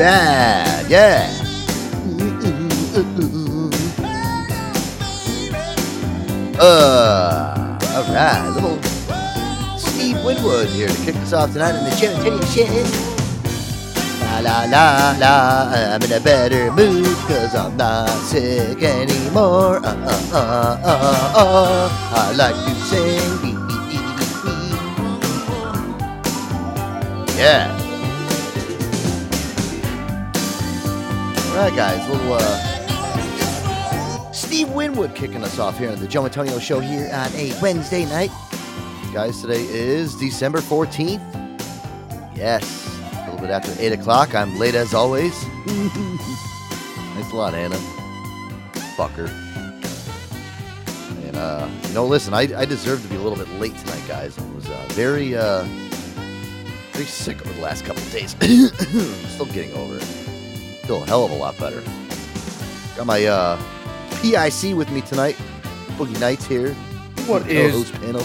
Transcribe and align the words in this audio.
Alright, 0.00 0.88
yeah. 0.88 1.28
Uh, 6.58 7.78
all 7.84 8.04
right, 8.08 8.50
little 8.54 8.80
Steve 9.76 10.16
Winwood 10.24 10.70
here 10.70 10.88
to 10.88 11.04
kick 11.04 11.16
us 11.16 11.34
off 11.34 11.52
tonight 11.52 11.74
on 11.74 11.84
the 11.84 11.90
and 12.08 12.40
La 14.24 14.40
la 14.40 14.64
la 14.70 15.16
la, 15.20 15.94
I'm 15.94 16.02
in 16.02 16.12
a 16.12 16.20
better 16.20 16.72
mood 16.72 17.04
cause 17.28 17.54
I'm 17.54 17.76
not 17.76 18.08
sick 18.08 18.82
anymore. 18.82 19.84
Uh 19.84 19.96
uh 20.06 20.32
uh 20.32 20.80
uh 20.82 21.36
uh, 21.36 21.88
I 22.16 22.32
like 22.38 22.54
to 22.54 22.74
sing. 22.88 23.58
Yeah. 27.36 27.69
All 31.60 31.66
right, 31.66 31.76
guys, 31.76 32.08
little 32.08 32.32
uh, 32.32 34.32
Steve 34.32 34.70
Winwood 34.70 35.14
kicking 35.14 35.44
us 35.44 35.58
off 35.58 35.78
here 35.78 35.90
on 35.90 36.00
the 36.00 36.08
Joe 36.08 36.24
Antonio 36.24 36.58
Show 36.58 36.80
here 36.80 37.10
on 37.12 37.30
a 37.34 37.52
Wednesday 37.60 38.06
night. 38.06 38.30
Guys, 39.12 39.42
today 39.42 39.64
is 39.64 40.14
December 40.14 40.60
14th. 40.60 41.20
Yes, 42.34 42.98
a 43.12 43.26
little 43.26 43.38
bit 43.38 43.50
after 43.50 43.74
8 43.78 43.92
o'clock. 43.92 44.34
I'm 44.34 44.58
late 44.58 44.74
as 44.74 44.94
always. 44.94 45.38
Thanks 45.66 47.30
a 47.30 47.36
lot, 47.36 47.52
Hannah. 47.52 47.76
Fucker. 48.96 49.28
And, 51.26 51.36
uh, 51.36 51.68
you 51.88 51.92
know, 51.92 52.06
listen, 52.06 52.32
I, 52.32 52.58
I 52.58 52.64
deserve 52.64 53.02
to 53.02 53.08
be 53.08 53.16
a 53.16 53.20
little 53.20 53.36
bit 53.36 53.50
late 53.60 53.76
tonight, 53.76 54.04
guys. 54.08 54.38
I 54.38 54.50
was 54.54 54.66
uh, 54.66 54.86
very, 54.92 55.36
uh, 55.36 55.64
very 56.92 57.04
sick 57.04 57.38
over 57.42 57.52
the 57.52 57.60
last 57.60 57.84
couple 57.84 58.02
of 58.02 58.12
days. 58.12 58.30
Still 59.34 59.44
getting 59.44 59.74
over 59.74 59.98
it. 59.98 60.19
Feel 60.90 61.04
a 61.04 61.06
hell 61.06 61.24
of 61.24 61.30
a 61.30 61.36
lot 61.36 61.56
better. 61.56 61.80
Got 62.96 63.06
my, 63.06 63.24
uh, 63.24 63.56
PIC 64.22 64.74
with 64.74 64.90
me 64.90 65.02
tonight. 65.02 65.36
Boogie 65.96 66.18
Nights 66.18 66.44
here. 66.46 66.74
What 67.28 67.48
is 67.48 67.92
panel. 67.92 68.24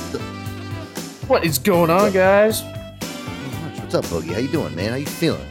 what 1.27 1.45
is 1.45 1.59
going 1.59 1.91
on, 1.91 2.11
guys? 2.11 2.63
What's 2.63 3.93
up, 3.93 4.05
Boogie? 4.05 4.33
How 4.33 4.39
you 4.39 4.47
doing, 4.47 4.75
man? 4.75 4.89
How 4.89 4.95
you 4.95 5.05
feeling? 5.05 5.47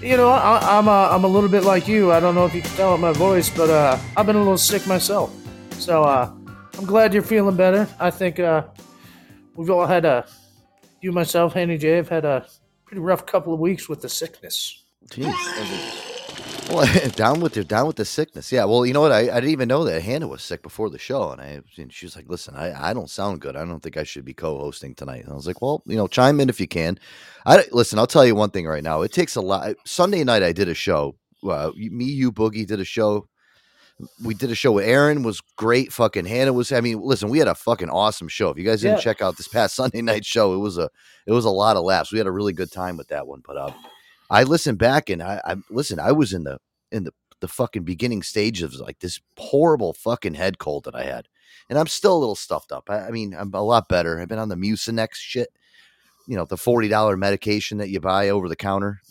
You 0.00 0.16
know, 0.16 0.28
I, 0.28 0.78
I'm 0.78 0.86
a, 0.86 1.08
I'm 1.10 1.24
a 1.24 1.26
little 1.26 1.48
bit 1.50 1.64
like 1.64 1.88
you. 1.88 2.12
I 2.12 2.20
don't 2.20 2.36
know 2.36 2.46
if 2.46 2.54
you 2.54 2.62
can 2.62 2.70
tell 2.76 2.94
it 2.94 2.98
my 2.98 3.10
voice, 3.10 3.50
but 3.50 3.68
uh, 3.68 3.98
I've 4.16 4.26
been 4.26 4.36
a 4.36 4.38
little 4.38 4.56
sick 4.56 4.86
myself. 4.86 5.34
So 5.80 6.04
uh, 6.04 6.30
I'm 6.78 6.84
glad 6.84 7.12
you're 7.12 7.24
feeling 7.24 7.56
better. 7.56 7.88
I 7.98 8.10
think 8.12 8.38
uh, 8.38 8.62
we've 9.56 9.68
all 9.68 9.86
had 9.86 10.04
a 10.04 10.28
you, 11.00 11.10
myself, 11.10 11.54
Handy 11.54 11.76
J, 11.76 11.96
have 11.96 12.08
had 12.08 12.24
a 12.24 12.46
pretty 12.84 13.00
rough 13.00 13.26
couple 13.26 13.52
of 13.52 13.58
weeks 13.58 13.88
with 13.88 14.00
the 14.00 14.08
sickness. 14.08 14.83
Jeez. 15.08 16.70
Well, 16.70 17.10
down 17.16 17.40
with 17.40 17.54
the 17.54 17.64
down 17.64 17.86
with 17.86 17.96
the 17.96 18.04
sickness. 18.04 18.50
Yeah. 18.50 18.64
Well, 18.64 18.86
you 18.86 18.94
know 18.94 19.02
what? 19.02 19.12
I, 19.12 19.20
I 19.30 19.34
didn't 19.34 19.50
even 19.50 19.68
know 19.68 19.84
that 19.84 20.00
Hannah 20.02 20.26
was 20.28 20.42
sick 20.42 20.62
before 20.62 20.88
the 20.88 20.98
show, 20.98 21.30
and 21.30 21.40
I 21.40 21.60
and 21.76 21.92
she 21.92 22.06
was 22.06 22.16
like, 22.16 22.28
"Listen, 22.28 22.54
I, 22.56 22.90
I 22.90 22.94
don't 22.94 23.10
sound 23.10 23.40
good. 23.40 23.54
I 23.54 23.64
don't 23.64 23.80
think 23.82 23.96
I 23.98 24.02
should 24.02 24.24
be 24.24 24.32
co-hosting 24.34 24.94
tonight." 24.94 25.24
And 25.24 25.32
I 25.32 25.34
was 25.34 25.46
like, 25.46 25.60
"Well, 25.60 25.82
you 25.86 25.96
know, 25.96 26.06
chime 26.06 26.40
in 26.40 26.48
if 26.48 26.60
you 26.60 26.66
can." 26.68 26.98
I 27.44 27.64
listen. 27.70 27.98
I'll 27.98 28.06
tell 28.06 28.24
you 28.24 28.34
one 28.34 28.50
thing 28.50 28.66
right 28.66 28.82
now. 28.82 29.02
It 29.02 29.12
takes 29.12 29.36
a 29.36 29.42
lot. 29.42 29.74
Sunday 29.84 30.24
night, 30.24 30.42
I 30.42 30.52
did 30.52 30.68
a 30.68 30.74
show. 30.74 31.16
Uh, 31.46 31.70
me, 31.76 32.06
you, 32.06 32.32
Boogie 32.32 32.66
did 32.66 32.80
a 32.80 32.84
show. 32.84 33.28
We 34.24 34.34
did 34.34 34.50
a 34.50 34.54
show 34.56 34.72
with 34.72 34.86
Aaron. 34.86 35.22
Was 35.22 35.40
great. 35.56 35.92
Fucking 35.92 36.24
Hannah 36.24 36.54
was. 36.54 36.72
I 36.72 36.80
mean, 36.80 37.00
listen, 37.02 37.28
we 37.28 37.38
had 37.38 37.46
a 37.48 37.54
fucking 37.54 37.90
awesome 37.90 38.28
show. 38.28 38.48
If 38.48 38.56
you 38.58 38.64
guys 38.64 38.80
didn't 38.80 38.96
Yeah. 38.98 39.02
check 39.04 39.20
out 39.20 39.36
this 39.36 39.48
past 39.48 39.76
Sunday 39.76 40.00
night 40.00 40.24
show, 40.24 40.54
it 40.54 40.58
was 40.58 40.78
a 40.78 40.88
it 41.26 41.32
was 41.32 41.44
a 41.44 41.50
lot 41.50 41.76
of 41.76 41.84
laughs. 41.84 42.10
We 42.10 42.18
had 42.18 42.26
a 42.26 42.32
really 42.32 42.54
good 42.54 42.72
time 42.72 42.96
with 42.96 43.08
that 43.08 43.26
one. 43.26 43.42
But 43.46 43.58
uh, 43.58 43.72
I 44.30 44.42
listened 44.42 44.78
back 44.78 45.10
and 45.10 45.22
I, 45.22 45.40
I 45.44 45.56
listen. 45.70 46.00
I 46.00 46.12
was 46.12 46.32
in 46.32 46.44
the 46.44 46.58
in 46.90 47.04
the 47.04 47.12
the 47.40 47.48
fucking 47.48 47.84
beginning 47.84 48.22
stage 48.22 48.62
of 48.62 48.74
like 48.74 49.00
this 49.00 49.20
horrible 49.36 49.92
fucking 49.92 50.34
head 50.34 50.58
cold 50.58 50.84
that 50.84 50.94
I 50.94 51.04
had, 51.04 51.28
and 51.68 51.78
I'm 51.78 51.86
still 51.86 52.16
a 52.16 52.18
little 52.18 52.34
stuffed 52.34 52.72
up. 52.72 52.88
I, 52.88 53.00
I 53.00 53.10
mean, 53.10 53.34
I'm 53.38 53.52
a 53.52 53.62
lot 53.62 53.88
better. 53.88 54.20
I've 54.20 54.28
been 54.28 54.38
on 54.38 54.48
the 54.48 54.56
Mucinex 54.56 55.14
shit. 55.14 55.48
You 56.26 56.36
know, 56.36 56.46
the 56.46 56.56
forty 56.56 56.88
dollar 56.88 57.16
medication 57.16 57.78
that 57.78 57.90
you 57.90 58.00
buy 58.00 58.30
over 58.30 58.48
the 58.48 58.56
counter. 58.56 59.00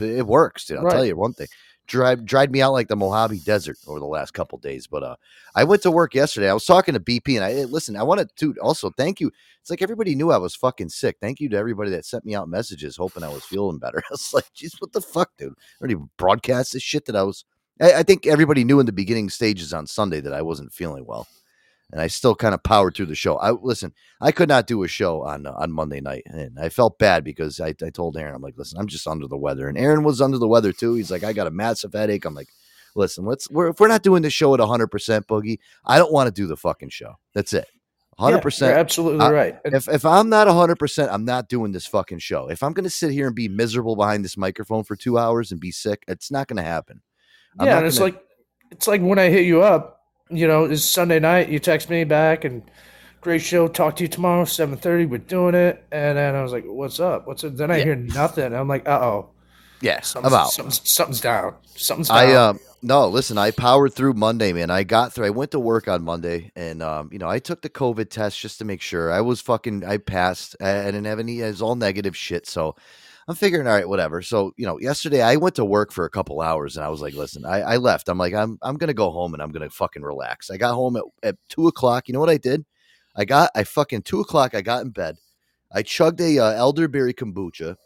It 0.00 0.26
works, 0.26 0.64
dude. 0.64 0.78
I'll 0.78 0.84
tell 0.90 1.04
you 1.04 1.16
one 1.16 1.34
thing. 1.34 1.48
Dried 1.92 2.24
dried 2.24 2.50
me 2.50 2.62
out 2.62 2.72
like 2.72 2.88
the 2.88 2.96
Mojave 2.96 3.40
Desert 3.40 3.76
over 3.86 3.98
the 3.98 4.06
last 4.06 4.32
couple 4.32 4.56
days. 4.56 4.86
But 4.86 5.02
uh, 5.02 5.16
I 5.54 5.64
went 5.64 5.82
to 5.82 5.90
work 5.90 6.14
yesterday. 6.14 6.48
I 6.48 6.54
was 6.54 6.64
talking 6.64 6.94
to 6.94 7.00
BP, 7.00 7.36
and 7.36 7.44
I 7.44 7.64
listen. 7.64 7.96
I 7.96 8.02
wanted 8.02 8.34
to 8.36 8.54
also 8.62 8.88
thank 8.96 9.20
you. 9.20 9.30
It's 9.60 9.68
like 9.68 9.82
everybody 9.82 10.14
knew 10.14 10.32
I 10.32 10.38
was 10.38 10.56
fucking 10.56 10.88
sick. 10.88 11.18
Thank 11.20 11.38
you 11.38 11.50
to 11.50 11.56
everybody 11.58 11.90
that 11.90 12.06
sent 12.06 12.24
me 12.24 12.34
out 12.34 12.48
messages 12.48 12.96
hoping 12.96 13.22
I 13.22 13.28
was 13.28 13.44
feeling 13.44 13.78
better. 13.78 13.98
I 14.10 14.12
was 14.12 14.32
like, 14.32 14.50
geez, 14.54 14.74
what 14.78 14.92
the 14.92 15.02
fuck, 15.02 15.32
dude? 15.36 15.52
I 15.52 15.82
already 15.82 16.00
broadcast 16.16 16.72
this 16.72 16.82
shit 16.82 17.04
that 17.04 17.16
I 17.16 17.24
was. 17.24 17.44
I, 17.78 17.92
I 17.92 18.02
think 18.04 18.26
everybody 18.26 18.64
knew 18.64 18.80
in 18.80 18.86
the 18.86 18.92
beginning 18.92 19.28
stages 19.28 19.74
on 19.74 19.86
Sunday 19.86 20.20
that 20.20 20.32
I 20.32 20.40
wasn't 20.40 20.72
feeling 20.72 21.04
well, 21.04 21.28
and 21.92 22.00
I 22.00 22.06
still 22.08 22.34
kind 22.34 22.54
of 22.54 22.62
powered 22.62 22.96
through 22.96 23.06
the 23.06 23.14
show. 23.14 23.36
I 23.36 23.50
listen. 23.52 23.92
I 24.20 24.32
could 24.32 24.48
not 24.48 24.66
do 24.66 24.82
a 24.82 24.88
show 24.88 25.22
on 25.22 25.46
uh, 25.46 25.52
on 25.56 25.70
Monday 25.72 26.00
night, 26.00 26.22
and 26.26 26.58
I 26.58 26.68
felt 26.70 26.98
bad 26.98 27.22
because 27.22 27.60
I, 27.60 27.74
I 27.84 27.90
told 27.90 28.16
Aaron, 28.16 28.34
I'm 28.34 28.42
like, 28.42 28.56
listen, 28.56 28.78
I'm 28.78 28.86
just 28.88 29.06
under 29.06 29.26
the 29.28 29.36
weather, 29.36 29.68
and 29.68 29.76
Aaron 29.78 30.02
was 30.02 30.20
under 30.20 30.38
the 30.38 30.48
weather 30.48 30.72
too. 30.72 30.94
He's 30.94 31.10
like, 31.10 31.22
I 31.24 31.32
got 31.32 31.46
a 31.46 31.50
massive 31.50 31.92
headache. 31.92 32.24
I'm 32.24 32.34
like, 32.34 32.48
listen, 32.96 33.24
let's 33.24 33.50
we're, 33.50 33.68
if 33.68 33.78
we're 33.80 33.88
not 33.88 34.02
doing 34.02 34.22
the 34.22 34.30
show 34.30 34.52
at 34.54 34.60
100 34.60 34.88
percent, 34.88 35.26
Boogie, 35.28 35.58
I 35.84 35.98
don't 35.98 36.12
want 36.12 36.26
to 36.28 36.32
do 36.32 36.46
the 36.46 36.56
fucking 36.56 36.88
show. 36.90 37.18
That's 37.34 37.52
it. 37.52 37.68
100 38.16 38.36
Yeah, 38.36 38.42
percent. 38.42 38.70
you're 38.70 38.78
absolutely 38.78 39.20
I- 39.24 39.30
right. 39.32 39.58
And 39.64 39.74
If 39.74 39.88
if 39.88 40.04
I'm 40.04 40.28
not 40.28 40.46
100, 40.46 40.76
percent 40.78 41.10
I'm 41.10 41.24
not 41.24 41.48
doing 41.48 41.72
this 41.72 41.86
fucking 41.86 42.18
show. 42.18 42.48
If 42.48 42.62
I'm 42.62 42.72
going 42.74 42.84
to 42.84 42.90
sit 42.90 43.10
here 43.10 43.26
and 43.26 43.34
be 43.34 43.48
miserable 43.48 43.96
behind 43.96 44.22
this 44.24 44.36
microphone 44.36 44.84
for 44.84 44.96
two 44.96 45.16
hours 45.18 45.50
and 45.50 45.58
be 45.60 45.70
sick, 45.72 46.04
it's 46.06 46.30
not 46.30 46.46
going 46.46 46.58
to 46.58 46.62
happen. 46.62 47.00
I'm 47.58 47.66
yeah, 47.66 47.78
and 47.78 47.86
it's 47.86 47.98
gonna- 47.98 48.12
like 48.12 48.22
it's 48.70 48.86
like 48.86 49.00
when 49.02 49.18
I 49.18 49.28
hit 49.30 49.44
you 49.46 49.62
up. 49.62 49.91
You 50.32 50.46
know, 50.48 50.64
it's 50.64 50.84
Sunday 50.84 51.20
night. 51.20 51.48
You 51.48 51.58
text 51.58 51.90
me 51.90 52.04
back 52.04 52.44
and 52.44 52.62
great 53.20 53.42
show. 53.42 53.68
Talk 53.68 53.96
to 53.96 54.04
you 54.04 54.08
tomorrow, 54.08 54.44
seven 54.44 54.76
thirty. 54.76 55.06
We're 55.06 55.18
doing 55.18 55.54
it, 55.54 55.84
and 55.92 56.18
then 56.18 56.34
I 56.34 56.42
was 56.42 56.52
like, 56.52 56.64
"What's 56.64 57.00
up? 57.00 57.26
What's 57.26 57.44
it?" 57.44 57.56
Then 57.56 57.70
I 57.70 57.78
Yeah. 57.78 57.84
hear 57.84 57.94
nothing. 57.96 58.54
I'm 58.54 58.68
like, 58.68 58.88
"Uh 58.88 59.00
oh, 59.02 59.30
yeah, 59.80 60.00
something's, 60.00 60.34
out. 60.34 60.52
something's, 60.52 60.88
something's 60.88 61.20
down. 61.20 61.54
Something's 61.76 62.08
down." 62.08 62.18
I 62.18 62.34
um 62.34 62.58
no, 62.84 63.06
listen, 63.06 63.38
I 63.38 63.52
powered 63.52 63.94
through 63.94 64.14
Monday, 64.14 64.52
man. 64.52 64.68
I 64.70 64.82
got 64.82 65.12
through. 65.12 65.26
I 65.26 65.30
went 65.30 65.52
to 65.52 65.60
work 65.60 65.86
on 65.86 66.02
Monday, 66.02 66.50
and 66.56 66.82
um, 66.82 67.10
you 67.12 67.18
know, 67.18 67.28
I 67.28 67.38
took 67.38 67.62
the 67.62 67.70
COVID 67.70 68.10
test 68.10 68.40
just 68.40 68.58
to 68.58 68.64
make 68.64 68.80
sure 68.80 69.12
I 69.12 69.20
was 69.20 69.40
fucking. 69.40 69.84
I 69.84 69.98
passed. 69.98 70.56
I, 70.60 70.80
I 70.80 70.84
didn't 70.86 71.04
have 71.04 71.20
any. 71.20 71.40
It 71.40 71.46
was 71.46 71.62
all 71.62 71.76
negative 71.76 72.16
shit. 72.16 72.48
So 72.48 72.74
I'm 73.28 73.34
figuring, 73.34 73.66
all 73.66 73.74
right, 73.74 73.88
whatever. 73.88 74.20
So 74.22 74.52
you 74.56 74.66
know, 74.66 74.78
yesterday 74.80 75.22
I 75.22 75.36
went 75.36 75.54
to 75.56 75.64
work 75.64 75.92
for 75.92 76.04
a 76.04 76.10
couple 76.10 76.40
hours, 76.40 76.76
and 76.76 76.84
I 76.84 76.88
was 76.88 77.00
like, 77.00 77.14
listen, 77.14 77.44
I, 77.44 77.60
I 77.60 77.76
left. 77.76 78.08
I'm 78.08 78.18
like, 78.18 78.34
I'm 78.34 78.58
I'm 78.62 78.76
gonna 78.76 78.94
go 78.94 79.10
home 79.10 79.34
and 79.34 79.42
I'm 79.42 79.52
gonna 79.52 79.70
fucking 79.70 80.02
relax. 80.02 80.50
I 80.50 80.56
got 80.56 80.74
home 80.74 80.96
at, 80.96 81.04
at 81.22 81.36
two 81.48 81.68
o'clock. 81.68 82.08
You 82.08 82.14
know 82.14 82.20
what 82.20 82.30
I 82.30 82.38
did? 82.38 82.64
I 83.14 83.24
got 83.24 83.50
I 83.54 83.64
fucking 83.64 84.02
two 84.02 84.20
o'clock. 84.20 84.54
I 84.54 84.62
got 84.62 84.82
in 84.82 84.90
bed. 84.90 85.16
I 85.72 85.82
chugged 85.82 86.20
a 86.20 86.38
uh, 86.38 86.52
elderberry 86.52 87.14
kombucha. 87.14 87.76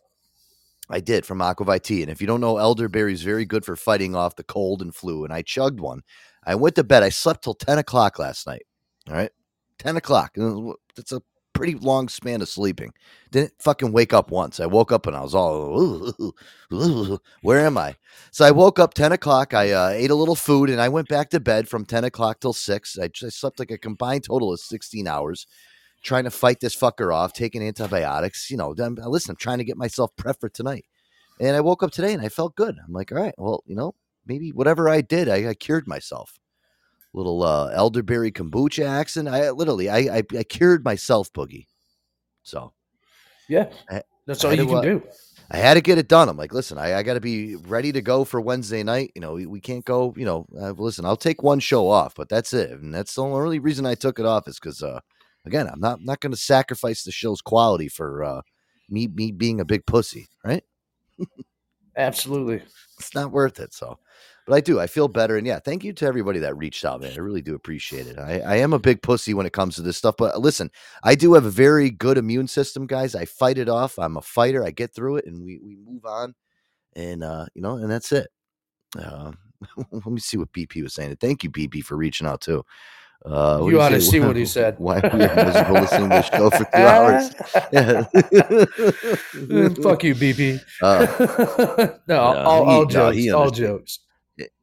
I 0.88 1.00
did 1.00 1.26
from 1.26 1.42
Aqua 1.42 1.66
ViTea. 1.66 2.02
And 2.02 2.10
if 2.10 2.20
you 2.20 2.26
don't 2.26 2.40
know, 2.40 2.58
elderberry 2.58 3.12
is 3.12 3.22
very 3.22 3.44
good 3.44 3.64
for 3.64 3.76
fighting 3.76 4.14
off 4.14 4.36
the 4.36 4.44
cold 4.44 4.82
and 4.82 4.94
flu. 4.94 5.24
And 5.24 5.32
I 5.32 5.42
chugged 5.42 5.80
one. 5.80 6.02
I 6.44 6.54
went 6.54 6.76
to 6.76 6.84
bed. 6.84 7.02
I 7.02 7.08
slept 7.08 7.42
till 7.42 7.54
10 7.54 7.78
o'clock 7.78 8.18
last 8.18 8.46
night. 8.46 8.62
All 9.08 9.14
right. 9.14 9.30
10 9.78 9.96
o'clock. 9.96 10.36
That's 10.94 11.12
a 11.12 11.20
pretty 11.56 11.74
long 11.74 12.08
span 12.08 12.42
of 12.42 12.48
sleeping. 12.48 12.92
Didn't 13.30 13.52
fucking 13.58 13.92
wake 13.92 14.12
up 14.12 14.30
once. 14.30 14.60
I 14.60 14.66
woke 14.66 14.92
up 14.92 15.06
and 15.06 15.16
I 15.16 15.22
was 15.22 15.34
all, 15.34 16.12
where 17.42 17.60
am 17.60 17.78
I? 17.78 17.96
So 18.30 18.44
I 18.44 18.50
woke 18.50 18.78
up 18.78 18.94
10 18.94 19.12
o'clock. 19.12 19.54
I 19.54 19.70
uh, 19.72 19.88
ate 19.88 20.10
a 20.10 20.14
little 20.14 20.36
food 20.36 20.70
and 20.70 20.80
I 20.80 20.88
went 20.88 21.08
back 21.08 21.30
to 21.30 21.40
bed 21.40 21.68
from 21.68 21.84
10 21.84 22.04
o'clock 22.04 22.40
till 22.40 22.52
6. 22.52 22.98
I 22.98 23.08
slept 23.12 23.58
like 23.58 23.70
a 23.70 23.78
combined 23.78 24.24
total 24.24 24.52
of 24.52 24.60
16 24.60 25.06
hours 25.06 25.46
trying 26.02 26.24
to 26.24 26.30
fight 26.30 26.60
this 26.60 26.76
fucker 26.76 27.14
off, 27.14 27.32
taking 27.32 27.62
antibiotics. 27.62 28.50
You 28.50 28.56
know, 28.56 28.74
I'm, 28.78 28.94
listen, 28.94 29.32
I'm 29.32 29.36
trying 29.36 29.58
to 29.58 29.64
get 29.64 29.76
myself 29.76 30.14
prepped 30.16 30.40
for 30.40 30.48
tonight. 30.48 30.84
And 31.40 31.56
I 31.56 31.60
woke 31.60 31.82
up 31.82 31.90
today 31.90 32.12
and 32.12 32.22
I 32.22 32.28
felt 32.28 32.56
good. 32.56 32.76
I'm 32.86 32.92
like, 32.92 33.12
all 33.12 33.18
right, 33.18 33.34
well, 33.36 33.62
you 33.66 33.74
know, 33.74 33.94
maybe 34.24 34.50
whatever 34.50 34.88
I 34.88 35.00
did, 35.00 35.28
I, 35.28 35.50
I 35.50 35.54
cured 35.54 35.86
myself. 35.86 36.38
Little 37.16 37.42
uh, 37.42 37.70
elderberry 37.70 38.30
kombucha 38.30 38.86
accent. 38.86 39.26
I 39.26 39.50
literally, 39.50 39.88
I, 39.88 40.18
I, 40.18 40.22
I 40.38 40.42
cured 40.44 40.84
myself, 40.84 41.32
Boogie. 41.32 41.66
So 42.42 42.74
yeah, 43.48 43.70
I- 43.90 44.02
that's 44.26 44.44
all 44.44 44.52
you 44.52 44.58
to, 44.58 44.66
can 44.66 44.76
uh, 44.76 44.82
do. 44.82 45.02
I 45.50 45.56
had 45.56 45.74
to 45.74 45.80
get 45.80 45.96
it 45.98 46.08
done. 46.08 46.28
I'm 46.28 46.36
like, 46.36 46.52
listen, 46.52 46.76
I, 46.76 46.96
I 46.98 47.02
got 47.02 47.14
to 47.14 47.20
be 47.20 47.56
ready 47.56 47.90
to 47.92 48.02
go 48.02 48.24
for 48.24 48.40
Wednesday 48.40 48.82
night. 48.82 49.12
You 49.14 49.22
know, 49.22 49.34
we, 49.34 49.46
we 49.46 49.60
can't 49.60 49.84
go, 49.84 50.12
you 50.16 50.26
know, 50.26 50.46
uh, 50.60 50.72
listen, 50.72 51.06
I'll 51.06 51.16
take 51.16 51.42
one 51.42 51.60
show 51.60 51.88
off, 51.88 52.14
but 52.14 52.28
that's 52.28 52.52
it. 52.52 52.70
And 52.72 52.92
that's 52.92 53.14
the 53.14 53.22
only 53.22 53.60
reason 53.60 53.86
I 53.86 53.94
took 53.94 54.18
it 54.18 54.26
off 54.26 54.48
is 54.48 54.58
because, 54.58 54.82
uh, 54.82 55.00
again, 55.46 55.68
I'm 55.72 55.80
not, 55.80 56.00
not 56.02 56.20
going 56.20 56.32
to 56.32 56.38
sacrifice 56.38 57.04
the 57.04 57.12
show's 57.12 57.40
quality 57.40 57.88
for, 57.88 58.24
uh, 58.24 58.42
me, 58.90 59.06
me 59.08 59.32
being 59.32 59.60
a 59.60 59.64
big 59.64 59.86
pussy, 59.86 60.26
right? 60.44 60.64
Absolutely. 61.96 62.62
It's 62.98 63.14
not 63.14 63.32
worth 63.32 63.58
it. 63.60 63.72
So, 63.72 63.98
but 64.46 64.54
I 64.54 64.60
do, 64.60 64.80
I 64.80 64.86
feel 64.86 65.08
better. 65.08 65.36
And 65.36 65.46
yeah, 65.46 65.58
thank 65.58 65.84
you 65.84 65.92
to 65.94 66.06
everybody 66.06 66.38
that 66.38 66.56
reached 66.56 66.84
out, 66.84 67.00
man. 67.00 67.12
I 67.12 67.18
really 67.18 67.42
do 67.42 67.54
appreciate 67.54 68.06
it. 68.06 68.18
I, 68.18 68.40
I 68.40 68.56
am 68.56 68.72
a 68.72 68.78
big 68.78 69.02
pussy 69.02 69.34
when 69.34 69.46
it 69.46 69.52
comes 69.52 69.74
to 69.76 69.82
this 69.82 69.96
stuff, 69.96 70.14
but 70.16 70.40
listen, 70.40 70.70
I 71.02 71.14
do 71.16 71.34
have 71.34 71.44
a 71.44 71.50
very 71.50 71.90
good 71.90 72.16
immune 72.16 72.48
system, 72.48 72.86
guys. 72.86 73.14
I 73.14 73.24
fight 73.24 73.58
it 73.58 73.68
off. 73.68 73.98
I'm 73.98 74.16
a 74.16 74.22
fighter. 74.22 74.64
I 74.64 74.70
get 74.70 74.94
through 74.94 75.16
it 75.16 75.26
and 75.26 75.44
we, 75.44 75.58
we 75.62 75.76
move 75.76 76.04
on 76.06 76.34
and, 76.94 77.22
uh, 77.24 77.46
you 77.54 77.62
know, 77.62 77.76
and 77.76 77.90
that's 77.90 78.12
it. 78.12 78.28
Uh, 78.98 79.32
let 79.90 80.06
me 80.06 80.20
see 80.20 80.36
what 80.36 80.52
BP 80.52 80.82
was 80.82 80.94
saying. 80.94 81.16
Thank 81.16 81.42
you, 81.42 81.50
BP, 81.50 81.82
for 81.82 81.96
reaching 81.96 82.26
out 82.26 82.40
too. 82.40 82.64
Uh, 83.24 83.64
You 83.66 83.80
ought 83.80 83.88
to 83.88 84.00
see 84.00 84.20
what 84.20 84.36
he 84.36 84.44
said. 84.56 84.76
Why 84.78 85.00
we 85.12 85.18
miserable 85.18 85.80
listening 85.80 86.10
to 86.10 86.16
this 86.16 86.26
show 86.26 86.50
for 86.50 86.64
two 86.64 86.70
hours? 86.76 87.34
Fuck 89.82 90.04
you, 90.04 90.14
BP. 90.14 90.60
Uh, 90.82 91.06
no, 92.06 92.14
no, 92.14 92.20
all, 92.20 92.64
he- 92.64 92.70
all 92.70 92.84
no, 92.84 93.12
jokes. 93.12 93.32
all 93.32 93.50
jokes. 93.50 93.98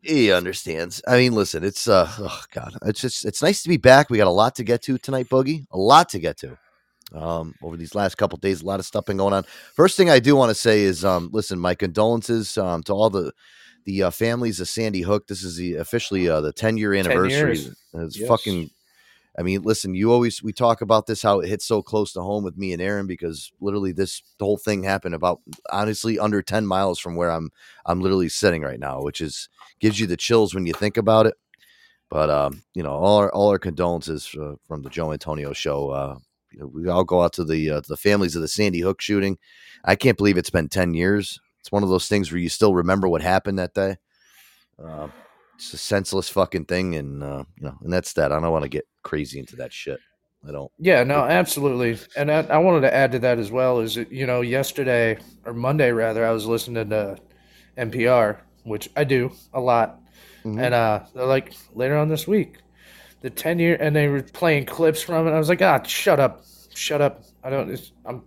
He 0.02 0.32
understands. 0.32 1.02
I 1.08 1.18
mean, 1.18 1.34
listen, 1.34 1.64
it's 1.64 1.88
uh, 1.88 2.08
oh 2.20 2.44
god, 2.54 2.78
it's 2.86 3.02
just 3.02 3.26
it's 3.26 3.42
nice 3.42 3.64
to 3.64 3.70
be 3.70 3.78
back. 3.78 4.10
We 4.10 4.18
got 4.18 4.28
a 4.28 4.32
lot 4.32 4.56
to 4.56 4.64
get 4.64 4.82
to 4.84 4.98
tonight, 4.98 5.30
Boogie. 5.30 5.66
A 5.72 5.78
lot 5.78 6.10
to 6.10 6.20
get 6.20 6.38
to. 6.38 6.58
Um, 7.14 7.54
over 7.62 7.78
these 7.78 7.94
last 7.94 8.16
couple 8.16 8.38
days, 8.40 8.62
a 8.62 8.66
lot 8.66 8.80
of 8.80 8.86
stuff 8.86 9.06
been 9.06 9.18
going 9.18 9.34
on. 9.34 9.44
First 9.76 9.98
thing 9.98 10.10
I 10.10 10.20
do 10.20 10.36
want 10.36 10.50
to 10.50 10.56
say 10.56 10.82
is, 10.82 11.06
um, 11.06 11.30
listen, 11.32 11.60
my 11.60 11.76
condolences 11.76 12.58
um 12.58 12.84
to 12.84 12.94
all 12.94 13.10
the 13.10 13.32
the 13.86 14.04
uh, 14.04 14.10
families 14.12 14.60
of 14.60 14.68
Sandy 14.70 15.02
Hook. 15.02 15.28
This 15.28 15.44
is 15.44 15.58
the 15.58 15.76
officially 15.76 16.30
uh, 16.30 16.42
the 16.42 16.54
10 16.54 16.78
year 16.78 16.94
anniversary. 16.94 17.60
It's 17.94 18.18
Yes. 18.18 18.28
fucking. 18.28 18.70
I 19.38 19.42
mean, 19.42 19.64
listen, 19.64 19.96
you 19.96 20.12
always 20.12 20.44
we 20.44 20.54
talk 20.54 20.82
about 20.82 21.08
this 21.08 21.22
how 21.24 21.40
it 21.40 21.50
hits 21.50 21.66
so 21.66 21.82
close 21.82 22.14
to 22.14 22.22
home 22.22 22.44
with 22.44 22.56
me 22.56 22.72
and 22.72 22.82
Aaron 22.82 23.08
because 23.08 23.52
literally 23.60 23.92
this 23.92 24.22
whole 24.40 24.58
thing 24.58 24.84
happened 24.84 25.16
about 25.16 25.42
honestly 25.72 26.20
under 26.20 26.42
10 26.42 26.68
miles 26.68 27.00
from 27.00 27.16
where 27.16 27.32
I'm 27.32 27.50
I'm 27.86 28.00
literally 28.00 28.30
sitting 28.30 28.62
right 28.62 28.80
now, 28.80 29.02
which 29.02 29.22
is 29.22 29.50
gives 29.80 30.00
you 30.00 30.06
the 30.06 30.18
chills 30.18 30.54
when 30.54 30.66
you 30.66 30.74
think 30.74 30.98
about 30.98 31.26
it. 31.26 31.34
But 32.10 32.30
um, 32.30 32.64
you 32.76 32.84
know, 32.84 32.92
all 32.92 33.18
our 33.18 33.32
all 33.34 33.50
our 33.50 33.60
condolences 33.60 34.28
from 34.28 34.84
the 34.84 34.90
Joe 34.90 35.12
Antonio 35.12 35.54
show. 35.54 35.90
Uh, 35.90 36.18
you 36.52 36.60
know, 36.60 36.68
we 36.68 36.88
all 36.88 37.04
go 37.04 37.24
out 37.24 37.34
to 37.34 37.44
the 37.44 37.72
uh, 37.72 37.82
the 37.88 37.98
families 37.98 38.36
of 38.36 38.44
the 38.44 38.48
Sandy 38.48 38.82
Hook 38.82 39.02
shooting. 39.02 39.40
I 39.84 39.96
can't 39.96 40.18
believe 40.18 40.38
it's 40.38 40.52
been 40.52 40.70
10 40.70 40.94
years. 40.94 41.40
It's 41.60 41.72
one 41.72 41.82
of 41.82 41.90
those 41.90 42.08
things 42.08 42.32
where 42.32 42.40
you 42.40 42.50
still 42.50 42.76
remember 42.76 43.08
what 43.10 43.22
happened 43.24 43.58
that 43.58 43.74
day. 43.74 43.98
It's 45.56 45.74
a 45.74 45.78
senseless 45.78 46.30
fucking 46.30 46.66
thing, 46.66 46.96
and 46.96 47.24
uh, 47.24 47.44
you 47.58 47.66
know, 47.66 47.78
and 47.82 47.94
that's 47.94 48.14
that. 48.14 48.32
I 48.32 48.40
don't 48.40 48.52
want 48.52 48.64
to 48.64 48.70
get 48.70 48.86
crazy 49.04 49.40
into 49.40 49.56
that 49.58 49.72
shit. 49.72 50.00
I 50.48 50.52
don't. 50.52 50.72
Yeah, 50.78 51.04
no, 51.04 51.20
absolutely. 51.22 51.98
And 52.18 52.30
I, 52.30 52.42
I 52.42 52.58
wanted 52.58 52.82
to 52.82 52.94
add 52.94 53.12
to 53.14 53.20
that 53.20 53.40
as 53.40 53.50
well 53.50 53.80
is, 53.80 53.96
that, 53.96 54.12
you 54.12 54.26
know, 54.26 54.42
yesterday 54.42 55.18
or 55.46 55.54
Monday 55.54 55.92
rather, 55.92 56.26
I 56.26 56.32
was 56.32 56.46
listening 56.46 56.90
to 56.90 57.18
NPR, 57.78 58.40
which 58.64 58.90
I 58.98 59.06
do 59.06 59.32
a 59.54 59.62
lot. 59.62 60.02
Mhm. 60.44 60.62
And 60.62 60.74
uh, 60.74 61.04
like, 61.14 61.54
later 61.74 61.98
on 61.98 62.10
this 62.10 62.28
week, 62.28 62.58
the 63.22 63.30
10 63.30 63.60
year, 63.60 63.78
and 63.80 63.96
they 63.96 64.10
were 64.10 64.22
playing 64.22 64.66
clips 64.66 65.02
from 65.02 65.28
it. 65.28 65.32
I 65.32 65.40
was 65.40 65.48
like, 65.48 65.62
ah, 65.62 65.82
shut 65.84 66.20
up. 66.20 66.44
Shut 66.74 67.00
up. 67.00 67.24
I 67.44 67.50
don't, 67.50 67.70
it's, 67.70 67.94
I'm, 68.06 68.24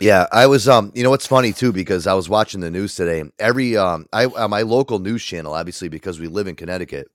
Yeah, 0.00 0.26
I 0.30 0.46
was. 0.46 0.68
Um, 0.68 0.92
you 0.94 1.02
know 1.02 1.10
what's 1.10 1.26
funny 1.26 1.52
too 1.52 1.72
because 1.72 2.06
I 2.06 2.14
was 2.14 2.28
watching 2.28 2.60
the 2.60 2.70
news 2.70 2.94
today. 2.94 3.24
Every 3.38 3.76
um, 3.76 4.06
I 4.12 4.26
uh, 4.26 4.46
my 4.48 4.62
local 4.62 5.00
news 5.00 5.24
channel, 5.24 5.54
obviously 5.54 5.88
because 5.88 6.20
we 6.20 6.28
live 6.28 6.46
in 6.46 6.54
Connecticut, 6.54 7.08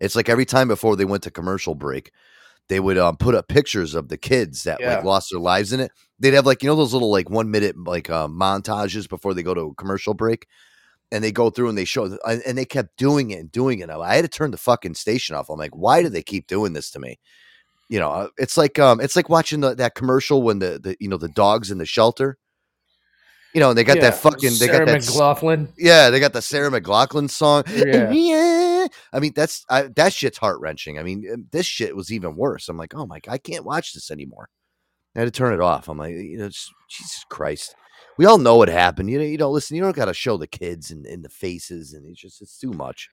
it's 0.00 0.16
like 0.16 0.28
every 0.28 0.44
time 0.44 0.68
before 0.68 0.96
they 0.96 1.04
went 1.04 1.22
to 1.24 1.30
commercial 1.30 1.74
break, 1.74 2.12
they 2.68 2.80
would 2.80 2.98
um 2.98 3.16
put 3.16 3.34
up 3.34 3.48
pictures 3.48 3.94
of 3.94 4.08
the 4.08 4.18
kids 4.18 4.64
that 4.64 4.80
Yeah. 4.80 4.88
like 4.96 5.04
lost 5.04 5.30
their 5.32 5.40
lives 5.40 5.72
in 5.72 5.80
it. 5.80 5.92
They'd 6.18 6.34
have 6.34 6.46
like 6.46 6.62
you 6.62 6.68
know 6.68 6.76
those 6.76 6.92
little 6.94 7.10
like 7.10 7.30
one 7.30 7.50
minute 7.50 7.76
like 7.78 8.10
uh, 8.10 8.28
montages 8.28 9.08
before 9.08 9.34
they 9.34 9.42
go 9.42 9.54
to 9.54 9.60
a 9.62 9.74
commercial 9.74 10.14
break, 10.14 10.46
and 11.12 11.24
they 11.24 11.32
go 11.32 11.50
through 11.50 11.70
and 11.70 11.78
they 11.78 11.84
show 11.86 12.04
and 12.26 12.42
and 12.46 12.58
they 12.58 12.66
kept 12.66 12.96
doing 12.98 13.30
it 13.32 13.40
and 13.40 13.52
doing 13.52 13.80
it. 13.80 13.90
I 13.90 14.16
had 14.16 14.22
to 14.24 14.28
turn 14.28 14.50
the 14.52 14.58
fucking 14.58 14.94
station 14.94 15.36
off. 15.36 15.50
I'm 15.50 15.58
like, 15.58 15.76
why 15.76 16.02
do 16.02 16.08
they 16.10 16.22
keep 16.22 16.46
doing 16.48 16.72
this 16.74 16.90
to 16.92 17.00
me? 17.00 17.18
You 17.88 17.98
know, 17.98 18.10
uh, 18.10 18.28
it's 18.36 18.56
like 18.56 18.78
um, 18.78 19.00
it's 19.00 19.16
like 19.16 19.28
watching 19.28 19.60
the, 19.60 19.74
that 19.74 19.94
commercial 19.94 20.42
when 20.42 20.58
the, 20.58 20.78
the 20.78 20.96
you 21.00 21.08
know 21.08 21.16
the 21.16 21.28
dogs 21.28 21.70
in 21.70 21.78
the 21.78 21.86
shelter. 21.86 22.38
You 23.54 23.60
know, 23.60 23.70
and 23.70 23.78
they 23.78 23.84
got 23.84 23.96
yeah, 23.96 24.10
that 24.10 24.18
fucking 24.18 24.50
they 24.50 24.66
Sarah 24.66 24.84
got 24.84 24.92
that 24.92 25.00
McLachlan. 25.00 25.72
yeah, 25.78 26.10
they 26.10 26.20
got 26.20 26.34
the 26.34 26.42
Sarah 26.42 26.70
McLachlan 26.70 27.30
song. 27.30 27.64
Yeah. 27.68 28.10
Yeah. 28.10 28.86
I 29.12 29.20
mean, 29.20 29.32
that's 29.34 29.64
I, 29.70 29.84
that 29.96 30.12
shit's 30.12 30.36
heart 30.36 30.60
wrenching. 30.60 30.98
I 30.98 31.02
mean, 31.02 31.26
um, 31.32 31.46
this 31.50 31.64
shit 31.64 31.96
was 31.96 32.12
even 32.12 32.36
worse. 32.36 32.68
I'm 32.68 32.76
like, 32.76 32.94
oh 32.94 33.06
my, 33.06 33.20
god, 33.20 33.32
I 33.32 33.38
can't 33.38 33.64
watch 33.64 33.94
this 33.94 34.10
anymore. 34.10 34.50
I 35.16 35.20
had 35.20 35.24
to 35.24 35.30
turn 35.30 35.54
it 35.54 35.60
off. 35.60 35.88
I'm 35.88 35.98
like, 35.98 36.14
you 36.14 36.36
know, 36.38 36.48
Jesus 36.48 37.24
Christ. 37.30 37.74
We 38.18 38.26
all 38.26 38.38
know 38.38 38.56
what 38.56 38.68
happened. 38.68 39.10
You 39.10 39.18
know, 39.18 39.24
you 39.24 39.38
don't 39.38 39.54
listen. 39.54 39.76
You 39.76 39.82
don't 39.82 39.96
got 39.96 40.06
to 40.06 40.14
show 40.14 40.36
the 40.36 40.46
kids 40.46 40.90
and, 40.90 41.06
and 41.06 41.24
the 41.24 41.28
faces, 41.28 41.94
and 41.94 42.04
it's 42.06 42.20
just 42.20 42.42
it's 42.42 42.58
too 42.58 42.72
much. 42.72 43.08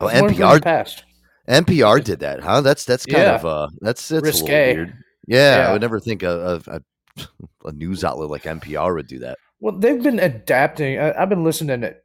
Oh, 0.00 0.08
I've 0.08 0.22
learned 0.22 0.36
from 0.36 0.48
the 0.48 0.56
NPR 0.58 0.62
past. 0.62 1.04
NPR 1.48 2.02
did 2.02 2.20
that, 2.20 2.40
huh? 2.40 2.60
That's 2.60 2.84
that's 2.84 3.06
kind 3.06 3.22
Yeah. 3.24 3.34
of 3.36 3.44
uh 3.46 3.68
that's 3.80 4.08
that's 4.08 4.22
a 4.22 4.24
Risque. 4.24 4.46
little 4.68 4.84
weird. 4.84 4.94
Yeah, 5.28 5.66
I 5.68 5.72
would 5.72 5.80
never 5.80 5.98
think 6.00 6.22
of, 6.22 6.66
of 6.66 6.68
a, 6.68 7.28
a 7.68 7.72
news 7.72 8.04
outlet 8.04 8.30
like 8.30 8.42
NPR 8.44 8.94
would 8.94 9.06
do 9.08 9.18
that. 9.20 9.38
Well, 9.60 9.76
they've 9.76 10.02
been 10.02 10.18
adapting. 10.20 10.98
I, 10.98 11.20
I've 11.20 11.28
been 11.28 11.42
listening 11.44 11.80
to 11.80 11.96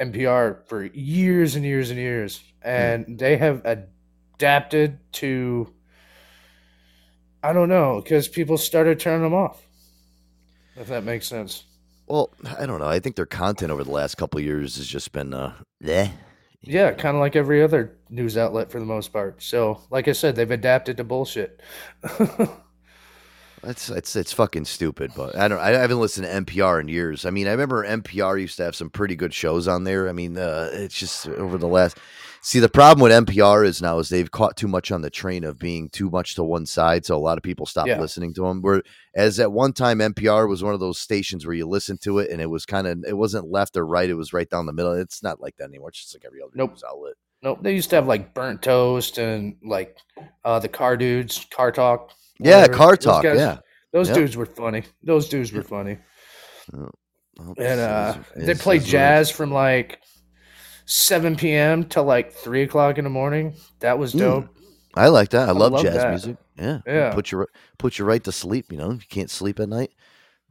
NPR 0.00 0.66
for 0.68 0.84
years 0.84 1.56
and 1.56 1.64
years 1.64 1.90
and 1.90 1.98
years, 1.98 2.42
Hmm. 2.62 2.68
and 2.68 3.18
they 3.18 3.36
have 3.36 3.62
adapted 3.64 4.98
to. 5.14 5.72
I 7.42 7.52
don't 7.52 7.68
know 7.68 8.00
because 8.02 8.26
people 8.28 8.58
started 8.58 8.98
turning 9.00 9.22
them 9.22 9.34
off. 9.34 9.62
If 10.76 10.88
that 10.88 11.04
makes 11.04 11.26
sense. 11.26 11.64
Well, 12.06 12.30
I 12.58 12.66
don't 12.66 12.78
know. 12.80 12.86
I 12.88 13.00
think 13.00 13.16
their 13.16 13.26
content 13.26 13.70
over 13.70 13.84
the 13.84 13.90
last 13.90 14.16
couple 14.16 14.38
of 14.38 14.44
years 14.44 14.76
has 14.76 14.86
just 14.86 15.12
been 15.12 15.32
uh 15.34 15.52
bleh. 15.82 16.10
Yeah, 16.62 16.92
kind 16.92 17.16
of 17.16 17.20
like 17.20 17.36
every 17.36 17.62
other 17.62 17.96
news 18.10 18.36
outlet 18.36 18.70
for 18.70 18.80
the 18.80 18.86
most 18.86 19.12
part. 19.12 19.42
So, 19.42 19.80
like 19.90 20.08
I 20.08 20.12
said, 20.12 20.34
they've 20.34 20.50
adapted 20.50 20.96
to 20.96 21.04
bullshit. 21.04 21.60
That's 23.62 23.90
it's 23.90 24.14
it's 24.14 24.32
fucking 24.32 24.66
stupid, 24.66 25.12
but 25.16 25.36
I 25.36 25.48
don't. 25.48 25.58
I 25.58 25.70
haven't 25.70 26.00
listened 26.00 26.26
to 26.26 26.32
NPR 26.32 26.80
in 26.80 26.88
years. 26.88 27.24
I 27.24 27.30
mean, 27.30 27.48
I 27.48 27.52
remember 27.52 27.84
NPR 27.84 28.40
used 28.40 28.56
to 28.58 28.64
have 28.64 28.76
some 28.76 28.90
pretty 28.90 29.16
good 29.16 29.34
shows 29.34 29.66
on 29.66 29.84
there. 29.84 30.08
I 30.08 30.12
mean, 30.12 30.38
uh, 30.38 30.70
it's 30.72 30.94
just 30.98 31.28
over 31.28 31.58
the 31.58 31.66
last. 31.66 31.98
See, 32.40 32.60
the 32.60 32.68
problem 32.68 33.02
with 33.02 33.12
NPR 33.26 33.66
is 33.66 33.82
now 33.82 33.98
is 33.98 34.08
they've 34.08 34.30
caught 34.30 34.56
too 34.56 34.68
much 34.68 34.90
on 34.92 35.02
the 35.02 35.10
train 35.10 35.44
of 35.44 35.58
being 35.58 35.88
too 35.90 36.08
much 36.08 36.34
to 36.36 36.44
one 36.44 36.66
side, 36.66 37.04
so 37.04 37.16
a 37.16 37.18
lot 37.18 37.36
of 37.36 37.42
people 37.42 37.66
stop 37.66 37.86
Yeah. 37.86 38.00
listening 38.00 38.32
to 38.34 38.42
them. 38.42 38.62
Where 38.62 38.82
as 39.14 39.38
at 39.40 39.50
one 39.52 39.72
time 39.72 39.98
NPR 40.00 40.48
was 40.48 40.62
one 40.62 40.72
of 40.74 40.80
those 40.80 40.98
stations 40.98 41.44
where 41.46 41.54
you 41.56 41.66
listen 41.66 41.98
to 41.98 42.18
it 42.20 42.30
and 42.30 42.40
it 42.40 42.46
was 42.48 42.64
kind 42.64 42.86
of 42.86 43.04
it 43.06 43.16
wasn't 43.16 43.50
left 43.50 43.76
or 43.76 43.84
right; 43.84 44.08
it 44.08 44.14
was 44.14 44.32
right 44.32 44.48
down 44.48 44.66
the 44.66 44.72
middle. 44.72 44.92
It's 44.92 45.22
not 45.22 45.40
like 45.40 45.56
that 45.56 45.64
anymore. 45.68 45.88
It's 45.90 46.00
just 46.00 46.14
like 46.14 46.24
every 46.24 46.40
other 46.40 46.52
Nope. 46.54 46.70
news 46.72 46.84
outlet. 46.88 47.14
nope, 47.42 47.58
they 47.62 47.74
used 47.74 47.90
to 47.90 47.96
have 47.96 48.06
like 48.06 48.34
burnt 48.34 48.62
toast 48.62 49.18
and 49.18 49.56
like 49.64 49.96
uh, 50.44 50.58
the 50.58 50.68
car 50.68 50.96
dudes, 50.96 51.46
car 51.50 51.70
talk. 51.72 52.12
Yeah, 52.40 52.60
whatever. 52.62 52.72
car 52.78 52.90
Those 52.96 53.04
talk. 53.04 53.22
guys- 53.24 53.38
yeah, 53.38 53.58
those 53.92 54.08
dudes 54.10 54.36
were 54.36 54.46
funny. 54.46 54.84
Those 55.02 55.28
dudes 55.28 55.52
were 55.52 55.62
funny. 55.62 55.98
Well, 56.72 57.54
And 57.58 57.80
uh, 57.80 58.14
it's- 58.18 58.32
they 58.36 58.42
it's- 58.42 58.62
play 58.62 58.76
it's 58.76 58.84
what 58.84 58.84
it 58.84 58.86
is. 58.86 58.90
jazz 58.90 59.30
from 59.30 59.52
like 59.52 60.00
7 60.90 61.36
p.m. 61.36 61.84
to 61.90 62.00
like 62.02 62.32
3 62.32 62.62
o'clock 62.62 62.96
in 62.98 63.04
the 63.04 63.10
morning. 63.10 63.54
That 63.80 63.98
was 63.98 64.14
Mm. 64.14 64.18
dope. 64.20 64.48
I 64.94 65.08
like 65.08 65.28
that. 65.30 65.48
I, 65.48 65.52
love, 65.52 65.72
love 65.72 65.82
jazz 65.82 65.94
that. 65.94 66.08
music. 66.10 66.36
Yeah, 66.58 66.80
Yeah. 66.86 67.12
Put 67.14 67.30
you 67.30 67.46
put 67.78 67.98
you 67.98 68.04
right 68.04 68.24
to 68.24 68.32
sleep. 68.32 68.72
You 68.72 68.78
know, 68.78 68.90
if 68.92 69.02
you 69.02 69.08
can't 69.08 69.30
sleep 69.30 69.60
at 69.60 69.68
night. 69.68 69.92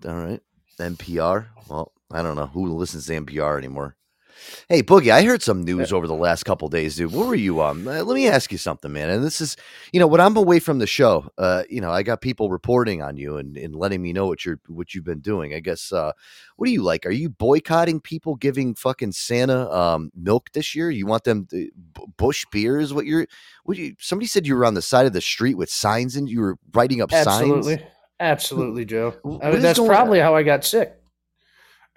All 0.05 0.13
right. 0.15 0.39
NPR. 0.79 1.47
Well, 1.67 1.91
I 2.11 2.21
don't 2.21 2.35
know 2.37 2.45
who 2.45 2.71
listens 2.73 3.07
to 3.07 3.13
NPR 3.19 3.57
anymore. 3.57 3.96
Hey, 4.69 4.83
Boogie, 4.83 5.11
I 5.11 5.23
heard 5.23 5.41
some 5.41 5.63
news 5.63 5.93
over 5.93 6.07
the 6.07 6.13
last 6.13 6.43
couple 6.43 6.67
days, 6.67 6.95
dude. 6.95 7.11
What 7.11 7.27
were 7.27 7.35
you 7.35 7.61
on? 7.61 7.87
Uh, 7.87 8.03
let 8.03 8.15
me 8.15 8.27
ask 8.27 8.51
you 8.51 8.57
something, 8.57 8.91
man. 8.91 9.09
And 9.09 9.23
this 9.23 9.41
is, 9.41 9.55
you 9.93 9.99
know, 9.99 10.07
when 10.07 10.21
I'm 10.21 10.35
away 10.35 10.59
from 10.59 10.79
the 10.79 10.87
show, 10.87 11.29
uh, 11.37 11.63
you 11.69 11.81
know, 11.81 11.91
I 11.91 12.03
got 12.03 12.21
people 12.21 12.49
reporting 12.49 13.01
on 13.01 13.17
you 13.17 13.37
and, 13.37 13.57
and 13.57 13.75
letting 13.75 14.01
me 14.01 14.13
know 14.13 14.27
what 14.27 14.45
you're 14.45 14.59
what 14.67 14.93
you've 14.93 15.03
been 15.03 15.19
doing. 15.19 15.53
I 15.53 15.59
guess. 15.59 15.91
Uh, 15.91 16.11
what 16.57 16.65
do 16.65 16.71
you 16.71 16.83
like? 16.83 17.05
Are 17.05 17.11
you 17.11 17.29
boycotting 17.29 18.01
people 18.01 18.35
giving 18.35 18.73
fucking 18.75 19.11
Santa 19.11 19.71
um, 19.71 20.11
milk 20.15 20.51
this 20.53 20.75
year? 20.75 20.89
You 20.89 21.05
want 21.05 21.23
them 21.23 21.45
to 21.47 21.69
Busch 22.17 22.45
beer 22.51 22.79
is 22.79 22.93
what 22.93 23.05
you're? 23.05 23.27
What 23.63 23.77
you? 23.77 23.95
Somebody 23.99 24.27
said 24.27 24.47
you 24.47 24.55
were 24.55 24.65
on 24.65 24.73
the 24.73 24.81
side 24.81 25.05
of 25.05 25.13
the 25.13 25.21
street 25.21 25.55
with 25.55 25.69
signs 25.69 26.15
and 26.15 26.29
you 26.29 26.41
were 26.41 26.57
writing 26.73 27.01
up 27.01 27.13
Absolutely. 27.13 27.77
signs. 27.77 27.91
Absolutely, 28.19 28.85
Absolutely, 28.85 28.85
Joe. 28.85 29.15
I 29.43 29.51
mean, 29.51 29.61
that's 29.61 29.79
probably 29.79 30.19
how 30.19 30.35
I 30.35 30.43
got 30.43 30.65
sick. 30.65 30.93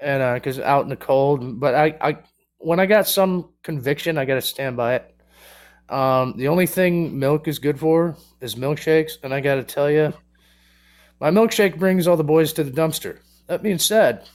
And 0.00 0.40
because 0.40 0.58
out 0.58 0.82
in 0.82 0.88
the 0.88 0.96
cold, 0.96 1.60
but 1.60 1.74
I, 1.74 1.96
I, 2.00 2.18
when 2.60 2.78
I 2.78 2.86
got 2.86 3.08
some 3.08 3.48
conviction, 3.62 4.18
I 4.18 4.24
got 4.24 4.34
to 4.34 4.42
stand 4.42 4.76
by 4.76 4.96
it. 4.96 5.14
Um, 5.88 6.34
the 6.36 6.48
only 6.48 6.66
thing 6.66 7.18
milk 7.18 7.48
is 7.48 7.58
good 7.58 7.80
for 7.80 8.16
is 8.40 8.54
milkshakes, 8.54 9.12
and 9.22 9.34
I 9.34 9.40
got 9.40 9.56
to 9.56 9.64
tell 9.64 9.90
you, 9.90 10.12
my 11.20 11.30
milkshake 11.30 11.78
brings 11.78 12.06
all 12.06 12.16
the 12.16 12.24
boys 12.24 12.52
to 12.52 12.64
the 12.64 12.70
dumpster. 12.70 13.18
That 13.48 13.62
being 13.62 13.78
said, 13.78 14.28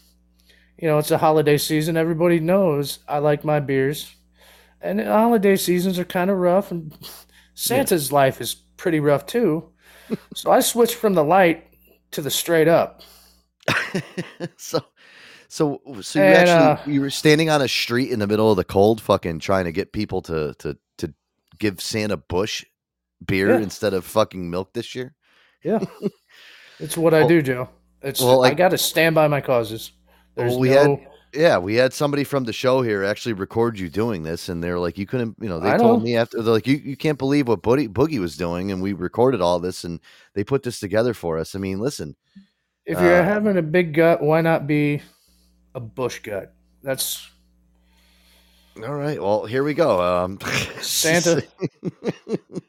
you 0.77 0.87
know 0.87 0.97
it's 0.97 1.11
a 1.11 1.17
holiday 1.17 1.57
season. 1.57 1.95
Everybody 1.95 2.39
knows 2.39 2.99
I 3.07 3.19
like 3.19 3.45
my 3.45 3.61
beers, 3.61 4.13
and 4.81 4.99
holiday 4.99 5.55
seasons 5.55 5.97
are 5.97 6.05
kind 6.05 6.29
of 6.29 6.37
rough, 6.37 6.71
and 6.71 6.93
Santa's 7.53 8.11
life 8.11 8.41
is 8.41 8.55
pretty 8.75 8.99
rough 8.99 9.25
too. 9.25 9.71
so 10.35 10.51
I 10.51 10.59
switched 10.59 10.95
from 10.95 11.13
the 11.13 11.23
light 11.23 11.67
to 12.11 12.21
the 12.21 12.31
straight 12.31 12.67
up. 12.67 13.01
so, 14.57 14.81
so, 15.47 15.81
so 16.01 16.19
you 16.19 16.25
And, 16.25 16.35
actually 16.49 16.53
uh, 16.91 16.95
you 16.95 17.01
were 17.01 17.09
standing 17.09 17.49
on 17.49 17.61
a 17.61 17.67
street 17.67 18.11
in 18.11 18.19
the 18.19 18.27
middle 18.27 18.49
of 18.51 18.57
the 18.57 18.63
cold, 18.63 19.01
fucking 19.01 19.39
trying 19.39 19.65
to 19.65 19.71
get 19.71 19.91
people 19.93 20.21
to 20.23 20.53
to 20.59 20.77
to 20.99 21.13
give 21.59 21.81
Santa 21.81 22.17
Busch 22.17 22.65
beer 23.25 23.49
Yeah. 23.49 23.59
instead 23.63 23.93
of 23.93 24.05
fucking 24.05 24.49
milk 24.49 24.73
this 24.73 24.95
year. 24.95 25.15
Yeah, 25.63 25.79
it's 26.79 26.97
what 26.97 27.13
I 27.13 27.25
do, 27.27 27.41
Joe. 27.41 27.69
It's 28.01 28.21
well, 28.21 28.43
I 28.43 28.49
like- 28.49 28.57
got 28.57 28.69
to 28.71 28.77
stand 28.77 29.15
by 29.15 29.27
my 29.27 29.41
causes. 29.41 29.91
There's 30.35 30.51
Well, 30.51 30.59
we 30.59 30.69
no 30.69 30.81
had- 30.97 31.07
Yeah, 31.33 31.57
we 31.57 31.75
had 31.75 31.91
somebody 31.93 32.23
from 32.23 32.43
the 32.45 32.53
show 32.53 32.81
here 32.81 33.03
actually 33.03 33.33
record 33.33 33.79
you 33.79 33.89
doing 33.89 34.23
this, 34.23 34.47
and 34.49 34.63
they're 34.63 34.79
like, 34.79 34.97
you 34.97 35.05
couldn't, 35.05 35.35
you 35.41 35.49
know, 35.49 35.59
they 35.59 35.71
I 35.71 35.77
told 35.77 35.99
know. 35.99 36.05
me 36.05 36.15
after, 36.15 36.41
they're 36.41 36.53
like, 36.53 36.67
you, 36.67 36.77
you 36.77 36.95
can't 36.95 37.17
believe 37.17 37.47
what 37.47 37.61
Boogie, 37.61 37.89
Boogie 37.89 38.19
was 38.19 38.37
doing, 38.37 38.71
and 38.71 38.81
we 38.81 38.93
recorded 38.93 39.41
all 39.41 39.59
this, 39.59 39.83
and 39.83 39.99
they 40.33 40.43
put 40.45 40.63
this 40.63 40.79
together 40.79 41.13
for 41.13 41.37
us. 41.37 41.55
I 41.55 41.59
mean, 41.59 41.79
listen, 41.79 42.15
If 42.85 42.99
you're 42.99 43.19
Uh, 43.21 43.23
having 43.23 43.57
a 43.57 43.61
big 43.61 43.93
gut, 43.95 44.21
why 44.21 44.41
not 44.41 44.67
be 44.67 45.01
a 45.75 45.79
Busch 45.79 46.19
gut? 46.19 46.53
That's 46.81 47.29
all 48.83 48.95
right, 48.95 49.21
well, 49.21 49.45
here 49.45 49.63
we 49.63 49.73
go. 49.73 50.01
Um, 50.01 50.39
Santa. 50.81 51.43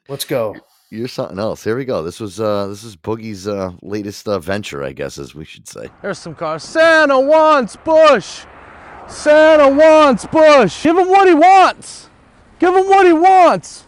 let's 0.09 0.25
go. 0.25 0.55
you're 0.91 1.09
something 1.09 1.39
else. 1.39 1.65
Here 1.65 1.77
we 1.77 1.85
go. 1.85 2.03
This 2.03 2.21
was 2.21 2.39
uh, 2.39 2.69
this 2.69 2.85
is 2.85 2.95
Boogie's 2.95 3.49
uh, 3.49 3.73
latest 3.83 4.29
uh, 4.29 4.39
venture, 4.39 4.85
I 4.85 4.93
guess, 4.93 5.19
as 5.19 5.35
we 5.35 5.45
should 5.45 5.67
say. 5.67 5.89
There's 6.03 6.19
some 6.19 6.35
cars. 6.35 6.63
Santa 6.63 7.19
wants 7.19 7.77
Busch. 7.77 8.45
Santa 9.09 9.69
wants 9.69 10.27
Busch. 10.27 10.83
Give 10.83 10.97
him 10.97 11.09
what 11.09 11.27
he 11.27 11.35
wants. 11.35 12.09
Give 12.59 12.75
him 12.75 12.87
what 12.87 13.07
he 13.07 13.13
wants. 13.13 13.85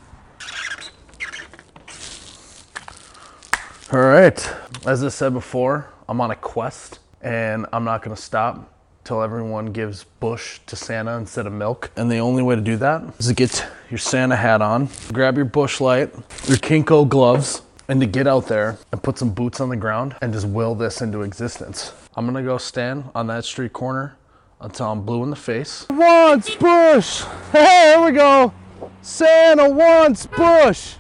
All 3.92 4.00
right. 4.00 4.54
As 4.86 5.02
I 5.04 5.08
said 5.08 5.32
before, 5.32 5.88
I'm 6.08 6.20
on 6.20 6.30
a 6.30 6.36
quest 6.36 6.98
and 7.22 7.66
I'm 7.72 7.84
not 7.84 8.02
going 8.02 8.14
to 8.14 8.20
stop 8.20 8.77
till 9.08 9.22
everyone 9.22 9.72
gives 9.72 10.04
Busch 10.20 10.58
to 10.66 10.76
Santa 10.76 11.16
instead 11.16 11.46
of 11.46 11.52
milk. 11.54 11.90
And 11.96 12.10
the 12.10 12.18
only 12.18 12.42
way 12.42 12.56
to 12.56 12.60
do 12.60 12.76
that 12.76 13.02
is 13.18 13.28
to 13.28 13.34
get 13.34 13.66
your 13.90 13.96
Santa 13.96 14.36
hat 14.36 14.60
on, 14.60 14.90
grab 15.14 15.36
your 15.36 15.46
Busch 15.46 15.80
light, 15.80 16.12
your 16.46 16.58
Kinco 16.58 17.08
gloves, 17.08 17.62
and 17.88 18.02
to 18.02 18.06
get 18.06 18.26
out 18.26 18.48
there 18.48 18.76
and 18.92 19.02
put 19.02 19.16
some 19.16 19.30
boots 19.30 19.62
on 19.62 19.70
the 19.70 19.76
ground 19.76 20.14
and 20.20 20.30
just 20.30 20.46
will 20.46 20.74
this 20.74 21.00
into 21.00 21.22
existence. 21.22 21.94
I'm 22.16 22.26
gonna 22.26 22.42
go 22.42 22.58
stand 22.58 23.04
on 23.14 23.28
that 23.28 23.46
street 23.46 23.72
corner 23.72 24.14
until 24.60 24.92
I'm 24.92 25.00
blue 25.00 25.22
in 25.22 25.30
the 25.30 25.36
face. 25.36 25.86
Wants 25.88 26.54
Busch! 26.56 27.24
Hey, 27.50 27.94
here 27.94 28.04
we 28.04 28.12
go! 28.12 28.52
Santa 29.00 29.70
wants 29.70 30.26
Busch! 30.26 30.96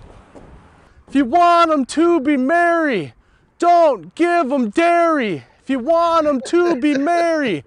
If 1.08 1.14
you 1.14 1.26
want 1.26 1.70
him 1.70 1.84
to 1.84 2.20
be 2.20 2.38
merry, 2.38 3.12
don't 3.58 4.14
give 4.14 4.50
him 4.50 4.70
dairy. 4.70 5.44
If 5.62 5.68
you 5.68 5.80
want 5.80 6.26
him 6.26 6.40
to 6.46 6.76
be 6.80 6.96
merry, 6.98 7.62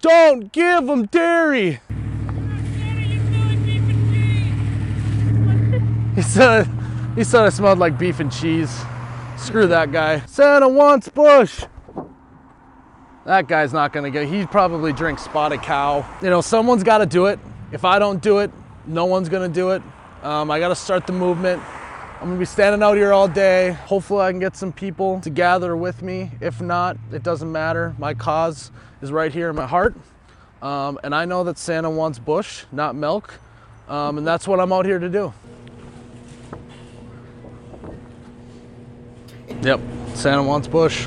don't 0.00 0.52
give 0.52 0.88
him 0.88 1.06
dairy. 1.06 1.80
He 6.14 6.22
said, 6.22 6.68
he 7.16 7.24
said 7.24 7.42
I 7.42 7.48
smelled 7.48 7.78
like 7.78 7.98
beef 7.98 8.20
and 8.20 8.30
cheese. 8.30 8.82
Screw 9.36 9.66
that 9.66 9.90
guy. 9.90 10.20
Santa 10.26 10.68
wants 10.68 11.08
Busch. 11.08 11.64
That 13.24 13.48
guy's 13.48 13.72
not 13.72 13.92
gonna 13.92 14.10
get. 14.10 14.28
He 14.28 14.46
probably 14.46 14.92
drinks 14.92 15.22
spotted 15.22 15.62
cow. 15.62 16.06
You 16.22 16.30
know, 16.30 16.40
someone's 16.40 16.82
got 16.82 16.98
to 16.98 17.06
do 17.06 17.26
it. 17.26 17.38
If 17.72 17.84
I 17.84 17.98
don't 17.98 18.22
do 18.22 18.38
it, 18.38 18.50
no 18.86 19.06
one's 19.06 19.28
gonna 19.28 19.48
do 19.48 19.70
it. 19.70 19.82
Um, 20.22 20.50
I 20.50 20.58
got 20.60 20.68
to 20.68 20.76
start 20.76 21.06
the 21.06 21.12
movement. 21.12 21.62
I'm 22.20 22.28
gonna 22.28 22.38
be 22.38 22.44
standing 22.44 22.82
out 22.82 22.96
here 22.96 23.12
all 23.12 23.28
day. 23.28 23.72
Hopefully, 23.72 24.20
I 24.20 24.30
can 24.30 24.40
get 24.40 24.56
some 24.56 24.72
people 24.72 25.20
to 25.20 25.30
gather 25.30 25.76
with 25.76 26.00
me. 26.00 26.30
If 26.40 26.60
not, 26.60 26.96
it 27.12 27.22
doesn't 27.22 27.50
matter. 27.50 27.94
My 27.98 28.14
cause 28.14 28.70
is 29.04 29.12
right 29.12 29.32
here 29.32 29.50
in 29.50 29.56
my 29.56 29.66
heart. 29.66 29.94
Um, 30.62 30.98
and 31.04 31.14
I 31.14 31.26
know 31.26 31.44
that 31.44 31.58
Santa 31.58 31.90
wants 31.90 32.18
Busch, 32.18 32.64
not 32.72 32.96
milk. 32.96 33.34
Um, 33.86 34.16
and 34.16 34.26
that's 34.26 34.48
what 34.48 34.60
I'm 34.60 34.72
out 34.72 34.86
here 34.86 34.98
to 34.98 35.10
do. 35.10 35.32
Yep, 39.60 39.80
Santa 40.14 40.42
wants 40.42 40.66
Busch. 40.66 41.06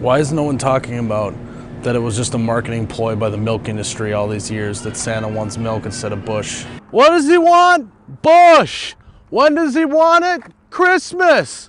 Why 0.00 0.18
is 0.18 0.32
no 0.32 0.44
one 0.44 0.56
talking 0.56 0.98
about 0.98 1.34
that 1.82 1.94
it 1.94 1.98
was 1.98 2.16
just 2.16 2.32
a 2.32 2.38
marketing 2.38 2.86
ploy 2.86 3.14
by 3.14 3.28
the 3.28 3.36
milk 3.36 3.68
industry 3.68 4.14
all 4.14 4.28
these 4.28 4.50
years 4.50 4.80
that 4.82 4.96
Santa 4.96 5.28
wants 5.28 5.58
milk 5.58 5.84
instead 5.84 6.12
of 6.12 6.24
Busch? 6.24 6.64
What 6.90 7.10
does 7.10 7.26
he 7.26 7.36
want? 7.36 7.92
Busch! 8.22 8.94
When 9.28 9.54
does 9.54 9.74
he 9.74 9.84
want 9.84 10.24
it? 10.24 10.52
Christmas! 10.70 11.68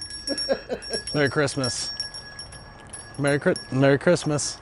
Merry 1.14 1.30
Christmas. 1.30 1.92
Merry, 3.22 3.40
Merry 3.72 3.98
Christmas. 4.00 4.58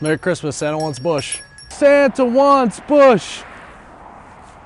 Merry 0.00 0.18
Christmas. 0.18 0.56
Santa 0.56 0.78
wants 0.78 0.98
Busch. 0.98 1.40
Santa 1.70 2.24
wants 2.24 2.80
Busch! 2.80 3.42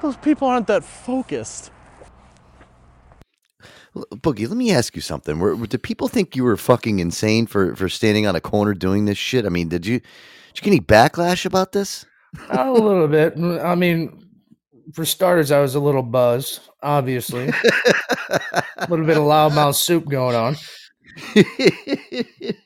Those 0.02 0.16
people 0.16 0.48
aren't 0.48 0.66
that 0.66 0.84
focused. 0.84 1.70
Boogie, 3.94 4.46
let 4.48 4.56
me 4.58 4.70
ask 4.72 4.94
you 4.94 5.00
something. 5.00 5.38
Were, 5.38 5.56
were- 5.56 5.66
did 5.66 5.82
people 5.82 6.08
think 6.08 6.36
you 6.36 6.44
were 6.44 6.56
fucking 6.56 6.98
insane 6.98 7.46
for 7.46 7.74
for 7.76 7.88
standing 7.88 8.26
on 8.26 8.36
a 8.36 8.40
corner 8.40 8.74
doing 8.74 9.06
this 9.06 9.16
shit? 9.16 9.46
I 9.46 9.48
mean, 9.48 9.68
did 9.68 9.86
you 9.86 10.00
did 10.00 10.56
you 10.56 10.62
get 10.62 10.66
any 10.66 10.80
backlash 10.80 11.46
about 11.46 11.72
this? 11.72 12.04
a 12.50 12.70
little 12.70 13.08
bit. 13.08 13.38
I 13.38 13.74
mean, 13.74 14.28
for 14.92 15.06
starters, 15.06 15.50
I 15.50 15.60
was 15.60 15.74
a 15.74 15.80
little 15.80 16.02
buzzed, 16.02 16.60
obviously. 16.82 17.48
a 17.48 18.86
little 18.90 19.06
bit 19.06 19.16
of 19.16 19.22
loudmouth 19.22 19.76
soup 19.76 20.06
going 20.08 20.36
on. 20.36 20.56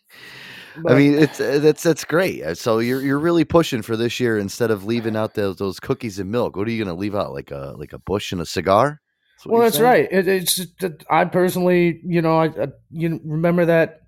I 0.86 0.94
mean, 0.94 1.18
it's 1.18 1.40
uh, 1.40 1.58
that's 1.60 1.82
that's 1.82 2.04
great. 2.04 2.42
Uh, 2.42 2.54
So 2.54 2.78
you're 2.78 3.00
you're 3.02 3.18
really 3.18 3.44
pushing 3.44 3.82
for 3.82 3.96
this 3.96 4.20
year 4.20 4.38
instead 4.38 4.70
of 4.70 4.84
leaving 4.84 5.16
out 5.16 5.34
those 5.34 5.56
those 5.56 5.80
cookies 5.80 6.18
and 6.18 6.30
milk. 6.30 6.56
What 6.56 6.68
are 6.68 6.70
you 6.70 6.82
going 6.84 6.94
to 6.94 7.00
leave 7.00 7.14
out? 7.14 7.32
Like 7.32 7.50
a 7.50 7.74
like 7.76 7.92
a 7.92 7.98
Busch 7.98 8.32
and 8.32 8.40
a 8.40 8.46
cigar? 8.46 9.00
That's 9.36 9.46
Well, 9.46 9.62
that's 9.62 9.76
saying? 9.76 9.84
right. 9.84 10.08
It, 10.10 10.28
it's 10.28 10.56
just 10.56 10.82
I 11.10 11.24
personally, 11.24 12.00
you 12.04 12.22
know, 12.22 12.38
I, 12.38 12.46
I 12.46 12.68
you 12.90 13.20
remember 13.24 13.66
that 13.66 14.02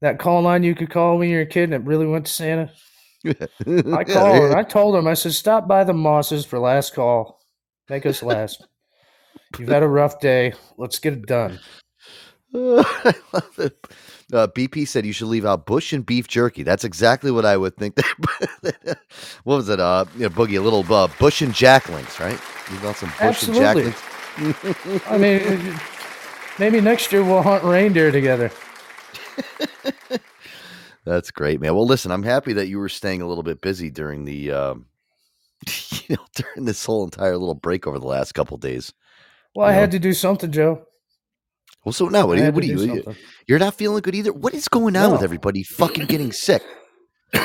that 0.00 0.18
call 0.18 0.42
line 0.42 0.62
you 0.62 0.74
could 0.74 0.90
call 0.90 1.18
when 1.18 1.28
you're 1.30 1.42
a 1.42 1.46
kid 1.46 1.64
and 1.64 1.74
it 1.74 1.82
really 1.82 2.06
went 2.06 2.26
to 2.26 2.32
Santa. 2.32 2.70
I 3.24 4.04
called 4.04 4.44
and 4.44 4.54
I 4.54 4.62
told 4.62 4.96
him 4.96 5.06
I 5.06 5.14
said 5.14 5.32
stop 5.34 5.68
by 5.68 5.84
the 5.84 5.92
Mosses 5.92 6.44
for 6.46 6.58
last 6.58 6.94
call, 6.94 7.40
make 7.88 8.06
us 8.06 8.22
last. 8.22 8.66
You've 9.58 9.68
had 9.68 9.82
a 9.82 9.88
rough 9.88 10.20
day. 10.20 10.54
Let's 10.78 10.98
get 10.98 11.14
it 11.14 11.26
done. 11.26 11.58
I 12.54 13.14
love 13.32 13.58
it. 13.58 13.86
Uh, 14.32 14.46
BP 14.48 14.86
said 14.86 15.04
you 15.04 15.12
should 15.12 15.26
leave 15.28 15.44
out 15.44 15.66
Busch 15.66 15.92
and 15.92 16.06
beef 16.06 16.28
jerky. 16.28 16.62
That's 16.62 16.84
exactly 16.84 17.30
what 17.30 17.44
I 17.44 17.56
would 17.56 17.76
think. 17.76 17.96
That, 17.96 18.98
what 19.44 19.56
was 19.56 19.68
it? 19.68 19.80
Uh, 19.80 20.04
you 20.14 20.20
know, 20.22 20.28
boogie 20.30 20.58
a 20.58 20.60
little 20.60 20.84
uh, 20.92 21.08
Busch 21.18 21.42
and 21.42 21.52
Jack 21.52 21.78
Links, 21.78 22.18
right? 22.20 22.40
Leave 22.70 22.84
out 22.84 22.96
some 22.96 23.08
Busch 23.10 23.20
Absolutely. 23.20 23.82
and 23.86 23.94
Jack 23.94 24.39
Links. 24.39 25.06
I 25.08 25.18
mean, 25.18 25.74
maybe 26.58 26.80
next 26.80 27.10
year 27.12 27.24
we'll 27.24 27.42
hunt 27.42 27.64
reindeer 27.64 28.12
together. 28.12 28.50
That's 31.04 31.30
great, 31.30 31.60
man. 31.60 31.74
Well, 31.74 31.86
listen, 31.86 32.10
I'm 32.12 32.22
happy 32.22 32.52
that 32.52 32.68
you 32.68 32.78
were 32.78 32.88
staying 32.90 33.22
a 33.22 33.26
little 33.26 33.42
bit 33.42 33.60
busy 33.62 33.90
during 33.90 34.26
the, 34.26 34.50
um, 34.52 34.86
you 36.08 36.16
know, 36.16 36.24
during 36.34 36.66
this 36.66 36.84
whole 36.84 37.04
entire 37.04 37.36
little 37.36 37.54
break 37.54 37.86
over 37.86 37.98
the 37.98 38.06
last 38.06 38.32
couple 38.32 38.56
days. 38.58 38.92
Well, 39.54 39.66
I 39.66 39.72
Yeah. 39.72 39.80
had 39.80 39.90
to 39.92 39.98
do 39.98 40.12
something, 40.12 40.52
Joe. 40.52 40.86
Well, 41.84 41.92
so 41.92 42.08
now 42.08 42.26
what 42.26 42.38
are 42.38 42.44
you? 42.44 42.52
What 42.52 42.62
are 42.62 42.66
you? 42.66 42.78
you- 42.78 43.02
something. 43.02 43.16
You're 43.46 43.58
not 43.58 43.74
feeling 43.74 44.02
good 44.02 44.14
either. 44.14 44.32
What 44.32 44.54
is 44.54 44.68
going 44.68 44.96
on 44.96 45.12
with 45.12 45.22
everybody 45.22 45.62
fucking 45.62 46.06
getting 46.06 46.32
sick? 46.32 46.62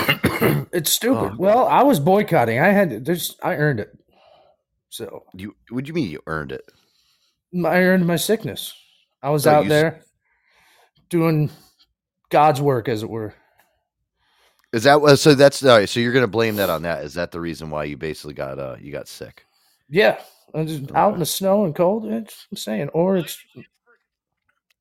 It's 0.73 0.91
stupid. 0.91 1.31
Oh. 1.33 1.35
Well, 1.37 1.67
I 1.67 1.83
was 1.83 1.99
boycotting. 2.01 2.59
I 2.59 2.67
had 2.67 2.89
to, 2.89 2.99
there's 2.99 3.37
I 3.41 3.55
earned 3.55 3.79
it. 3.79 3.89
So 4.89 5.23
You? 5.33 5.55
What 5.69 5.85
do 5.85 5.87
you 5.87 5.93
mean 5.93 6.09
you 6.11 6.19
earned 6.27 6.51
it? 6.51 6.63
I 7.65 7.77
earned 7.77 8.05
my 8.05 8.17
sickness. 8.17 8.73
I 9.23 9.29
was 9.29 9.43
So 9.43 9.51
out 9.51 9.67
there 9.69 10.01
doing 11.09 11.49
God's 12.29 12.59
work, 12.59 12.89
as 12.89 13.03
it 13.03 13.09
were. 13.09 13.33
Is 14.73 14.83
that 14.83 14.99
what- 14.99 15.15
so? 15.17 15.33
That's 15.35 15.63
all 15.63 15.77
right. 15.77 15.87
So 15.87 16.01
you're 16.01 16.11
going 16.11 16.23
to 16.23 16.27
blame 16.27 16.57
that 16.57 16.69
on 16.69 16.81
that? 16.81 17.05
Is 17.05 17.13
that 17.13 17.31
the 17.31 17.39
reason 17.39 17.69
why 17.69 17.85
you 17.85 17.95
basically 17.95 18.33
got 18.33 18.59
uh 18.59 18.75
you 18.79 18.91
got 18.91 19.07
sick? 19.07 19.45
Yeah, 19.89 20.19
I'm 20.53 20.67
just 20.67 20.91
out 20.93 21.13
in 21.13 21.19
the 21.19 21.25
snow 21.25 21.63
and 21.63 21.73
cold. 21.73 22.05
It's 22.11 22.45
I'm 22.51 22.57
saying, 22.57 22.89
or 22.89 23.15
it's 23.15 23.37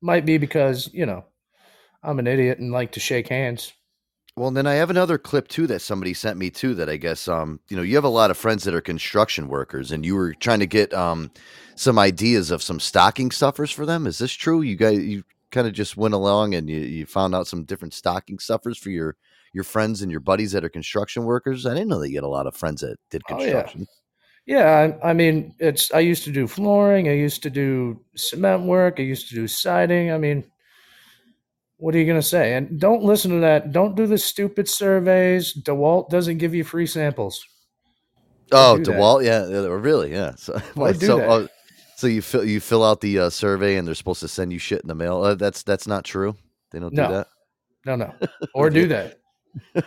might 0.01 0.25
be 0.25 0.37
because 0.37 0.89
you 0.93 1.05
know 1.05 1.25
I'm 2.03 2.19
an 2.19 2.27
idiot 2.27 2.59
and 2.59 2.71
like 2.71 2.91
to 2.93 2.99
shake 2.99 3.27
hands. 3.27 3.73
Well, 4.37 4.51
then 4.51 4.67
I 4.67 4.73
have 4.73 4.89
another 4.89 5.17
clip 5.17 5.47
too 5.47 5.65
that 5.67 5.81
somebody 5.81 6.13
sent 6.13 6.37
me 6.37 6.49
too 6.49 6.75
that 6.75 6.89
I 6.89 6.97
guess 6.97 7.27
um 7.27 7.59
you 7.69 7.77
know 7.77 7.83
you 7.83 7.95
have 7.95 8.03
a 8.03 8.09
lot 8.09 8.31
of 8.31 8.37
friends 8.37 8.63
that 8.63 8.75
are 8.75 8.81
construction 8.81 9.47
workers 9.47 9.91
and 9.91 10.05
you 10.05 10.15
were 10.15 10.33
trying 10.33 10.59
to 10.59 10.67
get 10.67 10.93
um 10.93 11.31
some 11.75 11.97
ideas 11.99 12.51
of 12.51 12.63
some 12.63 12.79
stocking 12.79 13.31
stuffers 13.31 13.71
for 13.71 13.85
them. 13.85 14.07
Is 14.07 14.17
this 14.17 14.33
true? 14.33 14.61
You 14.61 14.75
guys 14.75 14.99
you 14.99 15.23
kind 15.51 15.67
of 15.67 15.73
just 15.73 15.95
went 15.95 16.13
along 16.13 16.53
and 16.53 16.69
you, 16.69 16.79
you 16.79 17.05
found 17.05 17.33
out 17.33 17.47
some 17.47 17.63
different 17.63 17.93
stocking 17.93 18.39
stuffers 18.39 18.77
for 18.77 18.89
your 18.89 19.15
your 19.53 19.63
friends 19.63 20.01
and 20.01 20.11
your 20.11 20.19
buddies 20.19 20.51
that 20.51 20.65
are 20.65 20.69
construction 20.69 21.23
workers. 21.23 21.65
I 21.65 21.73
didn't 21.73 21.87
know 21.87 21.99
that 21.99 22.09
you 22.09 22.17
had 22.17 22.25
a 22.25 22.27
lot 22.27 22.45
of 22.45 22.57
friends 22.57 22.81
that 22.81 22.97
did 23.09 23.21
Oh, 23.29 23.41
yeah. 23.41 23.71
Yeah, 24.45 24.95
I, 25.03 25.09
I 25.09 25.13
mean, 25.13 25.55
it's 25.59 25.91
I 25.93 25.99
used 25.99 26.23
to 26.25 26.31
do 26.31 26.47
flooring. 26.47 27.07
I 27.09 27.13
used 27.13 27.41
to 27.43 27.49
do 27.49 27.99
cement 28.15 28.63
work. 28.63 28.95
I 28.99 29.03
used 29.03 29.29
to 29.29 29.35
do 29.35 29.47
siding. 29.47 30.11
I 30.11 30.17
mean, 30.19 30.43
what 31.77 31.95
are 31.95 31.97
you 31.97 32.05
gonna 32.05 32.21
say? 32.21 32.53
And 32.53 32.79
don't 32.79 33.03
listen 33.03 33.31
to 33.31 33.39
that. 33.39 33.71
Don't 33.71 33.95
do 33.95 34.05
the 34.05 34.17
stupid 34.19 34.69
surveys. 34.69 35.53
DeWalt 35.53 36.09
doesn't 36.09 36.37
give 36.37 36.53
you 36.53 36.63
free 36.63 36.85
samples. 36.85 37.43
Oh, 38.51 38.77
that. 38.77 38.85
DeWalt, 38.87 39.25
yeah, 39.25 39.47
yeah, 39.47 39.65
really, 39.67 40.11
yeah. 40.11 40.35
So, 40.35 40.59
Why 40.75 40.91
do 40.93 41.07
so, 41.07 41.17
that? 41.17 41.29
oh, 41.29 41.47
so 41.97 42.05
you 42.07 42.21
fill 42.21 42.45
you 42.45 42.59
fill 42.59 42.83
out 42.83 43.01
the 43.01 43.17
uh, 43.19 43.29
survey 43.31 43.77
and 43.77 43.87
they're 43.87 43.95
supposed 43.95 44.19
to 44.19 44.27
send 44.27 44.53
you 44.53 44.59
shit 44.59 44.81
in 44.81 44.87
the 44.87 44.95
mail. 44.95 45.23
Uh, 45.23 45.33
that's 45.35 45.63
that's 45.63 45.87
not 45.87 46.03
true. 46.05 46.35
They 46.71 46.79
don't 46.79 46.93
No. 46.93 47.07
do 47.07 47.13
that. 47.13 47.27
No, 47.85 47.95
no, 47.95 48.13
or 48.53 48.69
do 48.69 48.87
that. 48.87 49.17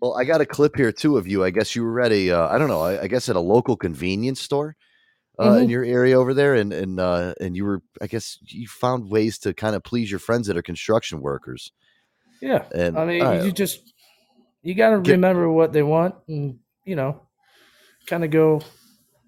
well, 0.00 0.16
I 0.18 0.24
got 0.24 0.40
a 0.40 0.46
clip 0.46 0.76
here 0.76 0.92
too 0.92 1.16
of 1.16 1.26
you. 1.26 1.44
I 1.44 1.50
guess 1.50 1.76
you 1.76 1.84
were 1.84 2.00
at 2.00 2.12
a, 2.12 2.30
uh, 2.30 2.48
I 2.48 2.58
don't 2.58 2.68
know, 2.68 2.80
I, 2.80 3.02
I 3.02 3.06
guess 3.06 3.28
at 3.28 3.36
a 3.36 3.40
local 3.40 3.76
convenience 3.76 4.40
store 4.40 4.76
uh, 5.38 5.52
in 5.54 5.66
Mhm. 5.66 5.70
your 5.70 5.84
area 5.84 6.18
over 6.18 6.34
there, 6.34 6.54
and 6.54 6.72
and 6.72 7.00
uh, 7.00 7.34
and 7.40 7.56
you 7.56 7.64
were, 7.64 7.82
I 8.00 8.06
guess, 8.06 8.38
you 8.46 8.66
found 8.68 9.10
ways 9.10 9.38
to 9.40 9.54
kind 9.54 9.74
of 9.74 9.82
please 9.82 10.10
your 10.10 10.20
friends 10.20 10.46
that 10.48 10.56
are 10.56 10.62
construction 10.62 11.20
workers. 11.20 11.72
Yeah. 12.42 12.64
And 12.74 12.98
I 12.98 13.04
mean, 13.06 13.22
right, 13.22 13.44
you 13.44 13.52
just 13.52 13.92
you 14.62 14.74
got 14.74 14.90
to 14.90 14.98
remember 14.98 15.50
what 15.50 15.72
they 15.72 15.82
want, 15.82 16.14
and 16.28 16.58
you 16.84 16.96
know, 16.96 17.22
kind 18.06 18.24
of 18.24 18.30
go 18.30 18.60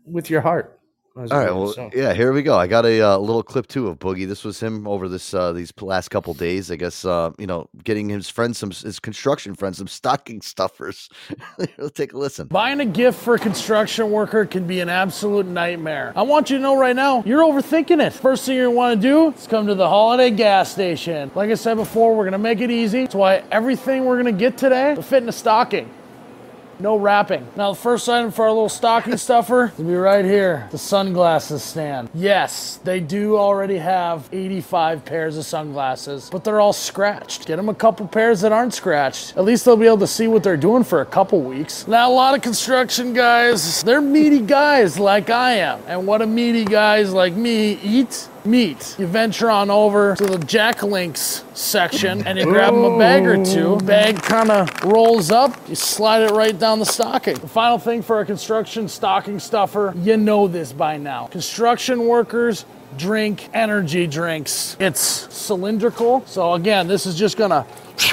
with 0.05 0.29
your 0.29 0.41
heart. 0.43 0.79
As 1.21 1.31
All 1.31 1.39
it 1.39 1.45
right, 1.45 1.55
were, 1.55 1.61
well, 1.61 1.73
so. 1.73 1.91
yeah, 1.95 2.15
here 2.15 2.33
we 2.33 2.43
go. 2.43 2.57
I 2.57 2.67
got 2.67 2.87
a 2.87 3.01
uh, 3.01 3.19
little 3.19 3.43
clip 3.43 3.67
too 3.67 3.89
of 3.89 3.99
Boogie. 3.99 4.27
This 4.27 4.45
was 4.45 4.61
him 4.61 4.87
over 4.87 5.09
this 5.09 5.35
uh, 5.35 5.53
these 5.53 5.73
last 5.81 6.09
couple 6.09 6.33
days. 6.35 6.71
I 6.71 6.77
guess 6.77 7.05
uh, 7.05 7.33
you 7.39 7.47
know, 7.47 7.69
getting 7.85 8.09
his 8.09 8.29
friends 8.29 8.59
some 8.59 8.71
his 8.71 8.99
construction 8.99 9.55
friends 9.55 9.79
some 9.79 9.89
stocking 9.89 10.41
stuffers. 10.41 11.09
Let's 11.79 11.93
take 11.93 12.13
a 12.13 12.19
listen. 12.19 12.47
Buying 12.49 12.81
a 12.81 12.87
gift 12.87 13.21
for 13.21 13.35
a 13.35 13.39
construction 13.39 14.11
worker 14.11 14.47
can 14.47 14.67
be 14.67 14.81
an 14.81 14.89
absolute 14.89 15.47
nightmare. 15.47 16.13
I 16.17 16.23
want 16.23 16.51
you 16.51 16.57
to 16.57 16.63
know 16.63 16.79
right 16.79 16.97
now, 16.97 17.23
you're 17.25 17.43
overthinking 17.43 18.05
it. 18.05 18.13
First 18.13 18.47
thing 18.47 18.57
you 18.57 18.71
want 18.71 19.01
to 19.01 19.09
do 19.09 19.33
is 19.33 19.47
come 19.47 19.67
to 19.67 19.75
the 19.75 19.89
holiday 19.89 20.31
gas 20.31 20.73
station. 20.73 21.31
Like 21.35 21.51
I 21.51 21.55
said 21.55 21.75
before, 21.75 22.15
we're 22.17 22.25
going 22.25 22.33
to 22.33 22.39
make 22.39 22.61
it 22.61 22.71
easy. 22.71 23.03
That's 23.03 23.15
why 23.15 23.45
everything 23.51 24.05
we're 24.05 24.21
going 24.21 24.35
to 24.35 24.39
get 24.39 24.57
today 24.57 24.95
will 24.95 25.03
fit 25.03 25.23
in 25.23 25.29
a 25.29 25.33
stocking. 25.33 25.91
No 26.83 26.97
wrapping. 26.97 27.47
Now, 27.57 27.71
the 27.71 27.79
first 27.79 28.09
item 28.09 28.33
for 28.33 28.43
our 28.43 28.51
little 28.51 28.69
stocking 28.69 29.17
stuffer 29.17 29.73
will 29.79 29.85
be 29.85 29.95
right 29.95 30.25
here 30.25 30.67
the 30.73 30.79
sunglasses 30.79 31.63
stand. 31.63 32.11
Yes, 32.13 32.81
they 32.83 32.99
do 32.99 33.37
already 33.37 33.77
have 33.77 34.29
85 34.33 35.05
pairs 35.05 35.37
of 35.37 35.45
sunglasses, 35.45 36.29
but 36.29 36.43
they're 36.43 36.61
all 36.61 36.73
scratched. 36.73 37.47
Get 37.47 37.55
them 37.55 37.69
a 37.69 37.75
couple 37.75 38.09
pairs 38.09 38.41
that 38.41 38.51
aren't 38.51 38.75
scratched. 38.75 39.37
At 39.37 39.45
least 39.45 39.65
they'll 39.65 39.77
be 39.77 39.87
able 39.87 39.99
to 39.99 40.09
see 40.09 40.27
what 40.27 40.43
they're 40.43 40.57
doing 40.57 40.83
for 40.83 41.03
a 41.03 41.07
couple 41.07 41.41
weeks. 41.41 41.87
Now, 41.87 42.11
a 42.11 42.13
lot 42.13 42.35
of 42.35 42.43
construction 42.43 43.13
guys, 43.13 43.81
they're 43.85 44.01
meaty 44.01 44.41
guys 44.41 44.99
like 44.99 45.31
I 45.31 45.53
am. 45.59 45.81
And 45.87 46.05
what 46.05 46.19
do 46.19 46.27
meaty 46.27 46.65
guys 46.65 47.13
like 47.13 47.35
me 47.35 47.75
eat? 47.75 48.29
Meat. 48.45 48.97
You 48.99 49.07
venture 49.07 49.51
on 49.51 49.71
over 49.71 50.17
to 50.17 50.27
the 50.27 50.39
Jack 50.39 50.83
Links 50.83 51.45
section 51.55 52.27
and 52.27 52.39
you 52.39 52.45
grab 52.45 52.75
them 52.75 52.85
a 52.85 52.99
bag 52.99 53.25
or 53.25 53.45
two. 53.45 53.77
Bag 53.79 54.21
kind 54.23 54.51
of 54.51 54.69
rolls 54.85 55.31
up, 55.31 55.57
you 55.69 55.75
slide 55.75 56.23
it 56.23 56.33
right 56.33 56.59
down 56.59 56.81
the 56.81 56.85
stocking. 56.87 57.37
The 57.37 57.49
final 57.49 57.79
thing 57.79 58.03
for 58.03 58.21
a 58.21 58.27
construction 58.27 58.89
stocking 58.89 59.39
stuffer, 59.39 59.95
you 59.97 60.17
know 60.17 60.49
this 60.49 60.73
by 60.73 60.97
now. 60.97 61.27
Construction 61.29 62.07
workers 62.07 62.65
drink 62.97 63.49
energy 63.55 64.07
drinks. 64.07 64.77
It's 64.81 65.01
cylindrical. 65.01 66.25
So 66.27 66.55
again, 66.55 66.89
this 66.89 67.07
is 67.07 67.17
just 67.17 67.37
gonna 67.37 67.67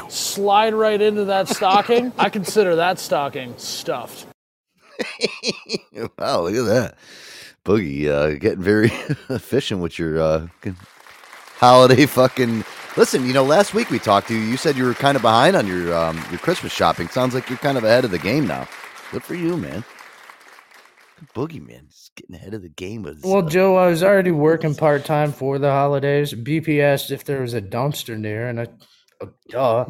slide 0.10 0.74
right 0.74 1.02
into 1.02 1.26
that 1.26 1.48
stocking. 1.56 2.14
I 2.18 2.30
consider 2.30 2.76
that 2.76 3.00
stocking 3.00 3.56
stuffed. 3.58 4.28
wow, 6.20 6.42
look 6.42 6.56
at 6.56 6.66
that. 6.66 6.98
Boogie 7.70 8.08
uh, 8.08 8.32
getting 8.40 8.64
very 8.64 8.88
efficient 9.30 9.80
with 9.80 10.00
your 10.00 10.20
uh, 10.20 10.48
holiday 11.58 12.08
fucking. 12.08 12.66
Listen, 12.98 13.28
you 13.28 13.34
know, 13.34 13.44
last 13.44 13.76
week 13.76 13.92
we 13.92 14.00
talked 14.00 14.28
to 14.30 14.34
you. 14.34 14.40
You 14.40 14.58
said 14.58 14.76
you 14.76 14.86
were 14.86 14.96
kind 14.96 15.16
of 15.16 15.22
behind 15.22 15.56
on 15.56 15.68
your 15.68 15.94
um, 15.96 16.18
your 16.32 16.40
Christmas 16.40 16.74
shopping. 16.74 17.08
Sounds 17.10 17.36
like 17.36 17.48
you're 17.48 17.60
kind 17.60 17.78
of 17.78 17.84
ahead 17.84 18.06
of 18.06 18.12
the 18.12 18.18
game 18.18 18.48
now. 18.48 18.68
Good 19.12 19.24
for 19.24 19.36
you, 19.36 19.56
man. 19.56 19.84
Boogie 21.36 21.66
man, 21.66 21.86
just 21.90 22.16
getting 22.16 22.36
ahead 22.36 22.56
of 22.56 22.64
the 22.64 22.70
game 22.70 23.04
with. 23.04 23.24
Well, 23.24 23.44
Joe, 23.44 23.76
I 23.76 23.88
was 23.88 24.02
already 24.02 24.32
working 24.32 24.74
part 24.74 25.06
time 25.06 25.32
for 25.32 25.60
the 25.60 25.70
holidays. 25.70 26.34
BP 26.34 26.82
asked 26.82 27.12
if 27.12 27.24
there 27.24 27.42
was 27.42 27.54
a 27.54 27.62
dumpster 27.62 28.18
near, 28.18 28.48
and 28.48 28.62
I, 28.62 28.68
oh, 29.22 29.30
duh, 29.50 29.86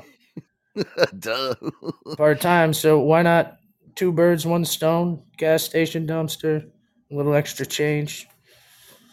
Duh. 1.18 1.56
part 2.18 2.42
time. 2.42 2.74
So 2.74 3.00
why 3.00 3.22
not 3.22 3.56
two 3.96 4.12
birds, 4.12 4.46
one 4.46 4.66
stone? 4.66 5.24
Gas 5.38 5.64
station 5.64 6.06
dumpster, 6.06 6.70
a 7.12 7.16
little 7.16 7.34
extra 7.34 7.66
change. 7.66 8.28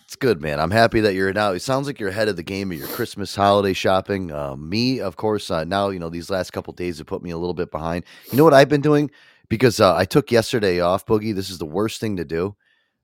It's 0.04 0.16
good, 0.16 0.40
man. 0.40 0.60
I'm 0.60 0.70
happy 0.70 1.00
that 1.00 1.14
you're 1.14 1.32
now. 1.32 1.52
It 1.52 1.62
sounds 1.62 1.86
like 1.86 1.98
you're 1.98 2.10
ahead 2.10 2.28
of 2.28 2.36
the 2.36 2.42
game 2.42 2.70
of 2.70 2.78
your 2.78 2.86
Christmas 2.88 3.34
holiday 3.34 3.72
shopping. 3.72 4.30
Uh, 4.30 4.54
me, 4.54 5.00
of 5.00 5.16
course, 5.16 5.50
uh, 5.50 5.64
now 5.64 5.88
you 5.88 5.98
know 5.98 6.08
these 6.08 6.30
last 6.30 6.52
couple 6.52 6.72
days 6.72 6.98
have 6.98 7.08
put 7.08 7.22
me 7.22 7.30
a 7.30 7.38
little 7.38 7.54
bit 7.54 7.72
behind. 7.72 8.04
You 8.30 8.38
know 8.38 8.44
what 8.44 8.54
I've 8.54 8.68
been 8.68 8.80
doing 8.80 9.10
because 9.48 9.80
uh, 9.80 9.96
I 9.96 10.04
took 10.04 10.30
yesterday 10.30 10.78
off, 10.78 11.06
Boogie. 11.06 11.34
This 11.34 11.50
is 11.50 11.58
the 11.58 11.66
worst 11.66 12.00
thing 12.00 12.16
to 12.18 12.24
do. 12.24 12.54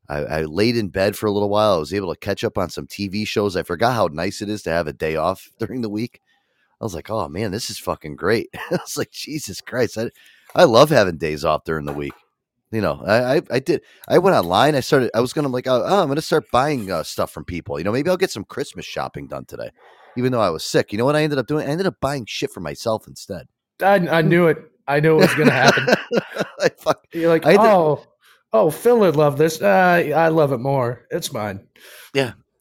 I, 0.08 0.18
I 0.18 0.42
laid 0.42 0.76
in 0.76 0.88
bed 0.88 1.16
for 1.16 1.26
a 1.26 1.32
little 1.32 1.48
while. 1.48 1.74
I 1.74 1.78
was 1.78 1.94
able 1.94 2.12
to 2.12 2.20
catch 2.20 2.44
up 2.44 2.56
on 2.56 2.70
some 2.70 2.86
TV 2.86 3.26
shows. 3.26 3.56
I 3.56 3.64
forgot 3.64 3.94
how 3.94 4.08
nice 4.12 4.42
it 4.42 4.48
is 4.48 4.62
to 4.62 4.70
have 4.70 4.86
a 4.86 4.92
day 4.92 5.16
off 5.16 5.50
during 5.58 5.82
the 5.82 5.90
week. 5.90 6.20
I 6.80 6.84
was 6.84 6.94
like, 6.94 7.10
oh 7.10 7.28
man, 7.28 7.50
this 7.50 7.68
is 7.68 7.78
fucking 7.78 8.14
great. 8.14 8.48
I 8.54 8.76
was 8.76 8.96
like, 8.96 9.10
Jesus 9.10 9.60
Christ, 9.60 9.98
I, 9.98 10.10
I 10.54 10.64
love 10.64 10.90
having 10.90 11.16
days 11.16 11.44
off 11.44 11.64
during 11.64 11.84
the 11.84 11.92
week. 11.92 12.12
You 12.72 12.80
know, 12.80 13.02
I, 13.06 13.36
I 13.36 13.42
I 13.50 13.58
did. 13.58 13.82
I 14.08 14.18
went 14.18 14.34
online. 14.34 14.74
I 14.74 14.80
started. 14.80 15.10
I 15.14 15.20
was 15.20 15.32
gonna 15.32 15.48
like, 15.48 15.66
oh, 15.66 15.82
oh, 15.84 16.02
I'm 16.02 16.08
gonna 16.08 16.22
start 16.22 16.50
buying 16.50 16.90
uh, 16.90 17.02
stuff 17.02 17.30
from 17.30 17.44
people. 17.44 17.78
You 17.78 17.84
know, 17.84 17.92
maybe 17.92 18.08
I'll 18.08 18.16
get 18.16 18.30
some 18.30 18.44
Christmas 18.44 18.86
shopping 18.86 19.26
done 19.26 19.44
today, 19.44 19.70
even 20.16 20.32
though 20.32 20.40
I 20.40 20.50
was 20.50 20.64
sick. 20.64 20.90
You 20.90 20.98
know 20.98 21.04
what 21.04 21.14
I 21.14 21.22
ended 21.22 21.38
up 21.38 21.46
doing? 21.46 21.68
I 21.68 21.70
ended 21.70 21.86
up 21.86 22.00
buying 22.00 22.24
shit 22.26 22.50
for 22.50 22.60
myself 22.60 23.06
instead. 23.06 23.46
I, 23.82 23.96
I 24.08 24.22
knew 24.22 24.46
it. 24.46 24.58
I 24.88 25.00
knew 25.00 25.16
it 25.18 25.20
was 25.20 25.34
going 25.34 25.46
to 25.46 25.52
happen. 25.54 25.86
I 26.60 26.68
fuck. 26.70 27.06
You're 27.12 27.28
like, 27.28 27.46
I 27.46 27.52
to- 27.54 27.62
oh, 27.62 28.06
oh, 28.52 28.70
Phil 28.70 28.98
would 28.98 29.14
love 29.16 29.38
this. 29.38 29.62
Uh, 29.62 29.68
I 30.14 30.28
love 30.28 30.52
it 30.52 30.58
more. 30.58 31.06
It's 31.10 31.32
mine. 31.32 31.60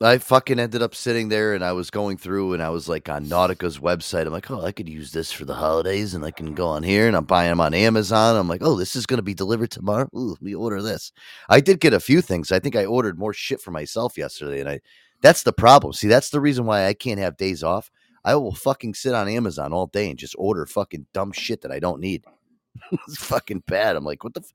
I 0.04 0.18
fucking 0.18 0.60
ended 0.60 0.82
up 0.82 0.96
sitting 0.96 1.30
there 1.30 1.54
and 1.54 1.64
I 1.64 1.74
was 1.74 1.92
going 1.92 2.18
through 2.18 2.54
and 2.54 2.64
I 2.64 2.70
was 2.70 2.90
like 2.90 3.08
on 3.08 3.30
Nautica's 3.30 3.78
website. 3.78 4.26
I'm 4.26 4.32
like, 4.32 4.50
oh, 4.50 4.62
I 4.62 4.72
could 4.72 4.90
use 4.90 5.12
this 5.12 5.32
for 5.32 5.46
the 5.46 5.54
holidays 5.54 6.16
and 6.16 6.26
I 6.26 6.32
can 6.32 6.56
go 6.56 6.68
on 6.68 6.82
here 6.82 7.08
and 7.08 7.16
I'm 7.16 7.26
buying 7.26 7.50
them 7.50 7.62
on 7.62 7.74
Amazon. 7.76 8.36
I'm 8.36 8.48
like, 8.48 8.64
oh, 8.64 8.76
this 8.76 8.96
is 8.96 9.06
going 9.06 9.20
to 9.20 9.24
be 9.24 9.36
delivered 9.36 9.70
tomorrow. 9.70 10.10
Ooh, 10.16 10.32
let 10.32 10.42
me 10.42 10.56
order 10.56 10.82
this. 10.82 11.12
I 11.50 11.60
did 11.60 11.80
get 11.80 11.94
a 11.94 12.00
few 12.00 12.22
things. 12.22 12.52
I 12.52 12.60
think 12.60 12.76
I 12.76 12.86
ordered 12.86 13.20
more 13.20 13.34
shit 13.34 13.62
for 13.62 13.72
myself 13.72 14.18
yesterday 14.18 14.60
and 14.60 14.70
I, 14.70 14.80
that's 15.22 15.44
the 15.44 15.54
problem. 15.54 15.94
See, 15.94 16.08
that's 16.08 16.32
the 16.32 16.42
reason 16.42 16.66
why 16.66 16.88
I 16.88 16.94
can't 16.94 17.20
have 17.20 17.38
days 17.38 17.64
off. 17.64 17.92
I 18.26 18.36
will 18.36 18.56
fucking 18.56 18.96
sit 18.96 19.14
on 19.14 19.28
Amazon 19.28 19.72
all 19.72 19.88
day 19.88 20.10
and 20.10 20.18
just 20.18 20.36
order 20.38 20.66
fucking 20.66 21.06
dumb 21.14 21.32
shit 21.32 21.62
that 21.62 21.72
I 21.72 21.80
don't 21.80 22.02
need. 22.02 22.26
it's 23.08 23.24
fucking 23.24 23.64
bad. 23.68 23.96
I'm 23.96 24.06
like, 24.06 24.24
what 24.24 24.34
the? 24.34 24.42
F-? 24.42 24.54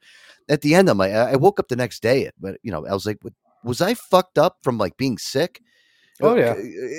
At 0.49 0.63
the 0.63 0.75
end, 0.75 0.89
I'm 0.89 0.99
like, 0.99 1.13
I 1.13 1.33
I 1.33 1.37
woke 1.37 1.61
up 1.61 1.69
the 1.69 1.77
next 1.77 2.01
day, 2.01 2.31
but 2.41 2.59
you 2.63 2.71
know, 2.71 2.87
I 2.87 2.95
was 2.95 3.05
like, 3.05 3.19
what, 3.23 3.33
was 3.67 3.81
I 3.81 3.95
fucked 3.95 4.39
up 4.39 4.59
from 4.63 4.79
like 4.79 4.97
being 4.97 5.19
sick? 5.19 5.61
Oh, 6.23 6.35
yeah. 6.35 6.55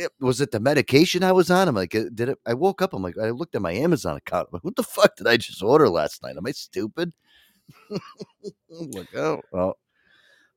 uh, 0.06 0.10
Was 0.20 0.42
it 0.42 0.52
the 0.52 0.60
medication 0.60 1.24
I 1.24 1.32
was 1.32 1.50
on? 1.50 1.68
I'm 1.68 1.74
like, 1.74 1.96
uh, 1.96 2.04
did 2.14 2.30
it? 2.30 2.38
I 2.46 2.54
woke 2.54 2.84
up. 2.84 2.94
I'm 2.94 3.02
like, 3.02 3.18
I 3.18 3.32
looked 3.32 3.56
at 3.56 3.64
my 3.64 3.72
Amazon 3.72 4.18
account. 4.18 4.50
I'm 4.52 4.58
like, 4.58 4.64
what 4.64 4.76
the 4.76 4.84
fuck 4.84 5.16
did 5.16 5.26
I 5.26 5.38
just 5.38 5.64
order 5.64 5.90
last 5.90 6.22
night? 6.22 6.38
Am 6.38 6.46
I 6.46 6.52
stupid? 6.52 7.14
I'm 7.92 8.92
like, 8.92 9.16
oh, 9.16 9.42
well, 9.52 9.78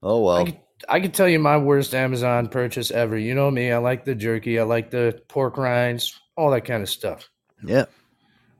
oh 0.03 0.27
I 0.27 0.37
well. 0.37 0.47
could, 0.47 0.59
I 0.89 1.01
could 1.01 1.15
tell 1.15 1.29
you 1.29 1.39
my 1.39 1.57
worst 1.57 1.95
Amazon 1.95 2.49
purchase 2.49 2.91
ever. 2.91 3.17
You 3.17 3.35
know 3.35 3.51
me. 3.51 3.73
I 3.73 3.79
like 3.79 4.05
the 4.05 4.15
jerky. 4.15 4.59
I 4.59 4.65
like 4.65 4.91
the 4.91 5.23
pork 5.29 5.57
rinds, 5.57 6.21
all 6.37 6.51
that 6.51 6.67
kind 6.67 6.83
of 6.83 6.91
stuff. 6.91 7.31
Yeah. 7.65 7.87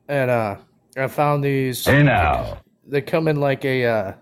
And 0.07 0.31
uh, 0.31 0.55
I 0.97 1.07
found 1.07 1.43
these. 1.43 1.85
Hey 1.85 2.01
now. 2.01 2.57
They 2.87 3.01
come 3.01 3.27
in 3.27 3.39
like 3.39 3.63
a 3.65 3.85
uh, 3.85 4.13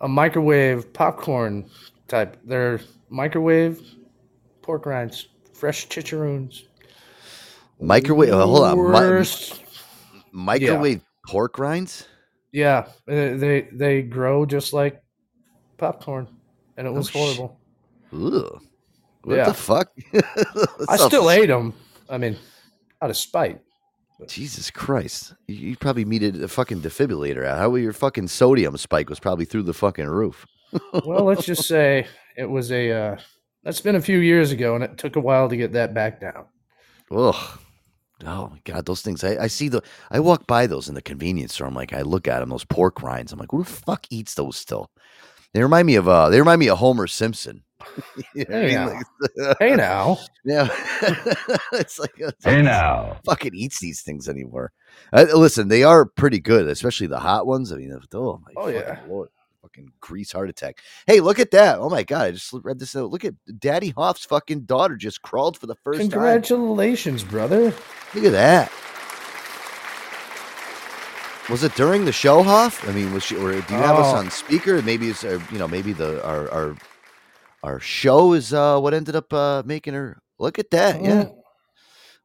a 0.00 0.08
microwave 0.08 0.92
popcorn 0.92 1.68
type. 2.14 2.36
They're 2.44 2.80
microwave 3.10 3.80
pork 4.62 4.86
rinds, 4.86 5.28
fresh 5.52 5.88
chicharroons. 5.88 6.62
Microwave. 7.80 8.32
uh, 8.32 8.46
hold 8.46 8.62
on. 8.64 8.92
Mi- 8.92 9.58
microwave 10.32 11.00
pork 11.26 11.58
rinds. 11.58 12.06
Yeah, 12.52 12.86
uh, 13.08 13.36
they 13.42 13.68
they 13.72 14.02
grow 14.02 14.46
just 14.46 14.72
like 14.72 15.02
popcorn, 15.76 16.28
and 16.76 16.86
it 16.86 16.92
was 16.92 17.08
sh- 17.08 17.14
horrible. 17.14 17.58
Ugh. 18.12 18.60
What 19.24 19.36
Yeah. 19.36 19.46
the 19.46 19.54
fuck? 19.54 19.88
I 20.88 20.96
still 20.96 21.30
ate 21.30 21.46
them. 21.46 21.72
I 22.08 22.18
mean, 22.18 22.36
out 23.02 23.10
of 23.10 23.16
spite. 23.16 23.60
Jesus 24.28 24.70
Christ. 24.70 25.34
You, 25.48 25.70
you 25.70 25.76
probably 25.76 26.04
needed 26.04 26.40
a 26.42 26.46
fucking 26.46 26.80
defibrillator 26.82 27.44
out. 27.44 27.58
How 27.58 27.74
your 27.74 27.92
fucking 27.92 28.28
sodium 28.28 28.76
spike 28.76 29.08
was 29.10 29.18
probably 29.18 29.44
through 29.46 29.64
the 29.64 29.74
fucking 29.74 30.06
roof. 30.06 30.46
Well, 31.04 31.24
let's 31.24 31.44
just 31.46 31.66
say 31.66 32.06
it 32.36 32.48
was 32.48 32.70
a. 32.72 32.90
Uh, 32.92 33.16
that's 33.62 33.80
been 33.80 33.96
a 33.96 34.00
few 34.00 34.18
years 34.18 34.52
ago, 34.52 34.74
and 34.74 34.84
it 34.84 34.98
took 34.98 35.16
a 35.16 35.20
while 35.20 35.48
to 35.48 35.56
get 35.56 35.72
that 35.72 35.94
back 35.94 36.20
down. 36.20 36.46
Ugh. 37.10 37.58
Oh 38.26 38.48
my 38.48 38.60
god, 38.64 38.86
those 38.86 39.02
things. 39.02 39.24
I, 39.24 39.44
I 39.44 39.46
see 39.48 39.68
the. 39.68 39.82
I 40.10 40.20
walk 40.20 40.46
by 40.46 40.66
those 40.66 40.88
in 40.88 40.94
the 40.94 41.02
convenience 41.02 41.54
store. 41.54 41.66
I'm 41.66 41.74
like, 41.74 41.92
I 41.92 42.02
look 42.02 42.28
at 42.28 42.40
them, 42.40 42.48
those 42.50 42.64
pork 42.64 43.02
rinds. 43.02 43.32
I'm 43.32 43.38
like, 43.38 43.50
who 43.50 43.64
the 43.64 43.70
fuck 43.70 44.06
eats 44.10 44.34
those 44.34 44.56
still? 44.56 44.90
They 45.52 45.62
remind 45.62 45.86
me 45.86 45.96
of. 45.96 46.08
uh 46.08 46.28
They 46.30 46.38
remind 46.38 46.60
me 46.60 46.68
of 46.68 46.78
Homer 46.78 47.06
Simpson. 47.06 47.62
You 48.34 48.44
know 48.48 48.56
what 48.56 48.64
I 48.64 48.66
Hey 48.66 48.66
mean? 48.66 48.74
now. 48.74 48.86
Like- 49.36 49.56
Hey 49.58 49.76
now, 49.76 50.18
yeah, 50.44 50.68
it's 51.72 51.98
like 51.98 52.12
it's 52.16 52.44
Hey 52.44 52.56
like, 52.56 52.64
now. 52.64 53.18
fucking 53.24 53.54
eats 53.54 53.78
these 53.80 54.02
things 54.02 54.28
anymore. 54.28 54.72
Uh, 55.12 55.26
listen, 55.34 55.68
they 55.68 55.82
are 55.82 56.04
pretty 56.06 56.40
good, 56.40 56.66
especially 56.68 57.06
the 57.08 57.18
hot 57.18 57.46
ones. 57.46 57.72
I 57.72 57.76
mean, 57.76 57.92
oh 58.14 58.40
my 58.44 58.52
Oh, 58.56 58.66
fucking 58.66 58.80
yeah. 58.80 59.00
lord, 59.08 59.28
fucking 59.74 59.92
grease 60.00 60.32
heart 60.32 60.48
attack. 60.48 60.78
Hey, 61.06 61.20
look 61.20 61.38
at 61.38 61.50
that! 61.52 61.78
Oh 61.78 61.88
my 61.88 62.02
god, 62.02 62.22
I 62.26 62.30
just 62.32 62.52
read 62.62 62.78
this 62.78 62.94
out. 62.96 63.10
Look 63.10 63.24
at 63.24 63.34
Daddy 63.58 63.90
Hoff's 63.90 64.24
fucking 64.24 64.62
daughter 64.62 64.96
just 64.96 65.22
crawled 65.22 65.58
for 65.58 65.66
the 65.66 65.74
first 65.76 66.00
time. 66.00 66.10
congratulations, 66.10 67.24
brother. 67.24 67.72
Look 68.14 68.24
at 68.24 68.32
that. 68.32 68.72
Was 71.50 71.62
it 71.62 71.74
during 71.74 72.06
the 72.06 72.12
show, 72.12 72.42
Hoff? 72.42 72.88
I 72.88 72.92
mean, 72.92 73.12
was 73.12 73.22
she, 73.22 73.36
or 73.36 73.50
do 73.52 73.56
you 73.56 73.80
have 73.80 73.96
us 73.96 74.14
Oh. 74.14 74.16
on 74.16 74.30
speaker? 74.30 74.80
Maybe 74.80 75.10
it's, 75.10 75.24
uh, 75.24 75.38
you 75.50 75.58
know, 75.58 75.68
maybe 75.68 75.92
the 75.92 76.24
our 76.26 76.50
our 76.50 76.76
our 77.62 77.80
show 77.80 78.32
is 78.32 78.52
uh, 78.54 78.78
what 78.80 78.94
ended 78.94 79.14
up 79.16 79.32
uh, 79.32 79.62
making 79.66 79.94
her. 79.94 80.18
Look 80.38 80.58
at 80.58 80.70
that, 80.70 81.02
yeah. 81.02 81.24
Oh, 81.28 81.40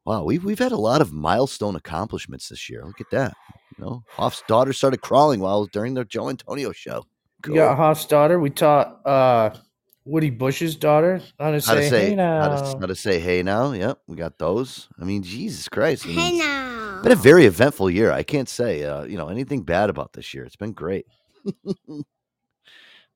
Wow, 0.06 0.24
we've 0.24 0.44
we've 0.44 0.58
had 0.60 0.72
a 0.72 0.78
lot 0.78 1.02
of 1.02 1.12
milestone 1.12 1.76
accomplishments 1.76 2.48
this 2.50 2.70
year. 2.70 2.84
Look 2.86 3.02
at 3.02 3.12
that. 3.12 3.36
You 3.78 3.84
know, 3.86 4.04
Hoff's 4.12 4.42
daughter 4.48 4.74
started 4.74 5.02
crawling 5.02 5.40
while 5.42 5.66
during 5.66 5.94
the 5.94 6.06
Joe 6.06 6.30
Antonio 6.30 6.72
show. 6.72 7.04
We 7.48 7.56
got 7.56 7.78
Hoff's 7.78 8.06
daughter. 8.06 8.40
We 8.40 8.50
taught 8.50 9.06
uh, 9.06 9.52
Woody 10.06 10.30
Bush's 10.30 10.76
daughter 10.76 11.22
how 11.40 11.52
to 11.52 11.60
how 11.66 11.76
to 11.76 11.84
say, 11.84 11.90
say 11.90 12.06
hey 12.06 12.10
how, 12.12 12.16
now. 12.16 12.74
to, 12.74 12.80
how 12.80 12.86
to 12.88 12.96
say 12.96 13.20
hey 13.20 13.44
now. 13.44 13.72
Yep, 13.72 14.00
we 14.08 14.16
got 14.16 14.38
those. 14.38 14.90
I 15.00 15.06
mean, 15.06 15.24
Jesus 15.24 15.70
Christ. 15.70 16.06
I 16.06 16.10
mean, 16.10 16.20
Hey 16.20 16.38
now. 16.38 17.02
been 17.04 17.12
a 17.12 17.16
very 17.16 17.46
eventful 17.46 17.90
year. 17.90 18.12
I 18.12 18.24
can't 18.24 18.50
say 18.50 18.84
uh, 18.84 19.04
you 19.04 19.18
know 19.18 19.30
anything 19.30 19.64
bad 19.64 19.90
about 19.90 20.14
this 20.14 20.34
year. 20.34 20.44
It's 20.46 20.56
been 20.56 20.74
great. 20.74 21.06
oh 21.88 22.04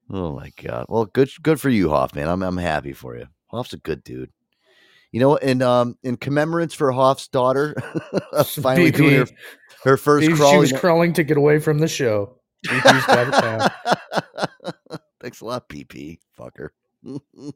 my 0.09 0.51
god. 0.61 0.85
Well, 0.87 1.05
good 1.05 1.29
good 1.41 1.59
for 1.59 1.69
you, 1.69 1.89
Hoff, 1.89 2.15
man. 2.15 2.29
I'm 2.29 2.43
I'm 2.43 2.57
happy 2.57 2.93
for 2.93 3.17
you. 3.17 3.27
Hoff's 3.47 3.73
a 3.73 3.77
good 3.77 4.03
dude. 4.03 4.31
You 5.11 5.19
know, 5.19 5.37
and 5.37 5.61
um, 5.61 5.95
in 6.01 6.17
commemorance 6.17 6.73
for 6.73 6.91
Hoff's 6.91 7.27
daughter, 7.27 7.75
finally 8.45 8.89
doing 8.89 9.17
her, 9.17 9.27
her 9.83 9.97
first 9.97 10.25
She 10.25 10.33
was 10.33 10.71
crawling 10.73 11.13
to 11.13 11.23
get 11.23 11.37
away 11.37 11.59
from 11.59 11.79
the 11.79 11.87
show. 11.87 12.39
BP's 12.65 13.09
out 13.09 13.71
of. 14.93 15.01
Thanks 15.21 15.41
a 15.41 15.45
lot, 15.45 15.69
PP, 15.69 16.19
fucker. 16.37 16.69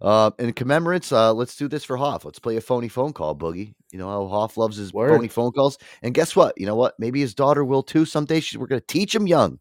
uh, 0.00 0.30
in 0.38 0.52
commemorance, 0.52 1.10
uh, 1.12 1.32
let's 1.32 1.56
do 1.56 1.68
this 1.68 1.84
for 1.84 1.96
Hoff. 1.96 2.24
Let's 2.24 2.38
play 2.38 2.56
a 2.56 2.60
phony 2.60 2.88
phone 2.88 3.12
call, 3.12 3.34
Boogie. 3.34 3.74
You 3.90 3.98
know 3.98 4.08
how 4.08 4.26
Hoff 4.26 4.56
loves 4.56 4.76
his 4.76 4.92
Word. 4.92 5.10
phony 5.10 5.28
phone 5.28 5.52
calls. 5.52 5.78
And 6.02 6.14
guess 6.14 6.36
what? 6.36 6.58
You 6.58 6.66
know 6.66 6.76
what? 6.76 6.94
Maybe 6.98 7.20
his 7.20 7.34
daughter 7.34 7.64
will 7.64 7.82
too 7.82 8.04
someday. 8.04 8.40
She's, 8.40 8.58
we're 8.58 8.66
going 8.66 8.80
to 8.80 8.86
teach 8.86 9.14
him 9.14 9.26
young. 9.26 9.58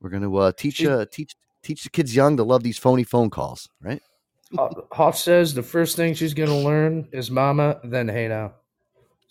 We're 0.00 0.10
going 0.10 0.22
to 0.22 0.36
uh, 0.36 0.52
teach 0.56 0.84
uh, 0.84 1.06
teach 1.10 1.36
teach 1.62 1.84
the 1.84 1.90
kids 1.90 2.14
young 2.14 2.36
to 2.36 2.44
love 2.44 2.62
these 2.62 2.78
phony 2.78 3.04
phone 3.04 3.30
calls, 3.30 3.68
right? 3.80 4.02
Hoff 4.92 5.16
says 5.16 5.54
the 5.54 5.62
first 5.62 5.96
thing 5.96 6.14
she's 6.14 6.34
going 6.34 6.48
to 6.48 6.56
learn 6.56 7.08
is 7.12 7.30
mama, 7.30 7.80
then 7.84 8.08
hey 8.08 8.28
now. 8.28 8.54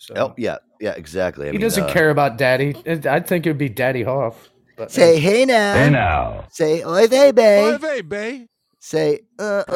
So 0.02 0.14
Oh, 0.16 0.34
yeah, 0.36 0.56
yeah, 0.80 0.94
exactly. 0.96 1.44
I 1.46 1.52
he 1.52 1.58
mean, 1.58 1.60
doesn't 1.60 1.84
uh, 1.84 1.92
care 1.92 2.10
about 2.10 2.36
daddy. 2.36 2.74
It- 2.84 3.06
I 3.06 3.20
think 3.20 3.46
it 3.46 3.50
would 3.50 3.58
be 3.58 3.68
Daddy 3.68 4.02
Hoff. 4.02 4.50
But 4.76 4.90
Say 4.90 5.20
hey 5.20 5.44
now. 5.44 5.74
Hey 5.74 5.90
now. 5.90 6.44
Say 6.50 6.82
oy 6.84 7.06
vey 7.06 7.30
bay. 7.30 7.78
Hey, 7.80 8.00
babe. 8.00 8.46
Say 8.80 9.20
uh, 9.38 9.62
uh. 9.68 9.72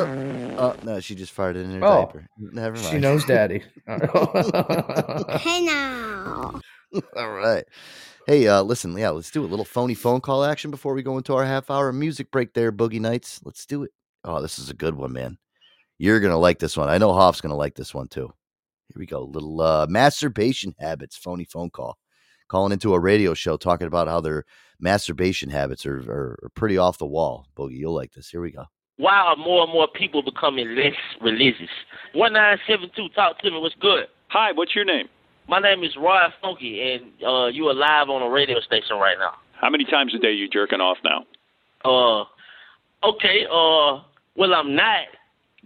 Oh 0.58 0.74
no, 0.82 0.98
she 0.98 1.14
just 1.14 1.32
farted 1.36 1.62
in 1.62 1.70
her 1.80 1.84
Oh. 1.86 2.06
diaper. 2.06 2.26
Never 2.38 2.74
mind. 2.74 2.88
she 2.88 2.98
knows 2.98 3.24
daddy. 3.24 3.62
Hey 5.38 5.60
now. 5.64 6.60
All 7.16 7.30
right. 7.30 7.64
Hey, 8.26 8.48
uh, 8.48 8.62
listen, 8.62 8.96
yeah, 8.98 9.10
let's 9.10 9.30
do 9.30 9.44
a 9.44 9.46
little 9.46 9.64
phony 9.64 9.94
phone 9.94 10.20
call 10.20 10.42
action 10.44 10.72
before 10.72 10.94
we 10.94 11.02
go 11.04 11.16
into 11.18 11.34
our 11.34 11.44
half 11.44 11.70
hour 11.70 11.92
music 11.92 12.32
break 12.32 12.52
there, 12.54 12.72
Boogie 12.72 12.98
Nights. 13.00 13.40
Let's 13.44 13.64
do 13.64 13.84
it. 13.84 13.92
Oh, 14.24 14.42
this 14.42 14.58
is 14.58 14.70
a 14.70 14.74
good 14.74 14.96
one, 14.96 15.12
man. 15.12 15.38
You're 15.98 16.18
gonna 16.18 16.36
like 16.38 16.58
this 16.58 16.76
one. 16.76 16.88
I 16.88 16.98
know 16.98 17.12
Hoff's 17.12 17.40
gonna 17.40 17.54
like 17.54 17.76
this 17.76 17.94
one 17.94 18.08
too. 18.08 18.32
Here 18.96 19.00
we 19.00 19.06
go. 19.06 19.24
Little 19.24 19.60
uh 19.60 19.86
masturbation 19.90 20.74
habits, 20.80 21.18
phony 21.18 21.44
phone 21.44 21.68
call. 21.68 21.98
Calling 22.48 22.72
into 22.72 22.94
a 22.94 22.98
radio 22.98 23.34
show 23.34 23.58
talking 23.58 23.86
about 23.86 24.08
how 24.08 24.22
their 24.22 24.46
masturbation 24.80 25.50
habits 25.50 25.84
are, 25.84 25.98
are, 26.10 26.38
are 26.44 26.50
pretty 26.54 26.78
off 26.78 26.96
the 26.96 27.04
wall. 27.04 27.46
Boogie, 27.58 27.76
you'll 27.76 27.94
like 27.94 28.12
this. 28.14 28.30
Here 28.30 28.40
we 28.40 28.52
go. 28.52 28.64
why 28.96 29.12
are 29.18 29.36
more 29.36 29.64
and 29.64 29.72
more 29.72 29.86
people 29.86 30.22
becoming 30.22 30.74
less 30.76 30.94
religious? 31.20 31.68
1972, 32.14 33.10
talk 33.10 33.38
to 33.40 33.50
me, 33.50 33.58
what's 33.58 33.74
good? 33.82 34.06
Hi, 34.28 34.52
what's 34.52 34.74
your 34.74 34.86
name? 34.86 35.08
My 35.46 35.58
name 35.58 35.84
is 35.84 35.94
Roy 35.98 36.22
Funky, 36.40 36.80
and 36.80 37.04
uh, 37.22 37.46
you 37.48 37.66
are 37.66 37.74
live 37.74 38.08
on 38.08 38.22
a 38.22 38.30
radio 38.30 38.60
station 38.60 38.96
right 38.96 39.18
now. 39.18 39.32
How 39.60 39.68
many 39.68 39.84
times 39.84 40.14
a 40.14 40.18
day 40.18 40.32
you 40.32 40.48
jerking 40.48 40.80
off 40.80 40.96
now? 41.04 41.26
Uh, 41.84 42.24
okay, 43.06 43.44
uh, 43.44 44.00
well, 44.36 44.54
I'm 44.54 44.74
not, 44.74 45.08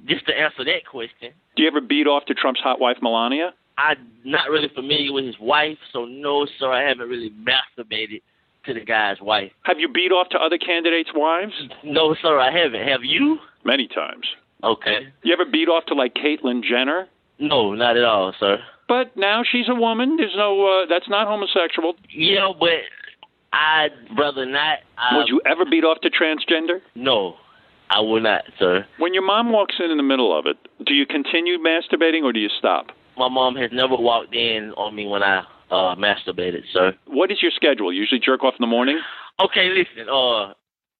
just 0.07 0.27
to 0.27 0.33
answer 0.33 0.65
that 0.65 0.85
question. 0.91 1.33
Do 1.57 1.63
you 1.63 1.69
ever 1.69 1.81
beat 1.81 2.07
off 2.07 2.25
to 2.27 2.35
Trump's 2.35 2.61
hot 2.61 2.81
wife 2.81 2.97
Melania? 3.03 3.55
I'm 3.79 3.99
not 4.25 4.51
really 4.51 4.69
familiar 4.75 5.13
with 5.13 5.25
his 5.25 5.39
wife, 5.41 5.79
so 5.93 6.05
no, 6.05 6.47
sir, 6.59 6.71
I 6.71 6.87
haven't 6.87 7.09
really 7.09 7.31
masturbated 7.31 8.23
to 8.67 8.75
the 8.75 8.81
guy's 8.81 9.21
wife. 9.21 9.53
Have 9.63 9.79
you 9.79 9.89
beat 9.89 10.13
off 10.13 10.29
to 10.31 10.39
other 10.39 10.59
candidates' 10.59 11.11
wives? 11.15 11.53
No, 11.83 12.15
sir, 12.21 12.39
I 12.39 12.51
haven't. 12.51 12.87
Have 12.87 13.05
you? 13.05 13.39
Many 13.65 13.89
times. 13.89 14.27
Okay. 14.63 15.09
You 15.23 15.33
ever 15.33 15.45
beat 15.51 15.69
off 15.69 15.87
to 15.87 15.95
like 15.95 16.15
Caitlyn 16.15 16.63
Jenner? 16.63 17.07
No, 17.39 17.73
not 17.73 17.97
at 17.97 18.05
all, 18.05 18.35
sir. 18.39 18.59
But 18.87 19.17
now 19.17 19.43
she's 19.51 19.69
a 19.69 19.75
woman. 19.75 20.17
There's 20.17 20.35
no. 20.37 20.83
Uh, 20.83 20.87
that's 20.87 21.09
not 21.09 21.27
homosexual. 21.27 21.95
You 22.11 22.35
know, 22.35 22.55
but 22.59 22.81
I'd 23.53 23.91
rather 24.19 24.45
not. 24.45 24.79
Would 25.13 25.29
you 25.29 25.41
ever 25.47 25.65
beat 25.65 25.85
off 25.85 26.01
to 26.03 26.11
transgender? 26.11 26.81
No, 26.95 27.37
I 27.91 28.01
will 28.01 28.21
not, 28.21 28.45
sir. 28.59 28.87
When 28.99 29.13
your 29.15 29.25
mom 29.25 29.51
walks 29.53 29.75
in 29.83 29.91
in 29.91 29.97
the 29.97 30.03
middle 30.03 30.37
of 30.39 30.47
it, 30.47 30.57
do 30.87 30.95
you 30.95 31.07
continue 31.07 31.59
masturbating 31.59 32.23
or 32.23 32.33
do 32.33 32.39
you 32.41 32.49
stop? 32.59 32.87
My 33.19 33.29
mom 33.29 33.57
has 33.57 33.71
never 33.73 33.97
walked 33.97 34.35
in 34.35 34.73
on 34.77 34.95
me 34.95 35.07
when 35.07 35.23
I 35.23 35.41
uh 35.71 35.95
masturbated, 35.97 36.63
sir. 36.73 36.95
What 37.07 37.31
is 37.31 37.43
your 37.43 37.51
schedule? 37.51 37.93
Usually 37.93 38.21
jerk 38.21 38.43
off 38.45 38.55
in 38.59 38.63
the 38.63 38.67
morning. 38.67 39.01
Okay, 39.45 39.69
listen, 39.71 40.09
uh 40.09 40.55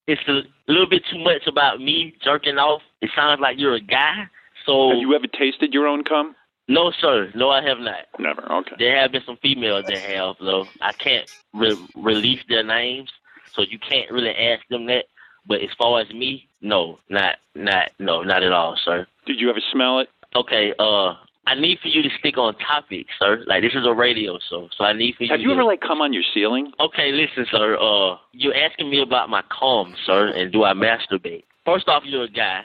it's 0.07 0.21
a 0.27 0.41
little 0.71 0.89
bit 0.89 1.03
too 1.11 1.19
much 1.19 1.47
about 1.47 1.79
me 1.79 2.13
jerking 2.23 2.57
off. 2.57 2.81
It 3.01 3.09
sounds 3.15 3.39
like 3.39 3.57
you're 3.57 3.75
a 3.75 3.81
guy. 3.81 4.27
So 4.65 4.89
Have 4.89 4.99
you 4.99 5.15
ever 5.15 5.27
tasted 5.27 5.73
your 5.73 5.87
own 5.87 6.03
cum? 6.03 6.35
no 6.67 6.91
sir, 7.01 7.31
no 7.35 7.49
I 7.49 7.63
have 7.63 7.79
not. 7.79 8.05
Never. 8.19 8.49
Okay. 8.51 8.75
There 8.79 8.97
have 9.01 9.11
been 9.11 9.23
some 9.25 9.37
females 9.41 9.85
that 9.87 10.01
have 10.01 10.35
though. 10.39 10.67
I 10.81 10.91
can't 10.93 11.27
re- 11.53 11.87
release 11.95 12.41
their 12.49 12.63
names, 12.63 13.09
so 13.55 13.61
you 13.63 13.79
can't 13.79 14.11
really 14.11 14.35
ask 14.35 14.61
them 14.69 14.85
that. 14.87 15.05
But 15.47 15.61
as 15.61 15.69
far 15.77 16.01
as 16.01 16.09
me, 16.11 16.47
no, 16.61 16.99
not 17.09 17.35
not 17.55 17.91
no, 17.99 18.23
not 18.23 18.43
at 18.43 18.51
all, 18.51 18.77
sir. 18.83 19.07
Did 19.25 19.39
you 19.39 19.49
ever 19.49 19.61
smell 19.71 19.99
it? 19.99 20.09
Okay, 20.35 20.73
uh 20.79 21.13
I 21.47 21.55
need 21.55 21.79
for 21.81 21.87
you 21.87 22.03
to 22.03 22.09
stick 22.19 22.37
on 22.37 22.55
topic, 22.59 23.07
sir. 23.19 23.43
Like 23.47 23.63
this 23.63 23.73
is 23.73 23.85
a 23.85 23.93
radio 23.93 24.37
show, 24.49 24.69
so 24.77 24.83
I 24.83 24.93
need 24.93 25.15
for 25.15 25.23
you 25.23 25.31
Have 25.31 25.39
you 25.39 25.47
to 25.47 25.53
ever 25.53 25.63
like 25.63 25.81
come 25.81 25.99
on 25.99 26.13
your 26.13 26.23
ceiling? 26.33 26.71
Okay, 26.79 27.11
listen, 27.11 27.45
sir. 27.51 27.77
Uh, 27.77 28.17
you're 28.31 28.55
asking 28.55 28.89
me 28.89 29.01
about 29.01 29.29
my 29.29 29.41
calm, 29.51 29.95
sir, 30.05 30.27
and 30.27 30.51
do 30.51 30.63
I 30.63 30.73
masturbate? 30.73 31.43
First 31.65 31.87
off, 31.89 32.03
you're 32.05 32.25
a 32.25 32.29
guy. 32.29 32.61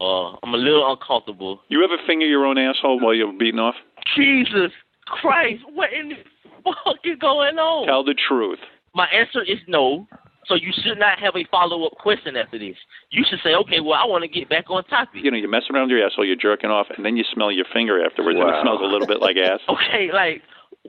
Uh, 0.00 0.36
I'm 0.42 0.54
a 0.54 0.56
little 0.56 0.90
uncomfortable. 0.90 1.60
You 1.68 1.84
ever 1.84 1.96
finger 2.06 2.26
your 2.26 2.46
own 2.46 2.58
asshole 2.58 3.00
while 3.00 3.14
you're 3.14 3.32
beating 3.32 3.60
off? 3.60 3.74
Jesus 4.16 4.72
Christ, 5.06 5.62
what 5.72 5.92
in 5.92 6.10
the 6.10 6.16
fuck 6.64 6.96
is 7.04 7.18
going 7.20 7.58
on? 7.58 7.86
Tell 7.86 8.04
the 8.04 8.14
truth. 8.28 8.58
My 8.94 9.06
answer 9.08 9.42
is 9.42 9.58
no. 9.66 10.06
So 10.46 10.54
you 10.54 10.72
should 10.82 10.98
not 10.98 11.18
have 11.20 11.36
a 11.36 11.44
follow-up 11.50 11.92
question 11.98 12.36
after 12.36 12.58
this. 12.58 12.76
You 13.10 13.24
should 13.28 13.38
say, 13.44 13.54
okay, 13.54 13.80
well, 13.80 13.94
I 13.94 14.06
want 14.06 14.22
to 14.22 14.28
get 14.28 14.48
back 14.48 14.68
on 14.70 14.82
topic. 14.84 15.22
You 15.22 15.30
know, 15.30 15.36
you 15.36 15.48
mess 15.48 15.62
around 15.72 15.84
with 15.88 15.98
your 15.98 16.06
asshole, 16.06 16.24
you're 16.26 16.36
jerking 16.36 16.70
off, 16.70 16.88
and 16.96 17.06
then 17.06 17.16
you 17.16 17.24
smell 17.32 17.52
your 17.52 17.66
finger 17.72 18.04
afterwards, 18.04 18.38
and 18.40 18.48
it 18.48 18.56
smells 18.62 18.80
a 18.82 18.86
little 18.86 19.06
bit 19.06 19.20
like 19.20 19.36
ass. 19.36 19.60
Okay, 19.68 20.10
like, 20.12 20.42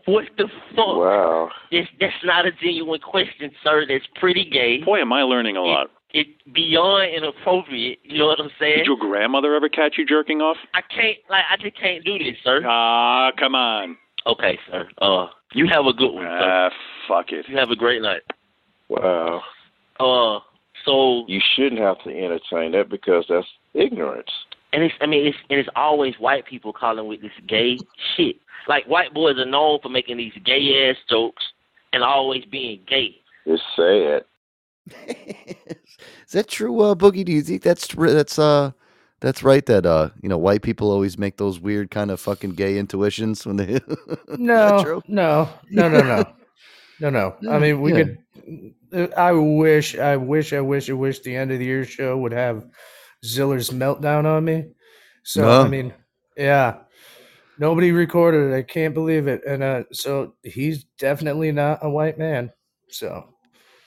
what 0.06 0.26
the 0.38 0.48
fuck? 0.76 0.98
Wow. 0.98 1.50
That's, 1.72 1.88
that's 2.00 2.14
not 2.24 2.46
a 2.46 2.52
genuine 2.52 3.00
question, 3.00 3.52
sir. 3.64 3.86
That's 3.88 4.06
pretty 4.20 4.50
gay. 4.50 4.82
Boy, 4.84 5.02
am 5.02 5.14
I 5.14 5.22
learning 5.22 5.56
a 5.56 5.62
lot. 5.62 5.88
It's 6.12 6.30
beyond 6.54 7.14
inappropriate. 7.16 8.00
You 8.04 8.20
know 8.20 8.28
what 8.28 8.40
I'm 8.40 8.50
saying? 8.60 8.80
Did 8.80 8.86
your 8.88 8.98
grandmother 8.98 9.56
ever 9.56 9.70
catch 9.70 9.96
you 9.98 10.06
jerking 10.06 10.42
off? 10.42 10.58
I 10.74 10.82
can't, 10.82 11.18
like, 11.30 11.44
I 11.50 11.58
just 11.58 11.80
can't 11.80 12.04
do 12.04 12.18
this, 12.18 12.38
sir. 12.44 12.62
Ah, 12.66 13.32
come 13.38 13.56
on. 13.56 13.98
Okay, 14.26 14.58
sir. 14.70 14.88
Uh, 15.02 15.28
you 15.54 15.68
have 15.72 15.86
a 15.86 15.94
good 15.94 16.12
one, 16.12 16.24
sir. 16.24 16.40
Ah, 16.42 16.70
fuck 17.08 17.32
it. 17.32 17.46
You 17.48 17.58
have 17.58 17.70
a 17.72 17.76
great 17.76 18.02
night. 18.02 18.22
Wow. 19.02 19.42
Uh, 20.00 20.40
so 20.86 21.26
You 21.28 21.40
shouldn't 21.56 21.82
have 21.82 22.02
to 22.04 22.10
entertain 22.10 22.72
that 22.74 22.90
because 22.90 23.26
that's 23.30 23.48
ignorance. 23.74 24.30
and 24.74 24.84
it's, 24.84 24.94
I 25.02 25.06
mean, 25.06 25.26
it's 25.28 25.38
and 25.50 25.60
it's 25.60 25.70
always 25.76 26.16
white 26.20 26.46
people 26.46 26.74
calling 26.74 27.08
with 27.08 27.22
this 27.22 27.32
gay 27.48 27.80
shit. 28.16 28.38
Like 28.68 28.86
white 28.86 29.14
boys 29.14 29.38
are 29.38 29.46
known 29.46 29.80
for 29.82 29.90
making 29.90 30.18
these 30.18 30.34
gay 30.46 30.90
ass 30.90 30.98
jokes 31.10 31.44
and 31.92 32.04
always 32.04 32.44
being 32.46 32.80
gay. 32.88 33.16
It's 33.46 33.62
sad. 33.76 34.24
Is 35.08 36.32
that 36.34 36.48
true, 36.50 36.80
uh, 36.82 36.96
Boogie? 36.96 37.24
Do 37.26 37.32
you 37.32 37.42
think 37.42 37.62
that's 37.62 37.88
that's 37.88 38.38
uh 38.40 38.72
that's 39.22 39.44
right? 39.44 39.66
That 39.66 39.86
uh 39.86 40.10
you 40.22 40.28
know 40.30 40.38
white 40.38 40.62
people 40.62 40.92
always 40.92 41.18
make 41.18 41.38
those 41.38 41.60
weird 41.60 41.90
kind 41.92 42.12
of 42.12 42.20
fucking 42.20 42.52
gay 42.52 42.78
intuitions 42.78 43.46
when 43.46 43.58
they. 43.58 43.66
Is 43.76 43.82
that 43.88 44.38
No, 44.38 45.02
no, 45.08 45.50
no, 45.70 45.88
no, 45.88 46.04
no, 46.04 46.26
no, 47.00 47.10
no. 47.10 47.36
I 47.52 47.60
mean, 47.60 47.82
we 47.82 47.92
Yeah. 47.92 47.98
could. 47.98 48.18
I 48.94 49.32
wish, 49.32 49.98
I 49.98 50.18
wish, 50.18 50.54
I 50.54 50.62
wish, 50.62 50.90
I 50.90 50.94
wish 50.94 51.20
the 51.20 51.36
end 51.36 51.52
of 51.52 51.60
the 51.60 51.66
year 51.66 51.86
show 51.86 52.18
would 52.18 52.32
have 52.32 52.68
Ziller's 53.26 53.70
meltdown 53.70 54.26
on 54.26 54.46
me. 54.46 54.66
So 55.24 55.42
No. 55.42 55.62
I 55.64 55.68
mean, 55.68 55.94
yeah, 56.38 56.78
nobody 57.58 57.92
recorded 57.92 58.52
it. 58.52 58.56
I 58.56 58.62
can't 58.62 58.94
believe 58.94 59.28
it. 59.28 59.42
And 59.48 59.64
uh, 59.64 59.84
so 59.92 60.36
he's 60.44 60.84
definitely 61.00 61.52
not 61.52 61.80
a 61.82 61.90
white 61.90 62.18
man. 62.18 62.52
So 62.90 63.33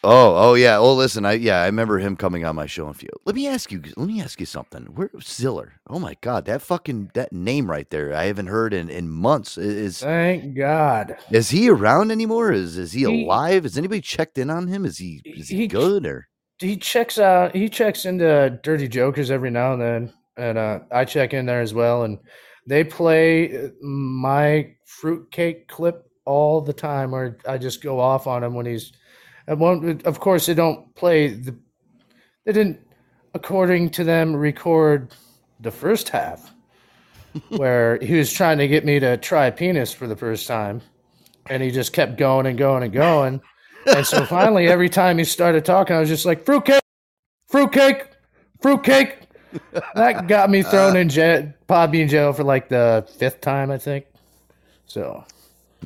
Oh, 0.08 0.36
oh 0.36 0.54
yeah. 0.54 0.78
Oh, 0.78 0.94
listen, 0.94 1.26
I 1.26 1.32
yeah, 1.34 1.62
I 1.62 1.66
remember 1.66 1.98
him 1.98 2.16
coming 2.16 2.44
on 2.44 2.54
my 2.56 2.66
show 2.66 2.86
and 2.86 2.96
few. 2.96 3.10
Let 3.24 3.34
me 3.34 3.48
ask 3.48 3.72
you. 3.72 3.82
Let 3.96 4.06
me 4.06 4.22
ask 4.22 4.38
you 4.40 4.46
something. 4.46 4.84
Where 4.94 5.10
Ziller? 5.20 5.74
Oh 5.90 5.98
my 5.98 6.16
God, 6.20 6.44
that 6.46 6.62
fucking 6.62 7.10
that 7.14 7.32
name 7.32 7.70
right 7.70 7.90
there. 7.90 8.14
I 8.14 8.26
haven't 8.26 8.46
heard 8.46 8.72
in 8.72 8.88
in 8.88 9.10
months. 9.10 9.58
Is 9.58 10.00
Thank 10.00 10.56
God. 10.56 11.16
is 11.32 11.50
he 11.50 11.68
around 11.68 12.12
anymore? 12.12 12.52
Is 12.52 12.78
is 12.78 12.92
he, 12.92 13.04
He- 13.04 13.24
alive? 13.24 13.64
Has 13.64 13.76
anybody 13.76 14.00
checked 14.00 14.38
in 14.38 14.50
on 14.50 14.68
him? 14.68 14.84
Is 14.86 14.98
he 14.98 15.22
is 15.24 15.48
he, 15.48 15.56
He- 15.58 15.66
good 15.66 16.06
or? 16.06 16.28
He 16.60 16.76
checks 16.78 17.18
out. 17.18 17.54
He 17.56 17.68
checks 17.68 18.06
into 18.06 18.60
Dirty 18.62 18.88
Jokers 18.88 19.30
every 19.32 19.50
now 19.50 19.74
and 19.74 19.82
then, 19.82 20.12
and 20.38 20.56
uh, 20.56 20.80
I 20.92 21.04
check 21.04 21.34
in 21.34 21.46
there 21.46 21.62
as 21.62 21.74
well. 21.74 22.04
And 22.04 22.18
they 22.66 22.84
play 22.84 23.56
uh, 23.66 23.68
my 23.82 24.74
fruitcake 24.86 25.68
clip 25.68 26.08
all 26.24 26.60
the 26.62 26.72
time, 26.72 27.14
or 27.14 27.38
I 27.46 27.58
just 27.58 27.82
go 27.82 28.00
off 28.00 28.28
on 28.28 28.44
him 28.44 28.54
when 28.54 28.66
he's. 28.66 28.92
At 29.48 29.58
one, 29.58 30.00
of 30.04 30.20
course, 30.20 30.46
they 30.46 30.54
don't 30.54 30.94
play 30.94 31.28
the. 31.28 31.56
They 32.44 32.52
didn't, 32.52 32.80
according 33.34 33.90
to 33.90 34.04
them, 34.04 34.34
record 34.34 35.14
the 35.60 35.70
first 35.70 36.08
half, 36.08 36.52
where 37.48 37.98
he 37.98 38.16
was 38.16 38.32
trying 38.32 38.58
to 38.58 38.68
get 38.68 38.84
me 38.84 38.98
to 39.00 39.16
try 39.16 39.50
penis 39.50 39.92
for 39.92 40.06
the 40.06 40.16
first 40.16 40.46
time, 40.46 40.80
and 41.48 41.62
he 41.62 41.70
just 41.70 41.92
kept 41.92 42.16
going 42.18 42.46
and 42.46 42.58
going 42.58 42.82
and 42.82 42.92
going. 42.92 43.40
And 43.86 44.06
so 44.06 44.24
finally, 44.26 44.66
every 44.68 44.88
time 44.88 45.18
he 45.18 45.24
started 45.24 45.64
talking, 45.64 45.94
I 45.94 46.00
was 46.00 46.08
just 46.08 46.26
like, 46.26 46.44
fruitcake, 46.44 46.82
fruitcake, 47.48 48.08
fruitcake. 48.60 49.18
That 49.94 50.26
got 50.26 50.50
me 50.50 50.62
thrown 50.62 50.96
in 50.96 51.08
jail, 51.08 51.52
probably 51.66 52.02
in 52.02 52.08
jail 52.08 52.32
for 52.32 52.44
like 52.44 52.68
the 52.68 53.08
fifth 53.16 53.40
time, 53.40 53.70
I 53.70 53.78
think. 53.78 54.06
So, 54.86 55.24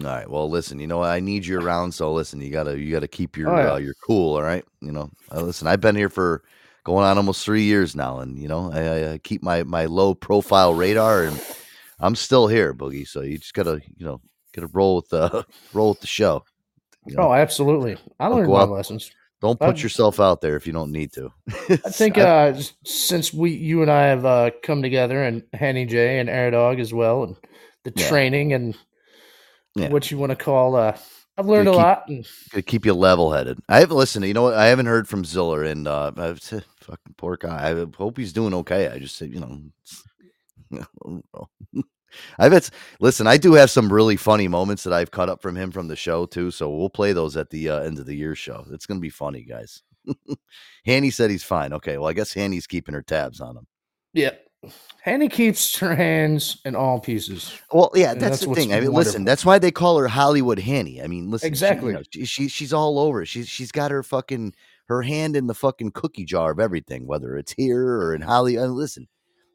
All 0.05 0.15
right. 0.15 0.29
Well, 0.31 0.49
listen. 0.51 0.79
You 0.81 0.87
know. 0.87 1.03
I 1.03 1.21
need 1.21 1.45
you 1.47 1.61
around. 1.61 1.93
So 1.93 2.13
listen, 2.13 2.41
you 2.41 2.51
gotta 2.51 2.79
you 2.79 2.93
gotta 2.93 3.09
keep 3.09 3.37
your 3.37 3.51
Oh, 3.55 3.59
yeah. 3.61 3.73
uh, 3.73 3.77
your 3.77 3.95
cool. 4.07 4.37
All 4.37 4.43
right. 4.43 4.65
You 4.81 4.93
know, 4.93 5.11
uh, 5.33 5.43
listen. 5.43 5.67
I've 5.69 5.81
been 5.81 5.97
here 5.97 6.09
for 6.11 6.43
going 6.85 7.05
on 7.05 7.17
almost 7.19 7.45
three 7.45 7.63
years 7.65 7.95
now, 7.95 8.21
and 8.21 8.39
you 8.39 8.49
know, 8.49 8.71
I, 8.73 9.13
I, 9.15 9.19
keep 9.19 9.43
my 9.43 9.63
my 9.65 9.87
low 9.87 10.15
profile 10.15 10.75
radar, 10.75 11.25
and 11.25 11.41
I'm 12.01 12.15
still 12.15 12.47
here, 12.49 12.73
Boogie. 12.75 13.07
So 13.07 13.21
you 13.23 13.39
just 13.39 13.55
gotta 13.55 13.81
you 13.97 14.07
know 14.07 14.21
gotta 14.55 14.69
roll 14.69 14.97
with 14.97 15.09
the 15.11 15.45
roll 15.73 15.91
with 15.91 16.01
the 16.01 16.07
show. 16.07 16.45
You 17.07 17.17
know? 17.17 17.29
oh, 17.29 17.33
absolutely. 17.33 17.97
I 18.19 18.27
learned 18.29 18.49
my 18.51 18.61
out- 18.61 18.71
lessons. 18.71 19.11
Don't 19.41 19.59
put 19.59 19.71
I've- 19.71 19.81
yourself 19.83 20.21
out 20.21 20.43
there 20.43 20.57
if 20.57 20.67
you 20.67 20.73
don't 20.75 20.93
need 20.93 21.13
to. 21.15 21.33
I 21.71 21.77
think 21.91 22.19
uh, 22.19 22.61
since 22.85 23.33
we, 23.33 23.53
you 23.53 23.81
and 23.81 23.91
I 23.91 24.03
have 24.03 24.27
uh, 24.27 24.51
come 24.63 24.83
together, 24.83 25.23
and 25.23 25.43
Hanny 25.55 25.87
J 25.87 26.19
and 26.19 26.29
Air 26.29 26.51
Dog 26.51 26.79
as 26.79 26.93
well, 26.93 27.23
and 27.25 27.37
the 27.85 27.93
Yeah. 27.97 28.09
training 28.09 28.53
and 28.53 28.77
Yeah. 29.83 29.89
what 29.91 30.11
you 30.11 30.19
want 30.19 30.31
to 30.31 30.37
call, 30.37 30.77
uh, 30.77 30.97
I've 31.39 31.47
learned 31.47 31.69
a 31.69 31.73
lot. 31.73 32.09
And 32.09 32.27
Gotta 32.51 32.63
keep 32.63 32.85
you 32.85 32.93
level 32.93 33.33
headed. 33.33 33.59
I 33.69 33.81
haven't 33.81 33.97
listened. 33.97 34.25
To, 34.25 34.29
You 34.29 34.35
know 34.35 34.43
what? 34.43 34.55
I 34.55 34.67
haven't 34.67 34.87
heard 34.87 35.09
from 35.09 35.25
Ziller, 35.25 35.63
and 35.65 35.89
uh, 35.89 36.13
I've 36.17 36.43
said, 36.43 36.65
fucking 36.81 37.15
poor 37.17 37.37
guy. 37.37 37.71
I 37.71 37.87
hope 37.97 38.19
he's 38.19 38.33
doing 38.33 38.53
okay. 38.55 38.89
I 38.89 38.99
just 38.99 39.17
said, 39.17 39.33
you 39.33 39.41
know, 39.41 40.83
I've 42.39 42.53
had, 42.53 42.69
listen. 43.01 43.27
I 43.27 43.37
do 43.37 43.55
have 43.55 43.71
some 43.71 43.93
really 43.93 44.17
funny 44.17 44.49
moments 44.49 44.83
that 44.83 44.93
I've 44.93 45.11
cut 45.11 45.29
up 45.29 45.41
from 45.41 45.57
him 45.57 45.71
from 45.71 45.89
the 45.89 45.97
show 45.97 46.27
too. 46.27 46.51
So 46.51 46.69
we'll 46.69 46.91
play 46.91 47.13
those 47.13 47.37
at 47.37 47.51
the 47.51 47.71
uh, 47.71 47.81
end 47.81 47.99
of 47.99 48.07
the 48.07 48.15
year 48.17 48.35
show. 48.35 48.67
It's 48.71 48.87
gonna 48.87 49.01
be 49.01 49.11
funny, 49.11 49.43
guys. 49.43 49.83
Hanny 50.85 51.11
said 51.11 51.31
he's 51.31 51.45
fine. 51.45 51.73
Okay, 51.73 51.99
well, 51.99 52.09
I 52.09 52.13
guess 52.13 52.33
Hanny's 52.33 52.67
keeping 52.67 52.95
her 52.95 53.03
tabs 53.03 53.41
on 53.41 53.57
him. 53.57 53.67
yeah, 54.13 54.33
Hanny 55.03 55.29
keeps 55.29 55.77
her 55.79 55.95
hands 55.95 56.59
in 56.67 56.77
all 56.77 57.01
pieces. 57.01 57.53
Well, 57.73 57.91
yeah, 57.95 58.13
that's, 58.13 58.41
that's 58.41 58.47
the 58.47 58.55
thing. 58.55 58.73
I 58.73 58.81
mean, 58.81 58.93
wonderful. 58.93 59.13
listen, 59.13 59.25
that's 59.25 59.45
why 59.47 59.59
they 59.59 59.71
call 59.71 59.97
her 59.99 60.09
Hollywood 60.09 60.59
Hanny. 60.59 61.03
I 61.03 61.07
mean, 61.07 61.31
listen, 61.31 61.47
she- 61.47 61.49
you 61.49 61.53
Exactly. 61.53 61.93
know, 61.95 62.03
She, 62.13 62.25
she 62.27 62.49
she's 62.49 62.73
all 62.73 62.99
over. 62.99 63.25
She's 63.25 63.49
she's 63.49 63.73
got 63.73 63.91
her 63.91 64.03
fucking 64.03 64.55
her 64.89 65.01
hand 65.03 65.37
in 65.37 65.47
the 65.47 65.55
fucking 65.55 65.93
cookie 65.93 66.25
jar 66.27 66.51
of 66.51 66.61
everything, 66.61 67.07
whether 67.07 67.37
it's 67.39 67.53
here 67.53 67.87
or 67.87 68.15
in 68.15 68.21
Hollywood. 68.21 68.65
Uh, 68.65 68.73
listen, 68.73 69.09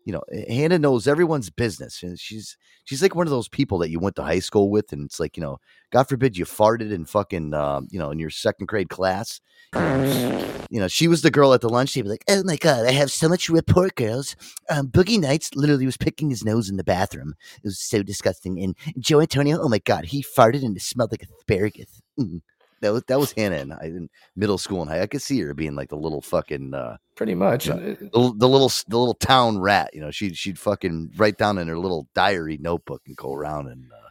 you 0.06 0.14
know, 0.14 0.22
Hannah 0.48 0.80
knows 0.80 1.08
everyone's 1.08 1.50
business, 1.50 2.04
and 2.04 2.20
she's 2.20 2.58
she's 2.86 3.02
like 3.02 3.16
one 3.16 3.26
of 3.26 3.32
those 3.32 3.50
people 3.50 3.80
that 3.80 3.90
you 3.90 4.00
went 4.00 4.16
to 4.18 4.24
high 4.24 4.40
school 4.40 4.70
with, 4.70 4.94
and 4.94 5.06
it's 5.06 5.20
like 5.20 5.36
you 5.36 5.42
know, 5.42 5.58
God 5.92 6.08
forbid 6.08 6.38
you 6.38 6.46
farted 6.46 6.92
in 6.92 7.06
fucking 7.06 7.56
um, 7.56 7.88
you 7.90 7.98
know 7.98 8.12
in 8.12 8.20
your 8.20 8.30
second 8.30 8.68
grade 8.68 8.90
class. 8.90 9.42
You 10.72 10.80
know, 10.80 10.88
she 10.88 11.08
was 11.08 11.22
the 11.22 11.30
girl 11.30 11.54
at 11.54 11.62
the 11.62 11.70
lunch 11.70 11.94
table, 11.94 12.10
like, 12.10 12.26
oh 12.28 12.42
my 12.44 12.58
god, 12.58 12.88
I 12.88 12.92
have 12.92 13.12
so 13.12 13.30
much 13.30 13.50
report, 13.50 13.96
girls. 13.96 14.36
Um, 14.70 14.88
Boogie 14.88 15.20
Nights 15.20 15.56
literally 15.56 15.86
was 15.86 15.96
picking 15.96 16.32
his 16.32 16.44
nose 16.44 16.70
in 16.70 16.78
the 16.78 16.84
bathroom. 16.84 17.36
It 17.58 17.66
was 17.66 17.80
so 17.80 18.02
disgusting. 18.02 18.60
And 18.62 18.76
Joe 18.98 19.22
Antonio, 19.22 19.60
oh 19.62 19.70
my 19.70 19.78
god, 19.78 20.06
he 20.06 20.24
farted 20.24 20.66
and 20.66 20.76
it 20.76 20.82
smelled 20.82 21.12
like 21.12 21.22
asparagus. 21.22 22.02
Mm. 22.20 22.42
That 22.82 22.92
was 22.94 23.04
that 23.08 23.20
was 23.20 23.32
Hannah 23.32 23.58
in, 23.58 23.72
I- 23.72 23.86
in 23.86 24.10
middle 24.36 24.58
school 24.58 24.82
and 24.82 24.90
high. 24.90 25.02
I 25.02 25.08
could 25.08 25.22
see 25.22 25.40
her 25.42 25.54
being 25.54 25.76
like 25.76 25.90
the 25.90 25.96
little 25.98 26.22
fucking 26.22 26.74
uh, 26.74 26.98
Pretty 27.16 27.36
much. 27.36 27.68
And 27.68 27.82
it- 27.82 28.00
the, 28.12 28.34
the 28.36 28.48
little 28.50 28.70
the 28.88 28.98
little 28.98 29.14
town 29.14 29.58
rat. 29.60 29.92
You 29.94 30.02
know, 30.02 30.12
she'd 30.12 30.38
she'd 30.38 30.60
fucking 30.60 31.12
write 31.18 31.38
down 31.38 31.58
in 31.58 31.68
her 31.68 31.78
little 31.80 32.08
diary 32.14 32.58
notebook 32.60 33.02
and 33.08 33.16
go 33.16 33.34
around 33.34 33.68
and. 33.68 33.86
Uh, 33.92 34.02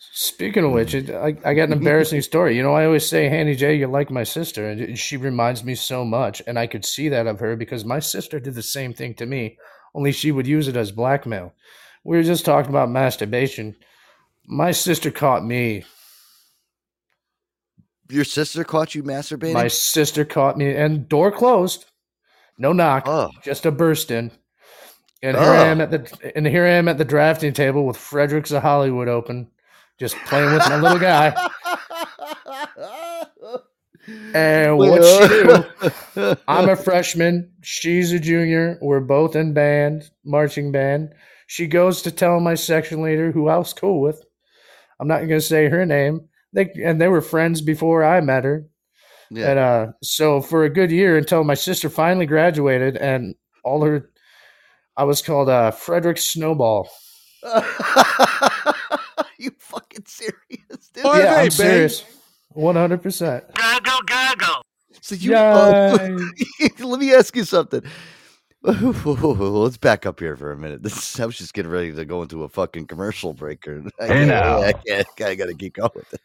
Speaking 0.00 0.64
of 0.64 0.70
which, 0.70 0.94
it, 0.94 1.10
I, 1.10 1.36
I 1.44 1.54
got 1.54 1.64
an 1.64 1.72
embarrassing 1.78 2.22
story. 2.22 2.56
You 2.56 2.62
know, 2.62 2.72
I 2.72 2.84
always 2.84 3.04
say, 3.08 3.28
Hanny 3.28 3.56
J, 3.56 3.74
you're 3.74 3.88
like 3.88 4.10
my 4.12 4.22
sister. 4.22 4.68
And 4.68 4.96
she 4.96 5.16
reminds 5.16 5.64
me 5.64 5.74
so 5.74 6.04
much. 6.04 6.40
And 6.46 6.56
I 6.56 6.68
could 6.68 6.84
see 6.84 7.08
that 7.08 7.26
of 7.26 7.40
her 7.40 7.56
because 7.56 7.84
my 7.84 7.98
sister 7.98 8.38
did 8.38 8.54
the 8.54 8.62
same 8.62 8.94
thing 8.94 9.14
to 9.14 9.26
me, 9.26 9.58
only 9.96 10.12
she 10.12 10.30
would 10.30 10.46
use 10.46 10.68
it 10.68 10.76
as 10.76 10.92
blackmail. 10.92 11.52
We 12.04 12.16
were 12.16 12.22
just 12.22 12.44
talking 12.44 12.70
about 12.70 12.90
masturbation. 12.90 13.74
My 14.46 14.70
sister 14.70 15.10
caught 15.10 15.44
me. 15.44 15.84
Your 18.08 18.24
sister 18.24 18.64
caught 18.64 18.94
you 18.94 19.02
masturbating. 19.02 19.54
My 19.54 19.68
sister 19.68 20.24
caught 20.24 20.56
me, 20.56 20.74
and 20.74 21.08
door 21.08 21.30
closed. 21.30 21.86
No 22.58 22.72
knock, 22.72 23.04
Oh. 23.06 23.30
just 23.44 23.66
a 23.66 23.70
burst 23.70 24.10
in. 24.10 24.30
And 25.22 25.36
here 25.36 25.46
I 25.46 25.58
oh. 25.58 25.64
am 25.64 25.80
at 25.80 25.90
the 25.90 26.32
and 26.36 26.46
here 26.46 26.64
I 26.64 26.70
am 26.70 26.88
at 26.88 26.98
the 26.98 27.04
drafting 27.04 27.52
table 27.52 27.86
with 27.86 27.96
Fredericks 27.96 28.50
of 28.52 28.62
Hollywood 28.62 29.08
open, 29.08 29.48
just 29.98 30.16
playing 30.26 30.52
with 30.52 30.68
my 30.68 30.80
little 30.80 30.98
guy. 30.98 31.34
And 34.34 34.78
what 34.78 35.04
she 35.04 36.14
do? 36.14 36.36
I'm 36.48 36.68
a 36.68 36.76
freshman. 36.76 37.52
She's 37.62 38.12
a 38.12 38.18
junior. 38.18 38.78
We're 38.80 39.00
both 39.00 39.36
in 39.36 39.52
band, 39.52 40.10
marching 40.24 40.72
band. 40.72 41.12
She 41.46 41.66
goes 41.66 42.02
to 42.02 42.10
tell 42.10 42.40
my 42.40 42.54
section 42.54 43.02
leader, 43.02 43.32
who 43.32 43.48
I 43.48 43.58
was 43.58 43.72
cool 43.74 44.00
with. 44.00 44.24
I'm 45.00 45.08
not 45.08 45.18
going 45.18 45.28
to 45.30 45.40
say 45.40 45.68
her 45.68 45.84
name. 45.84 46.28
They 46.52 46.70
and 46.82 47.00
they 47.00 47.08
were 47.08 47.20
friends 47.20 47.60
before 47.60 48.04
I 48.04 48.20
met 48.20 48.44
her. 48.44 48.66
Yeah. 49.30 49.50
And 49.50 49.58
uh, 49.58 49.86
so 50.02 50.40
for 50.40 50.64
a 50.64 50.70
good 50.70 50.90
year 50.90 51.18
until 51.18 51.44
my 51.44 51.54
sister 51.54 51.90
finally 51.90 52.26
graduated, 52.26 52.96
and 52.96 53.34
all 53.64 53.84
her, 53.84 54.10
I 54.96 55.04
was 55.04 55.20
called 55.22 55.48
uh, 55.48 55.70
Frederick 55.70 56.18
Snowball. 56.18 56.88
you 59.38 59.50
fucking 59.58 60.06
serious, 60.06 60.88
dude? 60.92 61.04
yeah, 61.04 61.36
I'm 61.38 61.50
serious. 61.50 62.04
One 62.52 62.76
hundred 62.76 63.02
percent. 63.02 63.44
So 65.00 65.14
you, 65.14 65.34
uh, 65.34 65.96
let 66.80 67.00
me 67.00 67.14
ask 67.14 67.36
you 67.36 67.44
something. 67.44 67.82
Let's 68.62 69.76
back 69.76 70.04
up 70.06 70.18
here 70.20 70.36
for 70.36 70.50
a 70.52 70.56
minute. 70.56 70.82
This, 70.88 71.18
I 71.20 71.26
was 71.26 71.38
just 71.38 71.54
getting 71.54 71.70
ready 71.70 71.92
to 71.92 72.04
go 72.04 72.22
into 72.22 72.42
a 72.44 72.48
fucking 72.48 72.86
commercial 72.86 73.32
break. 73.32 73.66
Or, 73.68 73.84
I, 74.00 74.06
Hey, 74.06 74.26
now. 74.26 74.62
I, 74.62 74.72
can't, 74.72 75.06
I 75.20 75.34
gotta 75.34 75.54
keep 75.54 75.74
going 75.74 75.90
with 75.94 76.14
it. 76.14 76.20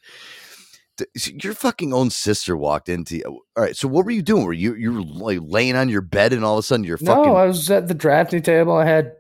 So 1.17 1.31
Your 1.41 1.53
fucking 1.53 1.93
own 1.93 2.09
sister 2.09 2.55
walked 2.57 2.89
into. 2.89 3.21
All 3.23 3.41
right, 3.57 3.75
so 3.75 3.87
what 3.87 4.05
were 4.05 4.11
you 4.11 4.21
doing? 4.21 4.45
Were 4.45 4.53
you 4.53 4.75
you 4.75 4.93
were 4.93 5.01
like 5.01 5.39
laying 5.41 5.75
on 5.75 5.89
your 5.89 6.01
bed 6.01 6.33
and 6.33 6.43
all 6.45 6.53
of 6.57 6.59
a 6.59 6.63
sudden 6.63 6.83
you're 6.83 6.97
fucking? 6.97 7.23
No, 7.23 7.35
I 7.35 7.45
was 7.45 7.69
at 7.71 7.87
the 7.87 7.93
drafting 7.95 8.41
table. 8.43 8.75
I 8.75 8.85
had, 8.85 9.13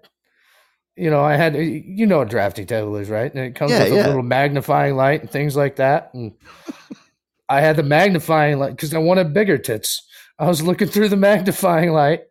you 0.95 1.09
know, 1.09 1.23
I 1.23 1.35
had, 1.35 1.55
you 1.55 2.05
know, 2.05 2.19
what 2.19 2.27
a 2.27 2.29
drafting 2.29 2.67
table 2.67 2.95
is, 2.97 3.09
right? 3.09 3.33
And 3.33 3.43
it 3.43 3.55
comes 3.55 3.71
Yeah, 3.71 3.83
with 3.85 3.93
yeah. 3.93 4.05
a 4.05 4.07
little 4.07 4.21
magnifying 4.23 4.95
light 4.95 5.21
and 5.21 5.29
things 5.31 5.55
like 5.55 5.77
that. 5.77 6.11
And 6.13 6.33
I 7.49 7.61
had 7.61 7.75
the 7.75 7.83
magnifying 7.83 8.59
light 8.59 8.71
because 8.71 8.93
I 8.93 8.99
wanted 8.99 9.33
bigger 9.33 9.57
tits. 9.57 10.07
I 10.37 10.47
was 10.47 10.61
looking 10.61 10.87
through 10.87 11.09
the 11.09 11.17
magnifying 11.17 11.91
light, 11.91 12.21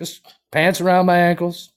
just 0.00 0.34
pants 0.50 0.80
around 0.80 1.06
my 1.06 1.16
ankles. 1.18 1.70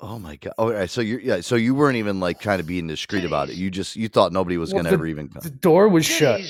oh 0.00 0.18
my 0.18 0.34
god! 0.36 0.54
All 0.58 0.72
right, 0.72 0.90
so 0.90 1.00
you 1.00 1.18
yeah, 1.22 1.40
so 1.42 1.54
you 1.54 1.74
weren't 1.76 1.96
even 1.96 2.18
like 2.18 2.40
trying 2.40 2.58
to 2.58 2.64
be 2.64 2.78
indiscreet 2.80 3.24
about 3.24 3.50
it. 3.50 3.54
You 3.56 3.70
just 3.70 3.94
you 3.94 4.08
thought 4.08 4.32
nobody 4.32 4.56
was 4.56 4.72
Well, 4.72 4.78
gonna 4.82 4.88
the- 4.90 4.94
ever 4.94 5.06
even 5.06 5.28
come. 5.28 5.42
The 5.42 5.50
door 5.50 5.88
was 5.88 6.04
shut. 6.06 6.40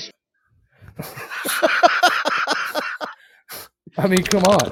I 3.97 4.07
mean, 4.07 4.23
come 4.23 4.43
on. 4.43 4.71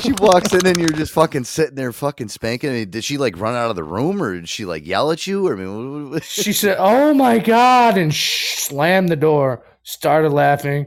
she 0.00 0.12
walks 0.20 0.52
in 0.52 0.66
and 0.66 0.76
you're 0.78 0.90
just 0.90 1.12
fucking 1.12 1.44
sitting 1.44 1.74
there 1.74 1.92
fucking 1.92 2.28
spanking. 2.28 2.70
I 2.70 2.72
mean, 2.74 2.90
did 2.90 3.02
she 3.04 3.16
like 3.16 3.38
run 3.38 3.54
out 3.54 3.70
of 3.70 3.76
the 3.76 3.84
room 3.84 4.22
or 4.22 4.34
did 4.34 4.48
she 4.48 4.64
like 4.66 4.86
yell 4.86 5.10
at 5.10 5.26
you? 5.26 5.46
Or 5.48 5.54
I 5.54 5.56
mean, 5.56 6.02
what- 6.04 6.10
what- 6.12 6.24
She 6.24 6.52
said, 6.52 6.76
"Oh 6.78 7.14
my 7.14 7.38
god!" 7.38 7.96
and 7.96 8.12
sh- 8.14 8.58
slammed 8.58 9.08
the 9.08 9.16
door. 9.16 9.64
Started 9.84 10.30
laughing, 10.32 10.86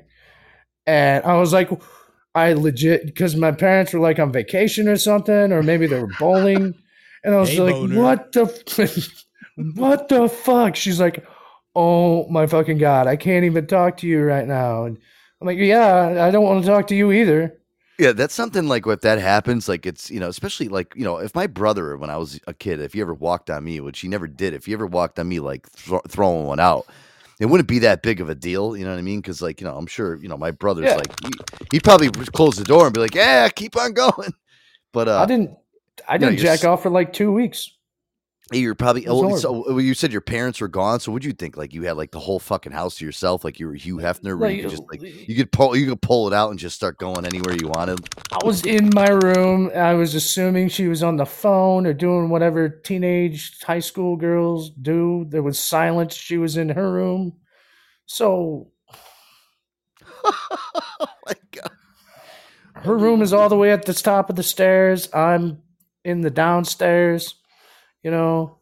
and 0.85 1.23
I 1.25 1.35
was 1.37 1.51
like, 1.51 1.69
"I 2.35 2.53
legit," 2.53 3.05
because 3.07 3.35
my 3.35 3.51
parents 3.51 3.93
were 3.93 3.99
like 3.99 4.19
on 4.19 4.31
vacation 4.31 4.87
or 4.87 4.97
something, 4.97 5.51
or 5.53 5.63
maybe 5.63 5.87
they 5.87 5.97
were 5.97 6.07
bowling, 6.07 6.75
and 7.23 7.35
I 7.35 7.39
was 7.39 7.51
Hey, 7.51 7.59
like, 7.59 7.79
boner. 7.79 7.89
"What 7.89 8.31
the, 8.33 8.43
f- 8.43 9.25
what 9.75 10.09
the 10.09 10.29
fuck?" 10.29 10.75
She's 10.75 10.99
like, 10.99 11.25
"Oh 11.75 12.27
my 12.29 12.47
fucking 12.47 12.77
god, 12.79 13.07
I 13.07 13.15
can't 13.17 13.45
even 13.45 13.67
talk 13.67 13.97
to 13.97 14.07
you 14.07 14.23
right 14.23 14.47
now." 14.47 14.85
And 14.85 14.97
I 14.97 15.01
I'm 15.41 15.47
like, 15.47 15.57
yeah, 15.59 16.25
I 16.25 16.31
don't 16.31 16.45
want 16.45 16.63
to 16.63 16.69
talk 16.69 16.87
to 16.87 16.95
you 16.95 17.11
either. 17.11 17.57
Yeah, 17.97 18.11
that's 18.11 18.33
something 18.33 18.67
like 18.67 18.85
if 18.87 19.01
that 19.01 19.19
happens, 19.19 19.69
like 19.69 19.85
it's 19.85 20.11
you 20.11 20.19
know, 20.19 20.27
especially 20.27 20.67
like 20.67 20.93
you 20.97 21.05
know, 21.05 21.17
if 21.17 21.33
my 21.33 21.47
brother 21.47 21.95
when 21.97 22.09
I 22.09 22.17
was 22.17 22.39
a 22.45 22.53
kid, 22.53 22.81
if 22.81 22.91
he 22.93 22.99
ever 22.99 23.13
walked 23.13 23.49
on 23.49 23.63
me, 23.63 23.79
which 23.79 23.99
he 24.01 24.09
never 24.09 24.27
did, 24.27 24.53
if 24.53 24.65
he 24.65 24.73
ever 24.73 24.85
walked 24.85 25.17
on 25.17 25.29
me 25.29 25.39
like 25.39 25.69
thro- 25.69 26.01
throwing 26.09 26.45
one 26.45 26.59
out, 26.59 26.87
it 27.39 27.45
wouldn't 27.47 27.67
be 27.67 27.79
that 27.79 28.01
big 28.03 28.21
of 28.21 28.29
a 28.29 28.35
deal. 28.35 28.75
You 28.77 28.85
know 28.85 28.91
what 28.91 28.99
I 28.99 29.03
mean? 29.03 29.19
Because 29.19 29.41
like 29.41 29.61
you 29.61 29.67
know, 29.67 29.75
I'm 29.77 29.87
sure 29.87 30.15
you 30.17 30.27
know 30.29 30.37
my 30.37 30.51
brother's 30.51 30.85
Yeah. 30.85 30.95
like 30.97 31.13
he, 31.23 31.31
he'd 31.71 31.83
probably 31.83 32.09
close 32.09 32.55
the 32.57 32.63
door 32.63 32.85
and 32.85 32.93
be 32.93 32.99
like, 33.01 33.15
"Yeah, 33.15 33.49
keep 33.49 33.75
on 33.77 33.93
going." 33.93 34.33
But 34.93 35.09
uh, 35.09 35.19
I 35.19 35.25
didn't. 35.25 35.51
I 36.07 36.17
didn't 36.17 36.35
you're 36.35 36.43
jack 36.43 36.63
off 36.63 36.83
for 36.83 36.89
like 36.89 37.11
two 37.11 37.33
weeks. 37.33 37.71
You're 38.51 38.75
probably 38.75 39.07
oh, 39.07 39.35
so 39.37 39.63
well, 39.67 39.81
you 39.81 39.95
said 39.95 40.11
your 40.11 40.21
parents 40.21 40.61
were 40.61 40.67
gone. 40.67 40.99
So 40.99 41.11
what'd 41.11 41.25
you 41.25 41.33
think? 41.33 41.57
Like 41.57 41.73
you 41.73 41.81
had 41.83 41.97
like 41.97 42.11
the 42.11 42.19
whole 42.19 42.37
fucking 42.37 42.73
house 42.73 42.95
to 42.97 43.05
yourself, 43.05 43.43
like 43.43 43.59
you 43.59 43.65
were 43.65 43.73
Hugh 43.73 43.97
Hefner, 43.97 44.37
where 44.37 44.51
you 44.51 44.61
could 44.61 44.71
just 44.71 44.83
uh, 44.83 44.85
like 44.91 45.01
you 45.01 45.35
could 45.35 45.51
pull 45.51 45.75
you 45.75 45.87
could 45.87 46.01
pull 46.01 46.27
it 46.27 46.33
out 46.33 46.51
and 46.51 46.59
just 46.59 46.75
start 46.75 46.99
going 46.99 47.25
anywhere 47.25 47.55
you 47.59 47.69
wanted. 47.69 48.07
I 48.31 48.45
was 48.45 48.63
in 48.63 48.91
my 48.93 49.09
room. 49.09 49.71
I 49.75 49.95
was 49.95 50.13
assuming 50.13 50.69
she 50.69 50.87
was 50.87 51.01
on 51.01 51.15
the 51.15 51.25
phone 51.25 51.87
or 51.87 51.93
doing 51.93 52.29
whatever 52.29 52.69
teenage 52.69 53.59
high 53.63 53.79
school 53.79 54.15
girls 54.15 54.69
do. 54.69 55.25
There 55.27 55.41
was 55.41 55.57
silence. 55.57 56.13
She 56.13 56.37
was 56.37 56.55
in 56.55 56.69
her 56.69 56.91
room. 56.91 57.33
So 58.05 58.71
oh 60.23 61.07
my 61.25 61.33
god. 61.49 61.71
her 62.75 62.95
room 62.95 63.23
is 63.23 63.33
all 63.33 63.49
the 63.49 63.57
way 63.57 63.71
at 63.71 63.85
the 63.85 63.93
top 63.95 64.29
of 64.29 64.35
the 64.35 64.43
stairs. 64.43 65.09
I'm 65.13 65.63
in 66.03 66.21
the 66.21 66.29
downstairs, 66.29 67.33
you 68.05 68.11
know, 68.11 68.55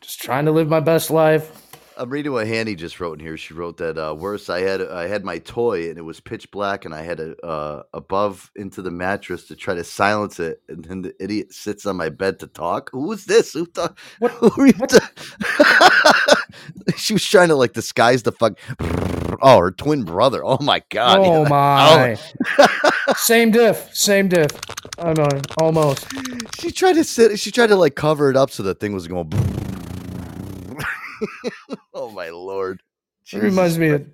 just 0.00 0.20
trying 0.20 0.44
to 0.46 0.50
live 0.50 0.68
my 0.68 0.80
best 0.80 1.12
life. 1.12 1.68
I'm 1.96 2.10
reading 2.10 2.32
what 2.32 2.46
Hanny 2.48 2.74
just 2.74 2.98
wrote 2.98 3.20
in 3.20 3.24
here. 3.24 3.36
She 3.36 3.54
wrote 3.54 3.76
that 3.76 3.98
uh, 3.98 4.14
worse. 4.14 4.50
I 4.50 4.60
had 4.62 4.82
I 4.82 5.06
had 5.06 5.24
my 5.24 5.38
toy 5.38 5.90
and 5.90 5.96
it 5.96 6.02
was 6.02 6.18
pitch 6.18 6.50
black, 6.50 6.84
and 6.84 6.92
I 6.92 7.02
had 7.02 7.20
a 7.20 7.40
uh, 7.46 7.82
above 7.94 8.50
into 8.56 8.82
the 8.82 8.90
mattress 8.90 9.46
to 9.46 9.54
try 9.54 9.74
to 9.74 9.84
silence 9.84 10.40
it, 10.40 10.60
and 10.68 10.84
then 10.84 11.02
the 11.02 11.14
idiot 11.22 11.52
sits 11.52 11.86
on 11.86 11.96
my 11.96 12.08
bed 12.08 12.40
to 12.40 12.48
talk. 12.48 12.90
Who 12.90 13.12
is 13.12 13.26
this? 13.26 13.52
Who 13.52 13.64
thought? 13.64 13.96
What? 14.18 14.32
Who 14.32 14.50
are 14.60 14.66
you 14.66 14.72
ta- 14.72 16.40
she 16.96 17.12
was 17.12 17.24
trying 17.24 17.48
to 17.48 17.54
like 17.54 17.74
disguise 17.74 18.24
the 18.24 18.32
fuck. 18.32 18.58
Oh, 19.42 19.58
her 19.58 19.70
twin 19.70 20.04
brother. 20.04 20.44
Oh 20.44 20.58
my 20.60 20.82
god. 20.90 21.18
oh 21.20 21.42
Yeah. 21.42 21.48
my. 21.48 22.18
Oh. 22.58 22.90
same 23.16 23.50
diff. 23.50 23.94
Same 23.94 24.28
diff. 24.28 24.50
Oh 24.98 25.08
I 25.08 25.12
know. 25.14 25.28
Almost. 25.58 26.06
She 26.58 26.70
tried 26.70 26.94
to 26.94 27.04
sit. 27.04 27.38
She 27.38 27.50
tried 27.50 27.68
to 27.68 27.76
like 27.76 27.94
cover 27.94 28.30
it 28.30 28.36
up 28.36 28.50
so 28.50 28.62
the 28.62 28.74
thing 28.74 28.92
was 28.92 29.06
going. 29.08 29.30
oh 31.94 32.10
my 32.10 32.28
lord. 32.30 32.82
It 33.32 33.42
reminds 33.42 33.78
me 33.78 33.90
of 33.90 34.06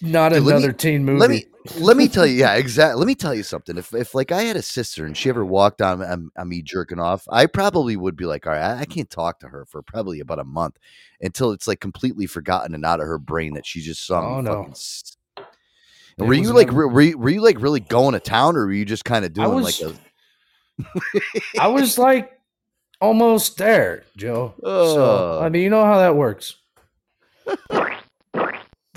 not 0.00 0.30
Dude, 0.32 0.42
let 0.44 0.52
me- 0.52 0.58
another 0.58 0.72
teen 0.72 1.04
movie. 1.04 1.18
Let 1.20 1.30
me 1.30 1.44
let 1.80 1.96
me 1.98 2.08
tell 2.08 2.24
you, 2.24 2.34
yeah, 2.36 2.54
exactly. 2.54 2.98
Let 2.98 3.06
me 3.06 3.14
tell 3.14 3.34
you 3.34 3.42
something. 3.42 3.76
If 3.76 3.92
if 3.94 4.14
like 4.14 4.32
I 4.32 4.42
had 4.42 4.56
a 4.56 4.62
sister 4.62 5.04
and 5.04 5.14
she 5.16 5.28
ever 5.28 5.44
walked 5.44 5.82
on, 5.82 6.00
on, 6.02 6.30
on 6.36 6.48
me 6.48 6.62
jerking 6.62 6.98
off, 6.98 7.26
I 7.30 7.44
probably 7.46 7.94
would 7.96 8.16
be 8.16 8.24
like, 8.24 8.46
all 8.46 8.52
right, 8.54 8.62
I, 8.62 8.80
I 8.80 8.84
can't 8.86 9.10
talk 9.10 9.40
to 9.40 9.48
her 9.48 9.66
for 9.66 9.82
probably 9.82 10.20
about 10.20 10.38
a 10.38 10.44
month 10.44 10.78
until 11.20 11.52
it's 11.52 11.68
like 11.68 11.80
completely 11.80 12.26
forgotten 12.26 12.74
and 12.74 12.86
out 12.86 13.00
of 13.00 13.06
her 13.06 13.18
brain 13.18 13.52
that 13.54 13.66
she 13.66 13.80
just 13.82 14.06
saw 14.06 14.36
Oh, 14.38 14.40
no. 14.40 14.54
fucking. 14.54 14.70
s- 14.70 15.16
It 16.16 16.22
were 16.22 16.32
you 16.34 16.52
like 16.54 16.72
re- 16.72 16.86
were 16.86 17.00
you, 17.02 17.18
were 17.18 17.28
you 17.30 17.40
like 17.42 17.60
really 17.60 17.80
going 17.80 18.14
to 18.14 18.20
town 18.20 18.56
or 18.56 18.64
were 18.66 18.72
you 18.72 18.84
just 18.86 19.04
kind 19.04 19.24
of 19.26 19.32
doing 19.34 19.52
was- 19.52 19.80
like 19.82 19.92
a 19.92 20.98
I 21.60 21.66
was 21.68 21.98
like 22.08 22.32
almost 23.00 23.58
there, 23.58 24.04
Joe. 24.16 24.54
So 24.62 24.66
Oh. 24.68 25.40
I 25.42 25.50
mean, 25.50 25.62
you 25.64 25.70
know 25.70 25.84
how 25.84 25.98
that 25.98 26.16
works. 26.16 26.56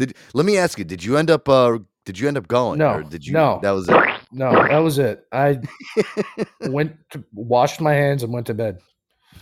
did 0.01 0.17
let 0.33 0.45
me 0.45 0.57
ask 0.57 0.77
you, 0.77 0.83
did 0.83 1.03
you 1.03 1.17
end 1.17 1.29
up 1.29 1.47
uh 1.47 1.77
did 2.05 2.17
you 2.17 2.27
end 2.27 2.37
up 2.37 2.47
going? 2.47 2.79
No, 2.79 2.95
or 2.95 3.03
did 3.03 3.25
you 3.25 3.33
no. 3.33 3.59
that 3.61 3.71
was 3.71 3.87
it. 3.87 3.95
No, 4.31 4.51
that 4.51 4.79
was 4.79 4.97
it. 4.97 5.25
I 5.31 5.59
went 6.61 6.95
to 7.11 7.23
washed 7.33 7.79
my 7.79 7.93
hands 7.93 8.23
and 8.23 8.33
went 8.33 8.47
to 8.47 8.53
bed. 8.53 8.79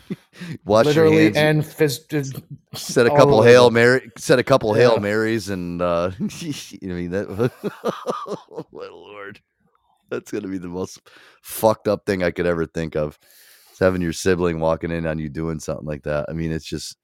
Wash 0.66 0.86
Literally 0.86 1.26
hands. 1.26 1.38
and 1.38 1.66
fisted. 1.66 2.44
said 2.74 3.06
a 3.06 3.16
couple 3.16 3.42
hail. 3.44 3.70
Mary, 3.72 4.12
said 4.18 4.40
a 4.40 4.44
couple 4.44 4.74
hail 4.74 5.00
marys, 5.00 5.50
and 5.50 5.82
uh, 5.82 6.12
I 6.20 6.24
mean 6.82 7.12
that. 7.12 7.52
oh 8.50 8.66
my 8.72 8.88
lord, 8.88 9.40
that's 10.10 10.32
gonna 10.32 10.48
be 10.48 10.58
the 10.58 10.68
most 10.68 11.00
fucked 11.42 11.88
up 11.88 12.06
thing 12.06 12.24
I 12.24 12.32
could 12.32 12.46
ever 12.46 12.66
think 12.66 12.96
of. 12.96 13.18
Having 13.80 14.02
your 14.02 14.14
sibling 14.14 14.60
walking 14.60 14.92
in 14.92 15.08
on 15.08 15.20
you 15.20 15.30
doing 15.30 15.60
something 15.60 15.86
like 15.88 16.04
that. 16.04 16.26
I 16.28 16.34
mean, 16.34 16.52
it's 16.52 16.66
just, 16.66 16.98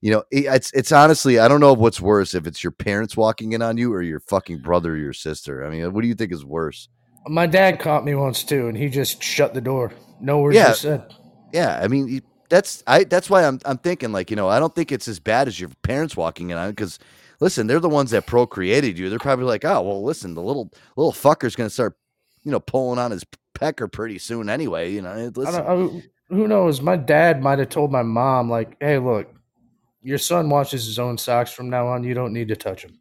you 0.00 0.10
know, 0.10 0.24
it's 0.30 0.70
it's 0.72 0.92
honestly, 0.92 1.38
I 1.38 1.48
don't 1.48 1.60
know 1.60 1.72
what's 1.72 2.00
worse 2.00 2.34
if 2.34 2.46
it's 2.46 2.62
your 2.62 2.70
parents 2.72 3.16
walking 3.16 3.52
in 3.52 3.62
on 3.62 3.76
you 3.76 3.92
or 3.92 4.02
your 4.02 4.20
fucking 4.20 4.58
brother 4.58 4.92
or 4.92 4.96
your 4.96 5.12
sister. 5.12 5.64
I 5.64 5.70
mean, 5.70 5.92
what 5.92 6.02
do 6.02 6.08
you 6.08 6.14
think 6.14 6.32
is 6.32 6.44
worse? 6.44 6.88
My 7.28 7.46
dad 7.46 7.80
caught 7.80 8.04
me 8.04 8.14
once 8.14 8.44
too, 8.44 8.68
and 8.68 8.76
he 8.76 8.88
just 8.88 9.22
shut 9.22 9.54
the 9.54 9.60
door. 9.60 9.92
No 10.20 10.38
words 10.40 10.56
Yeah. 10.56 10.72
said. 10.72 11.12
Yeah, 11.52 11.80
I 11.82 11.88
mean, 11.88 12.22
that's 12.48 12.82
I. 12.86 13.04
That's 13.04 13.30
why 13.30 13.44
I'm 13.44 13.58
I'm 13.64 13.78
thinking 13.78 14.12
like 14.12 14.30
you 14.30 14.36
know 14.36 14.48
I 14.48 14.58
don't 14.58 14.74
think 14.74 14.92
it's 14.92 15.08
as 15.08 15.18
bad 15.18 15.48
as 15.48 15.58
your 15.58 15.70
parents 15.82 16.16
walking 16.16 16.50
in 16.50 16.56
on 16.58 16.70
because 16.70 16.98
listen, 17.40 17.66
they're 17.66 17.80
the 17.80 17.88
ones 17.88 18.10
that 18.12 18.26
procreated 18.26 18.98
you. 18.98 19.08
They're 19.10 19.18
probably 19.18 19.46
like, 19.46 19.64
oh 19.64 19.82
well, 19.82 20.04
listen, 20.04 20.34
the 20.34 20.42
little 20.42 20.70
little 20.96 21.12
fucker's 21.12 21.56
gonna 21.56 21.70
start 21.70 21.96
you 22.44 22.50
know 22.52 22.60
pulling 22.60 22.98
on 22.98 23.10
his 23.10 23.24
pecker 23.54 23.88
pretty 23.88 24.18
soon 24.18 24.48
anyway. 24.48 24.92
You 24.92 25.02
know, 25.02 25.10
I 25.10 25.30
listen, 25.34 25.64
don't, 25.64 26.04
I, 26.30 26.34
who 26.34 26.48
knows? 26.48 26.80
My 26.80 26.96
dad 26.96 27.42
might 27.42 27.58
have 27.58 27.68
told 27.68 27.90
my 27.92 28.02
mom, 28.02 28.50
like, 28.50 28.76
"Hey, 28.80 28.98
look, 28.98 29.28
your 30.06 30.18
son 30.18 30.48
washes 30.48 30.86
his 30.86 31.00
own 31.00 31.18
socks 31.18 31.50
from 31.50 31.68
now 31.68 31.88
on. 31.88 32.04
You 32.04 32.14
don't 32.14 32.32
need 32.32 32.46
to 32.48 32.56
touch 32.56 32.84
him." 32.84 33.00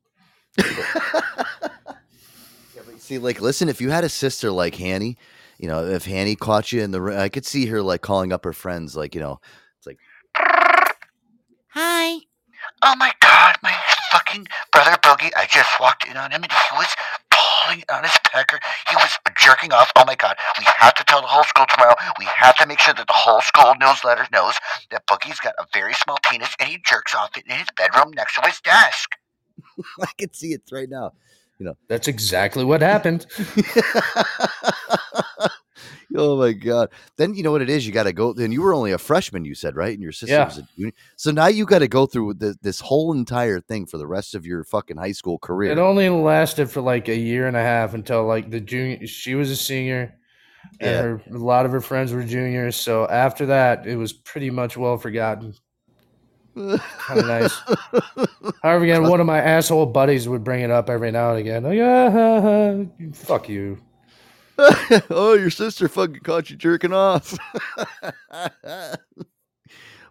see, 2.98 3.20
like, 3.20 3.40
listen, 3.40 3.70
if 3.70 3.80
you 3.80 3.92
had 3.92 4.04
a 4.04 4.10
sister 4.10 4.50
like 4.52 4.74
Hanny, 4.76 5.18
you 5.60 5.68
know, 5.68 5.86
if 5.86 6.06
Hanny 6.06 6.36
caught 6.36 6.72
you 6.72 6.82
in 6.82 6.90
the, 6.90 7.02
ri- 7.02 7.16
I 7.18 7.30
could 7.30 7.46
see 7.46 7.68
her 7.68 7.84
like 7.84 8.02
calling 8.02 8.34
up 8.34 8.44
her 8.44 8.54
friends, 8.54 8.96
like 8.98 9.14
you 9.14 9.22
know, 9.22 9.40
it's 9.78 9.86
like, 9.86 10.00
Hi. 11.70 12.20
Oh 12.82 12.96
my 12.98 13.14
god, 13.22 13.56
my 13.62 13.76
fucking 14.12 14.48
brother 14.72 14.98
Boogie. 15.04 15.32
I 15.38 15.46
just 15.48 15.70
walked 15.80 16.08
in 16.08 16.18
on 16.18 16.32
him 16.32 16.42
and 16.42 16.52
he 16.52 16.76
was 16.76 16.88
pulling 17.66 17.84
on 17.92 18.04
his 18.04 18.18
pecker. 18.32 18.60
He 18.90 18.96
was 18.96 19.18
jerking 19.42 19.74
off. 19.74 19.92
Oh 19.96 20.04
my 20.06 20.16
god. 20.16 20.38
We 20.60 20.66
have 20.78 20.94
to 20.96 21.04
tell 21.04 21.22
the 21.22 21.28
whole 21.28 21.44
school 21.44 21.66
tomorrow. 21.70 21.96
We 22.20 22.26
have 22.26 22.56
to 22.58 22.66
make 22.66 22.80
sure 22.80 22.94
that 22.94 23.08
the 23.08 23.14
whole 23.14 23.42
school 23.42 23.74
newsletter 23.80 24.28
knows 24.32 24.56
that 24.92 25.06
Boogie's 25.08 25.40
got 25.40 25.56
a 25.60 25.66
very 25.74 25.94
small 25.94 26.18
penis 26.30 26.54
and 26.60 26.70
he 26.70 26.80
jerks 26.86 27.16
off 27.16 27.38
it 27.38 27.44
in 27.48 27.58
his 27.58 27.68
bedroom 27.76 28.12
next 28.16 28.36
to 28.36 28.42
his 28.42 28.60
desk. 28.62 29.10
I 30.02 30.12
can 30.18 30.34
see 30.34 30.54
it 30.54 30.62
right 30.72 30.90
now. 30.90 31.14
You 31.60 31.68
know, 31.68 31.78
That's 31.88 32.10
exactly 32.10 32.66
what 32.66 32.82
happened. 32.82 33.26
oh 36.18 36.38
my 36.38 36.54
god! 36.54 36.90
Then 37.18 37.34
you 37.34 37.44
know 37.44 37.52
what 37.52 37.62
it 37.62 37.70
is. 37.70 37.86
You 37.86 37.94
got 37.94 38.04
to 38.04 38.14
go. 38.14 38.34
Then 38.34 38.52
you 38.52 38.62
were 38.62 38.74
only 38.74 38.92
a 38.92 38.98
freshman, 38.98 39.46
you 39.46 39.56
said, 39.56 39.76
right? 39.76 39.94
And 39.94 40.02
your 40.02 40.12
sister 40.12 40.34
Yeah. 40.36 40.46
was 40.46 40.58
a 40.58 40.68
junior. 40.78 40.94
So 41.16 41.32
now 41.32 41.48
you 41.48 41.66
got 41.66 41.80
to 41.80 41.88
go 41.88 42.06
through 42.06 42.36
the, 42.36 42.56
this 42.62 42.80
whole 42.80 43.14
entire 43.14 43.60
thing 43.60 43.86
for 43.86 43.98
the 43.98 44.08
rest 44.08 44.36
of 44.36 44.46
your 44.46 44.64
fucking 44.64 44.98
high 44.98 45.12
school 45.12 45.38
career. 45.40 45.72
It 45.72 45.78
only 45.78 46.10
lasted 46.10 46.70
for 46.70 46.82
like 46.82 47.08
a 47.08 47.16
year 47.16 47.48
and 47.48 47.56
a 47.58 47.62
half 47.62 47.94
until 47.94 48.26
like 48.26 48.50
the 48.50 48.60
junior. 48.60 49.06
She 49.08 49.36
was 49.36 49.52
a 49.52 49.56
senior, 49.56 50.16
and 50.80 50.90
Yeah. 50.92 51.02
her, 51.02 51.22
a 51.34 51.38
lot 51.38 51.66
of 51.66 51.72
her 51.72 51.82
friends 51.82 52.12
were 52.14 52.24
juniors. 52.24 52.76
So 52.76 53.08
after 53.08 53.46
that, 53.48 53.86
it 53.88 53.96
was 53.96 54.14
pretty 54.14 54.50
much 54.50 54.78
well 54.78 54.98
forgotten. 54.98 55.54
kind 56.56 57.20
of 57.20 57.26
nice. 57.26 57.60
However, 58.64 58.84
again, 58.86 59.04
one 59.08 59.20
of 59.20 59.26
my 59.28 59.40
asshole 59.42 59.88
buddies 59.88 60.28
would 60.30 60.44
bring 60.44 60.62
it 60.62 60.72
up 60.72 60.90
every 60.90 61.12
now 61.12 61.32
and 61.32 61.40
again. 61.40 61.64
Like, 61.64 61.80
ah, 61.82 63.14
fuck 63.14 63.50
you. 63.50 63.78
oh, 65.10 65.36
your 65.38 65.50
sister 65.50 65.88
fucking 65.88 66.22
caught 66.22 66.50
you 66.50 66.56
jerking 66.56 66.94
off. 66.94 67.38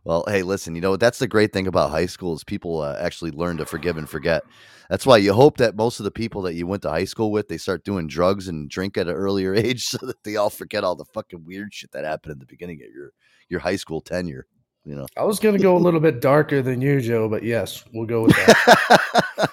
well, 0.05 0.25
hey, 0.29 0.43
listen, 0.43 0.75
you 0.75 0.81
know 0.81 0.97
that's 0.97 1.19
the 1.19 1.29
great 1.29 1.53
thing 1.53 1.67
about 1.67 1.91
high 1.91 2.07
school 2.07 2.35
is 2.35 2.45
people 2.45 2.83
uh, 2.83 2.97
actually 2.99 3.31
learn 3.31 3.57
to 3.59 3.67
forgive 3.67 3.97
and 3.97 4.09
forget. 4.09 4.43
That's 4.91 5.07
why 5.07 5.17
you 5.17 5.33
hope 5.33 5.57
that 5.59 5.77
most 5.77 5.99
of 5.99 6.05
the 6.05 6.11
people 6.11 6.43
that 6.43 6.55
you 6.55 6.67
went 6.67 6.83
to 6.83 6.91
high 6.91 7.07
school 7.07 7.33
with 7.33 7.49
they 7.49 7.57
start 7.57 7.85
doing 7.85 8.07
drugs 8.07 8.49
and 8.49 8.69
drink 8.69 8.99
at 8.99 9.09
an 9.09 9.15
earlier 9.15 9.55
age, 9.55 9.85
so 9.85 9.99
that 10.07 10.23
they 10.25 10.37
all 10.37 10.51
forget 10.51 10.85
all 10.85 10.95
the 10.95 11.07
fucking 11.07 11.45
weird 11.45 11.73
shit 11.73 11.93
that 11.93 12.05
happened 12.05 12.33
in 12.33 12.39
the 12.39 12.47
beginning 12.47 12.81
of 12.87 12.95
your 12.95 13.13
your 13.49 13.61
high 13.61 13.77
school 13.77 14.01
tenure. 14.01 14.47
You 14.85 14.95
know, 14.95 15.07
I 15.17 15.25
was 15.25 15.41
gonna 15.41 15.59
go 15.59 15.77
a 15.77 15.79
little 15.79 16.01
bit 16.01 16.21
darker 16.21 16.61
than 16.61 16.83
you, 16.83 17.01
Joe, 17.01 17.29
but 17.29 17.43
yes, 17.43 17.85
we'll 17.95 18.07
go 18.07 18.25
with 18.25 18.37
that. 18.37 19.51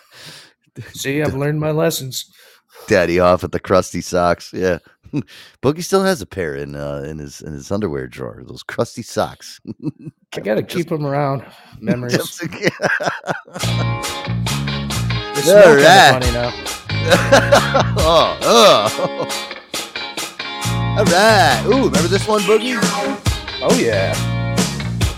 See, 0.93 1.21
I've 1.21 1.35
learned 1.35 1.59
my 1.59 1.71
lessons. 1.71 2.31
Daddy 2.88 3.19
off 3.19 3.43
at 3.43 3.51
the 3.51 3.59
crusty 3.59 4.01
socks. 4.01 4.51
Yeah, 4.53 4.80
Boogie 5.61 5.84
still 5.84 6.03
has 6.03 6.22
a 6.22 6.26
pair 6.26 6.55
in 6.55 6.76
uh, 6.76 7.03
in 7.07 7.19
his 7.19 7.41
in 7.41 7.53
his 7.53 7.72
underwear 7.72 8.07
drawer. 8.07 8.43
Those 8.45 8.63
crusty 8.63 9.01
socks. 9.03 9.59
I 10.34 10.39
gotta 10.39 10.63
keep 10.63 10.89
them 10.89 11.05
around. 11.05 11.45
Memories. 11.80 12.13
Just- 12.17 12.41
They 15.34 15.53
All 15.53 15.80
smell 15.80 16.19
funny 16.19 16.32
now. 16.34 16.51
oh, 17.97 18.38
oh. 18.43 19.47
All 20.97 21.05
right. 21.05 21.63
Ooh, 21.65 21.86
remember 21.86 22.09
this 22.09 22.28
one, 22.28 22.41
Boogie? 22.41 22.78
Oh 23.63 23.76
yeah. 23.82 24.13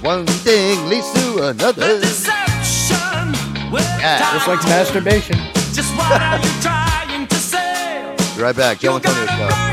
One 0.01 0.25
thing 0.27 0.87
leads 0.87 1.11
to 1.13 1.47
another. 1.49 1.99
Yeah. 3.99 4.33
Just 4.33 4.47
like 4.47 4.63
masturbation. 4.63 5.35
Just 5.73 5.97
why 5.97 6.39
are 6.39 6.45
you 6.45 6.61
trying 6.61 6.92
Be 8.35 8.41
right 8.41 8.55
back. 8.55 8.79
Joe 8.79 8.95
Antonio 8.95 9.25
Show. 9.27 9.72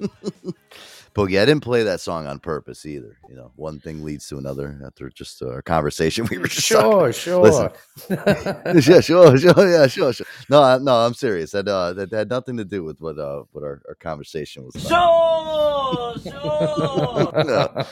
Boogie, 1.14 1.42
I 1.42 1.44
didn't 1.44 1.62
play 1.62 1.82
that 1.82 2.00
song 2.00 2.28
on 2.28 2.38
purpose 2.38 2.86
either. 2.86 3.18
You 3.28 3.34
know, 3.34 3.50
one 3.56 3.80
thing 3.80 4.04
leads 4.04 4.28
to 4.28 4.38
another 4.38 4.80
after 4.86 5.10
just 5.10 5.42
our 5.42 5.60
conversation. 5.60 6.26
We 6.30 6.38
were 6.38 6.46
just 6.46 6.66
Sure, 6.66 6.80
talking- 6.80 7.12
sure. 7.12 7.42
Listen. 7.42 7.70
yeah, 8.94 9.00
sure, 9.00 9.36
sure, 9.36 9.68
yeah, 9.68 9.86
sure, 9.88 10.12
sure. 10.12 10.26
No, 10.48 10.62
I, 10.62 10.78
no, 10.78 10.94
I'm 10.94 11.14
serious. 11.14 11.50
That 11.50 11.66
uh, 11.66 11.92
that 11.94 12.12
had 12.12 12.30
nothing 12.30 12.56
to 12.58 12.64
do 12.64 12.84
with 12.84 13.00
what 13.00 13.18
uh, 13.18 13.42
what 13.50 13.64
our, 13.64 13.82
our 13.88 13.96
conversation 13.96 14.64
was. 14.64 14.76
About. 14.86 16.20
Sure, 16.22 16.32
sure. 16.32 17.44
no, 17.44 17.84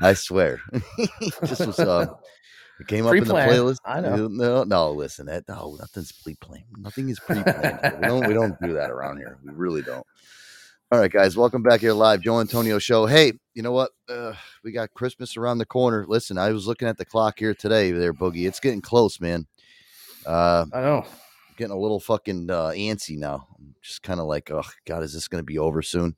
I 0.00 0.14
swear. 0.14 0.62
just 1.44 1.66
was 1.66 1.78
uh, 1.78 2.06
it 2.82 2.88
came 2.88 3.06
up 3.06 3.14
in 3.14 3.24
the 3.24 3.32
playlist. 3.32 3.78
I 3.84 4.00
know. 4.00 4.26
No, 4.28 4.64
no, 4.64 4.90
listen, 4.90 5.26
that 5.26 5.44
no, 5.48 5.76
nothing's 5.78 6.12
pre-planned. 6.12 6.64
Nothing 6.78 7.08
is 7.08 7.20
pre-planned. 7.20 7.98
we 8.00 8.06
don't 8.08 8.26
we 8.26 8.34
don't 8.34 8.60
do 8.60 8.72
that 8.74 8.90
around 8.90 9.18
here. 9.18 9.38
We 9.44 9.52
really 9.52 9.82
don't. 9.82 10.06
All 10.90 10.98
right, 10.98 11.10
guys, 11.10 11.36
welcome 11.36 11.62
back 11.62 11.80
here 11.80 11.92
live, 11.92 12.20
Joe 12.20 12.40
Antonio 12.40 12.78
Show. 12.78 13.06
Hey, 13.06 13.32
you 13.54 13.62
know 13.62 13.72
what? 13.72 13.92
Uh, 14.08 14.34
we 14.62 14.72
got 14.72 14.92
Christmas 14.92 15.36
around 15.36 15.58
the 15.58 15.64
corner. 15.64 16.04
Listen, 16.06 16.36
I 16.36 16.50
was 16.50 16.66
looking 16.66 16.88
at 16.88 16.98
the 16.98 17.04
clock 17.04 17.38
here 17.38 17.54
today, 17.54 17.92
there, 17.92 18.12
Boogie. 18.12 18.46
It's 18.46 18.60
getting 18.60 18.82
close, 18.82 19.20
man. 19.20 19.46
Uh, 20.26 20.66
I 20.72 20.80
know. 20.80 21.06
Getting 21.56 21.72
a 21.72 21.78
little 21.78 22.00
fucking 22.00 22.50
uh, 22.50 22.70
antsy 22.70 23.16
now. 23.16 23.46
I'm 23.58 23.74
just 23.80 24.02
kind 24.02 24.20
of 24.20 24.26
like, 24.26 24.50
oh 24.50 24.64
God, 24.84 25.02
is 25.02 25.14
this 25.14 25.28
going 25.28 25.40
to 25.40 25.46
be 25.46 25.58
over 25.58 25.82
soon? 25.82 26.16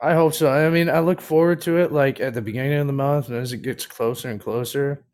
I 0.00 0.14
hope 0.14 0.34
so. 0.34 0.50
I 0.50 0.68
mean, 0.68 0.90
I 0.90 0.98
look 0.98 1.20
forward 1.20 1.60
to 1.62 1.78
it 1.78 1.92
like 1.92 2.20
at 2.20 2.34
the 2.34 2.42
beginning 2.42 2.74
of 2.74 2.88
the 2.88 2.92
month, 2.92 3.28
and 3.28 3.36
as 3.36 3.52
it 3.52 3.62
gets 3.62 3.86
closer 3.86 4.28
and 4.28 4.40
closer, 4.40 5.04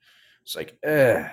it's 0.48 0.56
like, 0.56 0.78
eh. 0.82 1.28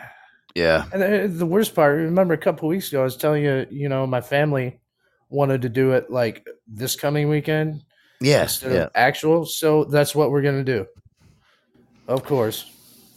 Yeah. 0.55 0.85
And 0.91 1.01
the 1.01 1.37
the 1.39 1.45
worst 1.45 1.73
part, 1.73 1.95
remember 1.95 2.33
a 2.33 2.37
couple 2.37 2.67
weeks 2.67 2.89
ago, 2.89 2.99
I 2.99 3.05
was 3.05 3.15
telling 3.15 3.45
you, 3.45 3.65
you 3.71 3.87
know, 3.87 4.05
my 4.05 4.19
family 4.19 4.81
wanted 5.29 5.61
to 5.61 5.69
do 5.69 5.93
it 5.93 6.11
like 6.11 6.45
this 6.67 6.97
coming 6.97 7.29
weekend. 7.29 7.81
Yeah, 8.19 8.43
Instead 8.43 8.73
yeah. 8.73 8.89
actual. 8.93 9.45
So 9.45 9.85
that's 9.85 10.15
what 10.15 10.31
we're 10.31 10.41
going 10.41 10.65
to 10.65 10.69
do. 10.69 10.85
Of 12.09 12.25
course. 12.25 12.69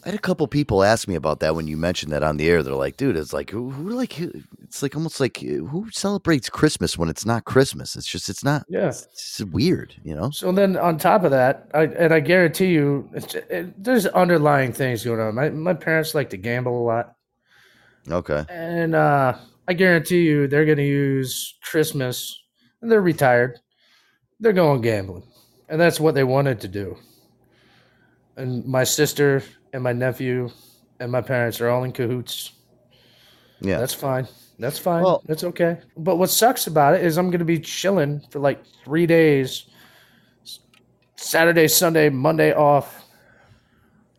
I 0.08 0.12
had 0.12 0.18
a 0.18 0.22
couple 0.22 0.46
people 0.48 0.82
ask 0.82 1.06
me 1.06 1.16
about 1.16 1.40
that 1.40 1.54
when 1.54 1.66
you 1.66 1.76
mentioned 1.76 2.12
that 2.12 2.22
on 2.22 2.38
the 2.38 2.48
air. 2.48 2.62
They're 2.62 2.72
like, 2.72 2.96
dude, 2.96 3.14
it's 3.14 3.34
like 3.34 3.50
who, 3.50 3.68
who 3.68 3.90
like 3.90 4.14
who- 4.14 4.32
it's 4.62 4.82
like 4.82 4.96
almost 4.96 5.20
like 5.20 5.36
uh, 5.42 5.66
who 5.66 5.90
celebrates 5.90 6.48
Christmas 6.48 6.96
when 6.96 7.10
it's 7.10 7.26
not 7.26 7.44
Christmas? 7.44 7.94
It's 7.94 8.06
just 8.06 8.30
it's 8.30 8.42
not. 8.42 8.64
Yeah. 8.70 8.86
It's 8.86 9.06
just 9.12 9.50
weird, 9.50 9.94
you 10.02 10.14
know. 10.14 10.30
So 10.30 10.50
then 10.50 10.78
on 10.78 10.96
top 10.96 11.24
of 11.24 11.30
that, 11.32 11.68
I, 11.74 11.82
and 11.82 12.14
I 12.14 12.20
guarantee 12.20 12.68
you, 12.68 13.06
it's, 13.12 13.34
it, 13.34 13.84
there's 13.84 14.06
underlying 14.06 14.72
things 14.72 15.04
going 15.04 15.20
on. 15.20 15.34
My, 15.34 15.50
my 15.50 15.74
parents 15.74 16.14
like 16.14 16.30
to 16.30 16.38
gamble 16.38 16.80
a 16.80 16.84
lot. 16.84 17.16
Okay. 18.10 18.46
And 18.48 18.94
uh, 18.94 19.36
I 19.68 19.74
guarantee 19.74 20.22
you, 20.22 20.48
they're 20.48 20.64
going 20.64 20.78
to 20.78 20.86
use 20.86 21.58
Christmas. 21.62 22.44
And 22.80 22.90
they're 22.90 23.02
retired. 23.02 23.60
They're 24.40 24.54
going 24.54 24.80
gambling, 24.80 25.24
and 25.68 25.78
that's 25.78 26.00
what 26.00 26.14
they 26.14 26.24
wanted 26.24 26.62
to 26.62 26.68
do. 26.68 26.96
And 28.38 28.64
my 28.64 28.84
sister 28.84 29.42
and 29.72 29.82
my 29.82 29.92
nephew 29.92 30.50
and 31.00 31.10
my 31.10 31.20
parents 31.20 31.60
are 31.60 31.68
all 31.68 31.84
in 31.84 31.92
cahoots. 31.92 32.52
Yeah, 33.60 33.78
that's 33.78 33.94
fine. 33.94 34.28
That's 34.58 34.78
fine. 34.78 35.04
that's 35.24 35.44
okay. 35.44 35.78
But 35.96 36.16
what 36.16 36.30
sucks 36.30 36.66
about 36.66 36.94
it 36.94 37.04
is 37.04 37.16
I'm 37.16 37.30
going 37.30 37.38
to 37.38 37.44
be 37.44 37.60
chilling 37.60 38.20
for 38.30 38.40
like 38.40 38.60
three 38.84 39.06
days. 39.06 39.66
Saturday, 41.16 41.68
Sunday, 41.68 42.08
Monday 42.08 42.52
off. 42.52 43.04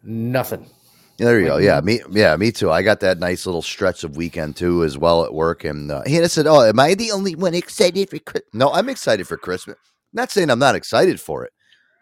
Nothing. 0.03 0.69
There 1.17 1.39
you 1.39 1.47
go. 1.47 1.57
Yeah, 1.57 1.81
me. 1.81 1.99
Yeah, 2.09 2.35
me 2.37 2.51
too. 2.51 2.71
I 2.71 2.81
got 2.81 3.01
that 3.01 3.19
nice 3.19 3.45
little 3.45 3.61
stretch 3.61 4.05
of 4.05 4.15
weekend 4.15 4.55
too, 4.55 4.85
as 4.85 4.97
well 4.97 5.25
at 5.25 5.33
work. 5.33 5.65
And 5.65 5.91
uh, 5.91 6.03
Hannah 6.05 6.29
said, 6.29 6.47
"Oh, 6.47 6.63
am 6.63 6.79
I 6.79 6.93
the 6.93 7.11
only 7.11 7.35
one 7.35 7.53
excited 7.53 8.09
for 8.09 8.19
Christmas?" 8.19 8.49
No, 8.53 8.71
I'm 8.71 8.87
excited 8.87 9.27
for 9.27 9.35
Christmas. 9.35 9.75
not 10.13 10.31
saying 10.31 10.49
I'm 10.49 10.59
not 10.59 10.75
excited 10.75 11.19
for 11.19 11.43
it. 11.43 11.51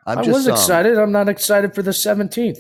I'm 0.06 0.20
i 0.20 0.24
just 0.24 0.36
was 0.36 0.48
um, 0.48 0.54
excited. 0.54 0.98
I'm 1.00 1.12
not 1.12 1.30
excited 1.30 1.74
for 1.74 1.82
the 1.82 1.91
17th. 1.91 2.60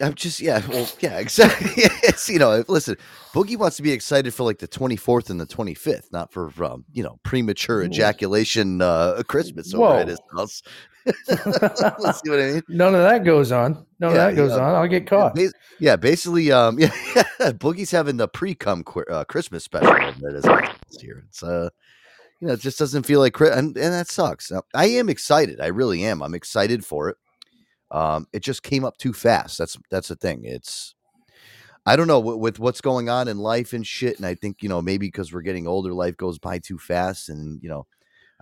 I'm 0.00 0.14
just 0.14 0.40
yeah, 0.40 0.62
well, 0.68 0.88
yeah, 1.00 1.18
exactly. 1.18 1.70
it's 2.04 2.28
you 2.28 2.38
know, 2.38 2.64
listen, 2.68 2.96
Boogie 3.32 3.56
wants 3.56 3.76
to 3.78 3.82
be 3.82 3.92
excited 3.92 4.32
for 4.32 4.44
like 4.44 4.58
the 4.58 4.68
24th 4.68 5.30
and 5.30 5.40
the 5.40 5.46
25th, 5.46 6.12
not 6.12 6.32
for 6.32 6.52
um, 6.64 6.84
you 6.92 7.02
know, 7.02 7.18
premature 7.24 7.82
ejaculation 7.82 8.80
uh 8.80 9.22
Christmas 9.26 9.74
over 9.74 9.98
at 10.00 10.06
Whoa. 10.06 10.10
his 10.10 10.20
house. 10.36 10.62
Let's 11.28 12.20
see 12.20 12.30
what 12.30 12.38
I 12.40 12.50
mean. 12.52 12.62
None 12.68 12.94
of 12.94 13.02
that 13.02 13.24
goes 13.24 13.50
on. 13.50 13.86
None 13.98 14.14
Yeah, 14.14 14.28
of 14.28 14.36
that 14.36 14.36
goes 14.36 14.50
yeah. 14.50 14.58
on. 14.58 14.74
I'll 14.74 14.86
get 14.88 15.06
caught. 15.06 15.34
Bas- 15.34 15.54
Yeah, 15.80 15.96
basically, 15.96 16.52
um, 16.52 16.78
yeah, 16.78 16.90
Boogie's 17.40 17.90
having 17.90 18.18
the 18.18 18.28
pre-cum 18.28 18.84
qu- 18.84 19.04
uh, 19.10 19.24
Christmas 19.24 19.64
special 19.64 19.90
over 19.90 20.36
at 20.36 20.42
this 20.90 21.02
year. 21.02 21.24
It's 21.28 21.42
uh, 21.42 21.70
you 22.40 22.48
know, 22.48 22.54
it 22.54 22.60
just 22.60 22.78
doesn't 22.78 23.04
feel 23.04 23.20
like, 23.20 23.40
and, 23.40 23.76
and 23.76 23.92
that 23.92 24.08
sucks. 24.08 24.52
I 24.74 24.86
am 24.86 25.08
excited. 25.08 25.60
I 25.60 25.68
really 25.68 26.04
am. 26.04 26.22
I'm 26.22 26.34
excited 26.34 26.84
for 26.84 27.08
it. 27.08 27.16
Um, 27.90 28.26
it 28.32 28.40
just 28.40 28.62
came 28.62 28.84
up 28.84 28.96
too 28.96 29.12
fast. 29.12 29.58
That's 29.58 29.78
that's 29.90 30.08
the 30.08 30.16
thing. 30.16 30.44
It's 30.44 30.94
I 31.86 31.96
don't 31.96 32.06
know 32.06 32.20
with, 32.20 32.36
with 32.36 32.58
what's 32.58 32.80
going 32.80 33.08
on 33.08 33.28
in 33.28 33.38
life 33.38 33.72
and 33.72 33.86
shit. 33.86 34.16
And 34.16 34.26
I 34.26 34.34
think 34.34 34.62
you 34.62 34.68
know 34.68 34.82
maybe 34.82 35.06
because 35.06 35.32
we're 35.32 35.42
getting 35.42 35.66
older, 35.66 35.92
life 35.92 36.16
goes 36.16 36.38
by 36.38 36.58
too 36.58 36.78
fast, 36.78 37.28
and 37.28 37.62
you 37.62 37.68
know. 37.68 37.86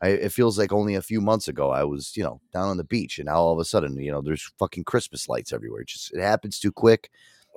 I, 0.02 0.08
it 0.08 0.32
feels 0.32 0.58
like 0.58 0.74
only 0.74 0.94
a 0.94 1.00
few 1.00 1.22
months 1.22 1.48
ago 1.48 1.70
I 1.70 1.84
was, 1.84 2.14
you 2.18 2.22
know, 2.22 2.38
down 2.52 2.68
on 2.68 2.76
the 2.76 2.84
beach, 2.84 3.18
and 3.18 3.24
now 3.24 3.36
all 3.36 3.54
of 3.54 3.58
a 3.58 3.64
sudden, 3.64 3.96
you 3.96 4.12
know, 4.12 4.20
there's 4.20 4.52
fucking 4.58 4.84
Christmas 4.84 5.26
lights 5.26 5.54
everywhere. 5.54 5.80
It 5.80 5.88
just 5.88 6.12
it 6.12 6.20
happens 6.20 6.58
too 6.58 6.70
quick. 6.70 7.08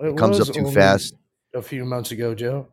It, 0.02 0.16
comes 0.16 0.40
up 0.40 0.48
too 0.48 0.72
fast. 0.72 1.16
A 1.54 1.62
few 1.62 1.84
months 1.84 2.12
ago, 2.12 2.34
Joe. 2.34 2.68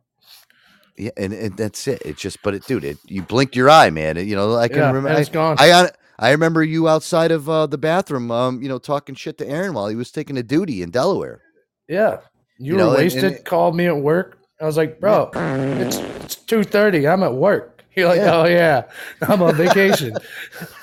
Yeah, 0.97 1.11
and, 1.17 1.33
and 1.33 1.57
that's 1.57 1.87
it. 1.89 2.01
It 2.05 2.17
just, 2.17 2.43
but 2.43 2.55
it, 2.55 2.67
dude, 2.67 2.85
it 2.85 2.99
you 3.07 3.23
blink 3.23 3.57
your 3.57 3.69
eye, 3.69 3.91
man. 3.91 4.17
It, 4.17 4.27
you 4.27 4.37
know, 4.37 4.55
I 4.55 4.69
can 4.69 4.79
Yeah, 4.79 4.93
remember. 4.93 5.21
it's 5.21 5.29
I, 5.29 5.33
gone. 5.33 5.57
I 5.59 5.71
hon- 5.71 5.91
I 6.19 6.31
remember 6.31 6.63
you 6.65 6.89
outside 6.89 7.31
of 7.31 7.49
uh, 7.49 7.67
the 7.67 7.79
bathroom, 7.79 8.31
um, 8.31 8.63
you 8.63 8.69
know, 8.69 8.79
talking 8.79 9.15
shit 9.15 9.37
to 9.39 9.47
Aaron 9.49 9.75
while 9.75 9.89
he 9.89 9.97
was 9.97 10.11
taking 10.11 10.37
a 10.39 10.43
duty 10.43 10.83
in 10.83 10.91
Delaware. 10.91 11.43
Yeah, 11.89 12.21
you, 12.59 12.69
You 12.69 12.73
were 12.75 12.79
know, 12.79 12.91
wasted. 12.95 13.25
and- 13.25 13.45
called 13.45 13.77
me 13.77 13.87
at 13.87 13.97
work. 13.97 14.39
I 14.61 14.65
was 14.65 14.79
like, 14.79 14.99
bro, 15.01 15.31
it's 15.35 15.97
it's 15.99 16.35
two 16.37 16.65
thirty. 16.65 17.07
I'm 17.07 17.23
at 17.23 17.35
work. 17.35 17.85
You're 17.95 18.09
like, 18.09 18.17
Yeah. 18.19 18.37
oh 18.37 18.47
yeah, 18.47 18.85
I'm 19.23 19.43
on 19.43 19.55
vacation. 19.55 20.17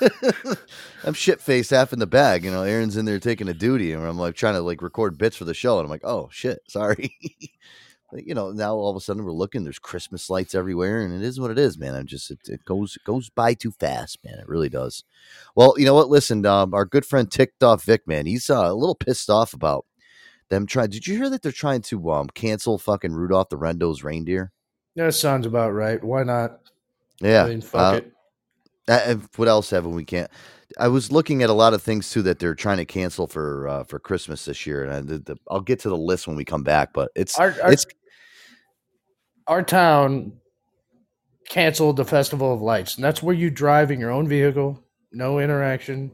I'm 1.04 1.12
shit 1.14 1.40
faced 1.40 1.70
half 1.70 1.92
in 1.92 1.98
the 1.98 2.06
bag. 2.06 2.44
You 2.44 2.50
know, 2.52 2.62
Aaron's 2.62 2.96
in 2.96 3.04
there 3.04 3.18
taking 3.18 3.48
a 3.48 3.54
duty, 3.54 3.92
and 3.92 4.04
I'm 4.04 4.18
like 4.18 4.36
trying 4.36 4.54
to 4.54 4.60
like 4.60 4.80
record 4.82 5.18
bits 5.18 5.36
for 5.36 5.44
the 5.44 5.54
show, 5.54 5.78
and 5.78 5.84
I'm 5.86 5.90
like, 5.90 6.04
oh 6.04 6.28
shit, 6.32 6.60
sorry. 6.68 7.14
But, 8.14 8.28
you 8.28 8.34
know, 8.34 8.52
now 8.52 8.76
all 8.76 8.90
of 8.90 8.96
a 8.96 9.00
sudden 9.00 9.24
we're 9.24 9.32
looking. 9.32 9.64
There's 9.64 9.80
Christmas 9.80 10.30
lights 10.30 10.54
everywhere, 10.54 11.00
and 11.00 11.12
it 11.12 11.26
is 11.26 11.40
what 11.40 11.50
it 11.50 11.58
is, 11.58 11.76
man. 11.76 11.96
I'm 11.96 12.06
just 12.06 12.30
it, 12.30 12.38
it 12.46 12.64
goes 12.64 12.94
it 12.94 13.02
goes 13.02 13.28
by 13.28 13.54
too 13.54 13.72
fast, 13.72 14.24
man. 14.24 14.38
It 14.38 14.46
really 14.46 14.68
does. 14.68 15.02
Well, 15.56 15.74
you 15.76 15.84
know 15.84 15.94
what? 15.94 16.10
Listen, 16.10 16.46
um, 16.46 16.74
our 16.74 16.84
good 16.84 17.04
friend 17.04 17.28
Ticked 17.28 17.64
Off 17.64 17.82
Vic, 17.82 18.06
man, 18.06 18.26
he's 18.26 18.48
uh, 18.48 18.70
a 18.70 18.72
little 18.72 18.94
pissed 18.94 19.30
off 19.30 19.52
about 19.52 19.84
them 20.48 20.64
trying. 20.64 20.90
Did 20.90 21.08
you 21.08 21.16
hear 21.16 21.28
that 21.28 21.42
they're 21.42 21.50
trying 21.50 21.82
to 21.82 22.12
um 22.12 22.28
cancel 22.28 22.78
fucking 22.78 23.14
Rudolph 23.14 23.48
the 23.48 23.56
Red-Nosed 23.56 24.04
Reindeer? 24.04 24.52
that 24.94 25.14
sounds 25.14 25.44
about 25.44 25.72
right. 25.72 26.02
Why 26.02 26.22
not? 26.22 26.60
Yeah. 27.20 27.46
I 27.46 27.48
mean, 27.48 27.62
fuck 27.62 27.94
uh, 27.94 27.96
it. 27.96 28.12
Uh, 28.86 29.16
what 29.34 29.48
else 29.48 29.70
haven't 29.70 29.92
we 29.92 30.04
can't? 30.04 30.30
I 30.78 30.86
was 30.86 31.10
looking 31.10 31.42
at 31.42 31.50
a 31.50 31.54
lot 31.54 31.74
of 31.74 31.82
things 31.82 32.10
too 32.10 32.22
that 32.22 32.38
they're 32.38 32.54
trying 32.54 32.76
to 32.76 32.84
cancel 32.84 33.26
for 33.26 33.66
uh, 33.66 33.82
for 33.82 33.98
Christmas 33.98 34.44
this 34.44 34.66
year, 34.66 34.84
and 34.84 34.92
I, 34.92 35.00
the, 35.00 35.18
the, 35.18 35.36
I'll 35.50 35.60
get 35.60 35.80
to 35.80 35.88
the 35.88 35.96
list 35.96 36.28
when 36.28 36.36
we 36.36 36.44
come 36.44 36.62
back. 36.62 36.92
But 36.92 37.10
it's 37.16 37.36
Our, 37.36 37.56
our, 37.60 37.72
it's 37.72 37.86
our 39.46 39.62
town 39.62 40.32
canceled 41.48 41.96
the 41.96 42.04
Festival 42.04 42.52
of 42.52 42.62
Lights, 42.62 42.96
and 42.96 43.04
that's 43.04 43.22
where 43.22 43.34
you 43.34 43.50
drive 43.50 43.90
in 43.90 44.00
your 44.00 44.10
own 44.10 44.26
vehicle, 44.28 44.82
no 45.12 45.38
interaction. 45.38 46.10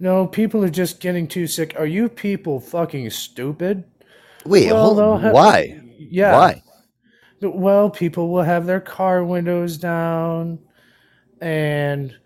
No, 0.00 0.26
people 0.26 0.64
are 0.64 0.70
just 0.70 1.00
getting 1.00 1.26
too 1.26 1.46
sick. 1.46 1.74
Are 1.78 1.86
you 1.86 2.08
people 2.08 2.60
fucking 2.60 3.10
stupid? 3.10 3.84
wait, 4.46 4.70
Well, 4.70 4.94
hold- 4.94 5.22
they'll 5.22 5.32
why? 5.32 5.80
Yeah. 5.98 6.32
Why? 6.32 6.62
Well, 7.40 7.90
people 7.90 8.30
will 8.30 8.42
have 8.42 8.66
their 8.66 8.80
car 8.80 9.24
windows 9.24 9.76
down 9.76 10.58
and 11.40 12.16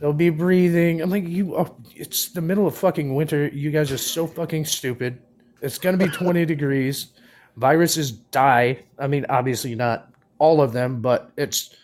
they'll 0.00 0.12
be 0.12 0.30
breathing. 0.30 1.00
I'm 1.00 1.10
like, 1.10 1.26
you 1.26 1.54
are, 1.54 1.72
it's 1.94 2.30
the 2.32 2.40
middle 2.40 2.66
of 2.66 2.76
fucking 2.76 3.14
winter. 3.14 3.48
You 3.48 3.70
guys 3.70 3.90
are 3.90 3.98
so 3.98 4.26
fucking 4.26 4.64
stupid. 4.66 5.20
It's 5.62 5.78
going 5.78 5.98
to 5.98 6.04
be 6.04 6.10
20 6.10 6.44
degrees. 6.44 7.08
Viruses 7.56 8.10
die. 8.12 8.78
I 8.98 9.06
mean, 9.06 9.26
obviously 9.28 9.74
not 9.74 10.10
all 10.38 10.60
of 10.60 10.72
them, 10.72 11.00
but 11.00 11.30
it's 11.36 11.74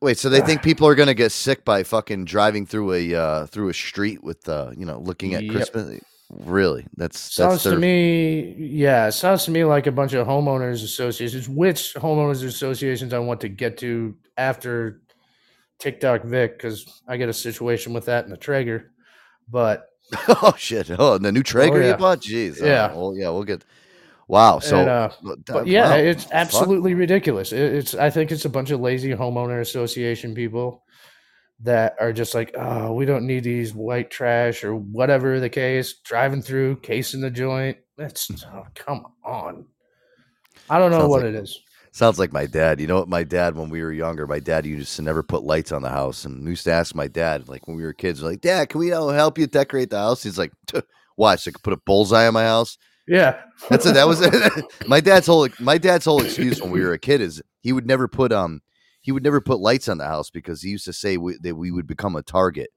Wait, 0.00 0.16
so 0.16 0.28
they 0.28 0.40
think 0.40 0.62
people 0.62 0.86
are 0.86 0.94
gonna 0.94 1.12
get 1.14 1.32
sick 1.32 1.64
by 1.64 1.82
fucking 1.82 2.24
driving 2.24 2.64
through 2.66 2.92
a 2.92 3.14
uh, 3.14 3.46
through 3.46 3.68
a 3.68 3.74
street 3.74 4.22
with 4.22 4.48
uh, 4.48 4.70
you 4.76 4.86
know 4.86 5.00
looking 5.00 5.34
at 5.34 5.42
Yep. 5.42 5.52
Christmas? 5.52 6.00
Really? 6.30 6.86
That's 6.96 7.18
sounds 7.18 7.64
that's 7.64 7.74
to 7.74 7.80
me, 7.80 8.54
yeah, 8.58 9.08
it 9.08 9.12
sounds 9.12 9.44
to 9.46 9.50
me 9.50 9.64
like 9.64 9.86
a 9.86 9.92
bunch 9.92 10.12
of 10.12 10.26
homeowners 10.26 10.84
associations, 10.84 11.48
which 11.48 11.94
homeowners 11.94 12.44
associations 12.44 13.12
I 13.14 13.18
want 13.18 13.40
to 13.40 13.48
get 13.48 13.78
to 13.78 14.14
after 14.36 15.00
Ticked 15.80 16.04
Off 16.04 16.22
Vic, 16.22 16.58
because 16.58 17.02
I 17.08 17.16
get 17.16 17.28
a 17.28 17.32
situation 17.32 17.92
with 17.92 18.04
that 18.04 18.24
in 18.24 18.30
the 18.30 18.36
Traeger. 18.36 18.92
But 19.48 19.88
oh 20.28 20.54
shit! 20.56 20.90
Oh, 20.96 21.14
and 21.14 21.24
the 21.24 21.32
new 21.32 21.42
Traeger 21.42 21.80
yeah. 21.82 21.92
you 21.92 21.96
bought? 21.96 22.20
Jeez. 22.20 22.58
Oh, 22.62 22.66
Yeah. 22.66 22.92
well, 22.94 23.14
yeah, 23.16 23.30
we'll 23.30 23.44
get. 23.44 23.64
Wow. 24.28 24.58
So, 24.58 24.76
And, 24.78 24.88
uh, 24.88 25.10
but- 25.46 25.66
yeah, 25.66 25.90
wow, 25.90 25.96
it's 25.96 26.24
fuck. 26.24 26.32
absolutely 26.34 26.94
ridiculous. 26.94 27.52
It, 27.52 27.60
it's 27.74 27.94
I 27.94 28.10
think 28.10 28.30
it's 28.30 28.44
a 28.44 28.50
bunch 28.50 28.70
of 28.70 28.80
lazy 28.80 29.10
homeowner 29.14 29.60
association 29.60 30.34
people 30.34 30.84
that 31.60 31.96
are 31.98 32.12
just 32.12 32.34
like, 32.34 32.54
oh, 32.56 32.92
we 32.92 33.04
don't 33.06 33.26
need 33.26 33.42
these 33.42 33.74
white 33.74 34.10
trash 34.10 34.62
or 34.62 34.76
whatever 34.76 35.40
the 35.40 35.48
case. 35.48 35.94
Driving 36.04 36.42
through, 36.42 36.76
casing 36.76 37.20
the 37.22 37.30
joint. 37.30 37.78
That's 37.96 38.30
oh, 38.54 38.66
come 38.74 39.06
on. 39.24 39.64
I 40.70 40.78
don't 40.78 40.90
know 40.90 41.00
Sounds 41.00 41.10
what 41.10 41.22
like- 41.22 41.30
it 41.30 41.34
is. 41.34 41.58
Sounds 41.90 42.18
like 42.18 42.32
my 42.32 42.46
dad. 42.46 42.80
You 42.80 42.86
know 42.86 42.98
what? 43.00 43.08
My 43.08 43.24
dad, 43.24 43.56
when 43.56 43.70
we 43.70 43.82
were 43.82 43.92
younger, 43.92 44.26
my 44.26 44.38
dad 44.38 44.66
used 44.66 44.94
to 44.96 45.02
never 45.02 45.22
put 45.22 45.42
lights 45.42 45.72
on 45.72 45.82
the 45.82 45.88
house, 45.88 46.26
and 46.26 46.44
we 46.44 46.50
used 46.50 46.64
to 46.64 46.72
ask 46.72 46.94
my 46.94 47.08
dad, 47.08 47.48
like 47.48 47.66
when 47.66 47.76
we 47.76 47.82
were 47.82 47.94
kids, 47.94 48.22
like, 48.22 48.40
"Dad, 48.42 48.68
can 48.68 48.78
we 48.78 48.88
help 48.88 49.38
you 49.38 49.46
decorate 49.48 49.90
the 49.90 49.98
house?" 49.98 50.22
He's 50.22 50.38
like? 50.38 50.52
So 50.70 50.82
I 51.18 51.36
could 51.36 51.62
put 51.62 51.72
a 51.72 51.78
bullseye 51.78 52.28
on 52.28 52.34
my 52.34 52.44
house?" 52.44 52.76
Yeah, 53.08 53.40
That's 53.68 53.86
it. 53.86 53.94
That 53.94 54.06
was 54.06 54.20
my 54.86 55.00
dad's 55.00 55.26
whole. 55.26 55.48
My 55.58 55.78
dad's 55.78 56.04
whole 56.04 56.22
excuse 56.22 56.60
when 56.60 56.70
we 56.70 56.80
were 56.80 56.92
a 56.92 56.98
kid 56.98 57.20
is 57.20 57.42
he 57.60 57.72
would 57.72 57.86
never 57.86 58.08
put 58.08 58.32
um 58.32 58.62
he 59.00 59.12
would 59.12 59.24
never 59.24 59.40
put 59.40 59.60
lights 59.60 59.88
on 59.88 59.98
the 59.98 60.06
house 60.06 60.30
because 60.30 60.62
he 60.62 60.70
used 60.70 60.84
to 60.84 60.92
say 60.92 61.16
we, 61.16 61.38
that 61.42 61.56
we 61.56 61.70
would 61.70 61.86
become 61.86 62.16
a 62.16 62.22
target. 62.22 62.70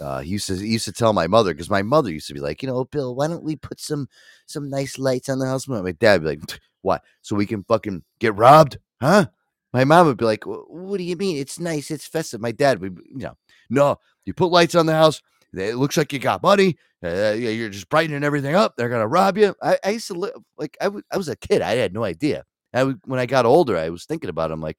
Uh, 0.00 0.20
he 0.20 0.30
used 0.30 0.48
to 0.48 0.56
he 0.56 0.72
used 0.72 0.84
to 0.86 0.92
tell 0.92 1.12
my 1.12 1.26
mother 1.26 1.54
because 1.54 1.70
my 1.70 1.82
mother 1.82 2.10
used 2.10 2.26
to 2.28 2.34
be 2.34 2.40
like, 2.40 2.62
you 2.62 2.68
know, 2.68 2.84
Bill, 2.84 3.14
why 3.14 3.28
don't 3.28 3.44
we 3.44 3.56
put 3.56 3.80
some 3.80 4.08
some 4.46 4.68
nice 4.68 4.98
lights 4.98 5.28
on 5.28 5.38
the 5.38 5.46
house? 5.46 5.68
My 5.68 5.92
dad 5.92 6.22
would 6.22 6.40
be 6.40 6.46
like, 6.46 6.60
why? 6.82 6.98
So 7.22 7.36
we 7.36 7.46
can 7.46 7.64
fucking 7.64 8.02
get 8.18 8.34
robbed, 8.34 8.78
huh? 9.00 9.26
My 9.72 9.84
mom 9.84 10.06
would 10.06 10.16
be 10.18 10.24
like, 10.24 10.44
what 10.44 10.98
do 10.98 11.04
you 11.04 11.16
mean? 11.16 11.36
It's 11.36 11.58
nice, 11.58 11.90
it's 11.90 12.06
festive. 12.06 12.40
My 12.40 12.52
dad 12.52 12.80
would, 12.80 13.00
you 13.06 13.24
know, 13.24 13.36
no, 13.70 13.98
you 14.24 14.32
put 14.32 14.52
lights 14.52 14.74
on 14.74 14.86
the 14.86 14.92
house. 14.92 15.20
It 15.52 15.76
looks 15.76 15.96
like 15.96 16.12
you 16.12 16.18
got 16.18 16.42
money. 16.42 16.76
Uh, 17.04 17.34
yeah, 17.36 17.50
you're 17.50 17.68
just 17.68 17.88
brightening 17.88 18.24
everything 18.24 18.54
up. 18.54 18.74
They're 18.76 18.88
gonna 18.88 19.06
rob 19.06 19.36
you. 19.38 19.54
I, 19.62 19.78
I 19.84 19.90
used 19.90 20.06
to 20.08 20.14
live 20.14 20.32
like 20.56 20.76
I 20.80 20.88
was- 20.88 21.02
I 21.12 21.16
was 21.16 21.28
a 21.28 21.36
kid. 21.36 21.60
I 21.62 21.76
had 21.76 21.92
no 21.92 22.04
idea. 22.04 22.44
I 22.72 22.82
would, 22.84 23.00
when 23.04 23.20
I 23.20 23.26
got 23.26 23.46
older, 23.46 23.76
I 23.76 23.90
was 23.90 24.04
thinking 24.04 24.30
about. 24.30 24.50
It. 24.50 24.54
I'm 24.54 24.60
like, 24.60 24.78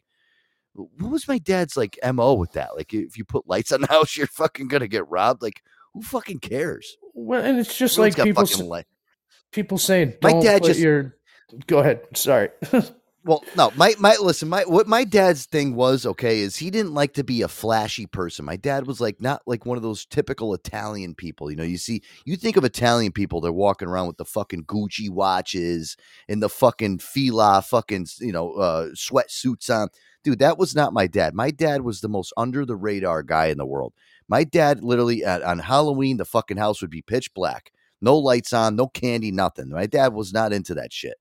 what 0.73 1.11
was 1.11 1.27
my 1.27 1.37
dad's 1.37 1.77
like 1.77 1.97
mo 2.13 2.33
with 2.33 2.53
that? 2.53 2.75
Like, 2.75 2.93
if 2.93 3.17
you 3.17 3.23
put 3.25 3.47
lights 3.47 3.71
on 3.71 3.81
the 3.81 3.87
house, 3.89 4.17
you're 4.17 4.27
fucking 4.27 4.67
gonna 4.67 4.87
get 4.87 5.07
robbed. 5.09 5.41
Like, 5.41 5.61
who 5.93 6.01
fucking 6.01 6.39
cares? 6.39 6.97
Well, 7.13 7.43
and 7.43 7.57
it's 7.59 7.77
just 7.77 7.97
Everyone's 7.97 8.17
like 8.17 8.25
people 8.25 8.75
s- 8.75 8.83
people 9.51 9.77
saying, 9.77 10.15
My 10.21 10.31
"Don't 10.31 10.43
dad 10.43 10.61
put 10.61 10.67
just- 10.69 10.79
your." 10.79 11.15
Go 11.67 11.77
ahead. 11.79 12.01
Sorry. 12.15 12.49
Well, 13.25 13.43
no, 13.57 13.71
my 13.75 13.95
my 13.97 14.15
listen, 14.21 14.49
my 14.49 14.65
what 14.67 14.85
my 14.87 15.03
dad's 15.03 15.47
thing 15.47 15.73
was 15.73 16.05
okay 16.05 16.41
is 16.41 16.57
he 16.57 16.69
didn't 16.69 16.93
like 16.93 17.13
to 17.15 17.23
be 17.23 17.41
a 17.41 17.47
flashy 17.47 18.05
person. 18.05 18.45
My 18.45 18.55
dad 18.55 18.85
was 18.85 19.01
like 19.01 19.19
not 19.19 19.41
like 19.47 19.65
one 19.65 19.77
of 19.77 19.83
those 19.83 20.05
typical 20.05 20.53
Italian 20.53 21.15
people. 21.15 21.49
You 21.49 21.57
know, 21.57 21.63
you 21.63 21.77
see, 21.79 22.03
you 22.23 22.35
think 22.37 22.55
of 22.55 22.63
Italian 22.63 23.11
people, 23.11 23.41
they're 23.41 23.51
walking 23.51 23.87
around 23.87 24.05
with 24.05 24.17
the 24.17 24.25
fucking 24.25 24.65
Gucci 24.65 25.09
watches 25.09 25.97
and 26.29 26.41
the 26.43 26.49
fucking 26.49 26.99
Fila 26.99 27.63
fucking 27.63 28.05
you 28.19 28.31
know 28.31 28.53
uh, 28.53 28.89
sweatsuits 28.89 29.71
on. 29.71 29.87
Dude, 30.23 30.37
that 30.39 30.59
was 30.59 30.75
not 30.75 30.93
my 30.93 31.07
dad. 31.07 31.33
My 31.33 31.49
dad 31.49 31.81
was 31.81 32.01
the 32.01 32.09
most 32.09 32.31
under 32.37 32.63
the 32.63 32.75
radar 32.75 33.23
guy 33.23 33.47
in 33.47 33.57
the 33.57 33.65
world. 33.65 33.93
My 34.27 34.43
dad 34.43 34.83
literally 34.83 35.25
at, 35.25 35.41
on 35.41 35.57
Halloween, 35.57 36.17
the 36.17 36.25
fucking 36.25 36.57
house 36.57 36.79
would 36.79 36.91
be 36.91 37.01
pitch 37.01 37.33
black, 37.33 37.71
no 38.01 38.15
lights 38.19 38.53
on, 38.53 38.75
no 38.75 38.87
candy, 38.87 39.31
nothing. 39.31 39.69
My 39.69 39.87
dad 39.87 40.13
was 40.13 40.31
not 40.31 40.53
into 40.53 40.75
that 40.75 40.93
shit 40.93 41.15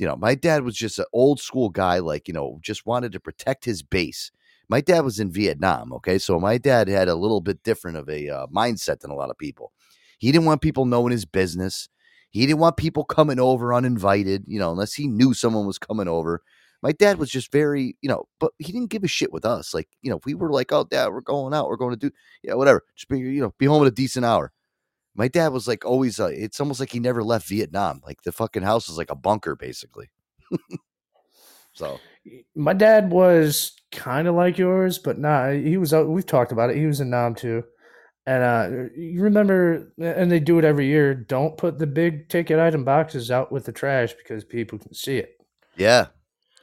you 0.00 0.06
know, 0.06 0.16
my 0.16 0.34
dad 0.34 0.62
was 0.62 0.74
just 0.74 0.98
an 0.98 1.04
old 1.12 1.40
school 1.40 1.68
guy, 1.68 1.98
like, 1.98 2.26
you 2.26 2.34
know, 2.34 2.58
just 2.62 2.86
wanted 2.86 3.12
to 3.12 3.20
protect 3.20 3.64
his 3.64 3.82
base. 3.82 4.32
My 4.68 4.80
dad 4.80 5.04
was 5.04 5.20
in 5.20 5.30
Vietnam. 5.30 5.92
Okay. 5.92 6.18
So 6.18 6.40
my 6.40 6.56
dad 6.56 6.88
had 6.88 7.08
a 7.08 7.14
little 7.14 7.40
bit 7.40 7.62
different 7.62 7.98
of 7.98 8.08
a 8.08 8.28
uh, 8.28 8.46
mindset 8.46 9.00
than 9.00 9.10
a 9.10 9.16
lot 9.16 9.30
of 9.30 9.36
people. 9.36 9.72
He 10.18 10.32
didn't 10.32 10.46
want 10.46 10.62
people 10.62 10.86
knowing 10.86 11.12
his 11.12 11.24
business. 11.24 11.88
He 12.30 12.46
didn't 12.46 12.60
want 12.60 12.76
people 12.76 13.04
coming 13.04 13.40
over 13.40 13.74
uninvited, 13.74 14.44
you 14.46 14.58
know, 14.58 14.70
unless 14.70 14.94
he 14.94 15.08
knew 15.08 15.34
someone 15.34 15.66
was 15.66 15.78
coming 15.78 16.08
over. 16.08 16.42
My 16.82 16.92
dad 16.92 17.18
was 17.18 17.28
just 17.28 17.52
very, 17.52 17.96
you 18.00 18.08
know, 18.08 18.24
but 18.38 18.52
he 18.58 18.72
didn't 18.72 18.90
give 18.90 19.04
a 19.04 19.08
shit 19.08 19.32
with 19.32 19.44
us. 19.44 19.74
Like, 19.74 19.88
you 20.00 20.10
know, 20.10 20.16
if 20.16 20.24
we 20.24 20.34
were 20.34 20.50
like, 20.50 20.72
oh, 20.72 20.84
dad, 20.84 21.08
we're 21.08 21.20
going 21.20 21.52
out, 21.52 21.68
we're 21.68 21.76
going 21.76 21.90
to 21.90 22.08
do, 22.08 22.10
yeah, 22.42 22.54
whatever. 22.54 22.84
Just 22.96 23.08
be, 23.08 23.18
you 23.18 23.40
know, 23.40 23.52
be 23.58 23.66
home 23.66 23.82
at 23.82 23.88
a 23.88 23.90
decent 23.90 24.24
hour. 24.24 24.52
My 25.14 25.28
dad 25.28 25.48
was 25.48 25.66
like 25.68 25.84
always. 25.84 26.20
Uh, 26.20 26.26
it's 26.32 26.60
almost 26.60 26.80
like 26.80 26.92
he 26.92 27.00
never 27.00 27.22
left 27.22 27.48
Vietnam. 27.48 28.00
Like 28.06 28.22
the 28.22 28.32
fucking 28.32 28.62
house 28.62 28.88
is 28.88 28.96
like 28.96 29.10
a 29.10 29.16
bunker, 29.16 29.56
basically. 29.56 30.10
so 31.72 31.98
My 32.54 32.72
dad 32.72 33.10
was 33.10 33.72
kind 33.92 34.28
of 34.28 34.34
like 34.34 34.58
yours, 34.58 34.98
but 34.98 35.18
nah, 35.18 35.50
he 35.50 35.76
was. 35.76 35.92
out 35.94 36.08
We've 36.08 36.26
talked 36.26 36.52
about 36.52 36.70
it. 36.70 36.76
He 36.76 36.86
was 36.86 37.00
in 37.00 37.10
Nam 37.10 37.34
too, 37.34 37.64
and 38.26 38.42
uh, 38.42 38.88
you 38.96 39.22
remember, 39.22 39.92
and 40.00 40.30
they 40.30 40.40
do 40.40 40.58
it 40.58 40.64
every 40.64 40.86
year. 40.86 41.14
Don't 41.14 41.56
put 41.56 41.78
the 41.78 41.86
big 41.86 42.28
ticket 42.28 42.58
item 42.58 42.84
boxes 42.84 43.30
out 43.30 43.50
with 43.52 43.64
the 43.64 43.72
trash 43.72 44.14
because 44.14 44.44
people 44.44 44.78
can 44.78 44.94
see 44.94 45.18
it. 45.18 45.36
yeah, 45.76 46.06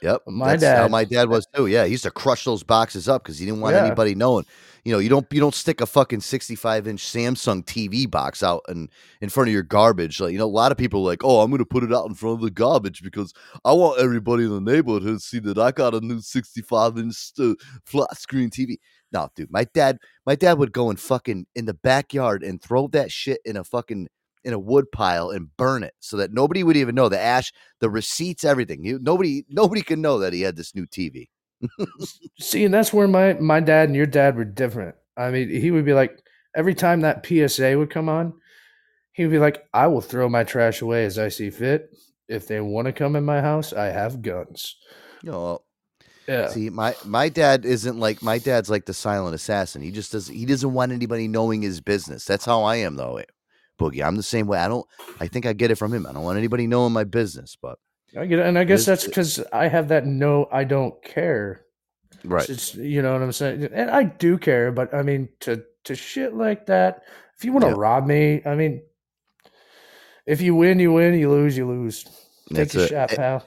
yep. 0.02 0.22
My 0.26 0.56
That's 0.56 0.64
how 0.78 0.82
dad- 0.84 0.90
my 0.90 1.04
dad 1.04 1.28
was 1.28 1.46
too. 1.54 1.66
Yeah, 1.66 1.84
he 1.84 1.92
used 1.92 2.04
to 2.04 2.10
crush 2.10 2.44
those 2.44 2.62
boxes 2.62 3.08
up 3.08 3.22
because 3.22 3.38
he 3.38 3.46
didn't 3.46 3.60
want 3.60 3.74
Yeah. 3.76 3.84
anybody 3.84 4.14
knowing. 4.14 4.46
You 4.88 4.94
know, 4.94 5.00
you 5.00 5.10
don't 5.10 5.26
you 5.30 5.38
don't 5.38 5.54
stick 5.54 5.82
a 5.82 5.86
fucking 5.86 6.22
sixty 6.22 6.54
five 6.54 6.88
inch 6.88 7.04
Samsung 7.04 7.62
TV 7.62 8.10
box 8.10 8.42
out 8.42 8.62
and 8.68 8.88
in 9.20 9.28
front 9.28 9.50
of 9.50 9.52
your 9.52 9.62
garbage. 9.62 10.18
Like 10.18 10.32
you 10.32 10.38
know, 10.38 10.46
a 10.46 10.48
lot 10.48 10.72
of 10.72 10.78
people 10.78 11.02
are 11.02 11.10
like, 11.10 11.22
oh, 11.22 11.42
I'm 11.42 11.50
gonna 11.50 11.66
put 11.66 11.84
it 11.84 11.92
out 11.92 12.06
in 12.06 12.14
front 12.14 12.36
of 12.36 12.40
the 12.40 12.50
garbage 12.50 13.02
because 13.02 13.34
I 13.66 13.74
want 13.74 14.00
everybody 14.00 14.44
in 14.44 14.50
the 14.50 14.62
neighborhood 14.62 15.02
to 15.02 15.20
see 15.20 15.40
that 15.40 15.58
I 15.58 15.72
got 15.72 15.92
a 15.92 16.00
new 16.00 16.22
sixty 16.22 16.62
five 16.62 16.96
inch 16.96 17.32
flat 17.84 18.16
screen 18.16 18.48
TV. 18.48 18.78
No, 19.12 19.28
dude, 19.36 19.52
my 19.52 19.64
dad, 19.74 19.98
my 20.24 20.34
dad 20.34 20.56
would 20.56 20.72
go 20.72 20.88
and 20.88 20.98
fucking 20.98 21.44
in 21.54 21.66
the 21.66 21.74
backyard 21.74 22.42
and 22.42 22.58
throw 22.58 22.88
that 22.88 23.12
shit 23.12 23.42
in 23.44 23.58
a 23.58 23.64
fucking 23.64 24.08
in 24.42 24.54
a 24.54 24.58
wood 24.58 24.90
pile 24.90 25.28
and 25.28 25.54
burn 25.58 25.82
it 25.82 25.92
so 26.00 26.16
that 26.16 26.32
nobody 26.32 26.64
would 26.64 26.78
even 26.78 26.94
know 26.94 27.10
the 27.10 27.20
ash, 27.20 27.52
the 27.80 27.90
receipts, 27.90 28.42
everything. 28.42 28.98
Nobody, 29.02 29.44
nobody 29.50 29.82
can 29.82 30.00
know 30.00 30.18
that 30.20 30.32
he 30.32 30.40
had 30.40 30.56
this 30.56 30.74
new 30.74 30.86
TV. 30.86 31.26
See, 32.40 32.64
and 32.64 32.72
that's 32.72 32.92
where 32.92 33.08
my 33.08 33.34
my 33.34 33.60
dad 33.60 33.88
and 33.88 33.96
your 33.96 34.06
dad 34.06 34.36
were 34.36 34.44
different. 34.44 34.96
I 35.16 35.30
mean, 35.30 35.48
he 35.48 35.70
would 35.70 35.84
be 35.84 35.94
like 35.94 36.22
every 36.56 36.74
time 36.74 37.00
that 37.00 37.26
PSA 37.26 37.76
would 37.76 37.90
come 37.90 38.08
on, 38.08 38.34
he 39.12 39.24
would 39.24 39.32
be 39.32 39.38
like, 39.38 39.64
"I 39.72 39.86
will 39.88 40.00
throw 40.00 40.28
my 40.28 40.44
trash 40.44 40.80
away 40.80 41.04
as 41.04 41.18
I 41.18 41.28
see 41.28 41.50
fit. 41.50 41.90
If 42.28 42.46
they 42.46 42.60
want 42.60 42.86
to 42.86 42.92
come 42.92 43.16
in 43.16 43.24
my 43.24 43.40
house, 43.40 43.72
I 43.72 43.86
have 43.86 44.22
guns." 44.22 44.76
No. 45.22 45.62
Yeah. 46.28 46.48
See, 46.48 46.68
my 46.68 46.94
my 47.04 47.30
dad 47.30 47.64
isn't 47.64 47.98
like 47.98 48.22
my 48.22 48.38
dad's 48.38 48.68
like 48.68 48.84
the 48.84 48.94
silent 48.94 49.34
assassin. 49.34 49.80
He 49.80 49.90
just 49.90 50.12
does 50.12 50.28
he 50.28 50.44
doesn't 50.44 50.72
want 50.74 50.92
anybody 50.92 51.26
knowing 51.26 51.62
his 51.62 51.80
business. 51.80 52.24
That's 52.26 52.44
how 52.44 52.62
I 52.64 52.76
am 52.76 52.96
though. 52.96 53.16
Eh, 53.16 53.24
Boogie. 53.80 54.04
I'm 54.04 54.16
the 54.16 54.22
same 54.22 54.46
way. 54.46 54.58
I 54.58 54.68
don't 54.68 54.86
I 55.20 55.26
think 55.26 55.46
I 55.46 55.54
get 55.54 55.70
it 55.70 55.76
from 55.76 55.94
him. 55.94 56.06
I 56.06 56.12
don't 56.12 56.24
want 56.24 56.38
anybody 56.38 56.66
knowing 56.66 56.92
my 56.92 57.04
business, 57.04 57.56
but 57.60 57.78
I 58.16 58.26
get 58.26 58.38
it, 58.40 58.46
and 58.46 58.58
I 58.58 58.64
guess 58.64 58.84
that's 58.84 59.06
because 59.06 59.40
I 59.52 59.68
have 59.68 59.88
that 59.88 60.06
no, 60.06 60.48
I 60.52 60.64
don't 60.64 61.00
care. 61.02 61.64
Right. 62.24 62.48
It's, 62.48 62.74
you 62.74 63.02
know 63.02 63.12
what 63.14 63.22
I'm 63.22 63.32
saying, 63.32 63.64
and 63.72 63.90
I 63.90 64.04
do 64.04 64.38
care, 64.38 64.72
but 64.72 64.94
I 64.94 65.02
mean 65.02 65.28
to 65.40 65.64
to 65.84 65.94
shit 65.96 66.34
like 66.34 66.66
that. 66.66 67.02
If 67.36 67.44
you 67.44 67.52
want 67.52 67.64
to 67.64 67.68
Yeah. 67.68 67.70
rob 67.70 68.06
me, 68.06 68.42
I 68.46 68.54
mean, 68.56 68.82
if 70.26 70.40
you 70.40 70.54
win, 70.54 70.80
you 70.80 70.92
win. 70.92 71.18
You 71.18 71.30
lose, 71.30 71.56
you 71.56 71.66
lose. 71.68 72.06
Take 72.54 72.72
That's 72.72 72.74
your 72.74 72.80
it. 72.80 72.94
shot, 72.98 73.10
Eh, 73.10 73.16
pal. 73.16 73.46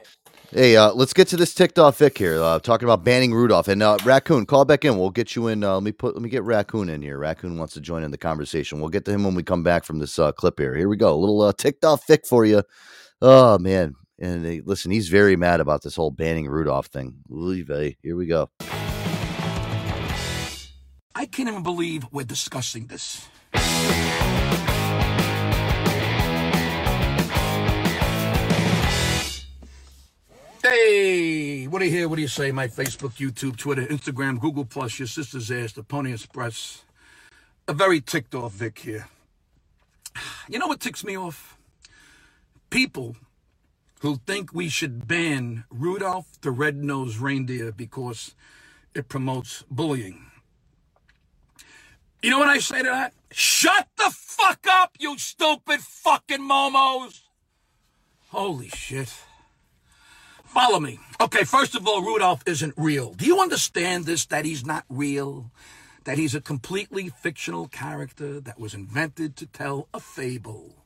Hey, 0.53 0.77
uh, 0.77 0.93
let's 0.93 1.13
get 1.13 1.27
to 1.29 1.37
this 1.37 1.53
ticked 1.53 1.79
off 1.79 1.99
Vic 1.99 2.17
here. 2.17 2.41
Uh, 2.41 2.59
talking 2.59 2.87
about 2.87 3.03
banning 3.05 3.33
Rudolph 3.33 3.67
and 3.69 3.83
uh, 3.83 3.99
Raccoon. 4.01 4.47
Call 4.47 4.65
back 4.65 4.85
in. 4.85 4.97
We'll 4.97 5.11
get 5.11 5.35
you 5.35 5.47
in. 5.47 5.63
Uh, 5.63 5.75
let 5.75 5.83
me 5.83 5.93
put. 5.93 6.15
Let 6.15 6.23
me 6.23 6.29
get 6.29 6.43
Raccoon 6.43 6.89
in 6.89 7.01
here. 7.03 7.19
Raccoon 7.19 7.57
wants 7.59 7.73
to 7.75 7.81
join 7.81 8.03
in 8.03 8.11
the 8.11 8.17
conversation. 8.17 8.79
We'll 8.81 8.89
get 8.89 9.05
to 9.05 9.11
him 9.11 9.23
when 9.23 9.35
we 9.35 9.43
come 9.43 9.63
back 9.63 9.85
from 9.85 9.99
this 9.99 10.19
uh, 10.19 10.31
clip 10.33 10.59
here. 10.59 10.75
Here 10.75 10.89
we 10.89 10.97
go. 10.97 11.13
A 11.13 11.17
little 11.17 11.41
uh, 11.41 11.53
ticked 11.57 11.85
off 11.85 12.07
Vic 12.07 12.25
for 12.27 12.45
you. 12.45 12.63
Oh 13.21 13.59
man. 13.59 13.95
And 14.21 14.45
uh, 14.45 14.61
listen, 14.65 14.91
he's 14.91 15.09
very 15.09 15.35
mad 15.35 15.59
about 15.59 15.81
this 15.81 15.95
whole 15.95 16.11
banning 16.11 16.47
Rudolph 16.47 16.85
thing. 16.85 17.15
Oy 17.33 17.63
vey. 17.63 17.97
Here 18.03 18.15
we 18.15 18.27
go. 18.27 18.51
I 21.15 21.25
can't 21.25 21.49
even 21.49 21.63
believe 21.63 22.05
we're 22.11 22.23
discussing 22.23 22.85
this. 22.85 23.27
Hey, 30.63 31.65
what 31.65 31.79
do 31.79 31.85
you 31.85 31.91
hear? 31.91 32.07
What 32.07 32.17
do 32.17 32.21
you 32.21 32.27
say? 32.27 32.51
My 32.51 32.67
Facebook, 32.67 33.13
YouTube, 33.13 33.57
Twitter, 33.57 33.87
Instagram, 33.87 34.39
Google 34.39 34.65
Plus, 34.65 34.99
your 34.99 35.07
sister's 35.07 35.49
ass, 35.49 35.73
the 35.73 35.81
Pony 35.81 36.13
Express. 36.13 36.85
A 37.67 37.73
very 37.73 37.99
ticked 37.99 38.35
off 38.35 38.53
Vic 38.53 38.77
here. 38.79 39.07
You 40.49 40.59
know 40.59 40.67
what 40.67 40.81
ticks 40.81 41.05
me 41.05 41.17
off? 41.17 41.57
People 42.69 43.15
who 44.01 44.17
think 44.25 44.51
we 44.51 44.67
should 44.67 45.07
ban 45.07 45.63
Rudolph 45.69 46.41
the 46.41 46.49
Red-Nosed 46.49 47.17
Reindeer 47.17 47.71
because 47.71 48.35
it 48.95 49.07
promotes 49.07 49.63
bullying. 49.69 50.25
You 52.23 52.31
know 52.31 52.39
what 52.39 52.49
I 52.49 52.57
say 52.57 52.79
to 52.79 52.89
that? 52.89 53.13
Shut 53.31 53.87
the 53.97 54.11
fuck 54.11 54.65
up, 54.67 54.95
you 54.99 55.17
stupid 55.17 55.81
fucking 55.81 56.41
momos! 56.41 57.21
Holy 58.29 58.69
shit. 58.69 59.13
Follow 60.45 60.79
me. 60.79 60.99
Okay, 61.19 61.43
first 61.43 61.75
of 61.75 61.87
all, 61.87 62.01
Rudolph 62.01 62.41
isn't 62.47 62.73
real. 62.77 63.13
Do 63.13 63.25
you 63.25 63.39
understand 63.39 64.05
this? 64.05 64.25
That 64.25 64.45
he's 64.45 64.65
not 64.65 64.83
real? 64.89 65.51
That 66.05 66.17
he's 66.17 66.33
a 66.33 66.41
completely 66.41 67.09
fictional 67.09 67.67
character 67.67 68.41
that 68.41 68.59
was 68.59 68.73
invented 68.73 69.35
to 69.37 69.45
tell 69.45 69.87
a 69.93 69.99
fable, 69.99 70.80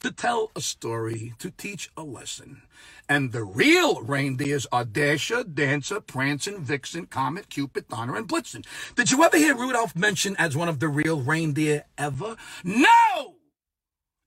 to 0.00 0.10
tell 0.10 0.50
a 0.56 0.60
story, 0.60 1.34
to 1.38 1.50
teach 1.50 1.90
a 1.96 2.02
lesson. 2.02 2.62
And 3.08 3.32
the 3.32 3.44
real 3.44 4.02
reindeers 4.02 4.66
are 4.72 4.84
Dasher, 4.84 5.44
Dancer, 5.44 6.00
Prancer, 6.00 6.58
Vixen, 6.58 7.06
Comet, 7.06 7.48
Cupid, 7.48 7.88
Donner, 7.88 8.16
and 8.16 8.28
Blitzen. 8.28 8.64
Did 8.94 9.10
you 9.10 9.22
ever 9.24 9.36
hear 9.36 9.56
Rudolph 9.56 9.96
mentioned 9.96 10.36
as 10.38 10.56
one 10.56 10.68
of 10.68 10.78
the 10.78 10.88
real 10.88 11.20
reindeer 11.20 11.84
ever? 11.98 12.36
No! 12.64 13.34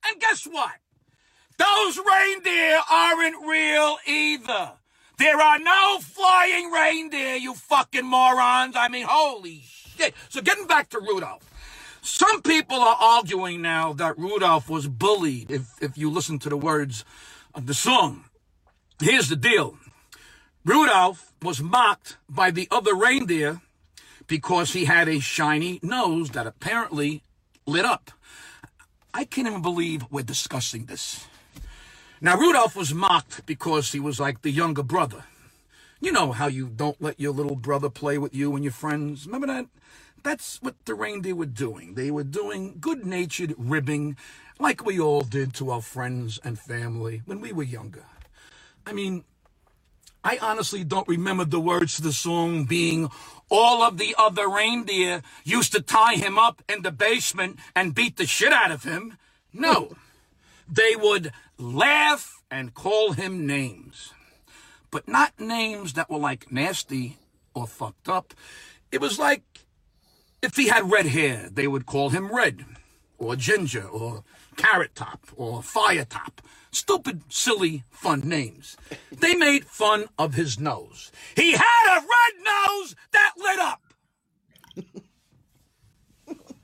And 0.06 0.20
guess 0.20 0.46
what? 0.46 0.74
Those 1.58 1.98
reindeer 1.98 2.80
aren't 2.92 3.48
real 3.48 3.98
either. 4.06 4.74
There 5.18 5.40
are 5.40 5.60
no 5.60 6.00
flying 6.00 6.72
reindeer, 6.72 7.36
you 7.36 7.54
fucking 7.54 8.06
morons. 8.06 8.76
I 8.76 8.90
mean, 8.90 9.06
holy 9.08 9.62
shit. 9.64 10.14
So 10.30 10.42
getting 10.42 10.68
back 10.68 10.90
to 10.90 11.00
Rudolph. 11.00 11.53
Some 12.06 12.42
people 12.42 12.76
are 12.76 12.98
arguing 13.00 13.62
now 13.62 13.94
that 13.94 14.20
Rudolph 14.20 14.70
was 14.70 14.90
bullied 14.90 15.50
if, 15.50 15.82
if 15.82 15.98
you 15.98 16.12
listen 16.12 16.38
to 16.40 16.50
the 16.50 16.58
words 16.58 17.06
of 17.56 17.66
the 17.66 17.74
song. 17.74 18.26
Here's 19.00 19.30
the 19.30 19.38
deal. 19.38 19.78
Rudolph 20.66 21.32
was 21.42 21.62
mocked 21.62 22.18
by 22.28 22.52
the 22.52 22.68
other 22.70 22.94
reindeer 22.94 23.62
because 24.28 24.74
he 24.74 24.84
had 24.84 25.08
a 25.08 25.22
shiny 25.22 25.80
nose 25.82 26.32
that 26.32 26.46
apparently 26.46 27.24
lit 27.66 27.86
up. 27.86 28.12
I 29.14 29.24
can't 29.24 29.48
even 29.48 29.62
believe 29.62 30.06
we're 30.12 30.24
discussing 30.24 30.88
this. 30.88 31.26
Now, 32.20 32.38
Rudolph 32.38 32.76
was 32.76 32.94
mocked 32.94 33.46
because 33.46 33.94
he 33.94 34.02
was 34.02 34.20
like 34.20 34.42
the 34.42 34.52
younger 34.52 34.84
brother. 34.84 35.24
You 36.02 36.12
know 36.12 36.34
how 36.34 36.48
you 36.48 36.68
don't 36.68 37.02
let 37.02 37.18
your 37.18 37.32
little 37.32 37.56
brother 37.56 37.90
play 37.90 38.18
with 38.18 38.36
you 38.36 38.56
and 38.56 38.64
your 38.66 38.74
friends. 38.74 39.26
Remember 39.26 39.48
that? 39.48 39.68
That's 40.24 40.62
what 40.62 40.76
the 40.86 40.96
reindeer 40.96 41.36
were 41.36 41.46
doing. 41.46 41.96
They 41.96 42.10
were 42.10 42.24
doing 42.24 42.78
good 42.80 43.06
natured 43.06 43.54
ribbing 43.58 44.16
like 44.60 44.86
we 44.86 45.00
all 45.00 45.22
did 45.22 45.54
to 45.56 45.70
our 45.72 45.82
friends 45.82 46.40
and 46.44 46.58
family 46.58 47.22
when 47.26 47.42
we 47.42 47.52
were 47.52 47.64
younger. 47.64 48.06
I 48.86 48.94
mean, 48.94 49.26
I 50.24 50.38
honestly 50.42 50.86
don't 50.86 51.08
remember 51.08 51.44
the 51.44 51.60
words 51.60 51.98
to 51.98 52.02
the 52.02 52.14
song 52.14 52.64
being 52.64 53.10
all 53.50 53.84
of 53.84 53.98
the 53.98 54.16
other 54.18 54.48
reindeer 54.48 55.22
used 55.44 55.74
to 55.74 55.82
tie 55.82 56.16
him 56.16 56.40
up 56.40 56.64
in 56.70 56.82
the 56.82 56.92
basement 56.92 57.60
and 57.76 57.94
beat 57.94 58.16
the 58.16 58.26
shit 58.26 58.54
out 58.54 58.72
of 58.72 58.84
him. 58.84 59.18
No. 59.52 59.96
they 60.70 60.96
would 60.96 61.34
laugh 61.58 62.42
and 62.50 62.74
call 62.74 63.12
him 63.12 63.46
names. 63.46 64.14
But 64.92 65.08
not 65.08 65.40
names 65.40 65.94
that 65.94 66.10
were 66.10 66.20
like 66.20 66.52
nasty 66.52 67.18
or 67.54 67.68
fucked 67.68 68.08
up. 68.08 68.34
It 68.92 69.02
was 69.02 69.20
like 69.20 69.44
if 70.44 70.58
he 70.58 70.68
had 70.68 70.92
red 70.92 71.08
hair, 71.08 71.50
they 71.52 71.68
would 71.68 71.86
call 71.86 72.10
him 72.10 72.36
Red, 72.36 72.66
or 73.18 73.36
Ginger, 73.36 73.88
or 73.88 74.24
Carrot 74.58 74.94
Top, 74.94 75.26
or 75.36 75.64
Fire 75.64 76.06
Top. 76.06 76.42
Stupid, 76.72 77.22
silly, 77.30 77.84
fun 77.90 78.22
names. 78.22 78.76
They 79.12 79.36
made 79.36 79.66
fun 79.66 80.06
of 80.20 80.34
his 80.34 80.60
nose. 80.60 81.12
He 81.36 81.54
had 81.54 81.98
a 81.98 82.02
red 82.02 82.44
nose 82.44 82.96
that 83.12 83.34
lit 83.38 83.60
up. 83.60 83.82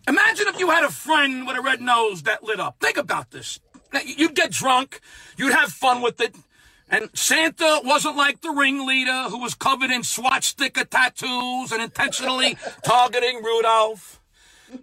Imagine 0.07 0.47
if 0.47 0.59
you 0.59 0.71
had 0.71 0.83
a 0.83 0.89
friend 0.89 1.47
with 1.47 1.55
a 1.55 1.61
red 1.61 1.81
nose 1.81 2.23
that 2.23 2.43
lit 2.43 2.59
up. 2.59 2.77
Think 2.79 2.97
about 2.97 3.31
this. 3.31 3.59
You'd 4.03 4.35
get 4.35 4.51
drunk, 4.51 4.99
you'd 5.37 5.53
have 5.53 5.71
fun 5.71 6.01
with 6.01 6.19
it, 6.19 6.35
and 6.89 7.09
Santa 7.13 7.81
wasn't 7.83 8.17
like 8.17 8.41
the 8.41 8.51
ringleader 8.51 9.29
who 9.29 9.39
was 9.39 9.53
covered 9.53 9.91
in 9.91 10.03
swastika 10.03 10.85
tattoos 10.85 11.71
and 11.71 11.81
intentionally 11.81 12.57
targeting 12.83 13.43
Rudolph. 13.43 14.19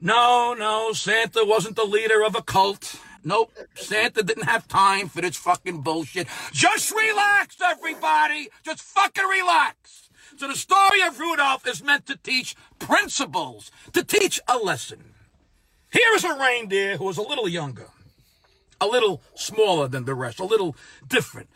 No, 0.01 0.55
no, 0.55 0.93
Santa 0.93 1.45
wasn't 1.45 1.77
the 1.77 1.85
leader 1.85 2.25
of 2.25 2.35
a 2.35 2.43
cult. 2.43 3.01
Nope, 3.25 3.53
Santa 3.75 4.23
didn't 4.23 4.45
have 4.45 4.69
time 4.69 5.09
for 5.09 5.21
this 5.21 5.37
fucking 5.37 5.83
bullshit. 5.83 6.29
Just 6.53 6.93
relax, 6.93 7.57
everybody. 7.65 8.49
Just 8.65 8.83
fucking 8.83 9.25
relax. 9.25 10.09
So 10.37 10.49
the 10.49 10.55
story 10.55 11.03
of 11.07 11.19
Rudolph 11.19 11.67
is 11.67 11.83
meant 11.83 12.07
to 12.07 12.17
teach 12.17 12.55
principles, 12.79 13.71
to 13.95 14.05
teach 14.05 14.41
a 14.49 14.59
lesson. 14.59 15.15
Here 15.93 16.15
is 16.15 16.25
a 16.25 16.39
reindeer 16.39 16.99
who 16.99 17.05
was 17.05 17.19
a 17.19 17.23
little 17.23 17.49
younger, 17.49 17.89
a 18.81 18.87
little 18.87 19.22
smaller 19.35 19.89
than 19.89 20.05
the 20.05 20.14
rest, 20.14 20.41
a 20.41 20.45
little 20.45 20.77
different, 21.07 21.49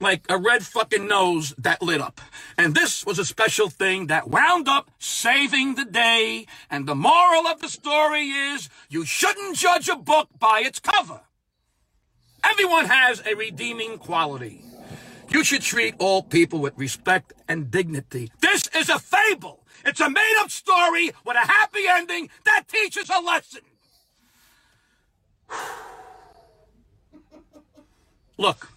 like 0.00 0.24
a 0.28 0.38
red 0.38 0.64
fucking 0.64 1.06
nose 1.06 1.54
that 1.58 1.82
lit 1.82 2.00
up. 2.00 2.20
And 2.56 2.74
this 2.74 3.04
was 3.04 3.18
a 3.18 3.24
special 3.24 3.68
thing 3.68 4.06
that 4.06 4.28
wound 4.28 4.68
up 4.68 4.90
saving 4.98 5.74
the 5.74 5.84
day. 5.84 6.46
And 6.70 6.86
the 6.86 6.94
moral 6.94 7.46
of 7.46 7.60
the 7.60 7.68
story 7.68 8.26
is 8.28 8.68
you 8.88 9.04
shouldn't 9.04 9.56
judge 9.56 9.88
a 9.88 9.96
book 9.96 10.28
by 10.38 10.62
its 10.64 10.78
cover. 10.78 11.20
Everyone 12.44 12.86
has 12.86 13.22
a 13.26 13.34
redeeming 13.34 13.98
quality. 13.98 14.62
You 15.30 15.44
should 15.44 15.62
treat 15.62 15.94
all 15.98 16.22
people 16.22 16.60
with 16.60 16.78
respect 16.78 17.34
and 17.48 17.70
dignity. 17.70 18.30
This 18.40 18.68
is 18.74 18.88
a 18.88 18.98
fable. 18.98 19.60
It's 19.84 20.00
a 20.00 20.08
made 20.08 20.36
up 20.40 20.50
story 20.50 21.10
with 21.24 21.36
a 21.36 21.46
happy 21.46 21.82
ending 21.88 22.30
that 22.44 22.64
teaches 22.68 23.10
a 23.10 23.20
lesson. 23.20 23.60
Look, 28.38 28.70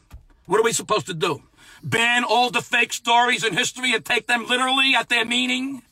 what 0.48 0.60
are 0.60 0.64
we 0.64 0.74
supposed 0.74 1.06
to 1.06 1.14
do? 1.14 1.44
Ban 1.84 2.24
all 2.24 2.50
the 2.50 2.64
fake 2.64 2.94
stories 2.94 3.44
in 3.44 3.54
history 3.56 3.94
and 3.94 4.04
take 4.04 4.26
them 4.26 4.48
literally 4.48 4.96
at 4.96 5.08
their 5.08 5.24
meaning? 5.24 5.84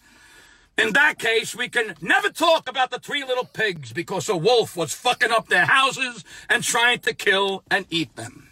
In 0.75 0.93
that 0.93 1.19
case, 1.19 1.55
we 1.55 1.69
can 1.69 1.95
never 2.01 2.29
talk 2.29 2.67
about 2.67 2.89
the 2.89 2.99
three 2.99 3.23
little 3.23 3.45
pigs 3.45 3.93
because 3.93 4.27
a 4.27 4.35
wolf 4.35 4.75
was 4.75 4.93
fucking 4.93 5.31
up 5.31 5.49
their 5.49 5.65
houses 5.65 6.23
and 6.49 6.63
trying 6.63 6.99
to 6.99 7.13
kill 7.13 7.63
and 7.69 7.85
eat 7.91 8.15
them. 8.15 8.47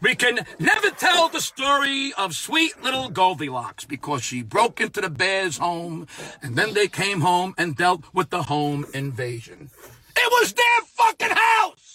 We 0.00 0.14
can 0.14 0.46
never 0.58 0.90
tell 0.90 1.28
the 1.28 1.40
story 1.40 2.12
of 2.16 2.34
sweet 2.34 2.82
little 2.82 3.10
Goldilocks 3.10 3.84
because 3.84 4.22
she 4.22 4.42
broke 4.42 4.80
into 4.80 5.00
the 5.00 5.10
bear's 5.10 5.58
home 5.58 6.06
and 6.40 6.56
then 6.56 6.72
they 6.72 6.88
came 6.88 7.20
home 7.20 7.52
and 7.58 7.76
dealt 7.76 8.04
with 8.14 8.30
the 8.30 8.44
home 8.44 8.86
invasion. 8.94 9.70
It 10.16 10.30
was 10.30 10.52
their 10.54 10.80
fucking 10.94 11.36
house! 11.36 11.87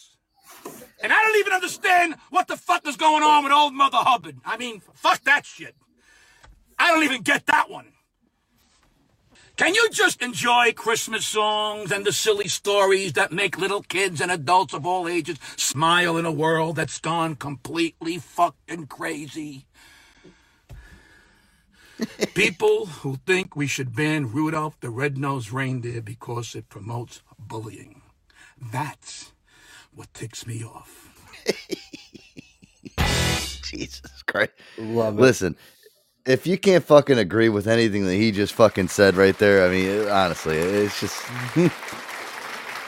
And 1.03 1.11
I 1.11 1.21
don't 1.21 1.37
even 1.39 1.51
understand 1.51 2.15
what 2.29 2.47
the 2.47 2.55
fuck 2.55 2.87
is 2.87 2.95
going 2.95 3.23
on 3.23 3.43
with 3.43 3.51
old 3.51 3.73
Mother 3.73 3.97
Hubbard. 3.97 4.37
I 4.45 4.55
mean, 4.55 4.81
fuck 4.93 5.21
that 5.25 5.45
shit. 5.45 5.75
I 6.79 6.91
don't 6.91 7.03
even 7.03 7.21
get 7.21 7.45
that 7.47 7.69
one. 7.69 7.87
Can 9.57 9.75
you 9.75 9.89
just 9.91 10.21
enjoy 10.21 10.71
Christmas 10.71 11.25
songs 11.25 11.91
and 11.91 12.05
the 12.05 12.13
silly 12.13 12.47
stories 12.47 13.13
that 13.13 13.33
make 13.33 13.59
little 13.59 13.83
kids 13.83 14.21
and 14.21 14.31
adults 14.31 14.73
of 14.73 14.85
all 14.85 15.07
ages 15.07 15.37
smile 15.57 16.17
in 16.17 16.25
a 16.25 16.31
world 16.31 16.77
that's 16.77 16.99
gone 16.99 17.35
completely 17.35 18.17
fucking 18.17 18.87
crazy? 18.87 19.67
People 22.33 22.87
who 22.87 23.17
think 23.27 23.55
we 23.55 23.67
should 23.67 23.95
ban 23.95 24.31
Rudolph 24.31 24.79
the 24.79 24.89
Red-Nosed 24.89 25.51
Reindeer 25.51 26.01
because 26.01 26.55
it 26.55 26.69
promotes 26.69 27.21
bullying. 27.37 28.01
That's 28.59 29.32
what 29.95 30.13
ticks 30.13 30.45
me 30.47 30.63
off. 30.63 31.09
Jesus 33.63 34.23
Christ. 34.27 34.51
Love 34.77 35.17
it. 35.17 35.21
Listen, 35.21 35.55
if 36.25 36.45
you 36.47 36.57
can't 36.57 36.83
fucking 36.83 37.17
agree 37.17 37.49
with 37.49 37.67
anything 37.67 38.05
that 38.05 38.15
he 38.15 38.31
just 38.31 38.53
fucking 38.53 38.87
said 38.87 39.15
right 39.15 39.37
there, 39.37 39.65
I 39.67 39.69
mean, 39.71 39.85
it- 39.89 40.07
honestly, 40.09 40.57
it's 40.57 40.99
just. 40.99 41.21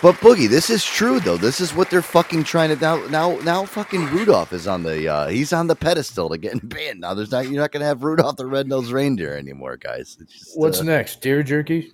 but 0.01 0.15
Boogie, 0.15 0.47
this 0.49 0.69
is 0.69 0.85
true 0.85 1.19
though. 1.19 1.37
This 1.37 1.59
is 1.59 1.73
what 1.73 1.89
they're 1.89 2.01
fucking 2.01 2.43
trying 2.43 2.69
to 2.69 2.81
now. 2.81 3.05
Now, 3.07 3.37
now, 3.39 3.65
fucking 3.65 4.05
Rudolph 4.07 4.53
is 4.53 4.67
on 4.67 4.83
the. 4.83 5.07
uh 5.07 5.27
He's 5.27 5.51
on 5.53 5.67
the 5.67 5.75
pedestal 5.75 6.29
to 6.29 6.37
getting 6.37 6.59
banned. 6.63 7.01
Now, 7.01 7.13
there's 7.13 7.31
not. 7.31 7.47
You're 7.49 7.61
not 7.61 7.71
gonna 7.71 7.85
have 7.85 8.03
Rudolph 8.03 8.37
the 8.37 8.45
Red-Nosed 8.45 8.91
Reindeer 8.91 9.35
anymore, 9.35 9.77
guys. 9.77 10.17
It's 10.19 10.31
just, 10.33 10.57
What's 10.57 10.79
uh, 10.79 10.83
next? 10.83 11.21
Deer 11.21 11.43
jerky? 11.43 11.91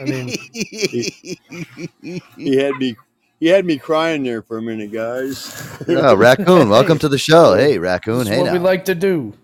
I 0.00 0.04
mean, 0.04 0.28
He 2.36 2.56
had 2.56 2.74
me. 2.78 2.96
He 3.44 3.50
had 3.50 3.66
me 3.66 3.76
crying 3.76 4.22
there 4.22 4.40
for 4.40 4.56
a 4.56 4.62
minute, 4.62 4.90
guys. 4.90 5.52
Oh, 5.86 6.16
Raccoon, 6.16 6.70
welcome 6.70 6.98
to 7.00 7.10
the 7.10 7.18
show. 7.18 7.54
Hey, 7.58 7.78
Raccoon. 7.78 8.20
that's 8.20 8.30
Hey, 8.30 8.40
what 8.40 8.54
we 8.54 8.58
like 8.58 8.86
to 8.86 8.94
do. 8.94 9.34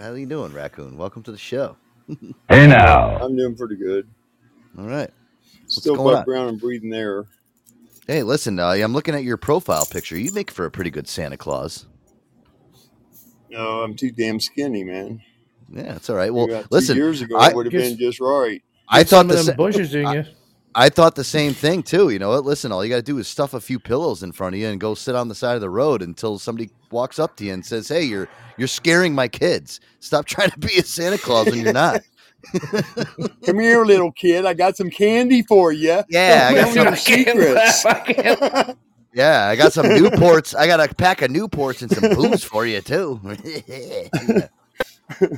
How 0.00 0.12
are 0.12 0.16
you 0.16 0.24
doing, 0.24 0.54
Raccoon? 0.54 0.96
Welcome 0.96 1.22
to 1.24 1.30
the 1.30 1.36
show. 1.36 1.76
Hey 2.48 2.66
now. 2.66 3.18
I'm 3.18 3.36
doing 3.36 3.54
pretty 3.54 3.76
good. 3.76 4.08
All 4.78 4.86
right. 4.86 5.10
Still 5.66 5.96
going 5.96 6.08
above 6.08 6.18
on? 6.20 6.24
ground 6.24 6.48
and 6.48 6.58
breathing 6.58 6.94
air. 6.94 7.26
Hey, 8.06 8.22
listen, 8.22 8.58
uh, 8.58 8.68
I'm 8.70 8.94
looking 8.94 9.14
at 9.14 9.24
your 9.24 9.36
profile 9.36 9.84
picture. 9.84 10.16
You 10.18 10.32
make 10.32 10.50
for 10.50 10.64
a 10.64 10.70
pretty 10.70 10.88
good 10.90 11.06
Santa 11.06 11.36
Claus. 11.36 11.84
No, 13.50 13.82
I'm 13.82 13.94
too 13.94 14.10
damn 14.10 14.40
skinny, 14.40 14.84
man. 14.84 15.20
Yeah, 15.70 15.96
it's 15.96 16.08
all 16.08 16.16
right. 16.16 16.32
Well, 16.32 16.64
listen, 16.70 16.96
years 16.96 17.20
ago, 17.20 17.36
I, 17.36 17.52
would 17.52 17.66
have 17.66 17.74
been 17.74 17.98
just 17.98 18.20
right. 18.20 18.62
I 18.88 19.02
thought 19.04 19.18
some 19.18 19.28
the 19.28 19.34
of 19.34 19.44
them 19.44 19.52
sa- 19.52 19.56
bushes 19.58 19.94
in 19.94 20.10
you. 20.12 20.24
I 20.74 20.88
thought 20.88 21.16
the 21.16 21.24
same 21.24 21.52
thing 21.52 21.82
too. 21.82 22.10
You 22.10 22.18
know 22.18 22.30
what? 22.30 22.44
Listen, 22.44 22.70
all 22.70 22.84
you 22.84 22.90
got 22.90 22.96
to 22.96 23.02
do 23.02 23.18
is 23.18 23.26
stuff 23.26 23.54
a 23.54 23.60
few 23.60 23.78
pillows 23.80 24.22
in 24.22 24.32
front 24.32 24.54
of 24.54 24.60
you 24.60 24.68
and 24.68 24.80
go 24.80 24.94
sit 24.94 25.16
on 25.16 25.28
the 25.28 25.34
side 25.34 25.54
of 25.56 25.60
the 25.60 25.70
road 25.70 26.02
until 26.02 26.38
somebody 26.38 26.70
walks 26.90 27.18
up 27.18 27.36
to 27.36 27.44
you 27.44 27.52
and 27.52 27.64
says, 27.66 27.88
"Hey, 27.88 28.04
you're 28.04 28.28
you're 28.56 28.68
scaring 28.68 29.14
my 29.14 29.26
kids. 29.28 29.80
Stop 29.98 30.26
trying 30.26 30.50
to 30.50 30.58
be 30.58 30.78
a 30.78 30.82
Santa 30.82 31.18
Claus 31.18 31.46
when 31.46 31.60
you're 31.60 31.72
not." 31.72 32.02
Come 33.44 33.58
here, 33.60 33.84
little 33.84 34.12
kid. 34.12 34.46
I 34.46 34.54
got 34.54 34.76
some 34.76 34.90
candy 34.90 35.42
for 35.42 35.72
you. 35.72 36.02
Yeah, 36.08 36.48
I 36.50 36.54
got 36.54 36.74
some 36.74 36.96
secrets. 36.96 37.84
Yeah, 39.12 39.48
I 39.48 39.56
got 39.56 39.72
some 39.72 39.86
Newports. 39.86 40.54
I 40.56 40.66
got 40.66 40.80
a 40.80 40.94
pack 40.94 41.20
of 41.22 41.30
Newports 41.30 41.82
and 41.82 41.90
some 41.90 42.14
booze 42.14 42.44
for 42.44 42.64
you 42.64 42.80
too. 42.80 43.20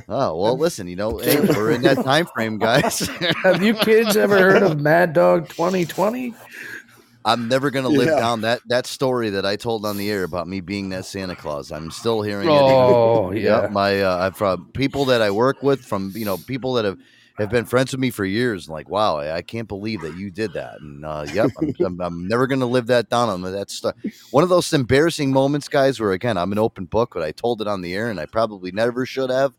Oh 0.09 0.35
well, 0.37 0.57
listen, 0.57 0.87
you 0.87 0.95
know, 0.95 1.17
hey, 1.23 1.39
we're 1.39 1.71
in 1.71 1.81
that 1.83 2.03
time 2.03 2.25
frame, 2.27 2.57
guys. 2.57 2.99
Have 3.43 3.61
you 3.63 3.73
kids 3.73 4.15
ever 4.17 4.37
heard 4.37 4.63
of 4.63 4.79
Mad 4.79 5.13
Dog 5.13 5.49
2020? 5.49 6.33
I'm 7.25 7.47
never 7.47 7.71
gonna 7.71 7.87
live 7.89 8.09
Yeah. 8.09 8.19
down 8.19 8.41
that 8.41 8.61
that 8.67 8.85
story 8.85 9.29
that 9.31 9.45
I 9.45 9.55
told 9.55 9.85
on 9.85 9.95
the 9.97 10.09
air 10.11 10.23
about 10.23 10.47
me 10.47 10.59
being 10.59 10.89
that 10.89 11.05
Santa 11.05 11.35
Claus. 11.35 11.71
I'm 11.71 11.89
still 11.89 12.21
hearing 12.21 12.49
Oh, 12.49 12.53
it. 12.53 12.59
Oh 12.73 13.31
yeah. 13.35 13.61
Yep, 13.61 13.71
my 13.71 14.01
uh, 14.01 14.17
I've 14.27 14.35
from 14.37 14.69
people 14.73 15.05
that 15.05 15.21
I 15.21 15.31
work 15.31 15.63
with, 15.63 15.85
from 15.85 16.11
you 16.15 16.25
know 16.25 16.37
people 16.37 16.73
that 16.73 16.85
have 16.85 16.97
have 17.39 17.49
been 17.49 17.65
friends 17.65 17.91
with 17.91 17.99
me 17.99 18.11
for 18.11 18.25
years. 18.25 18.69
Like, 18.69 18.89
wow, 18.89 19.17
I, 19.17 19.37
I 19.37 19.41
can't 19.41 19.67
believe 19.67 20.01
that 20.01 20.15
you 20.17 20.29
did 20.29 20.53
that. 20.53 20.81
And 20.81 21.03
uh, 21.03 21.25
yep, 21.33 21.49
I'm, 21.59 21.73
I'm, 21.83 22.01
I'm 22.01 22.27
never 22.27 22.45
gonna 22.45 22.67
live 22.67 22.87
that 22.87 23.09
down. 23.09 23.29
On 23.29 23.41
that's 23.41 23.79
st- 23.81 23.95
one 24.31 24.43
of 24.43 24.49
those 24.49 24.71
embarrassing 24.73 25.31
moments, 25.31 25.67
guys. 25.69 25.99
Where 26.01 26.11
again, 26.11 26.37
I'm 26.37 26.51
an 26.51 26.59
open 26.59 26.85
book, 26.85 27.11
but 27.13 27.23
I 27.23 27.31
told 27.31 27.61
it 27.61 27.67
on 27.69 27.81
the 27.81 27.95
air, 27.95 28.09
and 28.09 28.19
I 28.19 28.25
probably 28.25 28.71
never 28.73 29.05
should 29.05 29.29
have, 29.31 29.53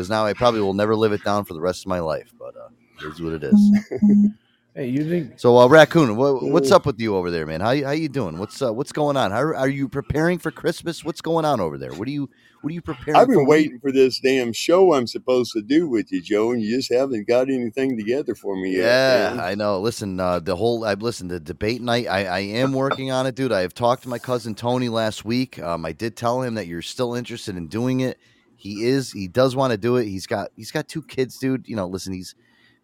because 0.00 0.08
now 0.08 0.24
I 0.24 0.32
probably 0.32 0.62
will 0.62 0.72
never 0.72 0.96
live 0.96 1.12
it 1.12 1.22
down 1.24 1.44
for 1.44 1.52
the 1.52 1.60
rest 1.60 1.82
of 1.84 1.88
my 1.88 2.00
life. 2.00 2.32
But 2.38 2.56
uh, 2.56 2.68
it 3.02 3.12
is 3.12 3.20
what 3.20 3.34
it 3.34 3.44
is. 3.44 3.78
Hey, 4.72 4.86
you 4.86 5.06
think 5.10 5.38
So, 5.38 5.58
uh, 5.58 5.66
raccoon, 5.66 6.16
what, 6.16 6.44
what's 6.44 6.70
up 6.70 6.86
with 6.86 7.00
you 7.00 7.16
over 7.16 7.28
there, 7.28 7.44
man? 7.44 7.60
How 7.60 7.72
you- 7.72 7.84
how 7.84 7.90
you 7.90 8.08
doing? 8.08 8.38
What's 8.38 8.62
uh, 8.62 8.72
what's 8.72 8.92
going 8.92 9.16
on? 9.16 9.32
How 9.32 9.40
are 9.42 9.68
you 9.68 9.88
preparing 9.88 10.38
for 10.38 10.52
Christmas? 10.52 11.04
What's 11.04 11.20
going 11.20 11.44
on 11.44 11.60
over 11.60 11.76
there? 11.76 11.92
What 11.92 12.06
are 12.06 12.12
you 12.12 12.30
what 12.62 12.70
are 12.70 12.74
you 12.74 12.80
preparing? 12.80 13.20
I've 13.20 13.26
for? 13.26 13.34
been 13.34 13.46
waiting 13.46 13.80
for 13.80 13.90
this 13.90 14.20
damn 14.20 14.52
show 14.52 14.94
I'm 14.94 15.08
supposed 15.08 15.52
to 15.54 15.60
do 15.60 15.88
with 15.88 16.12
you, 16.12 16.22
Joe, 16.22 16.52
and 16.52 16.62
you 16.62 16.76
just 16.76 16.92
haven't 16.92 17.26
got 17.26 17.50
anything 17.50 17.96
together 17.98 18.36
for 18.36 18.54
me 18.54 18.76
yet. 18.76 18.84
Yeah, 18.84 19.30
man. 19.34 19.40
I 19.40 19.54
know. 19.56 19.80
Listen, 19.80 20.20
uh, 20.20 20.38
the 20.38 20.54
whole 20.54 20.84
I've 20.84 21.02
listened 21.02 21.30
to 21.30 21.40
debate 21.40 21.82
night. 21.82 22.06
I, 22.06 22.24
I 22.26 22.38
am 22.40 22.72
working 22.72 23.10
on 23.10 23.26
it, 23.26 23.34
dude. 23.34 23.50
I 23.52 23.62
have 23.62 23.74
talked 23.74 24.04
to 24.04 24.08
my 24.08 24.20
cousin 24.20 24.54
Tony 24.54 24.88
last 24.88 25.24
week. 25.24 25.58
Um, 25.58 25.84
I 25.84 25.90
did 25.92 26.16
tell 26.16 26.42
him 26.42 26.54
that 26.54 26.68
you're 26.68 26.80
still 26.80 27.14
interested 27.14 27.56
in 27.56 27.66
doing 27.66 28.00
it. 28.00 28.18
He 28.60 28.84
is. 28.84 29.12
He 29.12 29.28
does 29.28 29.56
want 29.56 29.72
to 29.72 29.78
do 29.78 29.96
it. 29.98 30.06
He's 30.06 30.26
got 30.26 30.50
he's 30.56 30.72
got 30.72 30.88
two 30.88 31.02
kids, 31.02 31.38
dude. 31.38 31.68
You 31.68 31.76
know, 31.76 31.86
listen, 31.88 32.12
he's 32.14 32.34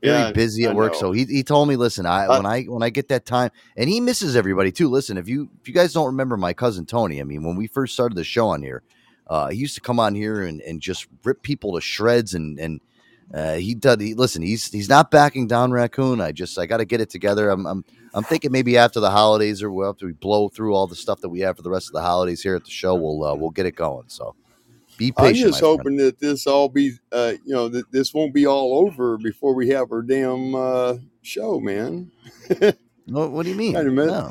very 0.04 0.24
Yeah, 0.24 0.32
busy 0.32 0.64
at 0.64 0.70
I 0.70 0.74
work. 0.74 0.92
know. 0.92 1.00
So 1.00 1.12
he, 1.12 1.24
he 1.26 1.42
told 1.44 1.68
me, 1.68 1.76
listen, 1.76 2.06
I 2.06 2.28
Uh, 2.28 2.38
when 2.38 2.46
I 2.46 2.64
when 2.64 2.82
I 2.82 2.90
get 2.90 3.08
that 3.08 3.26
time, 3.26 3.50
and 3.76 3.90
he 3.90 4.00
misses 4.00 4.36
everybody 4.36 4.72
too. 4.72 4.88
Listen, 4.90 5.18
if 5.18 5.28
you 5.28 5.50
if 5.60 5.68
you 5.68 5.74
guys 5.74 5.92
don't 5.94 6.06
remember 6.06 6.36
my 6.36 6.54
cousin 6.54 6.86
Tony, 6.86 7.20
I 7.20 7.24
mean, 7.24 7.44
when 7.44 7.56
we 7.56 7.68
first 7.68 7.94
started 7.94 8.16
the 8.16 8.24
show 8.24 8.48
on 8.48 8.62
here, 8.62 8.82
uh, 9.28 9.48
he 9.50 9.58
used 9.58 9.76
to 9.76 9.82
come 9.82 10.00
on 10.00 10.14
here 10.14 10.42
and, 10.42 10.60
and 10.62 10.80
just 10.80 11.06
rip 11.24 11.42
people 11.42 11.74
to 11.74 11.80
shreds 11.82 12.34
and 12.34 12.58
and 12.60 12.80
uh, 13.34 13.54
he 13.56 13.74
does. 13.74 13.98
He, 14.00 14.14
listen, 14.14 14.42
he's 14.42 14.70
he's 14.72 14.88
not 14.88 15.10
backing 15.10 15.46
down, 15.48 15.72
raccoon. 15.72 16.20
I 16.20 16.32
just 16.32 16.58
I 16.58 16.66
got 16.66 16.78
to 16.78 16.86
get 16.86 17.00
it 17.00 17.10
together. 17.10 17.50
I'm 17.50 17.66
I'm 17.66 17.84
I'm 18.14 18.24
thinking 18.24 18.52
maybe 18.52 18.78
after 18.78 19.00
the 19.00 19.10
holidays 19.10 19.62
or 19.62 19.70
well, 19.72 19.90
after 19.90 20.06
we 20.06 20.12
blow 20.14 20.48
through 20.48 20.74
all 20.74 20.86
the 20.86 20.96
stuff 20.96 21.20
that 21.22 21.28
we 21.30 21.40
have 21.40 21.56
for 21.56 21.62
the 21.62 21.70
rest 21.70 21.88
of 21.88 21.94
the 21.94 22.02
holidays 22.02 22.42
here 22.42 22.56
at 22.56 22.64
the 22.64 22.70
show, 22.70 22.94
we'll 22.94 23.24
uh, 23.24 23.34
we'll 23.34 23.50
get 23.50 23.66
it 23.66 23.76
going. 23.76 24.08
So 24.08 24.36
be 24.98 25.12
I'm 25.16 25.34
just 25.34 25.52
my 25.54 25.58
friend. 25.58 25.78
hoping 25.78 25.96
that 25.98 26.18
this 26.18 26.46
all 26.46 26.68
be, 26.68 26.92
uh, 27.12 27.34
you 27.44 27.54
know, 27.54 27.68
that 27.68 27.90
this 27.92 28.12
won't 28.14 28.32
be 28.34 28.46
all 28.46 28.78
over 28.78 29.16
before 29.18 29.54
we 29.54 29.68
have 29.70 29.90
our 29.92 30.02
damn 30.02 30.54
uh, 30.54 30.94
show, 31.22 31.60
man. 31.60 32.10
What, 33.08 33.30
what 33.30 33.44
do 33.44 33.50
you 33.50 33.54
mean? 33.56 33.74
Wait 33.74 33.86
a 33.86 33.90
minute. 33.90 34.10
No. 34.10 34.30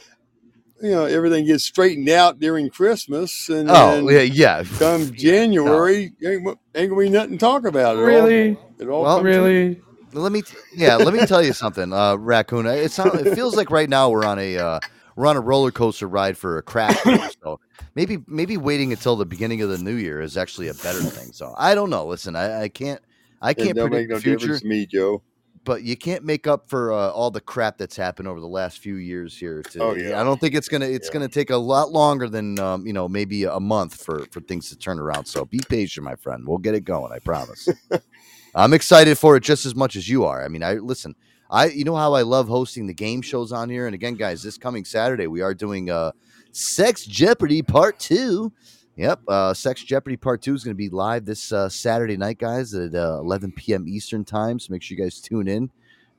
You 0.82 0.92
know, 0.92 1.06
everything 1.06 1.46
gets 1.46 1.64
straightened 1.64 2.10
out 2.10 2.40
during 2.42 2.70
Christmas, 2.70 3.48
and 3.48 3.70
Oh, 3.72 4.06
then 4.06 4.06
yeah, 4.06 4.20
yeah. 4.22 4.64
come 4.78 5.12
January, 5.16 6.12
ain't, 6.22 6.46
ain't 6.76 6.90
gonna 6.90 7.02
be 7.02 7.10
nothing 7.10 7.32
to 7.34 7.38
talk 7.38 7.66
about. 7.66 7.96
It 7.96 8.00
all- 8.00 8.06
Really? 8.06 8.58
it 8.78 8.88
all 8.90 9.04
Well, 9.04 9.16
comes- 9.20 9.26
Really? 9.26 9.82
Let 10.12 10.34
me, 10.34 10.42
t- 10.42 10.58
yeah, 10.76 10.98
let 10.98 11.14
me 11.14 11.26
tell 11.26 11.42
you 11.42 11.54
something, 11.54 11.94
uh, 11.94 12.16
raccoon. 12.18 12.66
It 12.66 12.92
sounds, 12.92 13.16
it 13.22 13.34
feels 13.36 13.56
like 13.56 13.70
right 13.70 13.88
now 13.90 14.10
we're 14.10 14.26
on 14.26 14.40
a, 14.40 14.58
uh, 14.58 14.80
we're 15.16 15.28
on 15.28 15.38
a 15.38 15.42
roller 15.42 15.72
coaster 15.72 16.08
ride 16.08 16.38
for 16.38 16.58
a 16.58 16.62
crash. 16.62 16.98
so 17.44 17.60
maybe, 17.96 18.18
maybe 18.28 18.58
waiting 18.58 18.92
until 18.92 19.16
the 19.16 19.26
beginning 19.26 19.62
of 19.62 19.70
the 19.70 19.78
new 19.78 19.96
year 19.96 20.22
is 20.22 20.38
actually 20.38 20.68
a 20.68 20.74
better 20.76 21.02
thing. 21.02 21.32
So 21.32 21.54
I 21.58 21.76
don't 21.76 21.90
know. 21.90 22.06
Listen, 22.06 22.36
I, 22.36 22.64
I 22.64 22.70
can't, 22.70 23.02
I 23.42 23.54
can't 23.54 23.78
predict 23.78 23.92
make 23.92 24.10
no 24.10 24.16
the 24.16 24.22
future. 24.22 24.60
to 24.60 24.66
me, 24.66 24.86
Joe. 24.86 25.22
but 25.64 25.84
you 25.84 25.96
can't 25.96 26.24
make 26.24 26.48
up 26.48 26.68
for 26.68 26.92
uh, 26.94 27.10
all 27.10 27.32
the 27.32 27.42
crap 27.42 27.78
that's 27.78 27.96
happened 27.96 28.28
over 28.28 28.40
the 28.40 28.48
last 28.48 28.80
few 28.80 28.96
years 28.96 29.38
here. 29.38 29.62
To, 29.64 29.80
Oh, 29.80 29.96
yeah. 29.96 30.20
I 30.20 30.24
don't 30.24 30.40
think 30.40 30.56
it's 30.56 30.68
gonna 30.68 30.86
it's 30.86 31.10
gonna 31.10 31.28
take 31.28 31.50
a 31.50 31.58
lot 31.58 31.92
longer 31.92 32.28
than 32.30 32.60
um, 32.60 32.88
you 32.88 32.94
know 32.94 33.08
maybe 33.08 33.44
a 33.44 33.60
month 33.60 34.02
for 34.04 34.26
for 34.32 34.42
things 34.42 34.70
to 34.70 34.78
turn 34.78 35.00
around. 35.00 35.26
So 35.26 35.46
be 35.46 35.60
patient, 35.70 36.04
my 36.04 36.16
friend. 36.16 36.48
We'll 36.48 36.58
get 36.58 36.76
it 36.76 36.86
going. 36.86 37.12
I 37.12 37.20
promise. 37.20 37.68
I'm 38.56 38.74
excited 38.74 39.18
for 39.18 39.36
it 39.36 39.42
just 39.42 39.66
as 39.66 39.76
much 39.76 39.96
as 39.96 40.08
you 40.08 40.24
are. 40.24 40.44
I 40.44 40.48
mean, 40.48 40.64
I 40.64 40.76
listen. 40.76 41.16
I 41.56 41.68
you 41.68 41.86
know 41.86 41.96
how 41.96 42.14
I 42.14 42.22
love 42.24 42.50
hosting 42.50 42.86
the 42.86 42.94
game 42.94 43.22
shows 43.22 43.54
on 43.54 43.70
here. 43.70 43.86
And 43.86 43.96
again, 43.96 44.16
guys, 44.16 44.44
this 44.44 44.58
coming 44.58 44.84
Saturday 44.84 45.28
we 45.28 45.40
are 45.40 45.54
doing 45.54 45.90
uh, 45.90 46.12
Sex 46.52 47.06
Jeopardy 47.06 47.62
Part 47.62 47.98
Two. 47.98 48.52
Yep, 48.98 49.22
uh, 49.30 49.54
Sex 49.54 49.82
Jeopardy 49.82 50.18
Part 50.18 50.42
Two 50.42 50.54
is 50.54 50.66
going 50.66 50.74
to 50.74 50.78
be 50.78 50.90
live 50.90 51.24
this 51.24 51.54
uh, 51.54 51.70
Saturday 51.70 52.18
night, 52.18 52.40
guys, 52.40 52.74
at 52.74 52.94
uh, 52.94 53.20
11 53.20 53.54
p.m. 53.54 53.88
Eastern 53.88 54.26
time. 54.26 54.60
So 54.60 54.74
make 54.74 54.82
sure 54.82 54.98
you 54.98 55.04
guys 55.04 55.22
tune 55.22 55.48
in. 55.48 55.72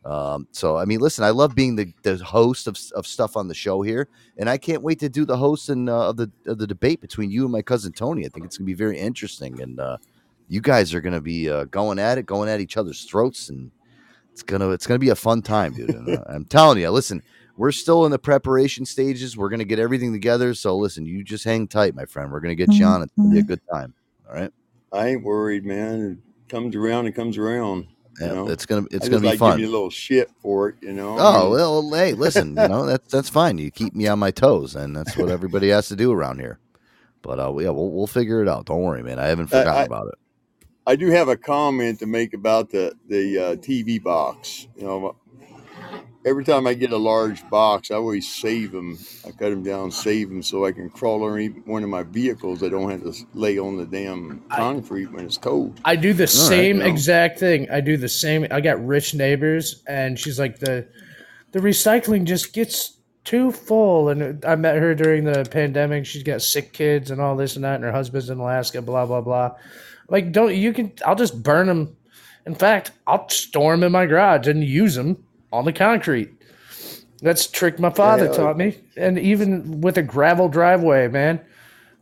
Um, 0.06 0.48
so 0.52 0.78
I 0.78 0.86
mean, 0.86 1.00
listen, 1.00 1.22
I 1.22 1.30
love 1.30 1.54
being 1.54 1.76
the, 1.76 1.92
the 2.02 2.16
host 2.16 2.66
of, 2.66 2.78
of 2.94 3.06
stuff 3.06 3.36
on 3.36 3.46
the 3.46 3.54
show 3.54 3.82
here, 3.82 4.08
and 4.38 4.48
I 4.48 4.56
can't 4.56 4.82
wait 4.82 5.00
to 5.00 5.10
do 5.10 5.26
the 5.26 5.36
host 5.36 5.68
and 5.68 5.90
uh, 5.90 6.08
of 6.08 6.16
the 6.16 6.30
of 6.46 6.56
the 6.56 6.66
debate 6.66 7.02
between 7.02 7.30
you 7.30 7.42
and 7.42 7.52
my 7.52 7.60
cousin 7.60 7.92
Tony. 7.92 8.24
I 8.24 8.30
think 8.30 8.46
it's 8.46 8.56
gonna 8.56 8.64
be 8.64 8.72
very 8.72 8.98
interesting, 8.98 9.60
and 9.60 9.78
uh, 9.80 9.98
you 10.48 10.62
guys 10.62 10.94
are 10.94 11.02
gonna 11.02 11.20
be 11.20 11.50
uh, 11.50 11.64
going 11.64 11.98
at 11.98 12.16
it, 12.16 12.24
going 12.24 12.48
at 12.48 12.60
each 12.60 12.78
other's 12.78 13.04
throats, 13.04 13.50
and 13.50 13.70
it's 14.36 14.42
gonna 14.42 14.68
it's 14.68 14.86
gonna 14.86 14.98
be 14.98 15.08
a 15.08 15.14
fun 15.14 15.40
time, 15.40 15.72
dude. 15.72 15.88
And, 15.88 16.10
uh, 16.10 16.22
I'm 16.26 16.44
telling 16.44 16.78
you, 16.78 16.90
listen, 16.90 17.22
we're 17.56 17.72
still 17.72 18.04
in 18.04 18.10
the 18.10 18.18
preparation 18.18 18.84
stages. 18.84 19.34
We're 19.34 19.48
gonna 19.48 19.64
get 19.64 19.78
everything 19.78 20.12
together. 20.12 20.52
So 20.52 20.76
listen, 20.76 21.06
you 21.06 21.24
just 21.24 21.42
hang 21.42 21.66
tight, 21.66 21.94
my 21.94 22.04
friend. 22.04 22.30
We're 22.30 22.40
gonna 22.40 22.54
get 22.54 22.70
you 22.74 22.84
on. 22.84 23.00
It's 23.00 23.12
gonna 23.16 23.30
be 23.30 23.38
a 23.38 23.42
good 23.42 23.62
time. 23.72 23.94
All 24.28 24.34
right. 24.34 24.52
I 24.92 25.08
ain't 25.08 25.24
worried, 25.24 25.64
man. 25.64 26.20
It 26.22 26.50
comes 26.50 26.76
around 26.76 27.06
and 27.06 27.14
comes 27.14 27.38
around. 27.38 27.86
You 28.20 28.26
know? 28.26 28.48
it's 28.50 28.66
gonna 28.66 28.86
it's 28.90 29.06
I 29.06 29.08
gonna 29.08 29.10
just 29.10 29.22
be 29.22 29.28
like 29.28 29.38
fun. 29.38 29.56
Give 29.56 29.60
you 29.60 29.70
a 29.70 29.72
little 29.72 29.88
shit 29.88 30.30
for 30.42 30.68
it, 30.68 30.74
you 30.82 30.92
know. 30.92 31.16
Oh 31.18 31.50
well, 31.50 31.90
hey, 31.94 32.12
listen, 32.12 32.48
you 32.48 32.68
know 32.68 32.84
that's 32.90 33.10
that's 33.10 33.30
fine. 33.30 33.56
You 33.56 33.70
keep 33.70 33.94
me 33.94 34.06
on 34.06 34.18
my 34.18 34.32
toes, 34.32 34.76
and 34.76 34.94
that's 34.94 35.16
what 35.16 35.30
everybody 35.30 35.70
has 35.70 35.88
to 35.88 35.96
do 35.96 36.12
around 36.12 36.40
here. 36.40 36.58
But 37.22 37.40
uh, 37.40 37.56
yeah, 37.56 37.70
we'll 37.70 37.90
we'll 37.90 38.06
figure 38.06 38.42
it 38.42 38.48
out. 38.48 38.66
Don't 38.66 38.82
worry, 38.82 39.02
man. 39.02 39.18
I 39.18 39.28
haven't 39.28 39.46
I- 39.54 39.60
forgotten 39.60 39.82
I- 39.82 39.86
about 39.86 40.08
it. 40.08 40.14
I 40.86 40.94
do 40.94 41.10
have 41.10 41.28
a 41.28 41.36
comment 41.36 41.98
to 41.98 42.06
make 42.06 42.32
about 42.32 42.70
the 42.70 42.94
the 43.08 43.38
uh, 43.38 43.56
TV 43.56 44.02
box. 44.02 44.68
You 44.76 44.84
know, 44.84 45.16
every 46.24 46.44
time 46.44 46.66
I 46.66 46.74
get 46.74 46.92
a 46.92 46.96
large 46.96 47.48
box, 47.50 47.90
I 47.90 47.96
always 47.96 48.32
save 48.32 48.70
them. 48.70 48.96
I 49.26 49.32
cut 49.32 49.50
them 49.50 49.64
down, 49.64 49.90
save 49.90 50.28
them, 50.28 50.42
so 50.42 50.64
I 50.64 50.70
can 50.70 50.88
crawl 50.88 51.24
underneath 51.24 51.66
one 51.66 51.82
of 51.82 51.90
my 51.90 52.04
vehicles. 52.04 52.62
I 52.62 52.68
don't 52.68 52.88
have 52.88 53.02
to 53.02 53.14
lay 53.34 53.58
on 53.58 53.76
the 53.76 53.86
damn 53.86 54.44
concrete 54.48 55.06
when 55.06 55.24
it's 55.24 55.38
cold. 55.38 55.80
I 55.84 55.96
do 55.96 56.12
the 56.12 56.24
right, 56.24 56.30
same 56.30 56.78
know. 56.78 56.86
exact 56.86 57.40
thing. 57.40 57.68
I 57.68 57.80
do 57.80 57.96
the 57.96 58.08
same. 58.08 58.46
I 58.50 58.60
got 58.60 58.84
rich 58.84 59.12
neighbors, 59.12 59.82
and 59.88 60.16
she's 60.16 60.38
like 60.38 60.60
the 60.60 60.86
the 61.50 61.58
recycling 61.58 62.24
just 62.24 62.52
gets 62.52 62.98
too 63.24 63.50
full. 63.50 64.08
And 64.08 64.44
I 64.44 64.54
met 64.54 64.76
her 64.76 64.94
during 64.94 65.24
the 65.24 65.48
pandemic. 65.50 66.06
She's 66.06 66.22
got 66.22 66.42
sick 66.42 66.72
kids 66.72 67.10
and 67.10 67.20
all 67.20 67.34
this 67.34 67.56
and 67.56 67.64
that, 67.64 67.74
and 67.74 67.84
her 67.84 67.90
husband's 67.92 68.30
in 68.30 68.38
Alaska. 68.38 68.80
Blah 68.82 69.06
blah 69.06 69.20
blah. 69.20 69.56
Like, 70.08 70.32
don't 70.32 70.54
you 70.54 70.72
can? 70.72 70.92
I'll 71.04 71.14
just 71.16 71.42
burn 71.42 71.66
them. 71.66 71.96
In 72.46 72.54
fact, 72.54 72.92
I'll 73.06 73.28
store 73.28 73.72
them 73.72 73.82
in 73.82 73.92
my 73.92 74.06
garage 74.06 74.46
and 74.46 74.62
use 74.62 74.94
them 74.94 75.24
on 75.52 75.64
the 75.64 75.72
concrete. 75.72 76.30
That's 77.22 77.46
trick 77.46 77.78
my 77.80 77.90
father 77.90 78.26
Yeah. 78.26 78.32
taught 78.32 78.56
me. 78.56 78.76
And 78.96 79.18
even 79.18 79.80
with 79.80 79.96
a 79.98 80.02
gravel 80.02 80.48
driveway, 80.48 81.08
man, 81.08 81.40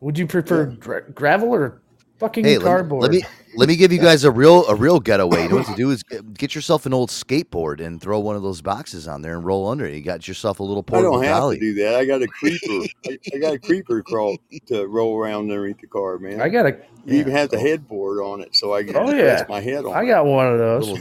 would 0.00 0.18
you 0.18 0.26
prefer 0.26 0.66
gra- 0.66 1.10
gravel 1.12 1.54
or 1.54 1.80
fucking 2.18 2.44
Hey, 2.44 2.58
let 2.58 2.86
me, 2.90 2.96
let 2.98 3.10
me 3.10 3.22
let 3.56 3.68
me 3.68 3.76
give 3.76 3.92
you 3.92 3.98
guys 4.02 4.24
a 4.24 4.30
real 4.30 4.66
a 4.66 4.74
real 4.74 5.00
getaway. 5.00 5.44
You 5.44 5.48
know 5.50 5.56
what 5.56 5.66
to 5.66 5.74
do 5.74 5.90
is 5.90 6.02
get, 6.02 6.34
get 6.34 6.54
yourself 6.54 6.86
an 6.86 6.94
old 6.94 7.10
skateboard 7.10 7.80
and 7.80 8.00
throw 8.00 8.18
one 8.20 8.36
of 8.36 8.42
those 8.42 8.62
boxes 8.62 9.06
on 9.08 9.22
there 9.22 9.34
and 9.36 9.44
roll 9.44 9.68
under 9.68 9.86
it. 9.86 9.94
You 9.94 10.02
got 10.02 10.26
yourself 10.28 10.60
a 10.60 10.62
little 10.62 10.84
I 10.88 10.90
portable 10.90 11.12
don't 11.16 11.24
have 11.24 11.36
valley. 11.36 11.58
to 11.58 11.60
do 11.60 11.74
that. 11.84 11.94
I 11.94 12.04
got 12.04 12.22
a 12.22 12.26
creeper. 12.28 12.86
I, 13.06 13.18
I 13.34 13.38
got 13.38 13.52
a 13.54 13.58
creeper 13.58 14.02
crawl 14.02 14.36
to 14.66 14.86
roll 14.86 15.16
around 15.16 15.50
underneath 15.50 15.80
the 15.80 15.86
car, 15.86 16.18
man. 16.18 16.40
I 16.40 16.48
got 16.48 16.66
a 16.66 16.76
You 17.06 17.18
even 17.20 17.32
have 17.32 17.50
the 17.50 17.58
headboard 17.60 18.18
on 18.20 18.40
it, 18.40 18.54
so 18.56 18.74
I 18.74 18.82
can 18.84 18.96
Oh, 18.96 19.10
yeah. 19.10 19.44
my 19.48 19.60
head 19.60 19.84
on. 19.84 19.92
I 19.94 20.04
got 20.06 20.26
one 20.26 20.46
of 20.46 20.58
those. 20.58 20.98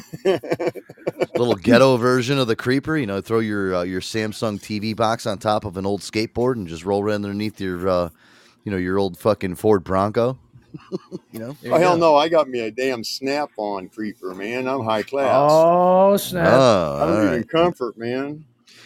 little 1.35 1.55
ghetto 1.55 1.97
version 1.97 2.37
of 2.39 2.47
the 2.47 2.55
creeper. 2.55 2.97
You 2.97 3.05
know, 3.07 3.21
throw 3.21 3.39
your 3.39 3.75
uh, 3.75 3.83
your 3.83 4.01
Samsung 4.01 4.59
TV 4.59 4.95
box 4.95 5.25
on 5.25 5.37
top 5.37 5.65
of 5.65 5.77
an 5.77 5.85
old 5.85 6.01
skateboard 6.01 6.55
and 6.55 6.67
just 6.67 6.85
roll 6.85 7.03
right 7.03 7.13
underneath 7.15 7.59
your 7.59 7.87
uh, 7.87 8.09
you 8.63 8.71
know 8.71 8.77
your 8.77 8.97
old 8.99 9.17
fucking 9.17 9.55
Ford 9.55 9.83
Bronco. 9.83 10.37
You 11.31 11.39
know, 11.39 11.55
Oh 11.65 11.77
hell 11.77 11.97
no! 11.97 12.15
I 12.15 12.29
got 12.29 12.47
me 12.49 12.59
a 12.59 12.71
damn 12.71 13.03
snap-on 13.03 13.89
creeper, 13.89 14.33
man. 14.33 14.67
I'm 14.67 14.83
high 14.83 15.03
class. 15.03 15.29
Oh 15.51 16.17
snap! 16.17 16.47
Oh, 16.47 16.97
I 16.97 17.01
all 17.01 17.07
live 17.09 17.33
in 17.33 17.37
right. 17.39 17.49
comfort, 17.49 17.97
man. 17.97 18.45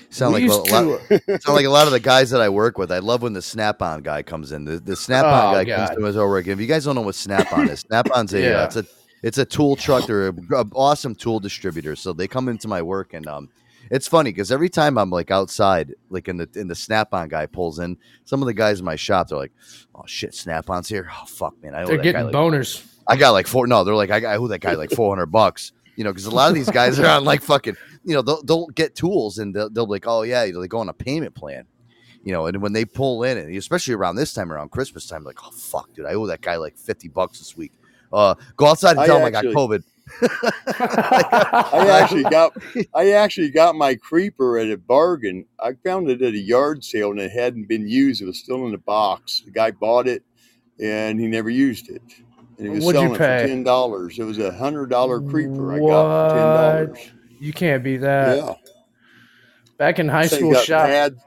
Sound 0.10 0.36
We 0.36 0.48
like 0.48 0.72
a 0.72 0.74
lot, 0.74 1.02
sound 1.42 1.56
like 1.56 1.66
a 1.66 1.70
lot 1.70 1.86
of 1.86 1.92
the 1.92 2.00
guys 2.00 2.30
that 2.30 2.40
I 2.42 2.48
work 2.50 2.78
with. 2.78 2.92
I 2.94 3.00
love 3.00 3.22
when 3.24 3.34
the 3.34 3.42
Snap-on 3.42 4.04
guy 4.04 4.24
comes 4.24 4.54
in. 4.54 4.64
The, 4.64 4.80
the 4.80 4.96
Snap-on 4.96 5.50
Oh, 5.50 5.58
guy 5.58 5.66
God. 5.66 5.88
comes 5.90 6.00
to 6.00 6.06
us 6.08 6.16
over 6.16 6.30
work. 6.30 6.48
If 6.48 6.62
you 6.62 6.66
guys 6.66 6.86
don't 6.86 6.96
know 6.96 7.02
what 7.02 7.16
Snap-on 7.16 7.70
is, 7.70 7.82
Snap-on's 7.82 8.34
a 8.34 8.62
uh, 8.62 8.66
it's 8.66 8.76
a 8.78 8.86
it's 9.22 9.38
a 9.38 9.44
tool 9.46 9.76
truck. 9.76 10.06
They're 10.08 10.28
an 10.30 10.72
awesome 10.74 11.14
tool 11.14 11.42
distributor. 11.42 11.96
So 11.98 12.14
they 12.14 12.28
come 12.28 12.48
into 12.48 12.70
my 12.70 12.82
work 12.82 13.14
and 13.14 13.28
um, 13.28 13.50
it's 13.92 14.08
funny 14.08 14.32
because 14.32 14.52
every 14.52 14.70
time 14.70 14.98
I'm 14.98 15.10
like 15.10 15.32
outside, 15.32 15.94
like 16.10 16.28
in 16.28 16.38
the 16.38 16.50
in 16.56 16.68
the 16.68 16.76
Snap-on 16.76 17.30
guy 17.30 17.46
pulls 17.46 17.80
in, 17.80 17.98
some 18.26 18.42
of 18.42 18.46
the 18.46 18.54
guys 18.54 18.80
in 18.80 18.86
my 18.86 18.96
shop 18.96 19.30
they're 19.30 19.38
like, 19.38 19.54
"Oh 19.96 20.04
shit, 20.06 20.34
Snap-on's 20.34 20.90
here! 20.90 21.10
Oh 21.12 21.26
fuck, 21.26 21.56
man, 21.62 21.76
I 21.76 21.84
owe 21.84 21.88
They're 21.88 21.98
that 21.98 22.04
getting 22.04 22.22
guy 22.22 22.26
like 22.26 22.36
boners. 22.36 22.86
I 23.08 23.16
got 23.16 23.32
like 23.32 23.48
four. 23.48 23.68
No, 23.68 23.84
they're 23.84 23.96
like 23.96 24.12
I, 24.12 24.34
I 24.34 24.38
owe 24.38 24.48
that 24.48 24.60
guy 24.60 24.74
like 24.74 24.92
four 24.96 25.12
hundred 25.12 25.28
bucks. 25.28 25.72
You 25.96 26.04
know, 26.04 26.12
because 26.12 26.26
a 26.26 26.32
lot 26.32 26.50
of 26.50 26.56
these 26.56 26.70
guys 26.70 27.00
are 27.00 27.08
on 27.08 27.26
like 27.26 27.42
fucking. 27.42 27.76
You 28.04 28.14
know, 28.14 28.22
they'll, 28.22 28.44
they'll 28.44 28.68
get 28.68 28.96
tools 28.96 29.40
and 29.40 29.54
they'll, 29.54 29.70
they'll 29.70 29.86
be 29.86 29.94
like, 29.94 30.08
oh 30.08 30.22
yeah, 30.22 30.44
you 30.44 30.54
know, 30.54 30.62
they 30.62 30.68
go 30.68 30.80
on 30.80 30.90
a 30.90 30.94
payment 30.94 31.36
plan. 31.36 31.66
You 32.24 32.34
know, 32.34 32.46
and 32.46 32.62
when 32.62 32.74
they 32.74 32.86
pull 32.86 33.24
in, 33.24 33.38
and 33.38 33.56
especially 33.56 33.94
around 33.96 34.16
this 34.16 34.34
time, 34.34 34.52
around 34.52 34.72
Christmas 34.72 35.08
time, 35.08 35.24
like, 35.24 35.40
oh 35.44 35.52
fuck, 35.52 35.92
dude, 35.94 36.06
I 36.06 36.14
owe 36.14 36.28
that 36.28 36.42
guy 36.42 36.58
like 36.58 36.78
fifty 36.78 37.08
bucks 37.08 37.40
this 37.40 37.58
week. 37.58 37.72
Uh, 38.12 38.36
go 38.56 38.68
outside 38.68 38.92
and 38.92 39.00
I 39.02 39.06
tell 39.06 39.18
him 39.18 39.26
I 39.26 39.32
got 39.32 39.46
COVID. 39.46 39.84
I 40.22 41.88
actually 42.02 42.24
got 42.24 42.56
I 42.94 43.12
actually 43.12 43.50
got 43.50 43.76
my 43.76 43.96
creeper 43.96 44.58
at 44.58 44.70
a 44.70 44.78
bargain. 44.78 45.46
I 45.60 45.74
found 45.84 46.10
it 46.10 46.22
at 46.22 46.34
a 46.34 46.38
yard 46.38 46.84
sale 46.84 47.12
and 47.12 47.20
it 47.20 47.32
hadn't 47.32 47.68
been 47.68 47.88
used. 47.88 48.22
It 48.22 48.26
was 48.26 48.40
still 48.40 48.66
in 48.66 48.72
the 48.72 48.78
box. 48.78 49.42
The 49.46 49.52
guy 49.52 49.72
bought 49.72 50.08
it 50.08 50.24
and 50.80 51.20
he 51.20 51.28
never 51.28 51.50
used 51.50 51.90
it. 51.90 52.02
And 52.58 52.68
he 52.68 52.70
was 52.70 52.86
What'd 52.86 53.02
you 53.02 53.08
selling 53.08 53.22
it 53.22 53.42
for 53.42 53.48
ten 53.48 53.64
dollars. 53.64 54.18
It 54.18 54.24
was 54.24 54.40
a 54.40 54.52
hundred 54.52 54.90
dollar 54.90 55.22
creeper 55.22 55.74
I 55.74 55.80
got 55.80 56.30
for 56.30 56.36
ten 56.36 56.94
dollars. 56.94 57.12
You 57.40 57.54
can't 57.54 57.84
be 57.84 57.98
that. 57.98 58.38
Yeah. 58.38 58.54
Back 59.78 60.00
in 60.00 60.08
high 60.08 60.28
school 60.28 60.56
shop. 60.56 60.88
Pad, 60.88 61.18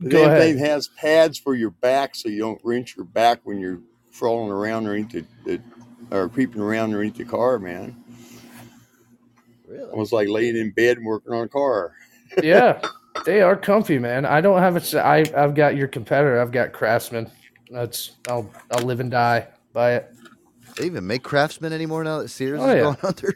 the 0.00 0.10
Go 0.10 0.24
ahead. 0.24 0.58
has 0.58 0.88
pads 0.88 1.38
for 1.38 1.54
your 1.54 1.70
back 1.70 2.14
so 2.14 2.28
you 2.28 2.40
don't 2.40 2.60
wrench 2.62 2.94
your 2.96 3.06
back 3.06 3.40
when 3.44 3.58
you're 3.58 3.80
crawling 4.18 4.50
around 4.50 4.86
underneath 4.86 5.10
the, 5.10 5.24
the 5.44 5.62
or 6.14 6.28
creeping 6.28 6.60
around 6.62 6.84
underneath 6.92 7.16
the 7.16 7.24
car, 7.24 7.58
man. 7.58 7.96
Really? 9.66 9.90
was 9.96 10.12
like 10.12 10.28
laying 10.28 10.56
in 10.56 10.70
bed 10.70 10.98
and 10.98 11.06
working 11.06 11.32
on 11.32 11.44
a 11.44 11.48
car. 11.48 11.94
yeah, 12.42 12.80
they 13.24 13.40
are 13.42 13.56
comfy, 13.56 13.98
man. 13.98 14.24
I 14.24 14.40
don't 14.40 14.58
have 14.60 14.76
it. 14.76 14.94
I 14.94 15.24
I've 15.36 15.54
got 15.54 15.76
your 15.76 15.88
competitor. 15.88 16.40
I've 16.40 16.52
got 16.52 16.72
Craftsman. 16.72 17.30
That's 17.70 18.12
I'll 18.28 18.50
I'll 18.70 18.84
live 18.84 19.00
and 19.00 19.10
die 19.10 19.48
by 19.72 19.94
it. 19.94 20.12
They 20.76 20.86
even 20.86 21.06
make 21.06 21.22
Craftsman 21.22 21.72
anymore 21.72 22.04
now 22.04 22.20
that 22.20 22.28
Sears 22.28 22.60
Oh, 22.60 22.68
is 22.68 22.74
yeah. 22.76 22.82
going 22.82 22.96
under. 23.02 23.34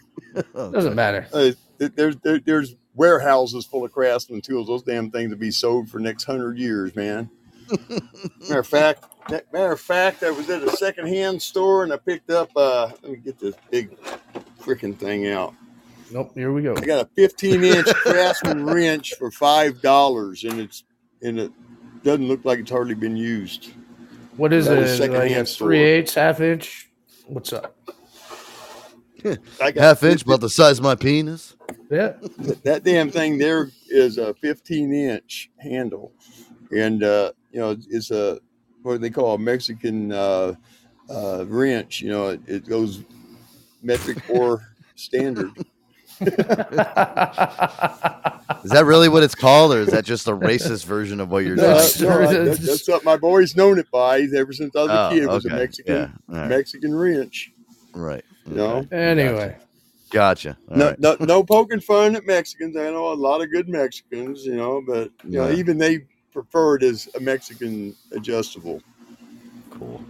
Oh, 0.55 0.71
Doesn't 0.73 0.91
God. 0.91 0.97
matter. 0.97 1.27
Uh, 1.33 1.51
there's 1.79 2.17
there, 2.19 2.39
there's 2.41 2.75
warehouses 2.95 3.65
full 3.65 3.85
of 3.85 3.93
craftsman 3.93 4.41
tools. 4.41 4.67
Those 4.67 4.83
damn 4.83 5.11
things 5.11 5.31
will 5.31 5.39
be 5.39 5.51
sold 5.53 5.89
for 5.89 5.99
next 6.01 6.25
hundred 6.25 6.59
years, 6.59 6.95
man. 6.97 7.31
matter 8.49 8.59
of 8.61 8.67
fact, 8.67 9.05
matter 9.31 9.73
of 9.73 9.81
fact, 9.81 10.23
I 10.23 10.31
was 10.31 10.49
at 10.51 10.63
a 10.63 10.71
secondhand 10.77 11.41
store 11.41 11.85
and 11.85 11.93
I 11.93 11.97
picked 11.97 12.31
up. 12.31 12.51
Uh, 12.57 12.91
let 13.03 13.13
me 13.13 13.17
get 13.19 13.39
this 13.39 13.55
big 13.71 13.97
freaking 14.61 14.97
thing 14.97 15.29
out. 15.29 15.55
Nope. 16.11 16.33
Here 16.35 16.53
we 16.53 16.63
go. 16.63 16.75
I 16.77 16.81
got 16.81 17.05
a 17.05 17.09
15 17.17 17.65
inch 17.65 17.87
craftsman 17.87 18.65
wrench 18.65 19.15
for 19.15 19.31
five 19.31 19.81
dollars, 19.83 20.45
and 20.45 20.59
it's 20.59 20.85
and 21.23 21.39
it 21.39 21.53
doesn't 22.03 22.27
look 22.29 22.45
like 22.45 22.61
it's 22.61 22.71
hardly 22.71 22.95
been 22.95 23.17
used. 23.17 23.73
What 24.37 24.53
is 24.53 24.69
At 24.69 24.79
a 24.79 24.81
it? 24.83 24.85
Like 24.85 24.97
secondhand 25.13 25.49
store. 25.49 25.69
three 25.69 25.83
eighths, 25.83 26.15
half 26.15 26.41
inch. 26.41 26.89
What's 27.27 27.53
up? 27.53 27.77
I 29.61 29.73
got 29.73 29.77
Half 29.77 30.03
inch, 30.05 30.23
about 30.23 30.41
the 30.41 30.49
size 30.49 30.79
of 30.79 30.85
my 30.85 30.95
penis. 30.95 31.57
Yeah. 31.91 32.15
that, 32.39 32.61
that 32.65 32.85
damn 32.85 33.11
thing 33.11 33.37
there 33.37 33.71
is 33.89 34.17
a 34.17 34.33
15 34.35 34.95
inch 34.95 35.51
handle, 35.59 36.13
and 36.71 37.03
uh, 37.03 37.33
you 37.51 37.59
know 37.61 37.77
it's 37.91 38.11
a 38.11 38.39
what 38.89 39.01
they 39.01 39.11
call 39.11 39.35
a 39.35 39.39
Mexican 39.39 40.13
uh, 40.13 40.55
uh, 41.11 41.45
wrench. 41.47 42.01
You 42.01 42.11
know, 42.11 42.29
it, 42.29 42.41
it 42.47 42.69
goes 42.69 43.03
metric 43.83 44.19
or 44.29 44.63
standard. 44.97 45.51
Is 48.65 48.71
that 48.73 48.85
really 48.87 49.09
what 49.09 49.23
it's 49.23 49.35
called, 49.35 49.73
or 49.73 49.81
is 49.81 49.89
that 49.89 50.05
just 50.05 50.27
a 50.27 50.33
racist 50.33 50.85
version 50.85 51.21
of 51.21 51.31
what 51.31 51.45
you're 51.45 51.57
No, 51.57 51.63
doing? 51.97 52.11
no, 52.11 52.21
I- 52.29 52.33
that- 52.45 52.59
that's 52.61 52.89
what 52.89 53.05
my 53.05 53.17
boy's 53.17 53.55
known 53.57 53.79
it 53.79 53.91
by 53.91 54.21
ever 54.37 54.53
since 54.53 54.75
I 54.75 54.83
was 54.83 54.91
Oh, 54.91 55.07
a 55.07 55.11
kid. 55.11 55.23
It 55.23 55.29
was 55.29 55.47
okay. 55.47 55.55
a 55.55 55.59
Mexican 55.59 55.95
Yeah, 55.95 56.09
all 56.35 56.41
right. 56.41 56.49
Mexican 56.49 56.95
wrench. 56.95 57.53
Right. 57.95 58.25
You 58.47 58.55
know, 58.55 58.87
Anyway, 58.91 59.57
Gotcha. 60.11 60.57
All 60.71 60.77
No, 60.77 60.87
right. 60.89 60.99
no, 60.99 61.17
no 61.21 61.45
poking 61.45 61.81
fun 61.81 62.17
at 62.17 62.25
Mexicans. 62.27 62.77
I 62.77 62.85
know 62.91 63.13
a 63.13 63.15
lot 63.15 63.43
of 63.43 63.51
good 63.53 63.69
Mexicans, 63.69 64.45
you 64.47 64.57
know, 64.57 64.83
but 64.87 65.11
you 65.25 65.39
know, 65.39 65.51
even 65.51 65.77
they 65.79 66.01
prefer 66.33 66.77
it 66.77 66.83
as 66.83 67.09
a 67.17 67.21
Mexican 67.21 67.95
adjustable. 68.13 68.83
Cool. 69.71 70.03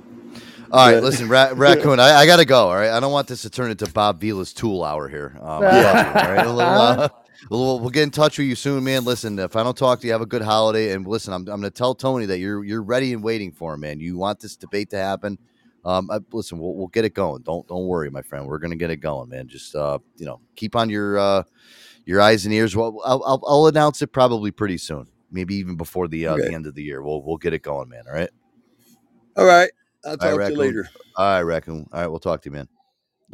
All 0.70 0.86
right, 0.86 0.94
But- 0.96 1.02
listen, 1.04 1.28
Ra- 1.28 1.52
Raccoon, 1.54 1.98
I, 2.00 2.14
I 2.14 2.26
got 2.26 2.36
to 2.36 2.44
go. 2.44 2.68
All 2.68 2.74
right. 2.76 2.90
I 2.90 3.00
don't 3.00 3.12
want 3.12 3.26
this 3.28 3.42
to 3.42 3.50
turn 3.50 3.70
into 3.70 3.86
Bob 3.90 4.20
Vila's 4.20 4.52
tool 4.52 4.84
hour 4.84 5.08
here. 5.08 5.36
Um, 5.40 5.62
I 5.64 5.82
love 5.82 6.06
all 6.06 6.12
right. 6.34 6.46
A 6.46 6.52
little, 6.52 6.60
uh, 6.60 7.08
we'll, 7.50 7.80
we'll 7.80 7.90
get 7.90 8.02
in 8.02 8.10
touch 8.10 8.36
with 8.38 8.46
you 8.46 8.54
soon, 8.54 8.84
man. 8.84 9.04
Listen, 9.04 9.38
if 9.38 9.56
I 9.56 9.62
don't 9.62 9.76
talk 9.76 10.00
to 10.00 10.06
you, 10.06 10.12
have 10.12 10.20
a 10.20 10.26
good 10.26 10.42
holiday. 10.42 10.92
And 10.92 11.06
listen, 11.06 11.32
I'm, 11.32 11.40
I'm 11.42 11.60
going 11.60 11.62
to 11.62 11.70
tell 11.70 11.94
Tony 11.94 12.26
that 12.26 12.38
you're 12.38 12.64
you're 12.64 12.82
ready 12.82 13.12
and 13.14 13.22
waiting 13.22 13.50
for 13.50 13.74
him, 13.74 13.80
man. 13.80 13.98
You 14.00 14.18
want 14.18 14.40
this 14.40 14.56
debate 14.56 14.90
to 14.90 14.98
happen. 14.98 15.38
Um, 15.84 16.10
I, 16.10 16.18
listen, 16.32 16.58
we'll, 16.58 16.74
we'll 16.74 16.88
get 16.88 17.06
it 17.06 17.14
going. 17.14 17.42
Don't 17.42 17.66
don't 17.66 17.86
worry, 17.86 18.10
my 18.10 18.20
friend. 18.20 18.46
We're 18.46 18.58
going 18.58 18.72
to 18.72 18.76
get 18.76 18.90
it 18.90 18.96
going, 18.96 19.30
man. 19.30 19.48
Just 19.48 19.74
uh, 19.74 19.98
you 20.16 20.26
know, 20.26 20.40
keep 20.54 20.76
on 20.76 20.90
your 20.90 21.18
uh, 21.18 21.42
your 22.04 22.20
eyes 22.20 22.44
and 22.44 22.52
ears. 22.52 22.76
Well, 22.76 23.00
I'll, 23.06 23.22
I'll, 23.24 23.42
I'll 23.46 23.66
announce 23.68 24.02
it 24.02 24.08
probably 24.08 24.50
pretty 24.50 24.76
soon. 24.76 25.06
Maybe 25.30 25.56
even 25.56 25.76
before 25.76 26.08
the 26.08 26.26
uh, 26.26 26.34
Okay. 26.34 26.48
the 26.48 26.54
end 26.54 26.66
of 26.66 26.74
the 26.74 26.82
year. 26.82 27.02
We'll 27.02 27.22
we'll 27.22 27.36
get 27.36 27.52
it 27.52 27.62
going, 27.62 27.88
man. 27.88 28.04
All 28.06 28.14
right. 28.14 28.30
All 29.36 29.44
right. 29.44 29.70
I'll 30.04 30.16
talk 30.16 30.38
right, 30.38 30.46
to 30.46 30.52
you 30.52 30.58
later. 30.58 30.88
All 31.16 31.24
right, 31.26 31.40
Raccoon. 31.42 31.88
All 31.92 32.00
right, 32.00 32.06
we'll 32.06 32.20
talk 32.20 32.42
to 32.42 32.48
you, 32.48 32.54
man. 32.54 32.68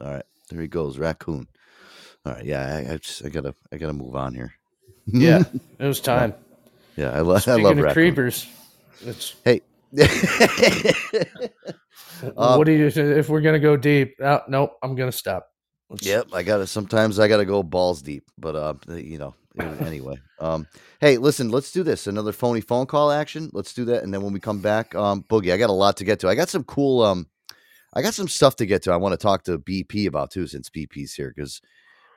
All 0.03 0.11
right, 0.11 0.24
there 0.51 0.61
he 0.61 0.66
goes, 0.66 0.99
Raccoon. 0.99 1.47
All 2.24 2.32
right, 2.32 2.45
yeah, 2.45 2.82
I, 2.88 2.95
I 2.95 2.97
just 2.97 3.24
I 3.24 3.28
gotta 3.28 3.55
I 3.70 3.76
gotta 3.76 3.92
move 3.92 4.16
on 4.16 4.34
here. 4.34 4.55
Yeah, 5.07 5.42
it 5.78 5.86
was 5.86 6.01
time. 6.01 6.34
Yeah, 6.97 7.11
I, 7.11 7.20
lo- 7.20 7.38
I 7.47 7.57
love 7.57 7.78
of 7.78 7.84
Raccoon. 7.84 7.92
creepers, 7.92 8.47
it's 9.05 9.34
Hey, 9.45 9.61
Um, 12.36 12.59
what 12.59 12.64
do 12.64 12.72
you 12.72 12.86
if 12.86 13.28
we're 13.28 13.42
gonna 13.42 13.59
go 13.59 13.76
deep? 13.76 14.14
Uh, 14.22 14.40
nope, 14.49 14.72
I'm 14.82 14.95
gonna 14.95 15.12
stop. 15.12 15.49
Let's- 15.91 16.07
Yep, 16.07 16.28
I 16.32 16.43
gotta. 16.43 16.66
Sometimes 16.66 17.18
I 17.18 17.28
gotta 17.28 17.45
go 17.45 17.62
balls 17.62 18.03
deep, 18.03 18.24
but 18.39 18.57
uh, 18.57 18.74
you 18.97 19.18
know. 19.18 19.35
Anyway, 19.57 20.16
um, 20.41 20.66
hey, 21.01 21.16
listen, 21.16 21.49
let's 21.49 21.70
do 21.70 21.85
this. 21.85 22.09
Another 22.09 22.32
phony 22.32 22.61
phone 22.61 22.87
call 22.87 23.12
action. 23.12 23.51
Let's 23.53 23.72
do 23.72 23.85
that, 23.85 24.03
and 24.03 24.12
then 24.12 24.20
when 24.22 24.32
we 24.32 24.41
come 24.41 24.59
back, 24.61 24.95
um, 24.97 25.22
Boogie, 25.28 25.53
I 25.53 25.57
got 25.57 25.70
a 25.70 25.74
lot 25.74 25.97
to 25.99 26.05
get 26.05 26.18
to. 26.20 26.28
I 26.28 26.35
got 26.35 26.49
some 26.49 26.64
cool, 26.64 27.03
um, 27.03 27.28
I 27.93 28.03
got 28.03 28.14
some 28.14 28.26
stuff 28.26 28.57
to 28.57 28.66
get 28.66 28.82
to. 28.82 28.93
I 28.93 28.97
want 28.97 29.12
to 29.12 29.16
talk 29.16 29.45
to 29.45 29.59
BP 29.61 30.07
about 30.09 30.32
too, 30.32 30.49
since 30.49 30.68
BP's 30.70 31.14
here, 31.14 31.32
because 31.37 31.61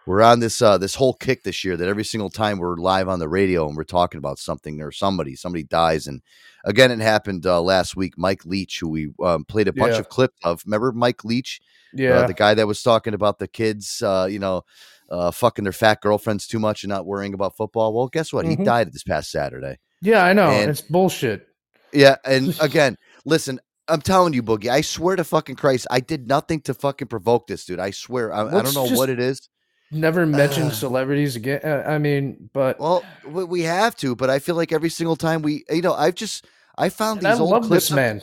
we're 0.07 0.24
on 0.24 0.39
this 0.39 0.61
uh 0.63 0.80
this 0.80 0.95
whole 0.95 1.13
kick 1.13 1.43
this 1.43 1.63
year 1.63 1.78
that 1.78 1.88
every 1.89 2.05
single 2.05 2.30
time 2.32 2.57
we're 2.57 2.78
live 2.78 3.07
on 3.09 3.20
the 3.20 3.30
radio 3.30 3.68
and 3.68 3.76
we're 3.78 3.84
talking 3.84 4.18
about 4.18 4.39
something 4.39 4.82
or 4.82 4.91
somebody, 4.91 5.36
somebody 5.36 5.63
dies, 5.63 6.07
and 6.07 6.24
again, 6.65 6.89
it 6.89 6.99
happened 7.01 7.45
uh, 7.45 7.61
last 7.61 7.95
week. 7.95 8.18
Mike 8.18 8.45
Leach, 8.45 8.80
who 8.80 8.89
we 8.89 9.09
um, 9.24 9.45
played 9.45 9.68
a 9.68 9.74
bunch 9.74 9.93
Yeah. 9.93 9.99
of 9.99 10.09
clips 10.09 10.38
of. 10.43 10.63
Remember 10.65 10.91
Mike 10.91 11.24
Leach? 11.24 11.61
Yeah. 11.94 12.12
uh, 12.20 12.28
the 12.28 12.34
guy 12.34 12.54
that 12.54 12.68
was 12.68 12.82
talking 12.84 13.14
about 13.14 13.40
the 13.40 13.48
kids, 13.48 14.02
uh, 14.02 14.28
you 14.30 14.40
know, 14.40 14.64
uh, 15.10 15.32
fucking 15.32 15.64
their 15.64 15.72
fat 15.74 16.02
girlfriends 16.02 16.48
too 16.48 16.60
much 16.60 16.84
and 16.84 16.90
not 16.90 17.06
worrying 17.06 17.34
about 17.34 17.56
football. 17.56 17.94
Well, 17.94 18.08
guess 18.08 18.34
what? 18.34 18.46
He 18.46 18.56
Mhm. 18.58 18.66
died 18.66 18.92
this 18.94 19.04
past 19.04 19.32
Saturday. 19.32 19.78
Yeah, 20.02 20.24
I 20.24 20.34
know. 20.34 20.50
And- 20.50 20.70
it's 20.70 20.82
bullshit. 20.82 21.48
Yeah, 21.94 22.18
and 22.26 22.56
again, 22.62 22.98
listen, 23.26 23.60
I'm 23.88 24.02
telling 24.02 24.34
you, 24.34 24.44
Boogie, 24.44 24.68
I 24.70 24.82
swear 24.82 25.16
to 25.16 25.24
fucking 25.24 25.56
Christ, 25.56 25.88
I 25.90 26.02
did 26.02 26.28
nothing 26.28 26.60
to 26.62 26.74
fucking 26.74 27.08
provoke 27.08 27.48
this 27.48 27.64
dude. 27.66 27.80
I 27.80 27.92
swear, 27.92 28.34
I, 28.34 28.42
I 28.48 28.62
don't 28.62 28.76
know 28.76 28.86
what 28.98 29.10
it 29.10 29.20
is. 29.22 29.48
Never 29.90 30.26
mention 30.26 30.72
celebrities 30.72 31.38
again. 31.38 31.62
Uh, 31.64 31.84
I 31.88 31.98
mean, 31.98 32.50
but 32.54 32.78
Well, 32.78 33.06
we, 33.26 33.46
we 33.46 33.62
have 33.62 33.96
to, 33.98 34.14
but 34.18 34.30
I 34.30 34.40
feel 34.40 34.56
like 34.56 34.74
every 34.74 34.90
single 34.90 35.16
time 35.16 35.42
we, 35.42 35.64
you 35.70 35.82
know, 35.82 35.94
I've 35.94 36.16
just, 36.16 36.46
I 36.78 36.90
found 36.90 37.20
and 37.24 37.32
these 37.32 37.40
I 37.40 37.42
old 37.42 37.52
love 37.52 37.64
clips. 37.64 37.84
this 37.86 37.90
of- 37.92 37.96
man. 37.96 38.22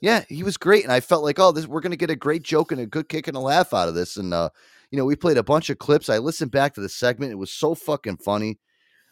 Yeah, 0.00 0.24
he 0.28 0.44
was 0.44 0.56
great, 0.56 0.84
and 0.84 0.92
I 0.92 1.00
felt 1.00 1.24
like, 1.24 1.38
oh, 1.40 1.50
this 1.50 1.66
we're 1.66 1.80
gonna 1.80 1.96
get 1.96 2.10
a 2.10 2.16
great 2.16 2.42
joke 2.42 2.70
and 2.70 2.80
a 2.80 2.86
good 2.86 3.08
kick 3.08 3.26
and 3.26 3.36
a 3.36 3.40
laugh 3.40 3.74
out 3.74 3.88
of 3.88 3.94
this. 3.94 4.16
And 4.16 4.32
uh, 4.32 4.50
you 4.90 4.98
know, 4.98 5.04
we 5.04 5.16
played 5.16 5.38
a 5.38 5.42
bunch 5.42 5.70
of 5.70 5.78
clips. 5.78 6.08
I 6.08 6.18
listened 6.18 6.52
back 6.52 6.74
to 6.74 6.80
the 6.80 6.88
segment; 6.88 7.32
it 7.32 7.36
was 7.36 7.52
so 7.52 7.74
fucking 7.74 8.18
funny. 8.18 8.58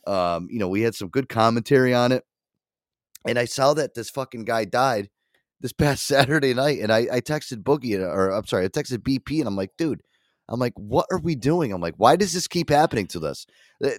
Um, 0.06 0.48
you 0.50 0.60
know, 0.60 0.68
we 0.68 0.82
had 0.82 0.94
some 0.94 1.08
good 1.08 1.28
commentary 1.28 1.92
on 1.92 2.12
it, 2.12 2.24
and 3.26 3.38
I 3.38 3.46
saw 3.46 3.74
that 3.74 3.94
this 3.94 4.10
fucking 4.10 4.44
guy 4.44 4.64
died 4.64 5.10
this 5.60 5.72
past 5.72 6.06
Saturday 6.06 6.54
night, 6.54 6.80
and 6.80 6.92
I, 6.92 7.08
I 7.12 7.20
texted 7.20 7.62
Boogie, 7.62 7.98
or 8.00 8.30
I'm 8.30 8.46
sorry, 8.46 8.64
I 8.64 8.68
texted 8.68 8.98
BP, 8.98 9.40
and 9.40 9.48
I'm 9.48 9.56
like, 9.56 9.72
dude, 9.76 10.02
I'm 10.48 10.60
like, 10.60 10.74
what 10.76 11.06
are 11.10 11.18
we 11.18 11.34
doing? 11.34 11.72
I'm 11.72 11.80
like, 11.80 11.94
why 11.96 12.16
does 12.16 12.32
this 12.32 12.46
keep 12.46 12.70
happening 12.70 13.06
to 13.08 13.26
us? 13.26 13.46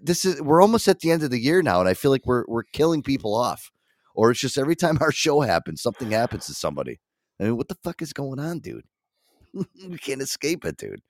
This 0.02 0.24
is 0.26 0.42
we're 0.42 0.62
almost 0.62 0.88
at 0.88 1.02
the 1.02 1.12
end 1.12 1.24
of 1.24 1.32
the 1.32 1.40
year 1.40 1.62
now, 1.62 1.80
and 1.80 1.90
I 1.90 1.94
feel 1.94 2.12
like 2.12 2.26
we're 2.26 2.46
we're 2.48 2.64
killing 2.64 3.04
people 3.04 3.36
off, 3.36 3.72
or 4.18 4.32
it's 4.32 4.42
just 4.42 4.58
every 4.58 4.76
time 4.76 4.98
our 5.00 5.12
show 5.12 5.40
happens, 5.42 5.82
something 5.82 6.10
happens 6.12 6.48
to 6.48 6.54
somebody. 6.54 7.00
I 7.40 7.44
mean, 7.44 7.56
what 7.56 7.68
the 7.68 7.78
fuck 7.84 8.02
is 8.02 8.12
going 8.12 8.40
on, 8.40 8.60
dude? 8.60 8.84
we 9.54 9.98
can't 10.00 10.24
escape 10.24 10.66
it, 10.66 10.76
dude. 10.76 11.02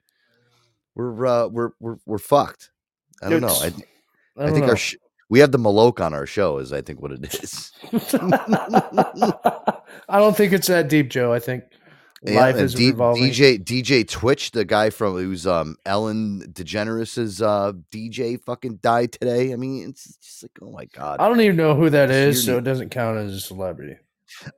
We're 0.94 1.26
uh, 1.26 1.48
we're 1.48 1.70
we're 1.80 1.96
we're 2.06 2.18
fucked. 2.18 2.70
I 3.22 3.30
don't 3.30 3.40
know. 3.40 3.48
I, 3.48 3.72
I 4.36 4.46
I, 4.46 4.50
think 4.50 4.66
know. 4.66 4.70
our 4.70 4.76
sh- 4.76 4.96
we 5.30 5.38
have 5.40 5.52
the 5.52 5.58
Maloke 5.58 6.04
on 6.04 6.12
our 6.12 6.26
show, 6.26 6.58
is 6.58 6.72
I 6.72 6.82
think 6.82 7.00
what 7.00 7.12
it 7.12 7.34
is. 7.34 7.72
I 10.08 10.18
don't 10.18 10.36
think 10.36 10.52
it's 10.52 10.66
that 10.68 10.88
deep, 10.88 11.08
Joe. 11.08 11.32
I 11.32 11.38
think 11.38 11.64
Yeah, 12.22 12.40
life 12.40 12.56
is 12.56 12.74
D- 12.74 12.90
revolving. 12.90 13.24
DJ 13.24 13.62
DJ 13.62 14.08
Twitch, 14.08 14.50
the 14.50 14.64
guy 14.64 14.90
from 14.90 15.14
who's 15.14 15.46
um 15.46 15.76
Ellen 15.86 16.52
DeGeneres's 16.52 17.40
uh 17.40 17.72
DJ, 17.92 18.42
fucking 18.44 18.76
died 18.76 19.12
today. 19.12 19.52
I 19.52 19.56
mean, 19.56 19.88
it's 19.88 20.16
just 20.16 20.42
like, 20.42 20.58
oh 20.62 20.70
my 20.70 20.86
god. 20.86 21.20
I 21.20 21.28
don't 21.28 21.40
even 21.40 21.56
know 21.56 21.74
who 21.74 21.90
that 21.90 22.10
is, 22.10 22.44
so 22.44 22.58
it 22.58 22.64
doesn't 22.64 22.90
count 22.90 23.18
as 23.18 23.34
a 23.34 23.40
celebrity. 23.40 23.96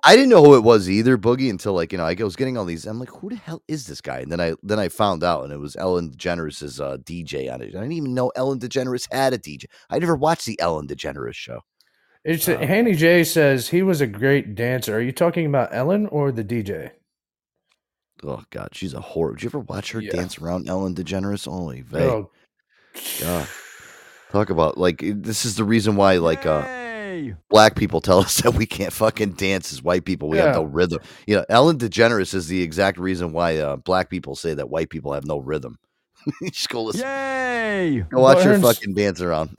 I 0.03 0.17
didn't 0.17 0.31
know 0.31 0.43
who 0.43 0.57
it 0.57 0.65
was 0.65 0.91
either, 0.91 1.17
Boogie, 1.17 1.51
until 1.51 1.75
like 1.75 1.93
you 1.93 1.99
know 1.99 2.05
I 2.05 2.15
was 2.15 2.37
getting 2.37 2.57
all 2.57 2.65
these. 2.65 2.87
I'm 2.87 2.99
like, 2.99 3.11
who 3.11 3.31
the 3.31 3.37
hell 3.37 3.63
is 3.69 3.87
this 3.87 4.01
guy? 4.01 4.21
And 4.21 4.33
then 4.33 4.41
I 4.41 4.55
then 4.63 4.79
I 4.79 4.89
found 4.89 5.23
out, 5.23 5.45
and 5.45 5.53
it 5.53 5.59
was 5.59 5.77
Ellen 5.77 6.11
DeGeneres's 6.11 6.81
uh, 6.81 6.97
DJ 6.99 7.53
on 7.53 7.61
it. 7.63 7.69
I 7.69 7.81
didn't 7.81 7.93
even 7.93 8.15
know 8.15 8.33
Ellen 8.37 8.59
DeGeneres 8.59 9.13
had 9.13 9.33
a 9.33 9.39
DJ. 9.39 9.67
I 9.89 9.99
never 9.99 10.17
watched 10.17 10.47
the 10.47 10.59
Ellen 10.61 10.89
DeGeneres 10.89 11.35
show. 11.35 11.61
It's 12.25 12.47
Handy 12.47 12.95
J 12.95 13.25
says 13.25 13.69
he 13.69 13.83
was 13.83 14.01
a 14.01 14.07
great 14.07 14.55
dancer. 14.55 14.97
Are 14.97 15.01
you 15.01 15.13
talking 15.13 15.47
about 15.47 15.75
Ellen 15.75 16.07
or 16.09 16.33
the 16.33 16.45
DJ? 16.45 16.91
Oh 18.23 18.43
God, 18.51 18.71
she's 18.73 18.95
a 18.95 18.99
whore. 19.01 19.33
Did 19.35 19.43
you 19.45 19.49
ever 19.49 19.61
watch 19.61 19.93
her 19.93 20.01
Yeah. 20.01 20.13
dance 20.13 20.39
around 20.39 20.69
Ellen 20.69 20.95
DeGeneres? 20.95 21.47
Holy 21.47 21.81
vey. 21.83 22.05
Oh, 22.05 22.31
God. 23.21 23.49
Talk 24.33 24.51
about 24.51 24.79
like 24.79 25.03
this 25.03 25.45
is 25.45 25.57
the 25.57 25.65
reason 25.65 25.97
why 25.97 26.19
like 26.19 26.47
uh 26.47 26.63
black 27.49 27.75
people 27.75 28.01
tell 28.01 28.21
us 28.21 28.37
that 28.43 28.55
we 28.55 28.65
can't 28.67 28.93
fucking 28.93 29.33
dance 29.33 29.73
as 29.73 29.83
white 29.83 30.05
people. 30.05 30.29
We 30.29 30.39
have 30.39 30.55
no 30.55 30.63
rhythm. 30.63 31.01
You 31.27 31.37
know, 31.37 31.45
Ellen 31.49 31.79
DeGeneres 31.79 32.33
is 32.35 32.47
the 32.47 32.63
exact 32.63 32.99
reason 32.99 33.33
why 33.33 33.57
uh, 33.59 33.77
black 33.77 34.09
people 34.11 34.37
say 34.37 34.55
that 34.55 34.71
white 34.71 34.89
people 34.91 35.13
have 35.15 35.25
no 35.27 35.39
rhythm. 35.39 35.79
Just 36.45 36.69
go 36.69 36.83
listen. 36.85 37.03
Yay! 37.03 38.05
Go 38.11 38.21
watch 38.21 38.43
her 38.45 38.59
fucking 38.61 38.95
dance 38.95 39.21
around. 39.21 39.57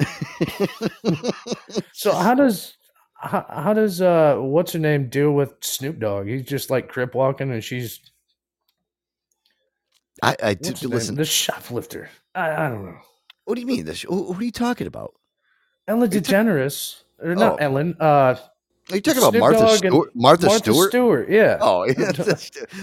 so 1.93 2.11
how 2.15 2.35
does 2.35 2.77
how, 3.15 3.45
how 3.49 3.73
does 3.73 4.01
uh 4.01 4.35
what's 4.37 4.73
her 4.73 4.79
name 4.79 5.09
deal 5.09 5.31
with 5.31 5.53
Snoop 5.61 5.99
Dogg? 5.99 6.27
He's 6.27 6.43
just 6.45 6.69
like 6.69 6.87
crip 6.89 7.15
walking, 7.15 7.51
and 7.51 7.63
she's 7.63 7.99
I, 10.21 10.35
I 10.43 10.53
did 10.53 10.77
her 10.79 10.87
name? 10.87 10.95
listen. 10.95 11.15
the 11.15 11.25
shoplifter. 11.25 12.09
I, 12.35 12.65
I 12.65 12.69
don't 12.69 12.85
know. 12.85 12.97
What 13.45 13.55
do 13.55 13.61
you 13.61 13.67
mean? 13.67 13.85
This, 13.85 14.01
who, 14.03 14.31
who 14.33 14.39
are 14.39 14.43
you 14.43 14.51
talking 14.51 14.87
about? 14.87 15.13
Ellen 15.87 16.09
DeGeneres 16.09 17.01
or 17.19 17.35
not 17.35 17.53
Oh. 17.53 17.55
Ellen? 17.55 17.95
Uh, 17.99 18.35
Are 18.91 18.95
you 18.95 19.01
talking 19.01 19.21
about 19.23 19.35
Martha 19.35 19.77
Stewart? 19.77 20.11
Martha, 20.15 20.49
Stewart? 20.51 20.89
Stewart, 20.89 21.29
yeah. 21.29 21.57
Oh, 21.59 21.85
yeah. 21.85 22.11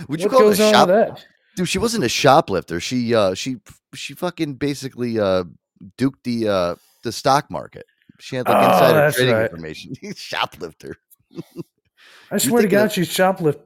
Would 0.09 0.21
you 0.21 0.29
What 0.29 0.31
call 0.37 0.49
it 0.49 0.55
a 0.55 0.57
shop? 0.57 0.89
that? 0.89 1.25
Dude, 1.57 1.69
she 1.69 1.79
wasn't 1.79 2.05
a 2.05 2.09
shoplifter. 2.09 2.81
She 2.81 3.15
uh 3.15 3.35
she 3.35 3.57
she 3.95 4.15
fucking 4.15 4.55
basically 4.55 5.19
uh 5.19 5.45
duked 5.97 6.23
the 6.25 6.49
uh 6.49 6.75
the 7.03 7.11
stock 7.13 7.51
market. 7.51 7.85
She 8.21 8.37
had 8.37 8.47
like 8.49 8.57
Oh, 8.57 8.73
insider 8.73 9.13
trading 9.13 9.35
right. 9.35 9.51
information. 9.51 9.95
shoplifter. 10.17 10.97
I 12.31 12.39
swear 12.39 12.63
to 12.63 12.69
God, 12.69 12.87
of- 12.87 12.93
she's 12.93 13.09
shoplift. 13.09 13.61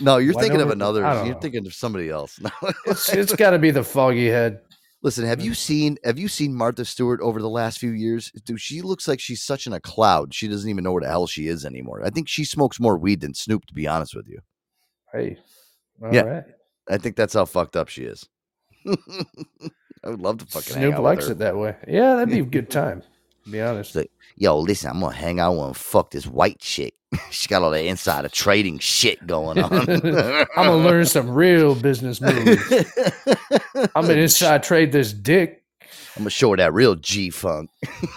No, 0.00 0.18
you're 0.18 0.34
Why 0.34 0.42
thinking 0.42 0.60
of 0.60 0.70
another. 0.70 1.00
You're 1.00 1.34
know. 1.34 1.40
thinking 1.40 1.66
of 1.66 1.74
somebody 1.74 2.10
else. 2.10 2.38
No. 2.42 2.50
It's 2.86 3.08
it's 3.12 3.34
got 3.34 3.50
to 3.50 3.58
be 3.58 3.70
the 3.70 3.82
foggy 3.84 4.28
head. 4.28 4.60
Listen, 5.02 5.24
have 5.26 5.40
you 5.42 5.54
seen 5.54 5.96
have 6.04 6.18
you 6.18 6.28
seen 6.28 6.54
Martha 6.54 6.84
Stewart 6.84 7.20
over 7.20 7.40
the 7.40 7.48
last 7.48 7.78
few 7.78 7.90
years? 7.90 8.30
Dude, 8.44 8.60
she 8.60 8.82
looks 8.82 9.06
like 9.08 9.20
she's 9.20 9.42
such 9.42 9.66
in 9.66 9.72
a 9.72 9.80
cloud. 9.80 10.34
She 10.34 10.48
doesn't 10.48 10.68
even 10.68 10.84
know 10.84 10.92
where 10.92 11.02
the 11.02 11.08
hell 11.08 11.26
she 11.26 11.46
is 11.48 11.64
anymore. 11.64 12.02
I 12.04 12.10
think 12.10 12.28
she 12.28 12.44
smokes 12.44 12.78
more 12.80 12.96
weed 12.98 13.20
than 13.20 13.34
Snoop, 13.34 13.64
to 13.66 13.74
be 13.74 13.86
honest 13.86 14.14
with 14.14 14.28
you. 14.28 14.40
Hey, 15.12 15.36
all 16.02 16.12
Yeah. 16.14 16.22
right. 16.22 16.44
I 16.90 16.98
think 16.98 17.16
that's 17.16 17.34
how 17.34 17.44
fucked 17.46 17.76
up 17.76 17.88
she 17.88 18.04
is. 18.04 18.26
I 18.86 20.08
would 20.10 20.20
love 20.20 20.38
to 20.38 20.46
fucking 20.46 20.74
Snoop 20.74 20.98
likes 20.98 21.28
it 21.28 21.38
that 21.38 21.56
way. 21.56 21.76
Yeah, 21.88 22.14
that'd 22.14 22.28
be 22.28 22.40
a 22.40 22.44
good 22.44 22.70
time. 22.82 23.02
Be 23.50 23.60
honest. 23.60 23.94
Like, 23.94 24.10
yo, 24.36 24.58
listen, 24.58 24.90
I'm 24.90 25.00
gonna 25.00 25.14
hang 25.14 25.38
out 25.40 25.58
and 25.58 25.76
fuck 25.76 26.10
this 26.10 26.26
white 26.26 26.58
chick. 26.60 26.94
She's 27.30 27.46
got 27.46 27.62
all 27.62 27.70
that 27.70 27.84
insider 27.84 28.28
trading 28.28 28.78
shit 28.78 29.24
going 29.26 29.58
on. 29.58 29.72
I'm 29.90 30.46
gonna 30.56 30.76
learn 30.76 31.04
some 31.06 31.30
real 31.30 31.74
business 31.74 32.20
moves. 32.20 32.62
I'm 33.94 34.06
gonna 34.06 34.14
inside 34.14 34.62
trade 34.62 34.92
this 34.92 35.12
dick. 35.12 35.62
I'm 36.16 36.22
gonna 36.22 36.30
show 36.30 36.50
her 36.52 36.56
that 36.56 36.72
real 36.72 36.94
G 36.94 37.30
funk. 37.30 37.70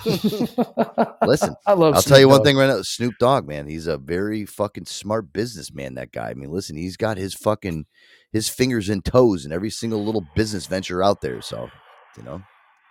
Listen, 0.05 1.55
I 1.65 1.73
love 1.73 1.95
I'll 1.95 2.01
tell 2.01 2.17
Snoop 2.17 2.19
you 2.19 2.27
one 2.29 2.37
Dogg. 2.39 2.45
thing 2.45 2.57
right 2.57 2.67
now. 2.67 2.81
Snoop 2.83 3.15
Dogg, 3.19 3.47
man, 3.47 3.67
he's 3.67 3.87
a 3.87 3.97
very 3.97 4.45
fucking 4.45 4.85
smart 4.85 5.33
businessman. 5.33 5.95
That 5.95 6.11
guy. 6.11 6.29
I 6.29 6.33
mean, 6.35 6.51
listen, 6.51 6.77
he's 6.77 6.95
got 6.97 7.17
his 7.17 7.33
fucking 7.33 7.85
his 8.31 8.49
fingers 8.49 8.87
and 8.89 9.03
toes 9.03 9.45
in 9.45 9.51
every 9.51 9.69
single 9.71 10.03
little 10.05 10.25
business 10.35 10.67
venture 10.67 11.03
out 11.03 11.21
there. 11.21 11.41
So 11.41 11.69
You 12.17 12.23
know, 12.23 12.41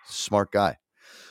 smart 0.06 0.50
guy. 0.50 0.76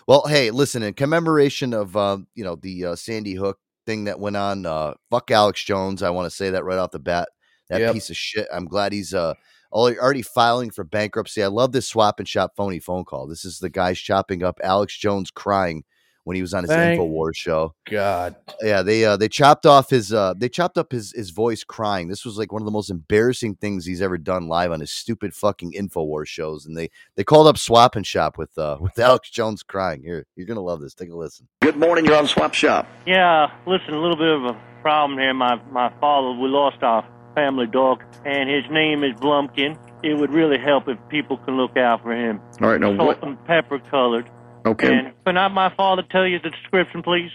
Well, 0.08 0.26
hey, 0.28 0.52
listen, 0.52 0.84
in 0.84 0.94
commemoration 0.94 1.74
of 1.74 1.96
uh, 1.98 2.20
you 2.36 2.44
know 2.44 2.56
the 2.56 2.86
uh, 2.86 2.96
Sandy 2.96 3.34
Hook 3.34 3.60
thing 3.86 4.06
that 4.06 4.20
went 4.20 4.38
on, 4.38 4.66
uh, 4.66 4.94
fuck 5.10 5.32
Alex 5.32 5.64
Jones. 5.64 6.04
I 6.04 6.10
want 6.12 6.28
to 6.30 6.36
say 6.36 6.52
that 6.52 6.64
right 6.64 6.78
off 6.78 6.92
the 6.92 7.00
bat. 7.00 7.30
That 7.70 7.82
Yep. 7.82 7.94
piece 7.94 8.10
of 8.12 8.18
shit. 8.18 8.48
I'm 8.54 8.66
glad 8.68 8.94
he's 8.94 9.14
uh 9.14 9.34
already 9.72 9.98
already 10.00 10.22
filing 10.22 10.70
for 10.70 10.84
bankruptcy. 10.84 11.42
I 11.44 11.48
love 11.48 11.72
this 11.72 11.88
swap 11.88 12.20
and 12.20 12.28
shop 12.28 12.54
phony 12.56 12.80
phone 12.80 13.06
call. 13.06 13.26
This 13.28 13.44
is 13.46 13.58
the 13.60 13.70
guys 13.70 14.00
chopping 14.00 14.44
up 14.44 14.60
Alex 14.64 14.96
Jones 14.98 15.32
crying 15.32 15.84
when 16.26 16.36
he 16.36 16.42
was 16.42 16.54
on 16.54 16.64
his 16.64 16.72
Thank 16.72 17.00
Infowars 17.00 17.36
show. 17.36 17.74
God. 17.90 18.36
Yeah, 18.62 18.82
they 18.82 19.06
uh 19.06 19.16
they 19.16 19.30
chopped 19.30 19.66
off 19.66 19.90
his 19.90 20.12
uh 20.12 20.34
they 20.36 20.50
chopped 20.50 20.78
up 20.78 20.92
his 20.92 21.14
his 21.14 21.30
voice 21.30 21.64
crying. 21.64 22.08
This 22.08 22.26
was 22.26 22.38
like 22.38 22.52
one 22.52 22.62
of 22.62 22.66
the 22.66 22.72
most 22.72 22.90
embarrassing 22.90 23.56
things 23.56 23.86
he's 23.86 24.02
ever 24.02 24.18
done 24.18 24.48
live 24.48 24.72
on 24.72 24.80
his 24.82 24.92
stupid 24.92 25.34
fucking 25.34 25.74
Infowars 25.74 26.28
shows. 26.28 26.66
And 26.66 26.76
they 26.76 26.90
they 27.16 27.24
called 27.24 27.48
up 27.48 27.58
Swap 27.58 27.96
and 27.96 28.06
Shop 28.06 28.38
with 28.38 28.58
uh 28.58 28.78
with 28.82 29.00
Alex 29.00 29.30
Jones 29.30 29.64
crying. 29.64 30.02
Here, 30.04 30.26
you're 30.36 30.48
gonna 30.48 30.62
love 30.62 30.82
this. 30.82 30.94
Take 30.94 31.12
a 31.12 31.16
listen. 31.16 31.48
Good 31.62 31.78
morning, 31.78 32.06
you're 32.06 32.18
on 32.18 32.28
Swap 32.28 32.54
Shop. 32.54 32.88
Yeah, 33.06 33.48
listen, 33.66 33.94
a 33.94 34.02
little 34.02 34.18
bit 34.18 34.28
of 34.28 34.44
a 34.56 34.62
problem 34.82 35.20
here. 35.20 35.34
My 35.34 35.62
my 35.72 35.94
father, 36.02 36.32
we 36.32 36.50
lost 36.50 36.82
our 36.82 37.08
family 37.36 37.68
dog, 37.68 38.04
and 38.26 38.50
his 38.50 38.64
name 38.72 39.04
is 39.04 39.14
Blumpkin. 39.20 39.78
It 40.04 40.16
would 40.16 40.32
really 40.32 40.58
help 40.58 40.88
if 40.88 40.98
people 41.10 41.38
can 41.38 41.58
look 41.58 41.78
out 41.78 42.02
for 42.02 42.14
him. 42.14 42.42
All 42.62 42.70
right, 42.70 42.80
now 42.80 42.96
Salt 42.96 43.08
what? 43.08 43.24
and 43.24 43.46
pepper 43.46 43.80
colored. 43.80 44.30
Okay. 44.66 44.88
And 44.92 45.14
can 45.26 45.38
I, 45.38 45.48
my 45.48 45.74
father 45.76 46.02
tell 46.10 46.26
you 46.26 46.40
the 46.40 46.50
description, 46.50 47.04
please? 47.04 47.30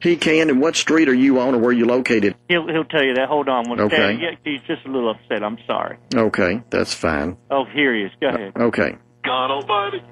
He 0.00 0.16
can. 0.16 0.50
And 0.50 0.60
what 0.60 0.76
street 0.76 1.08
are 1.08 1.14
you 1.14 1.40
on 1.40 1.54
or 1.54 1.58
where 1.58 1.72
you 1.72 1.86
located? 1.86 2.36
He'll 2.48 2.68
he'll 2.68 2.84
tell 2.84 3.02
you 3.02 3.14
that. 3.14 3.28
Hold 3.28 3.48
on 3.48 3.68
one 3.68 3.80
Okay. 3.80 3.96
second. 3.96 4.20
Yeah, 4.20 4.30
he's 4.44 4.60
just 4.66 4.84
a 4.86 4.90
little 4.90 5.10
upset. 5.10 5.42
I'm 5.42 5.56
sorry. 5.66 5.96
Okay, 6.14 6.62
that's 6.68 6.92
fine. 6.92 7.38
Oh, 7.50 7.64
here 7.64 7.94
he 7.94 8.02
is. 8.02 8.12
Go 8.20 8.28
uh, 8.28 8.34
ahead. 8.34 8.52
Okay. 8.56 8.96
God 9.24 9.50
Almighty. 9.50 10.02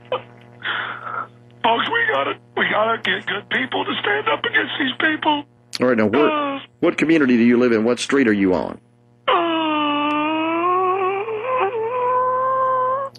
Folks, 1.62 1.88
we 1.92 2.06
gotta, 2.12 2.32
we 2.56 2.64
gotta 2.70 3.00
get 3.02 3.24
good 3.26 3.48
people 3.50 3.84
to 3.84 3.92
stand 4.00 4.28
up 4.28 4.40
against 4.44 4.72
these 4.80 4.92
people. 4.98 5.44
All 5.80 5.86
right, 5.86 5.96
now 5.96 6.06
where, 6.06 6.28
uh, 6.28 6.58
what 6.80 6.98
community 6.98 7.36
do 7.36 7.44
you 7.44 7.56
live 7.58 7.72
in? 7.72 7.84
What 7.84 8.00
street 8.00 8.26
are 8.26 8.32
you 8.32 8.54
on? 8.54 8.80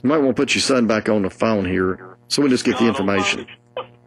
You 0.04 0.10
might 0.10 0.18
want 0.18 0.36
to 0.36 0.42
put 0.42 0.54
your 0.54 0.62
son 0.62 0.88
back 0.88 1.08
on 1.08 1.22
the 1.22 1.30
phone 1.30 1.64
here 1.66 2.13
so 2.34 2.42
we 2.42 2.50
just 2.50 2.66
get 2.66 2.80
the 2.80 2.88
information. 2.88 3.46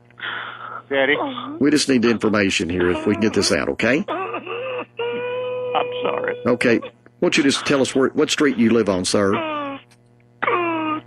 Daddy, 0.90 1.16
We 1.60 1.70
just 1.70 1.88
need 1.88 2.02
the 2.02 2.10
information 2.10 2.68
here 2.68 2.90
if 2.90 3.06
we 3.06 3.14
can 3.14 3.20
get 3.20 3.34
this 3.34 3.52
out, 3.52 3.68
okay? 3.68 4.04
I'm 4.08 5.90
sorry. 6.02 6.34
Okay. 6.44 6.78
Why 6.80 6.90
don't 7.20 7.36
you 7.36 7.44
just 7.44 7.64
tell 7.66 7.80
us 7.80 7.94
where, 7.94 8.08
what 8.10 8.28
street 8.30 8.56
you 8.56 8.70
live 8.70 8.88
on, 8.88 9.04
sir? 9.04 9.30
The 9.30 11.00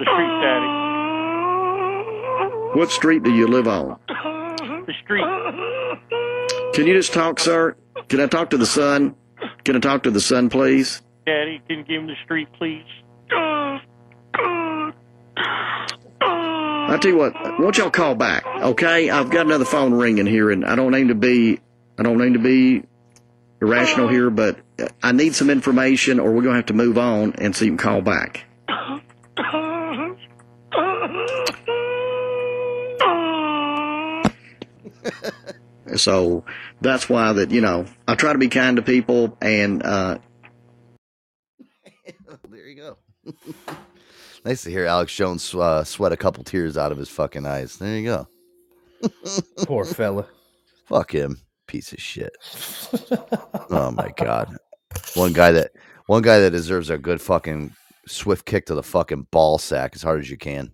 street, 0.00 0.34
Daddy. 0.42 0.70
What 2.78 2.90
street 2.90 3.22
do 3.22 3.32
you 3.32 3.46
live 3.46 3.68
on? 3.68 3.96
The 4.08 4.94
street. 5.04 5.24
Can 6.74 6.88
you 6.88 6.94
just 6.94 7.12
talk, 7.12 7.38
sir? 7.38 7.76
Can 8.08 8.20
I 8.20 8.26
talk 8.26 8.50
to 8.50 8.56
the 8.56 8.66
son? 8.66 9.14
Can 9.64 9.76
I 9.76 9.78
talk 9.78 10.02
to 10.02 10.10
the 10.10 10.20
son, 10.20 10.50
please? 10.50 11.02
Daddy, 11.24 11.62
can 11.68 11.78
you 11.78 11.84
give 11.84 12.02
him 12.02 12.08
the 12.08 12.16
street, 12.24 12.48
please? 12.58 12.82
I 16.94 16.98
tell 16.98 17.10
you 17.10 17.16
what, 17.18 17.34
why 17.34 17.56
don't 17.58 17.76
y'all 17.76 17.90
call 17.90 18.14
back, 18.14 18.46
okay? 18.46 19.10
I've 19.10 19.28
got 19.28 19.46
another 19.46 19.64
phone 19.64 19.94
ringing 19.94 20.26
here, 20.26 20.52
and 20.52 20.64
I 20.64 20.76
don't 20.76 20.94
aim 20.94 21.08
to 21.08 21.16
be, 21.16 21.58
I 21.98 22.04
don't 22.04 22.22
aim 22.22 22.34
to 22.34 22.38
be 22.38 22.84
irrational 23.60 24.06
here, 24.06 24.30
but 24.30 24.60
I 25.02 25.10
need 25.10 25.34
some 25.34 25.50
information, 25.50 26.20
or 26.20 26.30
we're 26.30 26.42
gonna 26.42 26.54
have 26.54 26.66
to 26.66 26.72
move 26.72 26.96
on 26.96 27.34
and 27.34 27.56
so 27.56 27.64
you 27.64 27.76
call 27.76 28.00
back. 28.00 28.44
So 35.96 36.44
that's 36.80 37.08
why 37.08 37.32
that 37.34 37.50
you 37.50 37.60
know 37.60 37.86
I 38.08 38.14
try 38.14 38.32
to 38.32 38.38
be 38.38 38.48
kind 38.48 38.76
to 38.76 38.82
people, 38.82 39.36
and 39.40 39.82
uh, 39.82 40.18
there 42.48 42.66
you 42.66 42.76
go. 42.76 42.96
nice 44.44 44.62
to 44.64 44.70
hear 44.70 44.86
Alex 44.86 45.14
Jones 45.14 45.54
uh, 45.54 45.84
sweat 45.84 46.12
a 46.12 46.16
couple 46.16 46.44
tears 46.44 46.76
out 46.76 46.92
of 46.92 46.98
his 46.98 47.08
fucking 47.08 47.46
eyes. 47.46 47.76
There 47.76 47.96
you 47.96 48.04
go. 48.04 48.28
Poor 49.64 49.84
fella. 49.84 50.26
Fuck 50.86 51.12
him, 51.12 51.40
piece 51.66 51.92
of 51.92 52.00
shit. 52.00 52.36
oh 53.70 53.90
my 53.90 54.12
god, 54.16 54.56
one 55.14 55.32
guy 55.32 55.52
that 55.52 55.72
one 56.06 56.22
guy 56.22 56.38
that 56.40 56.50
deserves 56.50 56.90
a 56.90 56.98
good 56.98 57.20
fucking 57.20 57.74
swift 58.06 58.44
kick 58.44 58.66
to 58.66 58.74
the 58.74 58.82
fucking 58.82 59.26
ball 59.30 59.58
sack 59.58 59.92
as 59.94 60.02
hard 60.02 60.20
as 60.20 60.30
you 60.30 60.36
can. 60.36 60.72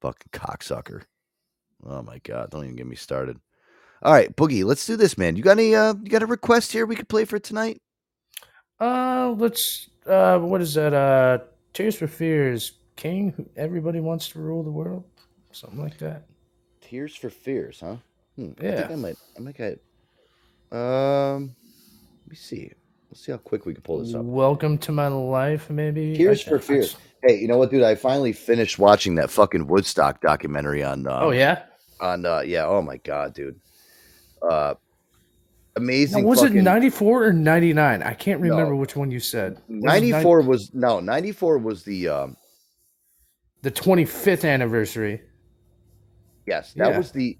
Fucking 0.00 0.30
cocksucker. 0.32 1.02
Oh 1.86 2.02
my 2.02 2.18
god, 2.18 2.50
don't 2.50 2.64
even 2.64 2.76
get 2.76 2.86
me 2.86 2.96
started. 2.96 3.38
All 4.02 4.12
right, 4.12 4.34
Boogie, 4.36 4.64
let's 4.64 4.86
do 4.86 4.96
this, 4.96 5.16
man. 5.16 5.36
You 5.36 5.42
got 5.42 5.58
any? 5.58 5.74
Uh, 5.74 5.94
you 6.02 6.10
got 6.10 6.22
a 6.22 6.26
request 6.26 6.72
here 6.72 6.86
we 6.86 6.96
could 6.96 7.08
play 7.08 7.24
for 7.24 7.38
tonight? 7.38 7.80
Uh, 8.80 9.34
let's. 9.36 9.88
Uh, 10.06 10.38
what 10.38 10.60
is 10.60 10.74
that? 10.74 10.92
Uh, 10.92 11.38
Tears 11.74 11.96
for 11.96 12.06
Fears. 12.06 12.72
King. 12.96 13.32
Who 13.36 13.46
Everybody 13.56 14.00
wants 14.00 14.28
to 14.30 14.38
rule 14.38 14.62
the 14.62 14.70
world. 14.70 15.04
Something 15.52 15.80
like 15.82 15.98
that. 15.98 16.22
Tears 16.80 17.14
for 17.16 17.28
Fears, 17.30 17.80
huh? 17.80 17.96
Hmm, 18.36 18.50
I 18.60 18.64
Yeah. 18.64 18.76
think 18.80 18.90
I 18.92 18.94
might. 18.96 19.16
I 19.36 19.40
might 19.40 19.56
get. 19.56 19.80
Um, 20.72 21.54
let 22.22 22.30
me 22.30 22.36
see. 22.36 22.70
Let's 23.10 23.24
see 23.24 23.32
how 23.32 23.38
quick 23.38 23.66
we 23.66 23.74
can 23.74 23.82
pull 23.82 23.98
this 23.98 24.14
up. 24.14 24.24
Welcome 24.24 24.78
to 24.78 24.92
my 24.92 25.08
life, 25.08 25.70
maybe. 25.70 26.16
Tears 26.16 26.44
I- 26.46 26.50
for 26.50 26.56
I- 26.56 26.60
Fears. 26.60 26.96
Hey, 27.26 27.38
you 27.40 27.48
know 27.48 27.56
what, 27.58 27.70
dude? 27.70 27.82
I 27.82 27.94
finally 27.94 28.32
finished 28.32 28.78
watching 28.78 29.14
that 29.16 29.30
fucking 29.30 29.66
Woodstock 29.66 30.20
documentary 30.20 30.82
on. 30.84 31.06
Um, 31.06 31.22
Oh 31.24 31.30
yeah. 31.30 31.62
On 32.00 32.24
uh, 32.26 32.40
yeah. 32.40 32.66
Oh 32.66 32.82
my 32.82 32.98
god, 32.98 33.34
dude. 33.34 33.58
Uh, 34.42 34.74
Now, 35.76 35.82
amazing. 35.82 36.24
was 36.24 36.42
it 36.42 36.52
ninety 36.52 36.90
four 36.90 37.24
or 37.24 37.32
ninety 37.32 37.72
nine? 37.72 38.02
I 38.02 38.14
can't 38.14 38.40
remember 38.40 38.72
No. 38.72 38.76
which 38.76 38.96
one 38.96 39.10
you 39.10 39.20
said. 39.20 39.54
Was 39.68 39.78
it 39.78 39.82
94 39.82 40.42
was 40.42 40.70
no 40.74 41.00
94 41.00 41.58
was 41.58 41.82
the 41.84 42.08
um 42.08 42.36
the 43.62 43.70
twenty 43.70 44.04
fifth 44.04 44.44
anniversary. 44.44 45.22
yes 46.46 46.72
that 46.74 46.90
Yeah. 46.90 46.98
was 46.98 47.10
the 47.12 47.38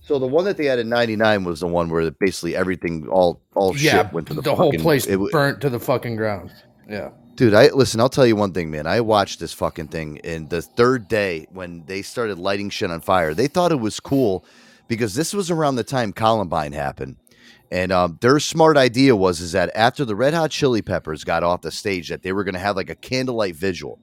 so 0.00 0.18
the 0.18 0.26
one 0.26 0.44
that 0.46 0.56
they 0.56 0.64
had 0.64 0.78
in 0.78 0.88
99 0.88 1.44
was 1.44 1.60
the 1.60 1.66
one 1.66 1.88
where 1.90 2.10
basically 2.10 2.56
everything 2.56 3.06
all 3.08 3.42
all 3.54 3.76
yeah, 3.76 4.02
shit 4.04 4.12
went 4.12 4.26
to 4.28 4.34
the, 4.34 4.42
the 4.42 4.54
whole 4.54 4.72
place 4.72 5.06
it 5.06 5.18
burnt 5.30 5.60
to 5.60 5.68
the 5.70 5.78
fucking 5.80 6.16
ground. 6.16 6.50
Yeah. 6.88 7.10
Dude, 7.36 7.54
I 7.54 7.68
listen. 7.68 8.00
I'll 8.00 8.08
tell 8.08 8.26
you 8.26 8.34
one 8.34 8.52
thing, 8.52 8.68
man. 8.70 8.88
I 8.88 9.00
watched 9.00 9.38
this 9.38 9.52
fucking 9.52 9.88
thing, 9.88 10.20
and 10.24 10.50
the 10.50 10.60
third 10.60 11.06
day 11.06 11.46
when 11.52 11.84
they 11.86 12.02
started 12.02 12.36
lighting 12.38 12.68
shit 12.70 12.90
on 12.90 13.00
fire, 13.00 13.32
they 13.32 13.46
thought 13.46 13.70
it 13.70 13.78
was 13.78 14.00
cool 14.00 14.44
because 14.88 15.14
this 15.14 15.32
was 15.32 15.48
around 15.48 15.76
the 15.76 15.84
time 15.84 16.12
Columbine 16.12 16.72
happened, 16.72 17.14
and 17.70 17.92
um, 17.92 18.18
their 18.20 18.38
smart 18.40 18.76
idea 18.76 19.14
was 19.14 19.40
is 19.40 19.52
that 19.52 19.70
after 19.74 20.04
the 20.04 20.16
Red 20.16 20.34
Hot 20.34 20.50
Chili 20.50 20.82
Peppers 20.82 21.24
got 21.24 21.42
off 21.42 21.60
the 21.60 21.70
stage, 21.70 22.08
that 22.08 22.22
they 22.22 22.32
were 22.32 22.44
going 22.44 22.54
to 22.54 22.60
have 22.60 22.76
like 22.76 22.90
a 22.90 22.94
candlelight 22.94 23.56
vigil. 23.56 23.98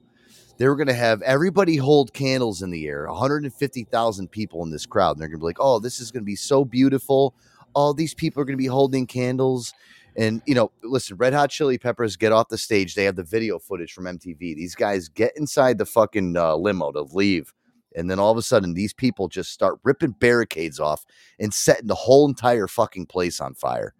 They 0.58 0.68
were 0.68 0.76
going 0.76 0.86
to 0.86 0.94
have 0.94 1.20
everybody 1.22 1.76
hold 1.76 2.14
candles 2.14 2.62
in 2.62 2.70
the 2.70 2.86
air, 2.86 3.06
150,000 3.08 4.30
people 4.30 4.62
in 4.62 4.70
this 4.70 4.86
crowd, 4.86 5.12
and 5.16 5.20
they're 5.20 5.28
going 5.28 5.40
to 5.40 5.42
be 5.42 5.46
like, 5.46 5.60
"Oh, 5.60 5.78
this 5.78 6.00
is 6.00 6.10
going 6.10 6.22
to 6.22 6.26
be 6.26 6.36
so 6.36 6.64
beautiful. 6.64 7.34
All 7.74 7.92
these 7.92 8.14
people 8.14 8.40
are 8.40 8.44
going 8.46 8.56
to 8.56 8.62
be 8.62 8.66
holding 8.66 9.06
candles." 9.06 9.74
And 10.16 10.40
you 10.46 10.54
know, 10.54 10.70
listen, 10.82 11.16
Red 11.18 11.34
Hot 11.34 11.50
Chili 11.50 11.76
Peppers 11.76 12.16
get 12.16 12.32
off 12.32 12.48
the 12.48 12.56
stage. 12.56 12.94
They 12.94 13.04
have 13.04 13.16
the 13.16 13.24
video 13.24 13.58
footage 13.58 13.92
from 13.92 14.04
MTV. 14.04 14.38
These 14.38 14.74
guys 14.74 15.08
get 15.08 15.36
inside 15.36 15.76
the 15.76 15.84
fucking 15.84 16.36
uh, 16.36 16.56
limo 16.56 16.90
to 16.92 17.02
leave, 17.02 17.52
and 17.96 18.10
then 18.10 18.18
all 18.18 18.30
of 18.30 18.38
a 18.38 18.42
sudden, 18.42 18.74
these 18.74 18.92
people 18.92 19.28
just 19.28 19.52
start 19.52 19.80
ripping 19.82 20.12
barricades 20.12 20.78
off 20.78 21.04
and 21.40 21.52
setting 21.52 21.86
the 21.86 21.94
whole 21.94 22.28
entire 22.28 22.68
fucking 22.68 23.06
place 23.06 23.40
on 23.40 23.54
fire. 23.54 23.94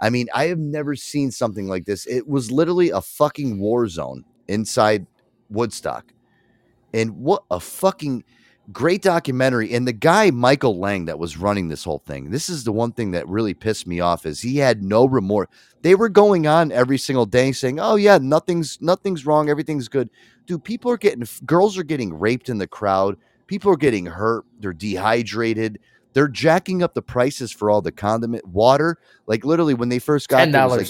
I 0.00 0.10
mean, 0.10 0.28
I 0.34 0.46
have 0.46 0.58
never 0.58 0.96
seen 0.96 1.30
something 1.30 1.66
like 1.66 1.84
this. 1.84 2.06
It 2.06 2.28
was 2.28 2.50
literally 2.50 2.90
a 2.90 3.02
fucking 3.02 3.58
war 3.58 3.86
zone 3.88 4.24
inside 4.48 5.06
Woodstock. 5.50 6.12
And 6.94 7.16
what 7.18 7.44
a 7.50 7.60
fucking 7.60 8.24
great 8.72 9.02
documentary. 9.02 9.72
And 9.74 9.86
the 9.86 9.92
guy, 9.92 10.30
Michael 10.30 10.78
Lang, 10.78 11.04
that 11.06 11.18
was 11.18 11.36
running 11.36 11.68
this 11.68 11.84
whole 11.84 11.98
thing, 11.98 12.30
this 12.30 12.48
is 12.48 12.64
the 12.64 12.72
one 12.72 12.92
thing 12.92 13.10
that 13.12 13.28
really 13.28 13.54
pissed 13.54 13.86
me 13.86 14.00
off 14.00 14.26
is 14.26 14.40
he 14.40 14.56
had 14.56 14.82
no 14.82 15.06
remorse. 15.06 15.48
They 15.82 15.94
were 15.94 16.08
going 16.08 16.46
on 16.46 16.72
every 16.72 16.98
single 16.98 17.26
day 17.26 17.52
saying, 17.52 17.80
Oh 17.80 17.96
yeah, 17.96 18.18
nothing's 18.20 18.80
nothing's 18.80 19.26
wrong, 19.26 19.48
everything's 19.48 19.88
good. 19.88 20.10
Dude, 20.46 20.64
people 20.64 20.90
are 20.90 20.98
getting 20.98 21.26
girls 21.46 21.78
are 21.78 21.84
getting 21.84 22.18
raped 22.18 22.48
in 22.48 22.58
the 22.58 22.66
crowd, 22.66 23.16
people 23.50 23.72
are 23.72 23.76
getting 23.76 24.06
hurt, 24.06 24.44
they're 24.60 24.72
dehydrated. 24.72 25.80
They're 26.12 26.28
jacking 26.28 26.84
up 26.84 26.94
the 26.94 27.02
prices 27.02 27.50
for 27.50 27.68
all 27.68 27.82
the 27.82 27.90
condiment 27.90 28.46
water. 28.46 28.98
Like 29.26 29.44
literally 29.44 29.74
when 29.74 29.88
they 29.88 29.98
first 29.98 30.28
got 30.28 30.46
was 30.48 30.54
$10. 30.54 30.78
like 30.78 30.88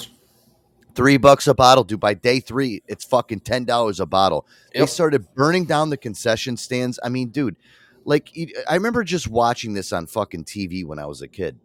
three 0.95 1.16
bucks 1.16 1.47
a 1.47 1.55
bottle, 1.55 1.85
dude. 1.85 2.01
By 2.01 2.12
day 2.12 2.39
three, 2.39 2.82
it's 2.87 3.03
fucking 3.05 3.41
ten 3.41 3.65
dollars 3.65 3.99
a 3.99 4.05
bottle. 4.05 4.47
They 4.74 4.85
started 4.87 5.35
burning 5.35 5.65
down 5.65 5.89
the 5.89 5.97
concession 5.97 6.59
stands. 6.59 7.01
I 7.03 7.09
mean, 7.09 7.31
dude, 7.31 7.57
like 8.05 8.31
I 8.69 8.74
remember 8.74 9.05
just 9.05 9.27
watching 9.27 9.73
this 9.73 9.91
on 9.91 10.07
fucking 10.07 10.45
TV 10.45 10.85
when 10.85 10.99
I 10.99 11.07
was 11.07 11.23
a 11.23 11.28
kid, 11.28 11.59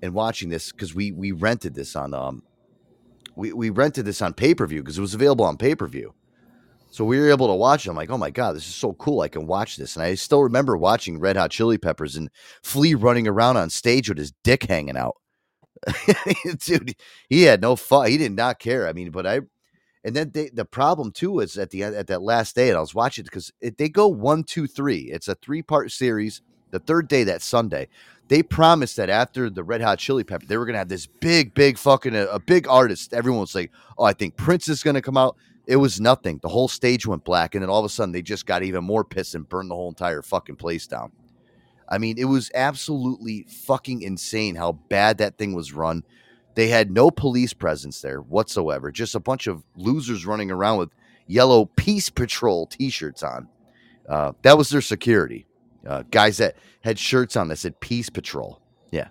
and 0.00 0.14
watching 0.14 0.48
this 0.48 0.72
because 0.72 0.94
we 0.94 1.12
we 1.12 1.32
rented 1.32 1.74
this 1.74 1.94
on 1.94 2.14
um 2.14 2.42
we 3.36 3.52
we 3.52 3.68
rented 3.68 4.06
this 4.06 4.22
on 4.22 4.32
pay 4.32 4.54
per 4.54 4.66
view 4.66 4.82
because 4.82 4.96
it 4.96 5.02
was 5.02 5.12
available 5.14 5.44
on 5.44 5.58
pay 5.58 5.74
per 5.74 5.86
view. 5.86 6.14
So 6.92 7.06
we 7.06 7.18
were 7.18 7.30
able 7.30 7.48
to 7.48 7.54
watch 7.54 7.86
it. 7.86 7.90
I'm 7.90 7.96
like, 7.96 8.10
oh 8.10 8.18
my 8.18 8.28
god, 8.28 8.54
this 8.54 8.66
is 8.66 8.74
so 8.74 8.92
cool! 8.92 9.22
I 9.22 9.28
can 9.28 9.46
watch 9.46 9.76
this, 9.76 9.96
and 9.96 10.04
I 10.04 10.14
still 10.14 10.42
remember 10.42 10.76
watching 10.76 11.18
Red 11.18 11.38
Hot 11.38 11.50
Chili 11.50 11.78
Peppers 11.78 12.16
and 12.16 12.28
Flea 12.62 12.94
running 12.94 13.26
around 13.26 13.56
on 13.56 13.70
stage 13.70 14.10
with 14.10 14.18
his 14.18 14.34
dick 14.44 14.64
hanging 14.64 14.98
out. 14.98 15.16
Dude, 16.58 16.94
he 17.30 17.44
had 17.44 17.62
no 17.62 17.76
fun. 17.76 18.10
He 18.10 18.18
did 18.18 18.32
not 18.32 18.58
care. 18.58 18.86
I 18.86 18.92
mean, 18.92 19.10
but 19.10 19.26
I, 19.26 19.40
and 20.04 20.14
then 20.14 20.32
they, 20.34 20.50
the 20.50 20.66
problem 20.66 21.12
too 21.12 21.40
is 21.40 21.56
at 21.56 21.70
the 21.70 21.82
end 21.82 21.96
at 21.96 22.08
that 22.08 22.20
last 22.20 22.54
day, 22.54 22.68
and 22.68 22.76
I 22.76 22.80
was 22.80 22.94
watching 22.94 23.24
because 23.24 23.50
they 23.62 23.88
go 23.88 24.06
one, 24.06 24.44
two, 24.44 24.66
three. 24.66 25.10
It's 25.10 25.28
a 25.28 25.34
three 25.36 25.62
part 25.62 25.90
series. 25.92 26.42
The 26.72 26.78
third 26.78 27.08
day, 27.08 27.24
that 27.24 27.40
Sunday, 27.40 27.88
they 28.28 28.42
promised 28.42 28.96
that 28.96 29.08
after 29.08 29.48
the 29.48 29.64
Red 29.64 29.80
Hot 29.80 29.98
Chili 29.98 30.24
Pepper, 30.24 30.44
they 30.44 30.58
were 30.58 30.66
gonna 30.66 30.78
have 30.78 30.88
this 30.88 31.06
big, 31.06 31.54
big 31.54 31.78
fucking 31.78 32.14
a, 32.14 32.26
a 32.26 32.38
big 32.38 32.68
artist. 32.68 33.14
Everyone 33.14 33.40
was 33.40 33.54
like, 33.54 33.70
"Oh, 33.96 34.04
I 34.04 34.12
think 34.12 34.36
Prince 34.36 34.68
is 34.68 34.82
gonna 34.82 35.00
come 35.00 35.16
out." 35.16 35.36
It 35.66 35.76
was 35.76 36.00
nothing. 36.00 36.40
The 36.42 36.48
whole 36.48 36.68
stage 36.68 37.06
went 37.06 37.24
black, 37.24 37.54
and 37.54 37.62
then 37.62 37.70
all 37.70 37.78
of 37.78 37.84
a 37.84 37.88
sudden, 37.88 38.12
they 38.12 38.22
just 38.22 38.46
got 38.46 38.62
even 38.62 38.84
more 38.84 39.04
pissed 39.04 39.34
and 39.34 39.48
burned 39.48 39.70
the 39.70 39.74
whole 39.74 39.88
entire 39.88 40.22
fucking 40.22 40.56
place 40.56 40.86
down. 40.86 41.12
I 41.88 41.98
mean, 41.98 42.16
it 42.18 42.24
was 42.24 42.50
absolutely 42.54 43.46
fucking 43.48 44.02
insane 44.02 44.56
how 44.56 44.72
bad 44.72 45.18
that 45.18 45.38
thing 45.38 45.52
was 45.52 45.72
run. 45.72 46.04
They 46.54 46.68
had 46.68 46.90
no 46.90 47.10
police 47.10 47.52
presence 47.52 48.00
there 48.00 48.20
whatsoever. 48.20 48.90
Just 48.90 49.14
a 49.14 49.20
bunch 49.20 49.46
of 49.46 49.62
losers 49.76 50.26
running 50.26 50.50
around 50.50 50.78
with 50.78 50.90
yellow 51.26 51.66
Peace 51.66 52.10
Patrol 52.10 52.66
T-shirts 52.66 53.22
on. 53.22 53.48
Uh, 54.08 54.32
that 54.42 54.58
was 54.58 54.70
their 54.70 54.80
security. 54.80 55.46
Uh, 55.86 56.02
guys 56.10 56.38
that 56.38 56.56
had 56.82 56.98
shirts 56.98 57.36
on 57.36 57.48
that 57.48 57.56
said 57.56 57.78
Peace 57.80 58.10
Patrol. 58.10 58.60
Yeah, 58.90 59.08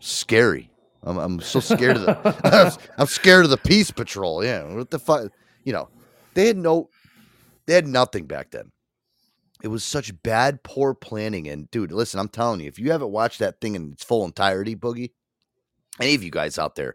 scary. 0.00 0.70
I'm, 1.02 1.18
I'm 1.18 1.40
so 1.40 1.60
scared 1.60 1.96
of 1.96 2.06
the. 2.06 2.78
I'm 2.98 3.06
scared 3.06 3.44
of 3.44 3.50
the 3.50 3.56
Peace 3.56 3.90
Patrol. 3.90 4.44
Yeah, 4.44 4.62
what 4.74 4.90
the 4.90 4.98
fuck? 4.98 5.32
You 5.64 5.72
know, 5.72 5.88
they 6.34 6.46
had 6.46 6.56
no, 6.56 6.88
they 7.66 7.74
had 7.74 7.86
nothing 7.86 8.26
back 8.26 8.50
then. 8.50 8.72
It 9.62 9.68
was 9.68 9.84
such 9.84 10.20
bad, 10.22 10.62
poor 10.64 10.92
planning. 10.92 11.48
And 11.48 11.70
dude, 11.70 11.92
listen, 11.92 12.18
I'm 12.18 12.28
telling 12.28 12.60
you, 12.60 12.66
if 12.66 12.78
you 12.78 12.90
haven't 12.90 13.12
watched 13.12 13.38
that 13.38 13.60
thing 13.60 13.76
in 13.76 13.92
its 13.92 14.02
full 14.02 14.24
entirety, 14.24 14.74
Boogie, 14.74 15.12
any 16.00 16.14
of 16.14 16.22
you 16.24 16.30
guys 16.30 16.58
out 16.58 16.74
there, 16.74 16.94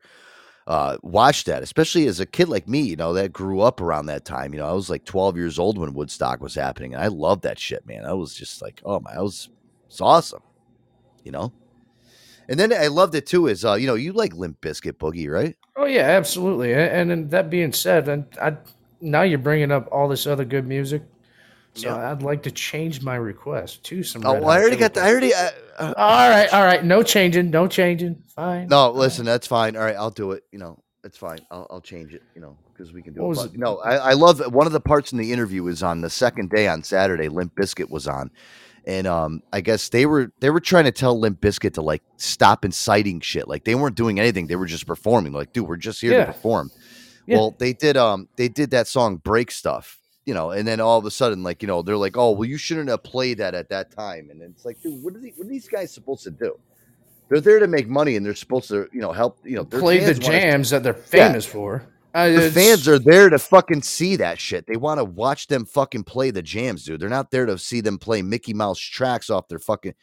uh, 0.67 0.97
watch 1.01 1.45
that, 1.45 1.63
especially 1.63 2.07
as 2.07 2.19
a 2.19 2.25
kid 2.25 2.49
like 2.49 2.67
me, 2.67 2.81
you 2.81 2.97
know, 2.97 3.13
that 3.13 3.31
grew 3.31 3.61
up 3.61 3.79
around 3.79 4.07
that 4.07 4.25
time. 4.25 4.53
You 4.53 4.59
know, 4.59 4.67
I 4.67 4.73
was 4.73 4.89
like 4.89 5.05
12 5.05 5.37
years 5.37 5.57
old 5.57 5.77
when 5.77 5.93
Woodstock 5.93 6.41
was 6.41 6.55
happening, 6.55 6.93
and 6.93 7.01
I 7.01 7.07
loved 7.07 7.43
that 7.43 7.57
shit, 7.57 7.87
man. 7.87 8.03
I 8.03 8.11
was 8.11 8.33
just 8.33 8.61
like, 8.61 8.81
oh 8.83 8.99
my, 8.99 9.13
I 9.13 9.21
was, 9.21 9.49
it's 9.85 10.01
awesome, 10.01 10.43
you 11.23 11.31
know. 11.31 11.53
And 12.49 12.59
then 12.59 12.73
I 12.73 12.87
loved 12.87 13.15
it 13.15 13.25
too. 13.25 13.47
Is 13.47 13.63
uh, 13.63 13.75
you 13.75 13.87
know, 13.87 13.95
you 13.95 14.11
like 14.11 14.33
Limp 14.33 14.59
Bizkit 14.59 14.93
Boogie, 14.93 15.29
right? 15.29 15.55
Oh 15.77 15.85
yeah, 15.85 16.01
absolutely. 16.09 16.73
A- 16.73 16.91
And, 16.91 17.29
that 17.31 17.49
being 17.49 17.71
said, 17.71 18.07
and 18.09 18.25
I 18.41 18.57
now 18.99 19.21
you're 19.21 19.37
bringing 19.39 19.71
up 19.71 19.87
all 19.91 20.07
this 20.07 20.25
other 20.25 20.43
good 20.43 20.67
music, 20.67 21.03
so 21.75 21.95
I'd 21.95 22.23
like 22.23 22.41
to 22.43 22.51
change 22.51 23.03
my 23.03 23.15
request 23.15 23.83
to 23.83 24.01
some. 24.03 24.25
Oh, 24.25 24.33
well, 24.33 24.49
I 24.49 24.59
already 24.59 24.75
got 24.77 24.95
the, 24.95 25.01
I 25.01 25.11
already. 25.11 25.33
Uh, 25.35 25.51
uh, 25.77 25.93
all 25.95 26.29
right, 26.29 26.51
all 26.51 26.63
right. 26.65 26.83
No 26.83 27.03
changing, 27.03 27.51
no 27.51 27.67
changing. 27.67 28.23
Fine. 28.35 28.67
No, 28.69 28.89
listen, 28.91 29.23
that's 29.25 29.45
fine. 29.45 29.75
All 29.75 29.83
right, 29.83 29.95
I'll 29.95 30.09
do 30.09 30.31
it. 30.31 30.43
You 30.51 30.57
know, 30.57 30.81
it's 31.03 31.17
fine. 31.17 31.39
I'll, 31.51 31.67
I'll 31.69 31.81
change 31.81 32.15
it. 32.15 32.23
You 32.33 32.41
know, 32.41 32.57
because 32.73 32.91
we 32.91 33.03
can 33.03 33.13
do 33.13 33.21
What 33.21 33.37
it. 33.45 33.53
it? 33.53 33.59
no, 33.59 33.77
I, 33.77 33.97
I 33.97 34.13
love 34.13 34.39
one 34.51 34.65
of 34.65 34.73
the 34.73 34.79
parts 34.79 35.11
in 35.11 35.19
the 35.19 35.31
interview 35.31 35.67
is 35.67 35.83
on 35.83 36.01
the 36.01 36.09
second 36.09 36.49
day 36.49 36.67
on 36.67 36.81
Saturday. 36.81 37.27
Limp 37.29 37.53
Bizkit 37.55 37.91
was 37.91 38.07
on, 38.07 38.31
and 38.87 39.05
um, 39.05 39.43
I 39.53 39.61
guess 39.61 39.89
they 39.89 40.05
were 40.07 40.31
they 40.39 40.49
were 40.49 40.59
trying 40.61 40.85
to 40.85 40.91
tell 40.91 41.19
Limp 41.19 41.39
Bizkit 41.41 41.73
to 41.73 41.81
like 41.81 42.01
stop 42.15 42.65
inciting 42.65 43.19
shit. 43.19 43.47
Like 43.47 43.65
they 43.65 43.75
weren't 43.75 43.95
doing 43.95 44.19
anything. 44.19 44.47
They 44.47 44.55
were 44.55 44.65
just 44.65 44.87
performing. 44.87 45.33
Like, 45.33 45.53
dude, 45.53 45.67
we're 45.67 45.75
just 45.77 46.01
here 46.01 46.13
Yeah. 46.13 46.25
to 46.25 46.33
perform. 46.33 46.71
Yeah. 47.27 47.37
Well, 47.37 47.55
they 47.59 47.73
did 47.73 47.97
um 47.97 48.29
they 48.37 48.47
did 48.47 48.71
that 48.71 48.87
song 48.87 49.17
Break 49.17 49.51
Stuff. 49.51 49.99
You 50.25 50.33
know, 50.33 50.51
and 50.51 50.67
then 50.67 50.81
all 50.81 50.97
of 50.97 51.05
a 51.05 51.11
sudden, 51.11 51.43
like 51.43 51.61
you 51.61 51.67
know, 51.69 51.81
they're 51.81 51.95
like, 51.95 52.17
"Oh, 52.17 52.31
well, 52.31 52.43
you 52.49 52.57
shouldn't 52.57 52.89
have 52.89 53.01
played 53.03 53.37
that 53.37 53.53
at 53.55 53.69
that 53.69 53.91
time." 53.91 54.29
And 54.29 54.41
it's 54.41 54.65
like, 54.65 54.81
dude, 54.81 55.01
what 55.01 55.15
are, 55.15 55.19
the, 55.19 55.31
what 55.37 55.45
are 55.45 55.49
these 55.49 55.69
guys 55.69 55.93
supposed 55.93 56.23
to 56.23 56.31
do? 56.31 56.59
They're 57.29 57.39
there 57.39 57.59
to 57.59 57.67
make 57.67 57.87
money, 57.87 58.17
and 58.17 58.25
they're 58.25 58.35
supposed 58.35 58.67
to, 58.69 58.89
you 58.91 58.99
know, 58.99 59.13
help. 59.13 59.37
You 59.45 59.55
know, 59.55 59.63
Play 59.63 59.99
the 60.03 60.13
jams 60.13 60.69
that 60.71 60.83
they're 60.83 60.97
Yeah. 60.97 61.29
famous 61.29 61.45
for. 61.45 61.87
Uh, 62.17 62.29
the 62.29 62.49
fans 62.49 62.87
are 62.87 62.97
there 62.97 63.29
to 63.29 63.37
fucking 63.37 63.83
see 63.83 64.15
that 64.15 64.39
shit. 64.39 64.65
They 64.65 64.75
want 64.75 64.97
to 64.99 65.03
watch 65.03 65.45
them 65.45 65.65
fucking 65.65 66.05
play 66.05 66.31
the 66.31 66.41
jams, 66.41 66.83
dude. 66.83 66.99
They're 66.99 67.09
not 67.09 67.29
there 67.29 67.45
to 67.45 67.59
see 67.59 67.79
them 67.79 67.99
play 67.99 68.23
Mickey 68.23 68.55
Mouse 68.55 68.79
tracks 68.79 69.29
off 69.29 69.47
their 69.47 69.59
fucking. 69.59 69.93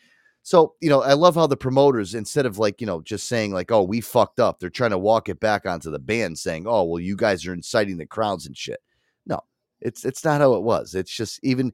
So 0.45 0.75
you 0.81 0.89
know, 0.89 1.03
I 1.03 1.15
love 1.15 1.35
how 1.35 1.49
the 1.49 1.57
promoters, 1.57 2.15
instead 2.15 2.47
of 2.47 2.57
like 2.57 2.81
you 2.81 2.87
know 2.87 3.01
just 3.01 3.27
saying 3.27 3.53
like, 3.53 3.73
"Oh, 3.73 3.83
we 3.83 4.01
fucked 4.01 4.39
up," 4.39 4.61
they're 4.61 4.71
trying 4.71 4.93
to 4.93 4.99
walk 4.99 5.29
it 5.29 5.41
back 5.41 5.67
onto 5.67 5.91
the 5.91 5.99
band, 5.99 6.39
saying, 6.39 6.67
"Oh, 6.69 6.85
well, 6.85 7.01
you 7.01 7.17
guys 7.17 7.45
are 7.49 7.53
inciting 7.53 7.97
the 7.97 8.07
crowds 8.07 8.47
and 8.47 8.57
shit." 8.57 8.79
No, 9.27 9.41
it's 9.81 10.05
it's 10.05 10.25
not 10.25 10.41
how 10.41 10.55
it 10.55 10.63
was. 10.63 10.95
It's 10.95 11.11
just 11.11 11.41
even 11.43 11.73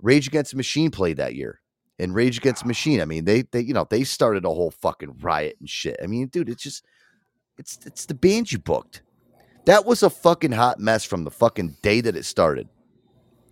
Rage 0.00 0.28
Against 0.28 0.52
the 0.52 0.56
Machine 0.56 0.92
played 0.92 1.16
that 1.16 1.34
year, 1.34 1.62
and 1.98 2.14
Rage 2.14 2.38
Against 2.38 2.64
Machine. 2.64 3.00
I 3.00 3.06
mean, 3.06 3.24
they 3.24 3.42
they 3.42 3.62
you 3.62 3.74
know 3.74 3.88
they 3.90 4.04
started 4.04 4.44
a 4.44 4.50
whole 4.50 4.70
fucking 4.70 5.16
riot 5.20 5.56
and 5.58 5.68
shit. 5.68 5.96
I 6.00 6.06
mean, 6.06 6.28
dude, 6.28 6.48
it's 6.48 6.62
just 6.62 6.84
it's 7.58 7.76
it's 7.86 8.06
the 8.06 8.14
band 8.14 8.52
you 8.52 8.60
booked. 8.60 9.02
That 9.66 9.84
was 9.84 10.02
a 10.02 10.10
fucking 10.10 10.52
hot 10.52 10.78
mess 10.78 11.04
from 11.04 11.24
the 11.24 11.30
fucking 11.30 11.76
day 11.82 12.00
that 12.00 12.16
it 12.16 12.24
started. 12.24 12.68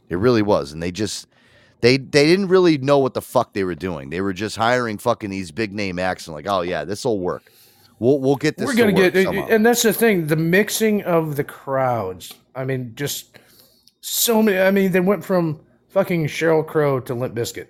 It 0.08 0.16
really 0.16 0.42
was, 0.42 0.72
and 0.72 0.82
they 0.82 0.90
just 0.90 1.26
they 1.80 1.96
they 1.96 2.26
didn't 2.26 2.48
really 2.48 2.78
know 2.78 2.98
what 2.98 3.14
the 3.14 3.22
fuck 3.22 3.52
they 3.52 3.64
were 3.64 3.74
doing. 3.74 4.10
They 4.10 4.20
were 4.20 4.32
just 4.32 4.56
hiring 4.56 4.98
fucking 4.98 5.30
these 5.30 5.50
big 5.50 5.72
name 5.72 5.98
acts 5.98 6.26
and 6.26 6.34
like, 6.34 6.46
oh 6.48 6.62
yeah, 6.62 6.84
this 6.84 7.04
will 7.04 7.20
work. 7.20 7.52
We'll 7.98 8.18
we'll 8.18 8.36
get 8.36 8.56
this. 8.56 8.66
we're 8.66 8.74
gonna 8.74 8.92
get, 8.92 9.14
somehow." 9.14 9.46
and 9.48 9.66
that's 9.66 9.82
the 9.82 9.92
thing. 9.92 10.26
The 10.26 10.36
mixing 10.36 11.02
of 11.02 11.36
the 11.36 11.44
crowds. 11.44 12.34
I 12.54 12.64
mean, 12.64 12.92
just 12.94 13.38
so 14.00 14.42
many. 14.42 14.58
I 14.58 14.70
mean, 14.70 14.92
they 14.92 15.00
went 15.00 15.24
from 15.24 15.60
fucking 15.88 16.26
Sheryl 16.26 16.66
Crow 16.66 17.00
to 17.00 17.14
Limp 17.14 17.34
Bizkit. 17.34 17.68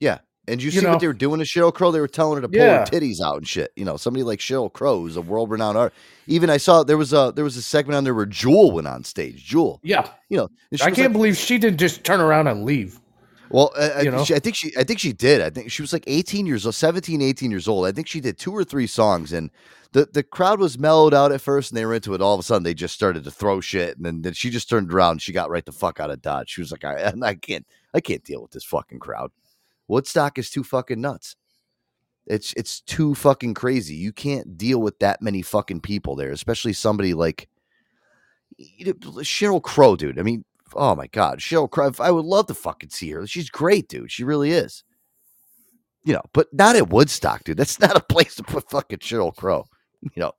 Yeah. 0.00 0.18
And 0.48 0.62
you, 0.62 0.66
You 0.70 0.80
see 0.80 0.84
know- 0.84 0.90
what 0.92 1.00
they 1.00 1.06
were 1.06 1.12
doing 1.12 1.38
to 1.40 1.46
Sheryl 1.46 1.72
Crow? 1.72 1.90
They 1.92 2.00
were 2.00 2.08
telling 2.08 2.36
her 2.36 2.42
to 2.42 2.48
pull 2.48 2.58
Yeah. 2.58 2.78
her 2.80 2.84
titties 2.86 3.20
out 3.20 3.36
and 3.36 3.46
shit. 3.46 3.70
You 3.76 3.84
know, 3.84 3.96
somebody 3.96 4.22
like 4.22 4.38
Sheryl 4.40 4.72
Crow, 4.72 5.06
is 5.06 5.16
a 5.16 5.20
world 5.20 5.50
renowned 5.50 5.76
art. 5.78 5.92
Even 6.26 6.50
I 6.50 6.56
saw 6.56 6.82
there 6.82 6.96
was 6.98 7.12
a 7.12 7.32
there 7.34 7.44
was 7.44 7.56
a 7.56 7.62
segment 7.62 7.96
on 7.96 8.04
there 8.04 8.14
where 8.14 8.26
Jewel 8.26 8.72
went 8.72 8.86
on 8.88 9.04
stage. 9.04 9.44
Jewel. 9.44 9.80
Yeah. 9.82 10.08
You 10.28 10.38
know, 10.38 10.48
I 10.74 10.90
can't 10.90 10.98
like- 10.98 11.12
believe 11.12 11.36
she 11.36 11.58
didn't 11.58 11.78
just 11.78 12.02
turn 12.04 12.20
around 12.20 12.46
and 12.48 12.64
leave. 12.64 12.98
Well, 13.50 13.72
uh, 13.78 14.00
You 14.02 14.10
know? 14.10 14.24
she, 14.24 14.34
I 14.34 14.40
think 14.40 14.56
she, 14.56 14.72
I 14.76 14.84
think 14.84 14.98
she 14.98 15.14
did. 15.14 15.40
I 15.40 15.48
think 15.48 15.70
she 15.70 15.80
was 15.80 15.92
like 15.94 16.04
18 16.06 16.44
years 16.44 16.66
old, 16.66 16.74
17, 16.74 17.22
18 17.22 17.50
years 17.50 17.66
old. 17.66 17.86
I 17.86 17.92
think 17.92 18.06
she 18.06 18.20
did 18.20 18.36
two 18.36 18.52
or 18.54 18.62
three 18.62 18.86
songs, 18.86 19.32
and 19.32 19.50
the 19.92 20.06
the 20.12 20.22
crowd 20.22 20.60
was 20.60 20.78
mellowed 20.78 21.14
out 21.14 21.32
at 21.32 21.40
first, 21.40 21.70
and 21.70 21.78
they 21.78 21.86
were 21.86 21.94
into 21.94 22.12
it. 22.12 22.20
All 22.20 22.34
of 22.34 22.40
a 22.40 22.42
sudden, 22.42 22.62
they 22.62 22.74
just 22.74 22.92
started 22.94 23.24
to 23.24 23.30
throw 23.30 23.62
shit, 23.62 23.96
and 23.96 24.04
then, 24.04 24.20
then 24.20 24.34
she 24.34 24.50
just 24.50 24.68
turned 24.68 24.92
around. 24.92 25.12
and 25.12 25.22
She 25.22 25.32
got 25.32 25.48
right 25.48 25.64
the 25.64 25.72
fuck 25.72 25.98
out 25.98 26.10
of 26.10 26.20
Dodge. 26.20 26.50
She 26.50 26.60
was 26.60 26.70
like, 26.70 26.84
I, 26.84 27.10
I 27.22 27.34
can't, 27.36 27.66
I 27.94 28.00
can't 28.00 28.22
deal 28.22 28.42
with 28.42 28.50
this 28.50 28.64
fucking 28.64 28.98
crowd. 28.98 29.30
Woodstock 29.88 30.38
is 30.38 30.50
too 30.50 30.62
fucking 30.62 31.00
nuts. 31.00 31.36
It's 32.26 32.52
it's 32.54 32.82
too 32.82 33.14
fucking 33.14 33.54
crazy. 33.54 33.94
You 33.94 34.12
can't 34.12 34.58
deal 34.58 34.80
with 34.80 34.98
that 34.98 35.22
many 35.22 35.40
fucking 35.40 35.80
people 35.80 36.14
there, 36.14 36.30
especially 36.30 36.74
somebody 36.74 37.14
like 37.14 37.48
Sheryl 38.60 39.62
Crow, 39.62 39.96
dude. 39.96 40.18
I 40.18 40.22
mean, 40.22 40.44
oh 40.74 40.94
my 40.94 41.06
god, 41.06 41.38
Sheryl 41.38 41.70
Crow. 41.70 41.90
I 41.98 42.10
would 42.10 42.26
love 42.26 42.46
to 42.48 42.54
fucking 42.54 42.90
see 42.90 43.10
her. 43.12 43.26
She's 43.26 43.48
great, 43.48 43.88
dude. 43.88 44.12
She 44.12 44.24
really 44.24 44.50
is. 44.50 44.84
You 46.04 46.14
know, 46.14 46.22
but 46.32 46.48
not 46.52 46.76
at 46.76 46.90
Woodstock, 46.90 47.44
dude. 47.44 47.56
That's 47.56 47.80
not 47.80 47.96
a 47.96 48.00
place 48.00 48.34
to 48.36 48.42
put 48.42 48.70
fucking 48.70 48.98
Sheryl 48.98 49.34
Crow. 49.34 49.64
You 50.02 50.10
know, 50.16 50.32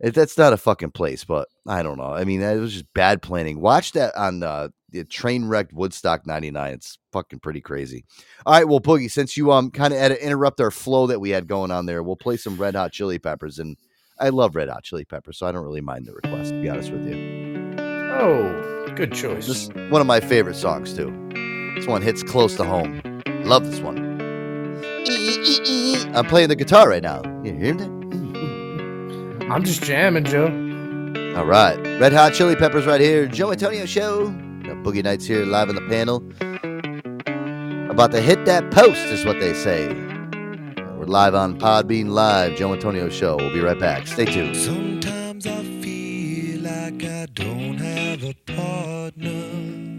that's 0.00 0.38
not 0.38 0.52
a 0.52 0.56
fucking 0.56 0.92
place. 0.92 1.24
But 1.24 1.48
I 1.66 1.82
don't 1.82 1.98
know. 1.98 2.12
I 2.12 2.22
mean, 2.22 2.40
it 2.40 2.56
was 2.60 2.72
just 2.72 2.92
bad 2.94 3.20
planning. 3.20 3.60
Watch 3.60 3.92
that 3.92 4.14
on 4.16 4.44
uh, 4.44 4.68
the 4.94 5.04
train 5.04 5.44
wrecked 5.46 5.72
Woodstock 5.72 6.26
'99. 6.26 6.72
It's 6.72 6.98
fucking 7.12 7.40
pretty 7.40 7.60
crazy. 7.60 8.04
All 8.46 8.54
right, 8.54 8.66
well, 8.66 8.80
Boogie, 8.80 9.10
since 9.10 9.36
you 9.36 9.52
um 9.52 9.70
kind 9.70 9.92
of 9.92 9.98
had 9.98 10.08
to 10.08 10.24
interrupt 10.24 10.60
our 10.60 10.70
flow 10.70 11.06
that 11.08 11.20
we 11.20 11.30
had 11.30 11.46
going 11.46 11.70
on 11.70 11.86
there, 11.86 12.02
we'll 12.02 12.16
play 12.16 12.36
some 12.36 12.56
Red 12.56 12.74
Hot 12.74 12.92
Chili 12.92 13.18
Peppers, 13.18 13.58
and 13.58 13.76
I 14.18 14.28
love 14.28 14.54
Red 14.56 14.68
Hot 14.68 14.84
Chili 14.84 15.04
Peppers, 15.04 15.38
so 15.38 15.46
I 15.46 15.52
don't 15.52 15.64
really 15.64 15.80
mind 15.80 16.06
the 16.06 16.14
request. 16.14 16.50
To 16.50 16.62
be 16.62 16.68
honest 16.68 16.92
with 16.92 17.06
you. 17.06 17.76
Oh, 17.78 18.92
good 18.94 19.12
choice. 19.12 19.46
This 19.46 19.64
is 19.64 19.68
one 19.90 20.00
of 20.00 20.06
my 20.06 20.20
favorite 20.20 20.56
songs 20.56 20.94
too. 20.94 21.10
This 21.74 21.86
one 21.86 22.00
hits 22.00 22.22
close 22.22 22.56
to 22.56 22.64
home. 22.64 23.00
Love 23.44 23.70
this 23.70 23.80
one. 23.80 24.14
I'm 26.14 26.26
playing 26.26 26.48
the 26.48 26.56
guitar 26.56 26.88
right 26.88 27.02
now. 27.02 27.22
You 27.42 27.52
hear 27.52 27.74
that? 27.74 27.90
I'm 29.50 29.64
just 29.64 29.82
jamming, 29.82 30.24
Joe. 30.24 30.46
All 31.36 31.44
right, 31.44 31.76
Red 32.00 32.12
Hot 32.12 32.32
Chili 32.32 32.54
Peppers 32.54 32.86
right 32.86 33.00
here. 33.00 33.26
Joe 33.26 33.50
Antonio 33.50 33.86
Show. 33.86 34.32
Boogie 34.84 35.02
Nights 35.02 35.24
here 35.24 35.46
live 35.46 35.70
on 35.70 35.76
the 35.76 35.80
panel. 35.88 36.16
About 37.90 38.12
to 38.12 38.20
hit 38.20 38.44
that 38.44 38.70
post 38.70 39.06
is 39.06 39.24
what 39.24 39.40
they 39.40 39.54
say. 39.54 39.88
We're 40.98 41.06
live 41.06 41.34
on 41.34 41.58
Podbean 41.58 42.10
Live. 42.10 42.56
Joe 42.56 42.74
Antonio 42.74 43.08
Show. 43.08 43.36
We'll 43.36 43.54
be 43.54 43.60
right 43.60 43.80
back. 43.80 44.06
Stay 44.06 44.26
tuned. 44.26 44.54
Sometimes 44.54 45.46
I 45.46 45.64
feel 45.80 46.60
like 46.60 47.02
I 47.02 47.24
don't 47.32 47.78
have 47.78 48.24
a 48.24 48.34
partner. 48.44 49.93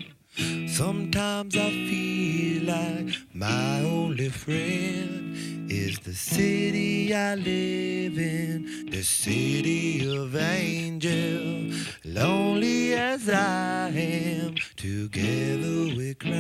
Sometimes 0.68 1.56
I 1.56 1.70
feel 1.70 2.64
like 2.64 3.16
my 3.34 3.80
only 3.80 4.28
friend 4.28 5.72
is 5.72 6.00
the 6.00 6.14
city 6.14 7.14
I 7.14 7.36
live 7.36 8.18
in, 8.18 8.90
the 8.92 9.02
city 9.02 10.06
of 10.14 10.36
angel. 10.36 11.72
Lonely 12.04 12.94
as 12.94 13.30
I 13.30 13.88
am, 13.90 14.56
together 14.76 15.96
we 15.96 16.14
cry. 16.16 16.34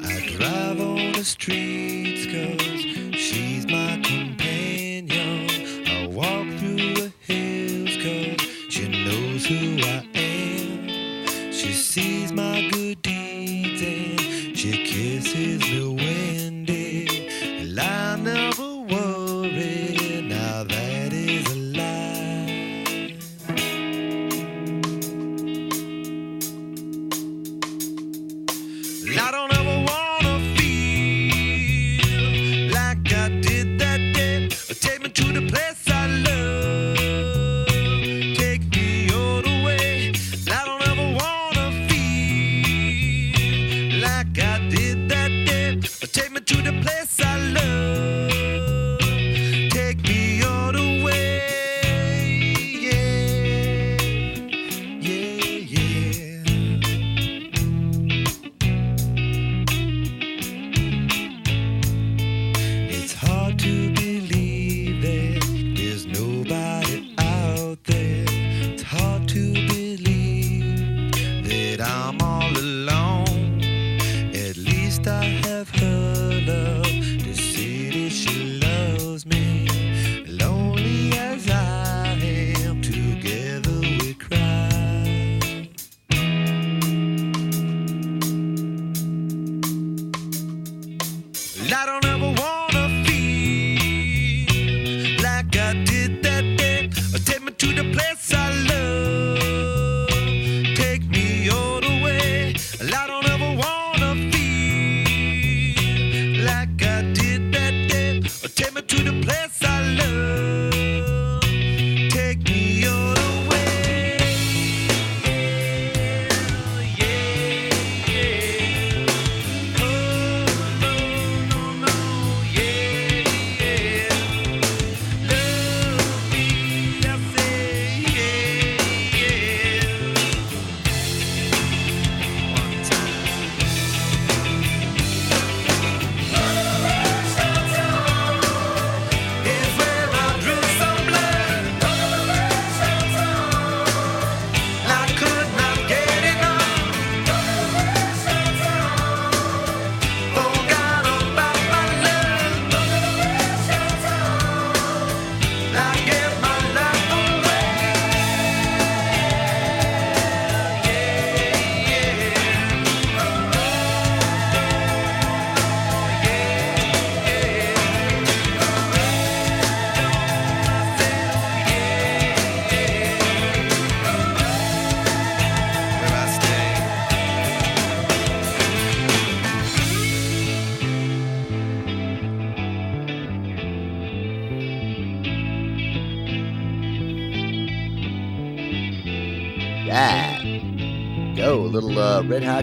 I 0.00 0.36
drive 0.36 0.80
on 0.80 1.12
the 1.12 1.22
streets 1.24 2.24
cause 2.26 3.20
she's 3.20 3.66
my 3.66 4.00
companion. 4.02 4.41
Who 9.46 9.78
I 9.82 10.06
am. 10.14 11.52
She 11.52 11.72
sees 11.72 12.32
my 12.32 12.68
good 12.70 12.81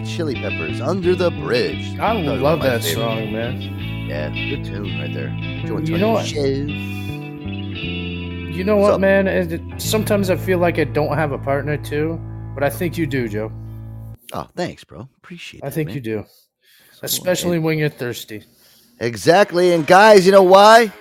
hot 0.00 0.08
chili 0.08 0.34
peppers 0.34 0.80
under 0.80 1.14
the 1.14 1.30
bridge. 1.30 1.92
I 1.94 1.96
Probably 1.96 2.38
love 2.38 2.62
that 2.62 2.82
favorite. 2.82 3.02
song, 3.02 3.32
man. 3.32 3.60
Yeah, 4.08 4.30
good 4.30 4.64
tune 4.64 4.98
right 4.98 5.12
there. 5.12 5.28
You 5.28 5.98
know 5.98 6.10
what? 6.10 6.30
You 8.54 8.64
know 8.64 8.76
what, 8.76 9.00
man? 9.00 9.26
It, 9.26 9.60
sometimes 9.80 10.30
I 10.30 10.36
feel 10.36 10.58
like 10.58 10.78
I 10.78 10.84
don't 10.84 11.16
have 11.16 11.32
a 11.32 11.38
partner 11.38 11.76
too, 11.76 12.20
but 12.54 12.62
I 12.64 12.70
think 12.70 12.96
you 12.98 13.06
do, 13.06 13.28
Joe. 13.28 13.52
Oh, 14.32 14.48
thanks, 14.54 14.84
bro. 14.84 15.08
Appreciate 15.18 15.62
it. 15.62 15.66
I 15.66 15.70
think 15.70 15.88
man. 15.88 15.96
you 15.96 16.00
do, 16.00 16.24
especially 17.02 17.58
when 17.58 17.78
you're 17.78 17.88
thirsty. 17.88 18.44
Exactly. 19.00 19.72
And 19.72 19.86
guys, 19.86 20.26
you 20.26 20.32
know 20.32 20.42
why? 20.42 20.92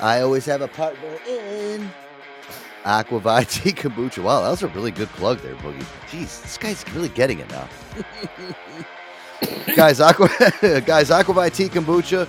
I 0.00 0.20
always 0.20 0.46
have 0.46 0.62
a 0.62 0.68
partner 0.68 1.18
in 1.26 1.90
Aquavite 2.84 3.50
Tea 3.62 3.72
Kombucha. 3.72 4.22
Wow, 4.22 4.42
that 4.42 4.50
was 4.50 4.62
a 4.62 4.68
really 4.68 4.90
good 4.90 5.08
plug 5.10 5.38
there, 5.40 5.54
Boogie. 5.56 5.84
Jeez, 6.10 6.42
this 6.42 6.58
guy's 6.58 6.84
really 6.94 7.08
getting 7.10 7.40
it 7.40 7.50
now. 7.50 7.68
guys, 9.76 10.00
Aqua, 10.00 10.28
guys, 10.86 11.10
Aqua 11.10 11.34
ViTea 11.34 11.68
Kombucha. 11.68 12.28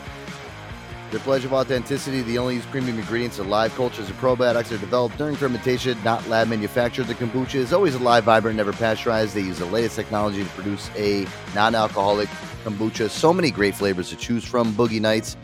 The 1.12 1.20
pledge 1.20 1.46
of 1.46 1.54
authenticity, 1.54 2.24
the 2.24 2.38
only 2.38 2.56
use 2.56 2.66
premium 2.66 2.98
ingredients 2.98 3.38
of 3.40 3.48
live 3.48 3.74
cultures 3.76 4.10
and 4.10 4.18
probiotics 4.18 4.72
are 4.72 4.78
developed 4.80 5.18
during 5.18 5.36
fermentation, 5.36 6.02
not 6.04 6.28
lab 6.28 6.48
manufactured. 6.48 7.04
The 7.04 7.14
kombucha 7.14 7.56
is 7.56 7.72
always 7.72 7.96
alive, 7.96 8.24
vibrant, 8.24 8.58
never 8.58 8.74
pasteurized. 8.74 9.36
They 9.36 9.42
use 9.42 9.60
the 9.60 9.68
latest 9.68 9.96
technology 9.96 10.44
to 10.44 10.50
produce 10.50 10.90
a 10.98 11.28
non-alcoholic 11.54 12.28
kombucha. 12.66 13.10
So 13.10 13.32
many 13.32 13.52
great 13.52 13.76
flavors 13.76 14.10
to 14.10 14.16
choose 14.16 14.44
from. 14.44 14.74
Boogie 14.74 15.00
Nights, 15.00 15.38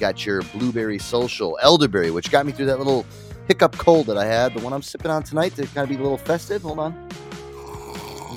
got 0.00 0.26
your 0.26 0.42
blueberry 0.42 0.98
social, 0.98 1.56
elderberry, 1.62 2.10
which 2.10 2.30
got 2.30 2.44
me 2.44 2.52
through 2.52 2.66
that 2.66 2.78
little 2.78 3.06
hiccup 3.48 3.76
cold 3.78 4.06
that 4.06 4.16
I 4.18 4.24
had. 4.24 4.54
The 4.54 4.60
one 4.60 4.72
I'm 4.72 4.82
sipping 4.82 5.10
on 5.10 5.22
tonight 5.22 5.54
to 5.56 5.66
kind 5.68 5.78
of 5.84 5.88
be 5.88 5.94
a 5.96 5.98
little 6.02 6.18
festive. 6.18 6.62
Hold 6.62 6.78
on. 6.78 6.92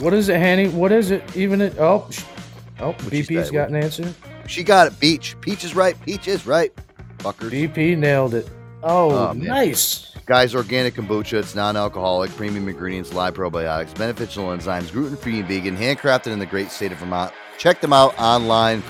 What 0.01 0.13
is 0.13 0.29
it, 0.29 0.37
Hanny? 0.37 0.69
What 0.69 0.91
is 0.91 1.11
it? 1.11 1.23
Even 1.35 1.59
it? 1.61 1.75
Oh, 1.77 2.07
sh- 2.09 2.23
oh, 2.79 2.93
she 3.09 3.21
BP's 3.23 3.51
got 3.51 3.69
an 3.69 3.75
answer. 3.75 4.13
She 4.47 4.63
got 4.63 4.87
it. 4.87 4.99
Beach. 4.99 5.35
Peach 5.41 5.63
is 5.63 5.75
right. 5.75 5.99
Peach 6.05 6.27
is 6.27 6.45
right. 6.47 6.71
Fuckers. 7.17 7.51
BP 7.51 7.97
nailed 7.97 8.33
it. 8.33 8.49
Oh, 8.81 9.11
Oh, 9.29 9.33
nice. 9.33 10.15
Guys, 10.25 10.55
organic 10.55 10.93
kombucha. 10.93 11.33
It's 11.39 11.53
non-alcoholic, 11.55 12.31
premium 12.37 12.67
ingredients, 12.69 13.13
live 13.13 13.33
probiotics, 13.33 13.93
beneficial 13.97 14.45
enzymes, 14.45 14.91
gluten-free 14.91 15.39
and 15.39 15.47
vegan, 15.47 15.75
handcrafted 15.75 16.27
in 16.27 16.39
the 16.39 16.45
great 16.45 16.71
state 16.71 16.91
of 16.91 16.99
Vermont. 16.99 17.33
Check 17.57 17.81
them 17.81 17.91
out 17.91 18.17
online, 18.19 18.81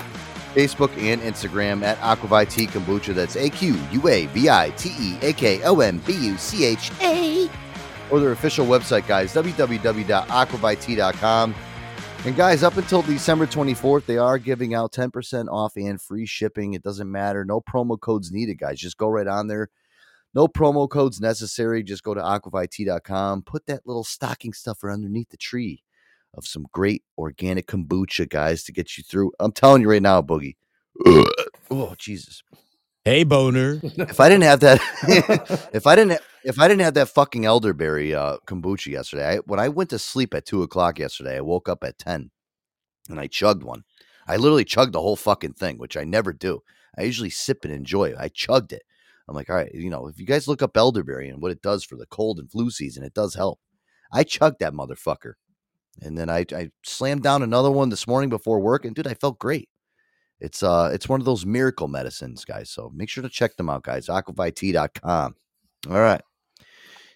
Facebook 0.54 0.96
and 0.98 1.20
Instagram 1.22 1.82
at 1.82 1.98
Aqua 2.02 2.28
ViTea 2.28 2.68
Kombucha. 2.68 3.14
That's 3.14 3.36
A 3.36 3.48
Q 3.50 3.78
U 3.92 4.08
A 4.08 4.26
V 4.26 4.50
I 4.50 4.70
T 4.70 4.90
E 4.98 5.16
A 5.22 5.32
K 5.32 5.62
O 5.62 5.78
M 5.80 6.02
B 6.06 6.12
U 6.12 6.36
C 6.36 6.64
H 6.64 6.90
A. 7.00 7.48
Or 8.10 8.20
their 8.20 8.32
official 8.32 8.66
website, 8.66 9.06
guys, 9.06 9.32
www.aquavitea.com. 9.32 11.54
And 12.26 12.36
guys, 12.36 12.62
up 12.62 12.76
until 12.76 13.00
December 13.00 13.46
24th, 13.46 14.04
they 14.04 14.18
are 14.18 14.36
giving 14.36 14.74
out 14.74 14.92
10% 14.92 15.48
off 15.48 15.74
and 15.76 15.98
free 15.98 16.26
shipping. 16.26 16.74
It 16.74 16.82
doesn't 16.82 17.10
matter. 17.10 17.46
No 17.46 17.62
promo 17.62 17.98
codes 17.98 18.30
needed, 18.30 18.58
guys. 18.58 18.78
Just 18.78 18.98
go 18.98 19.08
right 19.08 19.26
on 19.26 19.46
there. 19.46 19.70
No 20.34 20.46
promo 20.46 20.86
codes 20.88 21.20
necessary. 21.20 21.82
Just 21.82 22.02
go 22.02 22.12
to 22.12 22.20
aquavitea.com. 22.20 23.42
Put 23.42 23.64
that 23.66 23.86
little 23.86 24.04
stocking 24.04 24.52
stuffer 24.52 24.90
underneath 24.90 25.30
the 25.30 25.38
tree 25.38 25.82
of 26.34 26.46
some 26.46 26.66
great 26.72 27.02
organic 27.18 27.66
kombucha, 27.66 28.28
guys, 28.28 28.64
to 28.64 28.72
get 28.72 28.96
you 28.96 29.04
through. 29.04 29.32
I'm 29.40 29.52
telling 29.52 29.82
you 29.82 29.90
right 29.90 30.02
now, 30.02 30.22
Boogie. 30.22 30.56
oh, 31.70 31.94
Jesus. 31.98 32.42
Hey, 33.04 33.24
boner. 33.24 33.80
If 33.96 34.20
I 34.20 34.28
didn't 34.28 34.44
have 34.44 34.60
that, 34.60 34.80
if 35.72 35.86
I 35.86 35.96
didn't, 35.96 36.20
if 36.44 36.58
I 36.58 36.68
didn't 36.68 36.82
have 36.82 36.94
that 36.94 37.08
fucking 37.08 37.44
elderberry 37.46 38.14
uh, 38.14 38.36
kombucha 38.46 38.88
yesterday, 38.88 39.26
I, 39.26 39.36
when 39.38 39.58
I 39.60 39.68
went 39.68 39.90
to 39.90 39.98
sleep 39.98 40.34
at 40.34 40.46
two 40.46 40.62
o'clock 40.62 40.98
yesterday, 40.98 41.36
I 41.36 41.40
woke 41.40 41.68
up 41.68 41.82
at 41.82 41.98
ten, 41.98 42.30
and 43.08 43.18
I 43.18 43.26
chugged 43.26 43.62
one. 43.62 43.84
I 44.28 44.36
literally 44.36 44.64
chugged 44.64 44.92
the 44.92 45.00
whole 45.00 45.16
fucking 45.16 45.54
thing, 45.54 45.78
which 45.78 45.96
I 45.96 46.04
never 46.04 46.32
do. 46.32 46.60
I 46.96 47.02
usually 47.02 47.30
sip 47.30 47.64
and 47.64 47.72
enjoy 47.72 48.10
it. 48.10 48.16
I 48.18 48.28
chugged 48.28 48.72
it. 48.72 48.82
I'm 49.28 49.34
like, 49.34 49.48
all 49.48 49.56
right, 49.56 49.72
you 49.72 49.90
know, 49.90 50.08
if 50.08 50.18
you 50.18 50.26
guys 50.26 50.48
look 50.48 50.60
up 50.60 50.76
elderberry 50.76 51.28
and 51.28 51.40
what 51.40 51.52
it 51.52 51.62
does 51.62 51.84
for 51.84 51.96
the 51.96 52.06
cold 52.06 52.38
and 52.38 52.50
flu 52.50 52.70
season, 52.70 53.04
it 53.04 53.14
does 53.14 53.34
help. 53.34 53.60
I 54.12 54.24
chugged 54.24 54.58
that 54.60 54.72
motherfucker, 54.72 55.34
and 56.00 56.16
then 56.16 56.30
I, 56.30 56.44
I 56.52 56.70
slammed 56.82 57.22
down 57.22 57.42
another 57.42 57.70
one 57.70 57.90
this 57.90 58.06
morning 58.06 58.30
before 58.30 58.60
work, 58.60 58.84
and 58.84 58.94
dude, 58.94 59.06
I 59.06 59.14
felt 59.14 59.38
great. 59.38 59.68
It's 60.40 60.62
uh 60.62 60.90
it's 60.92 61.08
one 61.08 61.20
of 61.20 61.26
those 61.26 61.44
miracle 61.44 61.88
medicines, 61.88 62.44
guys. 62.44 62.70
So 62.70 62.90
make 62.94 63.08
sure 63.08 63.22
to 63.22 63.28
check 63.28 63.56
them 63.56 63.68
out, 63.68 63.82
guys. 63.82 64.06
Aquavitea.com. 64.06 65.34
All 65.88 66.00
right. 66.00 66.22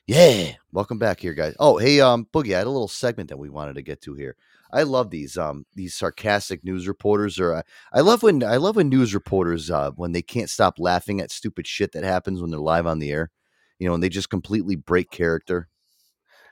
Yeah. 0.06 0.52
Welcome 0.72 0.98
back 0.98 1.20
here, 1.20 1.32
guys. 1.32 1.54
Oh, 1.58 1.78
hey, 1.78 2.00
um, 2.00 2.26
Boogie, 2.34 2.54
I 2.54 2.58
had 2.58 2.66
a 2.66 2.70
little 2.70 2.88
segment 2.88 3.30
that 3.30 3.38
we 3.38 3.48
wanted 3.48 3.76
to 3.76 3.82
get 3.82 4.02
to 4.02 4.14
here. 4.14 4.36
I 4.70 4.82
love 4.82 5.10
these 5.10 5.38
um 5.38 5.64
these 5.74 5.94
sarcastic 5.94 6.64
news 6.64 6.86
reporters 6.86 7.38
or 7.38 7.54
uh, 7.54 7.62
I 7.92 8.00
love 8.00 8.22
when 8.22 8.42
I 8.42 8.56
love 8.56 8.76
when 8.76 8.88
news 8.88 9.14
reporters 9.14 9.70
uh 9.70 9.92
when 9.92 10.12
they 10.12 10.22
can't 10.22 10.50
stop 10.50 10.78
laughing 10.78 11.20
at 11.20 11.30
stupid 11.30 11.66
shit 11.66 11.92
that 11.92 12.04
happens 12.04 12.40
when 12.42 12.50
they're 12.50 12.60
live 12.60 12.86
on 12.86 12.98
the 12.98 13.10
air. 13.10 13.30
You 13.78 13.88
know, 13.88 13.94
and 13.94 14.02
they 14.02 14.08
just 14.08 14.30
completely 14.30 14.76
break 14.76 15.10
character. 15.10 15.68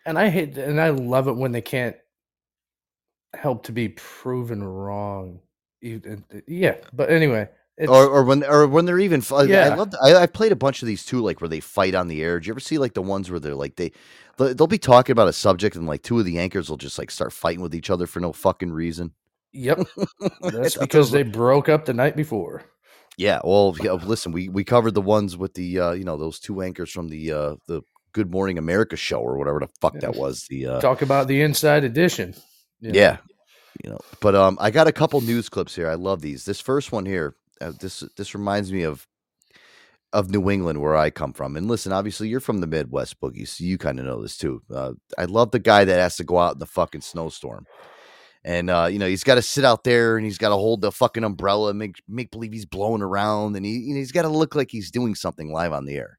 And 0.06 0.18
I 0.18 0.30
hate 0.30 0.56
and 0.56 0.80
I 0.80 0.90
love 0.90 1.28
it 1.28 1.36
when 1.36 1.52
they 1.52 1.60
can't 1.60 1.96
help 3.34 3.64
to 3.64 3.72
be 3.72 3.88
proven 3.90 4.62
wrong. 4.62 5.40
Uh, 5.84 6.16
Yeah, 6.46 6.76
but 6.92 7.10
anyway, 7.10 7.48
it's, 7.76 7.90
or, 7.90 8.06
or 8.06 8.24
when 8.24 8.44
or 8.44 8.66
when 8.68 8.84
they're 8.84 8.98
even 9.00 9.20
fu- 9.20 9.34
I- 9.36 9.74
love 9.74 9.92
I, 10.02 10.14
I 10.14 10.26
played 10.26 10.52
a 10.52 10.56
bunch 10.56 10.82
of 10.82 10.86
these 10.86 11.04
too 11.04 11.20
like 11.20 11.40
where 11.40 11.48
they 11.48 11.59
fight 11.60 11.94
on 11.94 12.06
the 12.06 12.22
air 12.22 12.38
did 12.38 12.46
you 12.46 12.52
ever 12.52 12.60
see 12.60 12.78
like 12.78 12.94
the 12.94 13.02
ones 13.02 13.30
where 13.30 13.40
they're 13.40 13.54
like 13.54 13.74
they 13.76 13.90
they'll 14.36 14.54
they'll 14.54 14.66
be 14.66 14.78
talking 14.78 15.12
about 15.12 15.26
a 15.26 15.32
subject 15.32 15.74
and 15.74 15.86
like 15.86 16.02
two 16.02 16.18
of 16.18 16.24
the 16.24 16.38
anchors 16.38 16.68
will 16.68 16.76
just 16.76 16.98
like 16.98 17.10
start 17.10 17.32
fighting 17.32 17.62
with 17.62 17.74
each 17.74 17.90
other 17.90 18.06
for 18.06 18.20
no 18.20 18.32
fucking 18.32 18.70
reason 18.70 19.12
yep, 19.52 19.80
that's 20.42 20.76
because 20.76 21.10
they 21.10 21.22
broke 21.22 21.68
up 21.68 21.84
the 21.86 21.94
night 21.94 22.14
before. 22.14 22.62
yeah 23.16 23.40
well 23.42 23.74
yeah, 23.82 23.92
listen 23.92 24.30
we 24.32 24.48
we 24.50 24.62
covered 24.62 24.94
the 24.94 25.00
ones 25.00 25.36
with 25.36 25.54
the 25.54 25.80
uh 25.80 25.92
you 25.92 26.04
know 26.04 26.16
those 26.18 26.38
two 26.38 26.60
anchors 26.62 26.90
from 26.90 27.09
the 27.09 27.32
uh 27.32 27.56
the 27.66 27.80
good 28.12 28.30
morning 28.30 28.59
america 28.59 28.96
show 28.96 29.18
or 29.18 29.38
whatever 29.38 29.59
the 29.60 29.68
fuck 29.80 29.98
that 29.98 30.14
was 30.14 30.46
the 30.50 30.66
uh 30.66 30.80
Talk 30.80 31.00
about 31.02 31.26
the 31.26 31.40
inside 31.40 31.82
edition. 31.84 32.34
You 32.82 32.92
know. 32.92 32.98
yeah. 32.98 33.18
You 33.84 33.90
know 33.90 34.00
but 34.20 34.34
um 34.34 34.59
i 34.60 34.70
got 34.70 34.88
a 34.88 34.92
couple 34.92 35.20
news 35.22 35.48
clips 35.48 35.74
here. 35.74 35.88
I 35.88 35.94
love 35.94 36.20
these. 36.20 36.44
This 36.44 36.60
first 36.60 36.92
one 36.92 37.06
here 37.06 37.36
uh, 37.60 37.72
this 37.80 38.04
this 38.16 38.34
reminds 38.34 38.72
me 38.72 38.82
of 38.82 39.06
of 40.12 40.30
new 40.30 40.50
england 40.50 40.80
where 40.80 40.96
i 40.96 41.10
come 41.10 41.32
from. 41.32 41.56
And 41.56 41.68
listen 41.68 41.92
obviously 41.92 42.28
you're 42.28 42.40
from 42.40 42.60
the 42.60 42.66
midwest 42.66 43.20
boogie 43.20 43.48
so 43.48 43.64
you 43.64 43.78
kind 43.78 43.98
of 43.98 44.04
know 44.06 44.22
this 44.22 44.36
too. 44.36 44.62
Uh, 44.72 44.92
i 45.18 45.24
love 45.24 45.52
the 45.52 45.59
guy 45.59 45.84
that 45.86 46.00
has 46.00 46.16
to 46.16 46.24
go 46.24 46.38
out 46.38 46.54
in 46.54 46.59
the 46.59 46.66
fucking 46.66 47.00
snowstorm. 47.02 47.66
And 48.44 48.70
uh, 48.70 48.88
you 48.90 48.98
know 48.98 49.06
he's 49.09 49.24
got 49.24 49.36
to 49.36 49.42
sit 49.42 49.64
out 49.64 49.84
there 49.84 50.16
and 50.16 50.26
he's 50.26 50.38
got 50.38 50.50
to 50.50 50.56
hold 50.56 50.82
the 50.82 50.92
fucking 50.92 51.24
umbrella 51.24 51.70
and 51.70 51.78
make 51.78 52.02
make 52.09 52.30
believe 52.30 52.52
he's 52.52 52.66
blowing 52.66 53.02
around 53.02 53.56
and 53.56 53.64
he 53.64 53.72
you 53.78 53.94
know, 53.94 53.98
he's 54.00 54.12
got 54.12 54.22
to 54.22 54.28
look 54.28 54.54
like 54.54 54.70
he's 54.70 54.90
doing 54.90 55.14
something 55.14 55.52
live 55.52 55.72
on 55.72 55.86
the 55.86 55.96
air 55.96 56.18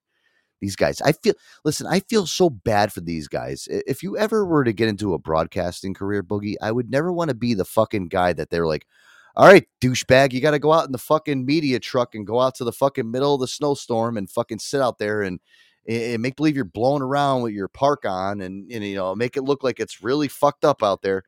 these 0.64 0.76
guys 0.76 1.02
i 1.02 1.12
feel 1.12 1.34
listen 1.64 1.86
i 1.88 2.00
feel 2.02 2.26
so 2.26 2.50
bad 2.50 2.92
for 2.92 3.02
these 3.02 3.28
guys 3.28 3.68
if 3.70 4.02
you 4.02 4.18
ever 4.18 4.46
were 4.46 4.64
to 4.64 4.74
get 4.74 4.88
into 4.88 5.14
a 5.14 5.20
broadcasting 5.20 5.94
career 5.94 6.24
boogie 6.24 6.56
i 6.62 6.72
would 6.72 6.90
never 6.90 7.12
want 7.12 7.30
to 7.30 7.36
be 7.36 7.54
the 7.54 7.66
fucking 7.66 8.08
guy 8.08 8.34
that 8.34 8.50
they're 8.50 8.68
like 8.68 8.88
all 9.36 9.48
right 9.48 9.68
douchebag 9.82 10.34
you 10.34 10.42
got 10.42 10.52
to 10.52 10.60
go 10.60 10.72
out 10.72 10.86
in 10.86 10.92
the 10.92 10.98
fucking 10.98 11.46
media 11.46 11.80
truck 11.80 12.16
and 12.16 12.28
go 12.28 12.40
out 12.40 12.56
to 12.56 12.64
the 12.64 12.72
fucking 12.72 13.10
middle 13.10 13.34
of 13.34 13.42
the 13.42 13.48
snowstorm 13.48 14.18
and 14.18 14.30
fucking 14.30 14.60
sit 14.60 14.82
out 14.82 14.98
there 14.98 15.22
and 15.22 15.40
and 15.86 16.22
make 16.22 16.38
believe 16.38 16.56
you're 16.56 16.64
blowing 16.64 17.02
around 17.02 17.42
with 17.42 17.52
your 17.52 17.68
park 17.68 18.06
on 18.06 18.42
and, 18.42 18.72
and 18.72 18.84
you 18.84 18.96
know 18.96 19.14
make 19.14 19.36
it 19.36 19.44
look 19.44 19.64
like 19.64 19.80
it's 19.80 20.02
really 20.02 20.28
fucked 20.28 20.64
up 20.64 20.82
out 20.82 21.02
there 21.02 21.24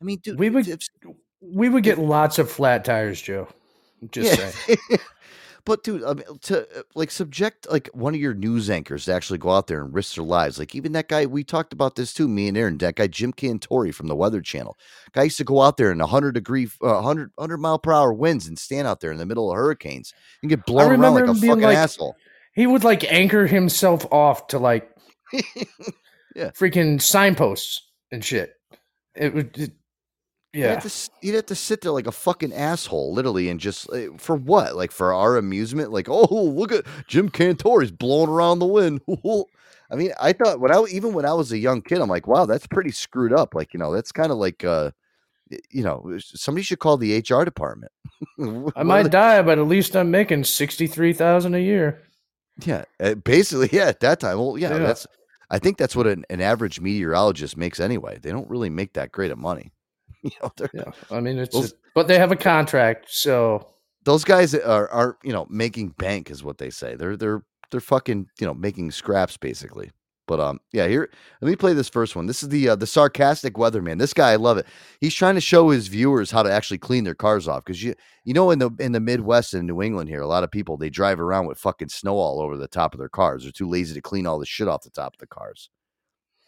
i 0.00 0.04
mean 0.04 0.18
dude 0.18 0.38
we 0.38 0.50
would 0.50 0.66
we 1.40 1.68
would 1.68 1.82
get 1.82 1.98
lots 1.98 2.38
of 2.38 2.50
flat 2.50 2.84
tires, 2.84 3.20
Joe. 3.20 3.48
Just 4.10 4.38
Yeah. 4.38 4.50
saying. 4.50 4.78
But 5.70 5.84
dude, 5.84 6.02
I 6.02 6.14
mean, 6.14 6.24
to 6.42 6.62
uh, 6.80 6.82
like 6.96 7.12
subject 7.12 7.70
like 7.70 7.88
one 7.92 8.12
of 8.12 8.20
your 8.20 8.34
news 8.34 8.68
anchors 8.68 9.04
to 9.04 9.14
actually 9.14 9.38
go 9.38 9.50
out 9.52 9.68
there 9.68 9.84
and 9.84 9.94
risk 9.94 10.16
their 10.16 10.24
lives, 10.24 10.58
like 10.58 10.74
even 10.74 10.90
that 10.92 11.06
guy 11.08 11.26
we 11.26 11.44
talked 11.44 11.72
about 11.72 11.94
this 11.94 12.12
too, 12.12 12.26
me 12.26 12.48
and 12.48 12.58
Aaron, 12.58 12.76
that 12.78 12.96
guy 12.96 13.06
Jim 13.06 13.32
Cantore 13.32 13.94
from 13.94 14.08
the 14.08 14.16
Weather 14.16 14.40
Channel, 14.40 14.76
guy 15.12 15.22
used 15.22 15.36
to 15.36 15.44
go 15.44 15.62
out 15.62 15.76
there 15.76 15.92
in 15.92 15.98
100 15.98 16.32
degree, 16.32 16.66
uh, 16.82 16.94
100 16.94 17.30
100 17.36 17.58
mile 17.58 17.78
per 17.78 17.92
hour 17.92 18.12
winds 18.12 18.48
and 18.48 18.58
stand 18.58 18.88
out 18.88 18.98
there 18.98 19.12
in 19.12 19.18
the 19.18 19.26
middle 19.26 19.48
of 19.48 19.56
hurricanes 19.56 20.12
and 20.42 20.48
get 20.50 20.66
blown 20.66 20.90
around 21.00 21.14
like 21.14 21.28
a 21.28 21.34
fucking 21.34 21.60
like- 21.60 21.76
asshole. 21.76 22.16
He 22.52 22.66
would 22.66 22.82
like 22.82 23.04
anchor 23.04 23.46
himself 23.46 24.04
off 24.12 24.48
to 24.48 24.58
like 24.58 24.90
Yeah. 26.34 26.50
freaking 26.50 27.00
signposts 27.00 27.88
and 28.10 28.24
shit. 28.24 28.54
It 29.14 29.32
would 29.34 29.56
it- 29.56 29.72
You'd 30.52 30.62
yeah. 30.62 30.74
have, 30.74 30.82
to, 30.82 31.10
you'd 31.22 31.36
have 31.36 31.46
to 31.46 31.54
sit 31.54 31.80
there 31.80 31.92
like 31.92 32.08
a 32.08 32.12
fucking 32.12 32.52
asshole, 32.52 33.12
literally, 33.14 33.48
and 33.48 33.60
just 33.60 33.88
uh, 33.90 34.08
for 34.18 34.34
what? 34.34 34.74
Like 34.74 34.90
for 34.90 35.14
our 35.14 35.36
amusement? 35.36 35.92
Like, 35.92 36.08
oh, 36.08 36.26
look 36.44 36.72
at 36.72 36.84
Jim 37.06 37.28
Cantore's 37.28 37.92
blowing 37.92 38.28
around 38.28 38.58
the 38.58 38.66
wind. 38.66 39.00
I 39.92 39.96
mean, 39.96 40.12
I 40.20 40.32
thought 40.32 40.58
when 40.60 40.72
I 40.72 40.84
even 40.90 41.12
when 41.12 41.24
I 41.24 41.34
was 41.34 41.52
a 41.52 41.58
young 41.58 41.82
kid, 41.82 41.98
I'm 42.00 42.08
like, 42.08 42.26
wow, 42.26 42.46
that's 42.46 42.66
pretty 42.66 42.90
screwed 42.90 43.32
up. 43.32 43.54
Like, 43.54 43.72
you 43.72 43.78
know, 43.78 43.92
that's 43.92 44.10
kind 44.12 44.32
of 44.32 44.38
like, 44.38 44.64
uh, 44.64 44.90
y- 45.50 45.58
you 45.70 45.84
know, 45.84 46.18
somebody 46.18 46.62
should 46.64 46.78
call 46.80 46.96
the 46.96 47.18
HR 47.18 47.44
department. 47.44 47.92
I 48.40 48.80
are 48.80 48.84
might 48.84 49.10
die, 49.10 49.42
but 49.42 49.58
at 49.58 49.66
least 49.68 49.94
I'm 49.96 50.10
making 50.10 50.44
sixty 50.44 50.86
three 50.88 51.12
thousand 51.12 51.54
a 51.54 51.60
year. 51.60 52.02
Yeah, 52.64 52.84
uh, 52.98 53.14
basically, 53.14 53.68
yeah. 53.72 53.86
At 53.86 54.00
that 54.00 54.18
time, 54.20 54.38
well, 54.38 54.58
yeah, 54.58 54.70
Yeah. 54.72 54.78
that's. 54.78 55.06
I 55.52 55.58
think 55.58 55.78
that's 55.78 55.96
what 55.96 56.06
an, 56.06 56.24
an 56.30 56.40
average 56.40 56.80
meteorologist 56.80 57.56
makes 57.56 57.80
anyway. 57.80 58.18
They 58.22 58.30
don't 58.30 58.48
really 58.48 58.70
make 58.70 58.92
that 58.92 59.10
great 59.10 59.32
of 59.32 59.38
money. 59.38 59.72
You 60.22 60.30
know, 60.42 60.52
Yeah. 60.74 60.90
I 61.10 61.20
mean 61.20 61.38
it's 61.38 61.54
Those- 61.54 61.74
but 61.94 62.06
they 62.08 62.18
have 62.18 62.32
a 62.32 62.36
contract, 62.36 63.06
so 63.08 63.66
those 64.04 64.24
guys 64.24 64.54
are 64.54 64.88
are 64.90 65.18
you 65.22 65.32
know 65.32 65.46
making 65.50 65.88
bank 65.90 66.30
is 66.30 66.44
what 66.44 66.58
they 66.58 66.70
say. 66.70 66.94
They're 66.94 67.16
they're 67.16 67.42
they're 67.70 67.80
fucking 67.80 68.28
you 68.38 68.46
know 68.46 68.54
making 68.54 68.90
scraps 68.90 69.36
basically. 69.36 69.90
But 70.26 70.38
um 70.38 70.60
yeah 70.72 70.86
here 70.86 71.10
let 71.40 71.48
me 71.48 71.56
play 71.56 71.72
this 71.72 71.88
first 71.88 72.14
one. 72.14 72.26
This 72.26 72.42
is 72.42 72.50
the 72.50 72.68
uh, 72.68 72.76
the 72.76 72.86
sarcastic 72.86 73.54
weatherman. 73.54 73.98
This 73.98 74.14
guy 74.14 74.30
I 74.32 74.36
love 74.36 74.58
it. 74.58 74.66
He's 75.00 75.14
trying 75.14 75.34
to 75.34 75.40
show 75.40 75.70
his 75.70 75.88
viewers 75.88 76.30
how 76.30 76.42
to 76.44 76.52
actually 76.52 76.78
clean 76.78 77.02
their 77.04 77.16
cars 77.16 77.48
off 77.48 77.64
because 77.64 77.82
you 77.82 77.94
you 78.24 78.32
know 78.34 78.50
in 78.52 78.58
the 78.60 78.70
in 78.78 78.92
the 78.92 79.00
Midwest 79.00 79.54
and 79.54 79.66
New 79.66 79.82
England 79.82 80.08
here 80.08 80.20
a 80.20 80.26
lot 80.28 80.44
of 80.44 80.50
people 80.50 80.76
they 80.76 80.90
drive 80.90 81.18
around 81.18 81.46
with 81.46 81.58
fucking 81.58 81.88
snow 81.88 82.16
all 82.16 82.40
over 82.40 82.56
the 82.56 82.68
top 82.68 82.94
of 82.94 82.98
their 82.98 83.08
cars. 83.08 83.42
They're 83.42 83.52
too 83.52 83.68
lazy 83.68 83.94
to 83.94 84.00
clean 84.02 84.26
all 84.26 84.38
the 84.38 84.46
shit 84.46 84.68
off 84.68 84.82
the 84.82 84.90
top 84.90 85.14
of 85.14 85.18
the 85.18 85.26
cars. 85.26 85.68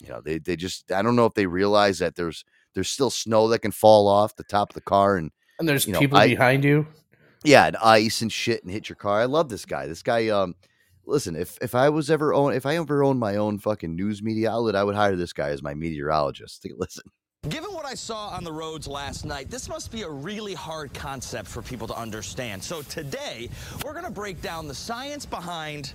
You 0.01 0.09
know 0.11 0.21
they 0.21 0.39
they 0.39 0.55
just 0.57 0.93
I 0.93 1.03
don't 1.03 1.17
know 1.17 1.27
if 1.27 1.35
they 1.35 1.47
realize 1.47 1.99
that 1.99 2.15
there's 2.15 2.45
there's 2.75 2.91
still 2.91 3.11
snow 3.11 3.49
that 3.49 3.61
can 3.61 3.71
fall 3.73 4.09
off 4.09 4.37
the 4.37 4.45
top 4.45 4.71
of 4.71 4.75
the 4.75 4.81
car 4.81 5.17
and 5.17 5.31
and 5.59 5.69
there's 5.69 5.87
you 5.87 5.93
know, 5.93 5.99
people 6.01 6.19
I- 6.19 6.29
behind 6.29 6.65
you. 6.65 6.87
yeah, 7.45 7.67
and 7.67 7.77
ice 7.77 8.23
and 8.23 8.33
shit 8.33 8.63
and 8.63 8.73
hit 8.73 8.89
your 8.89 8.97
car. 8.97 9.21
I 9.21 9.27
love 9.27 9.49
this 9.49 9.65
guy. 9.65 9.87
This 9.87 10.03
guy, 10.03 10.29
um, 10.29 10.55
listen, 11.07 11.37
if 11.37 11.59
if 11.61 11.75
I 11.75 11.89
was 11.91 12.11
ever 12.11 12.33
own 12.35 12.53
if 12.55 12.67
I 12.67 12.77
ever 12.77 13.03
owned 13.05 13.21
my 13.21 13.37
own 13.37 13.59
fucking 13.59 13.95
news 13.95 14.23
media 14.23 14.51
outlet, 14.51 14.75
I 14.77 14.85
would 14.85 14.95
hire 14.97 15.15
this 15.17 15.33
guy 15.33 15.51
as 15.51 15.63
my 15.63 15.75
meteorologist. 15.75 16.63
Take 16.63 16.73
a 16.77 16.77
Listen. 16.77 17.05
Given 17.49 17.73
what 17.75 17.85
I 17.85 17.95
saw 17.95 18.29
on 18.29 18.45
the 18.45 18.53
roads 18.53 18.87
last 18.87 19.25
night, 19.25 19.51
this 19.51 19.69
must 19.69 19.91
be 19.91 20.03
a 20.03 20.09
really 20.09 20.55
hard 20.55 20.95
concept 20.95 21.49
for 21.49 21.61
people 21.61 21.89
to 21.89 21.95
understand. 21.97 22.63
So 22.63 22.83
today, 22.83 23.51
we're 23.85 23.95
going 23.95 24.05
to 24.05 24.13
break 24.13 24.41
down 24.41 24.69
the 24.69 24.75
science 24.75 25.27
behind 25.27 25.93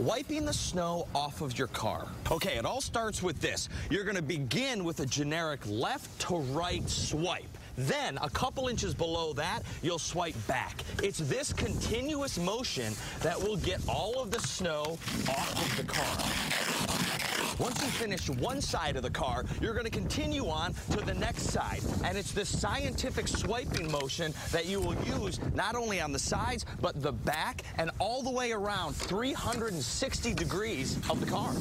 wiping 0.00 0.46
the 0.46 0.52
snow 0.52 1.06
off 1.14 1.42
of 1.42 1.58
your 1.58 1.68
car. 1.68 2.08
Okay, 2.30 2.56
it 2.56 2.64
all 2.64 2.80
starts 2.80 3.22
with 3.22 3.38
this. 3.40 3.68
You're 3.90 4.04
to 4.16 4.22
begin 4.22 4.82
with 4.84 5.00
a 5.00 5.06
generic 5.06 5.60
left 5.66 6.20
to 6.22 6.36
right 6.36 6.88
swipe. 6.88 7.58
Then, 7.80 8.18
a 8.20 8.28
couple 8.28 8.68
inches 8.68 8.94
below 8.94 9.32
that, 9.34 9.62
you'll 9.82 9.98
swipe 9.98 10.34
back. 10.46 10.84
It's 11.02 11.18
this 11.18 11.52
continuous 11.52 12.38
motion 12.38 12.92
that 13.22 13.40
will 13.40 13.56
get 13.56 13.80
all 13.88 14.20
of 14.20 14.30
the 14.30 14.40
snow 14.40 14.98
off 15.28 15.52
of 15.56 15.76
the 15.78 15.90
car. 15.90 17.56
Once 17.58 17.82
you 17.82 17.88
finish 17.88 18.28
one 18.28 18.60
side 18.60 18.96
of 18.96 19.02
the 19.02 19.10
car, 19.10 19.44
you're 19.62 19.72
going 19.72 19.84
to 19.84 19.90
continue 19.90 20.48
on 20.48 20.74
to 20.90 20.98
the 21.04 21.14
next 21.14 21.44
side. 21.44 21.80
And 22.04 22.18
it's 22.18 22.32
this 22.32 22.48
scientific 22.48 23.28
swiping 23.28 23.90
motion 23.90 24.34
that 24.52 24.66
you 24.66 24.80
will 24.80 24.96
use 25.04 25.40
not 25.54 25.74
only 25.74 26.00
on 26.00 26.12
the 26.12 26.18
sides, 26.18 26.66
but 26.82 27.02
the 27.02 27.12
back 27.12 27.62
and 27.78 27.90
all 27.98 28.22
the 28.22 28.30
way 28.30 28.52
around 28.52 28.94
360 28.94 30.34
degrees 30.34 30.96
of 31.08 31.20
the 31.20 31.30
car. 31.30 31.54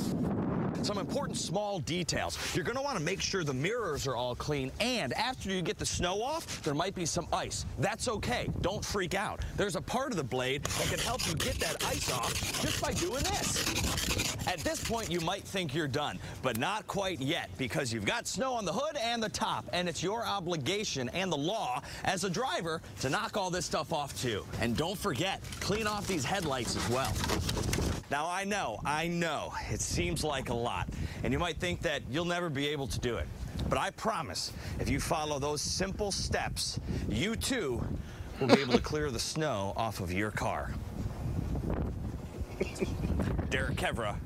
Some 0.83 0.97
important 0.97 1.37
small 1.37 1.79
details. 1.79 2.37
You're 2.55 2.63
going 2.63 2.77
to 2.77 2.81
want 2.81 2.97
to 2.97 3.03
make 3.03 3.19
sure 3.19 3.43
the 3.43 3.53
mirrors 3.53 4.07
are 4.07 4.15
all 4.15 4.33
clean, 4.35 4.71
and 4.79 5.11
after 5.13 5.49
you 5.49 5.61
get 5.61 5.77
the 5.77 5.85
snow 5.85 6.08
off, 6.15 6.61
there 6.63 6.73
might 6.73 6.95
be 6.95 7.05
some 7.05 7.27
ice. 7.31 7.65
That's 7.77 8.07
okay. 8.07 8.49
Don't 8.61 8.83
freak 8.83 9.13
out. 9.13 9.41
There's 9.57 9.75
a 9.75 9.81
part 9.81 10.11
of 10.11 10.17
the 10.17 10.23
blade 10.23 10.63
that 10.63 10.87
can 10.87 10.99
help 10.99 11.25
you 11.27 11.35
get 11.35 11.55
that 11.59 11.83
ice 11.85 12.11
off 12.11 12.33
just 12.61 12.81
by 12.81 12.93
doing 12.93 13.23
this. 13.23 14.47
At 14.47 14.59
this 14.59 14.83
point, 14.83 15.11
you 15.11 15.19
might 15.21 15.43
think 15.43 15.75
you're 15.75 15.87
done, 15.87 16.17
but 16.41 16.57
not 16.57 16.87
quite 16.87 17.21
yet 17.21 17.49
because 17.57 17.93
you've 17.93 18.05
got 18.05 18.27
snow 18.27 18.53
on 18.53 18.65
the 18.65 18.73
hood 18.73 18.97
and 18.97 19.21
the 19.21 19.29
top, 19.29 19.65
and 19.73 19.87
it's 19.87 20.01
your 20.01 20.25
obligation 20.25 21.09
and 21.09 21.31
the 21.31 21.37
law 21.37 21.81
as 22.03 22.23
a 22.23 22.29
driver 22.29 22.81
to 23.01 23.09
knock 23.09 23.37
all 23.37 23.49
this 23.49 23.65
stuff 23.65 23.93
off 23.93 24.19
too. 24.19 24.45
And 24.59 24.75
don't 24.75 24.97
forget, 24.97 25.41
clean 25.59 25.87
off 25.87 26.07
these 26.07 26.25
headlights 26.25 26.75
as 26.75 26.89
well. 26.89 27.13
Now, 28.09 28.27
I 28.27 28.43
know, 28.43 28.79
I 28.85 29.07
know, 29.07 29.53
it 29.69 29.81
seems 29.81 30.23
like 30.23 30.49
a 30.49 30.53
lot, 30.53 30.87
and 31.23 31.31
you 31.31 31.37
might 31.37 31.57
think 31.57 31.81
that 31.83 32.01
you'll 32.09 32.25
never 32.25 32.49
be 32.49 32.67
able 32.69 32.87
to 32.87 32.99
do 32.99 33.17
it. 33.17 33.27
But 33.67 33.77
I 33.77 33.91
promise, 33.91 34.53
if 34.79 34.89
you 34.89 34.99
follow 34.99 35.39
those 35.39 35.61
simple 35.61 36.11
steps, 36.11 36.79
you 37.09 37.35
too 37.35 37.83
will 38.39 38.47
be 38.47 38.61
able 38.61 38.73
to 38.73 38.81
clear 38.81 39.11
the 39.11 39.19
snow 39.19 39.73
off 39.75 39.99
of 39.99 40.13
your 40.13 40.31
car. 40.31 40.73
Derek 43.49 43.75
Kevra, 43.75 44.17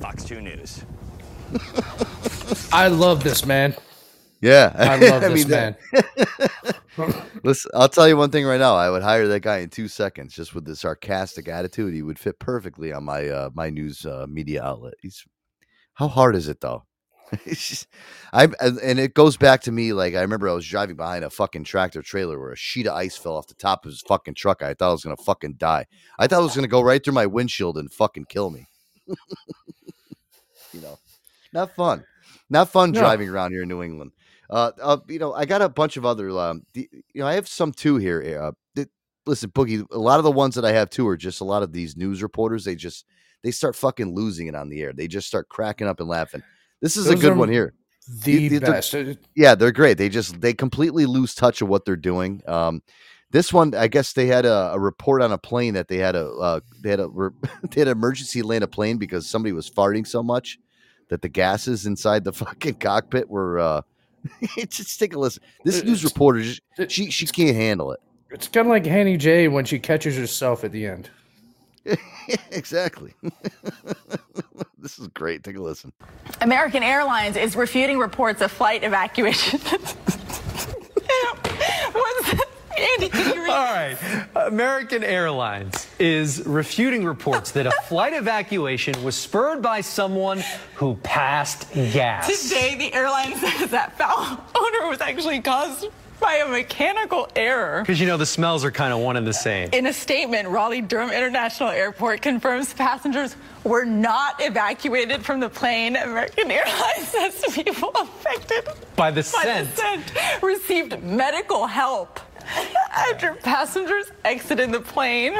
Fox 0.00 0.24
2 0.24 0.40
News. 0.40 0.84
I 2.72 2.88
love 2.88 3.22
this 3.24 3.46
man. 3.46 3.74
Yeah, 4.40 4.72
I 4.74 4.96
love 4.96 5.22
I 5.24 5.28
this 5.28 5.46
mean, 5.46 5.50
man. 5.50 5.76
Listen, 7.44 7.70
I'll 7.74 7.88
tell 7.88 8.08
you 8.08 8.16
one 8.16 8.30
thing 8.30 8.46
right 8.46 8.60
now. 8.60 8.76
I 8.76 8.90
would 8.90 9.02
hire 9.02 9.28
that 9.28 9.40
guy 9.40 9.58
in 9.58 9.70
two 9.70 9.88
seconds, 9.88 10.34
just 10.34 10.54
with 10.54 10.64
the 10.64 10.76
sarcastic 10.76 11.48
attitude. 11.48 11.94
He 11.94 12.02
would 12.02 12.18
fit 12.18 12.38
perfectly 12.38 12.92
on 12.92 13.04
my 13.04 13.28
uh, 13.28 13.50
my 13.54 13.70
news 13.70 14.06
uh, 14.06 14.26
media 14.28 14.62
outlet. 14.62 14.94
He's 15.02 15.24
how 15.94 16.08
hard 16.08 16.36
is 16.36 16.48
it 16.48 16.60
though? 16.60 16.84
I 18.32 18.44
and 18.60 18.78
and 18.78 18.98
it 19.00 19.14
goes 19.14 19.36
back 19.36 19.62
to 19.62 19.72
me. 19.72 19.92
Like 19.92 20.14
I 20.14 20.20
remember 20.20 20.48
I 20.48 20.52
was 20.52 20.66
driving 20.66 20.96
behind 20.96 21.24
a 21.24 21.30
fucking 21.30 21.64
tractor 21.64 22.02
trailer 22.02 22.38
where 22.38 22.52
a 22.52 22.56
sheet 22.56 22.86
of 22.86 22.94
ice 22.94 23.16
fell 23.16 23.36
off 23.36 23.46
the 23.48 23.54
top 23.54 23.84
of 23.84 23.90
his 23.90 24.00
fucking 24.02 24.34
truck. 24.34 24.62
I 24.62 24.74
thought 24.74 24.90
I 24.90 24.92
was 24.92 25.04
gonna 25.04 25.16
fucking 25.16 25.54
die. 25.54 25.86
I 26.18 26.26
thought 26.26 26.40
it 26.40 26.44
was 26.44 26.54
gonna 26.54 26.68
go 26.68 26.80
right 26.80 27.02
through 27.02 27.14
my 27.14 27.26
windshield 27.26 27.78
and 27.78 27.92
fucking 27.92 28.26
kill 28.26 28.50
me. 28.50 28.68
you 30.72 30.80
know, 30.80 30.98
not 31.52 31.74
fun. 31.74 32.04
Not 32.48 32.68
fun 32.68 32.92
No. 32.92 33.00
driving 33.00 33.28
around 33.28 33.52
here 33.52 33.62
in 33.62 33.68
New 33.68 33.82
England. 33.82 34.12
Uh, 34.48 34.70
uh, 34.80 34.98
you 35.08 35.18
know, 35.18 35.32
I 35.32 35.44
got 35.44 35.62
a 35.62 35.68
bunch 35.68 35.96
of 35.96 36.06
other. 36.06 36.30
Um, 36.30 36.62
the, 36.74 36.88
you 36.92 37.20
know, 37.20 37.26
I 37.26 37.34
have 37.34 37.48
some 37.48 37.72
too 37.72 37.96
here. 37.96 38.40
Uh, 38.40 38.52
that, 38.76 38.88
listen, 39.26 39.50
Boogie. 39.50 39.84
A 39.90 39.98
lot 39.98 40.18
of 40.18 40.24
the 40.24 40.30
ones 40.30 40.54
that 40.54 40.64
I 40.64 40.72
have 40.72 40.90
too 40.90 41.08
are 41.08 41.16
just 41.16 41.40
a 41.40 41.44
lot 41.44 41.64
of 41.64 41.72
these 41.72 41.96
news 41.96 42.22
reporters. 42.22 42.64
They 42.64 42.76
just 42.76 43.04
they 43.42 43.50
start 43.50 43.74
fucking 43.74 44.14
losing 44.14 44.46
it 44.46 44.54
on 44.54 44.68
the 44.68 44.80
air. 44.82 44.92
They 44.92 45.08
just 45.08 45.26
start 45.26 45.48
cracking 45.48 45.88
up 45.88 45.98
and 45.98 46.08
laughing. 46.08 46.42
This 46.80 46.96
is 46.96 47.08
a 47.08 47.16
good 47.16 47.36
one 47.36 47.48
here. 47.48 47.74
The 48.22 48.48
they're- 48.48 48.60
best. 48.60 48.94
Uh, 48.94 49.14
yeah, 49.34 49.54
they're 49.54 49.72
great. 49.72 49.98
They 49.98 50.08
just 50.08 50.40
they 50.40 50.54
completely 50.54 51.06
lose 51.06 51.34
touch 51.34 51.60
of 51.62 51.68
what 51.68 51.84
they're 51.84 51.96
doing. 51.96 52.42
Um, 52.46 52.82
this 53.32 53.52
one, 53.52 53.74
I 53.74 53.88
guess 53.88 54.12
they 54.12 54.26
had 54.26 54.46
a, 54.46 54.72
a 54.74 54.78
report 54.78 55.20
on 55.22 55.32
a 55.32 55.38
plane 55.38 55.74
that 55.74 55.88
they 55.88 55.96
had 55.96 56.14
a 56.14 56.28
uh, 56.28 56.60
they 56.82 56.90
had 56.90 57.00
a 57.00 57.08
they 57.70 57.80
had 57.80 57.88
an 57.88 57.96
emergency 57.96 58.42
land 58.42 58.64
a 58.64 58.68
plane 58.68 58.98
because 58.98 59.26
somebody 59.26 59.52
was 59.52 59.68
farting 59.68 60.06
so 60.06 60.22
much 60.22 60.58
that 61.08 61.22
the 61.22 61.28
gases 61.28 61.86
inside 61.86 62.24
the 62.24 62.32
fucking 62.32 62.74
cockpit 62.74 63.28
were. 63.28 63.58
Uh, 63.58 63.82
just 64.68 64.98
take 64.98 65.14
a 65.14 65.18
listen. 65.18 65.42
This 65.64 65.82
news 65.84 66.02
reporter, 66.04 66.42
she 66.88 67.10
she 67.10 67.26
can't 67.26 67.56
handle 67.56 67.92
it. 67.92 68.00
It's 68.30 68.48
kind 68.48 68.66
of 68.66 68.70
like 68.70 68.84
Hanny 68.84 69.16
J 69.16 69.48
when 69.48 69.64
she 69.64 69.78
catches 69.78 70.16
herself 70.16 70.64
at 70.64 70.72
the 70.72 70.86
end. 70.86 71.10
exactly. 72.50 73.14
this 74.78 74.98
is 74.98 75.08
great. 75.08 75.44
Take 75.44 75.56
a 75.56 75.60
listen. 75.60 75.92
American 76.40 76.82
Airlines 76.82 77.36
is 77.36 77.56
refuting 77.56 77.98
reports 77.98 78.40
of 78.42 78.50
flight 78.50 78.84
evacuation. 78.84 79.60
What's 81.92 82.32
that? 82.32 82.44
Andy, 82.78 83.08
can 83.08 83.34
you 83.34 83.42
read? 83.42 83.50
All 83.50 83.64
right. 83.64 83.96
American 84.48 85.02
Airlines 85.02 85.86
is 85.98 86.44
refuting 86.44 87.04
reports 87.04 87.52
that 87.52 87.66
a 87.66 87.70
flight 87.84 88.12
evacuation 88.12 89.02
was 89.02 89.16
spurred 89.16 89.62
by 89.62 89.80
someone 89.80 90.42
who 90.74 90.94
passed 90.96 91.72
gas. 91.72 92.48
Today, 92.48 92.74
the 92.74 92.92
airline 92.92 93.34
says 93.36 93.70
that 93.70 93.96
foul 93.96 94.44
odor 94.54 94.88
was 94.88 95.00
actually 95.00 95.40
caused 95.40 95.88
by 96.20 96.36
a 96.36 96.48
mechanical 96.48 97.28
error. 97.36 97.80
Because 97.82 98.00
you 98.00 98.06
know 98.06 98.16
the 98.16 98.26
smells 98.26 98.64
are 98.64 98.70
kind 98.70 98.92
of 98.92 99.00
one 99.00 99.16
and 99.16 99.26
the 99.26 99.32
same. 99.32 99.68
In 99.72 99.86
a 99.86 99.92
statement, 99.92 100.48
Raleigh 100.48 100.80
Durham 100.80 101.10
International 101.10 101.68
Airport 101.70 102.22
confirms 102.22 102.72
passengers 102.74 103.36
were 103.64 103.84
not 103.84 104.36
evacuated 104.40 105.24
from 105.24 105.40
the 105.40 105.48
plane. 105.48 105.96
American 105.96 106.50
Airlines 106.50 107.08
says 107.08 107.44
people 107.54 107.90
affected 107.94 108.66
By 108.96 109.10
the 109.10 109.20
by 109.20 109.42
scent. 109.42 109.70
the 109.70 109.76
scent 109.76 110.42
received 110.42 111.02
medical 111.02 111.66
help 111.66 112.20
after 112.94 113.34
passengers 113.34 114.06
exited 114.24 114.72
the 114.72 114.80
plane. 114.80 115.34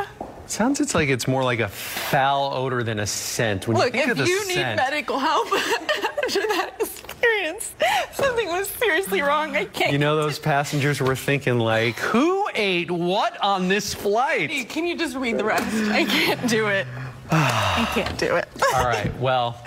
Sounds 0.47 0.81
it's 0.81 0.95
like 0.95 1.09
it's 1.09 1.27
more 1.27 1.43
like 1.43 1.61
a 1.61 1.69
foul 1.69 2.55
odor 2.55 2.83
than 2.83 3.01
a 3.01 3.07
scent. 3.07 3.67
When 3.67 3.77
Look, 3.77 3.87
you 3.87 3.93
think 3.93 4.05
if 4.05 4.11
of 4.13 4.19
the 4.19 4.27
you 4.27 4.49
need 4.49 4.57
medical 4.57 5.19
help 5.19 5.47
after 5.53 6.41
that 6.41 6.75
experience, 6.81 7.75
something 8.13 8.49
was 8.49 8.69
seriously 8.69 9.23
wrong. 9.23 9.57
I 9.57 9.65
can't. 9.65 9.93
you 9.93 9.99
know 9.99 10.17
those 10.17 10.39
passengers 10.39 11.01
were 11.01 11.17
thinking 11.17 11.59
like, 11.59 11.97
who 11.97 12.49
ate 12.55 12.91
what 12.91 13.43
on 13.43 13.69
this 13.69 13.93
flight? 13.93 14.69
Can 14.69 14.87
you 14.87 14.97
just 14.97 15.17
read 15.17 15.39
the 15.39 15.45
rest? 15.45 15.67
I 15.91 16.05
can't 16.05 16.49
do 16.49 16.69
it. 16.69 16.87
I 17.31 17.89
can't 17.93 18.19
do 18.19 18.37
it. 18.37 18.49
All 18.75 18.85
right, 18.85 19.13
well, 19.19 19.61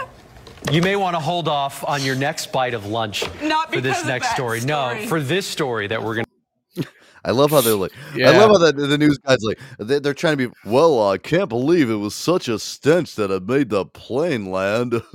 you 0.71 0.81
may 0.81 0.95
want 0.95 1.15
to 1.15 1.19
hold 1.19 1.47
off 1.47 1.83
on 1.87 2.03
your 2.03 2.15
next 2.15 2.51
bite 2.51 2.73
of 2.73 2.85
lunch 2.85 3.23
Not 3.41 3.73
for 3.73 3.81
this 3.81 4.05
next 4.05 4.27
that 4.27 4.35
story. 4.35 4.61
No, 4.61 5.05
for 5.07 5.19
this 5.19 5.45
story 5.45 5.87
that 5.87 6.01
we're 6.01 6.15
going 6.15 6.25
to. 6.25 6.29
I 7.25 7.31
love 7.31 7.51
how 7.51 7.61
they're 7.61 7.75
like. 7.75 7.91
I 8.15 8.37
love 8.37 8.51
how 8.51 8.57
the, 8.57 8.71
the 8.71 8.97
news 8.97 9.17
guys 9.17 9.39
like 9.41 9.59
they, 9.77 9.99
they're 9.99 10.13
trying 10.13 10.37
to 10.37 10.49
be. 10.49 10.55
Well, 10.65 11.09
I 11.09 11.17
can't 11.17 11.49
believe 11.49 11.89
it 11.89 11.95
was 11.95 12.15
such 12.15 12.47
a 12.47 12.59
stench 12.59 13.15
that 13.15 13.31
it 13.31 13.47
made 13.47 13.69
the 13.69 13.85
plane 13.85 14.51
land. 14.51 14.93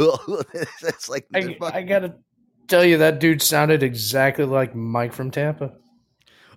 it's 0.83 1.09
like 1.09 1.27
I, 1.35 1.57
I 1.61 1.83
gotta 1.83 2.15
tell 2.69 2.85
you, 2.85 2.99
that 2.99 3.21
dude 3.21 3.43
sounded 3.43 3.83
exactly 3.83 4.45
like 4.45 4.75
Mike 4.75 5.13
from 5.13 5.31
Tampa. 5.31 5.73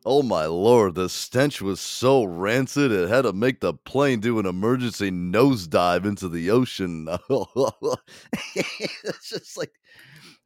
Oh 0.06 0.24
my 0.24 0.46
lord, 0.46 0.96
the 0.96 1.10
stench 1.10 1.62
was 1.62 1.82
so 1.82 2.24
rancid 2.24 2.94
it 2.94 3.10
had 3.10 3.24
to 3.24 3.34
make 3.34 3.60
the 3.60 3.74
plane 3.74 4.22
do 4.22 4.40
an 4.40 4.46
emergency 4.46 5.12
nosedive 5.12 6.06
into 6.06 6.30
the 6.30 6.50
ocean. 6.50 7.10
it's 8.56 9.30
just 9.30 9.58
like 9.58 9.74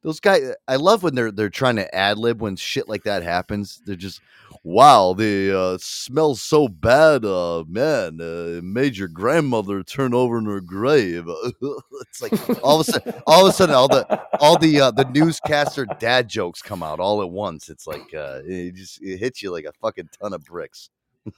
those 0.02 0.18
guys 0.18 0.52
I 0.66 0.76
love 0.76 1.04
when 1.04 1.14
they're 1.14 1.30
they're 1.30 1.48
trying 1.48 1.76
to 1.76 1.94
ad 1.94 2.18
lib 2.18 2.40
when 2.40 2.56
shit 2.56 2.88
like 2.88 3.04
that 3.04 3.22
happens. 3.22 3.80
They're 3.86 3.94
just 3.94 4.20
wow, 4.64 5.12
the 5.12 5.56
uh 5.56 5.78
smells 5.80 6.42
so 6.42 6.68
bad, 6.68 7.24
uh 7.24 7.64
man, 7.68 8.20
uh, 8.20 8.58
it 8.58 8.64
made 8.64 8.96
your 8.96 9.08
grandmother 9.08 9.82
turn 9.82 10.14
over 10.14 10.38
in 10.38 10.44
her 10.44 10.60
grave. 10.60 11.26
it's 12.00 12.22
like 12.22 12.32
all 12.62 12.80
of 12.80 12.88
a 12.88 12.92
sudden 12.92 13.14
all 13.26 13.46
of 13.46 13.50
a 13.50 13.56
sudden 13.56 13.74
all 13.74 13.88
the 13.88 14.22
all 14.40 14.58
the 14.58 14.80
uh, 14.80 14.90
the 14.90 15.04
newscaster 15.06 15.86
dad 15.98 16.28
jokes 16.28 16.62
come 16.62 16.82
out 16.82 17.00
all 17.00 17.22
at 17.22 17.30
once. 17.30 17.68
It's 17.68 17.86
like 17.86 18.14
uh 18.14 18.40
it 18.44 18.74
just 18.74 19.02
it 19.02 19.18
hits 19.18 19.42
you 19.42 19.50
like 19.50 19.64
a 19.64 19.72
fucking 19.80 20.08
ton 20.20 20.32
of 20.32 20.44
bricks. 20.44 20.90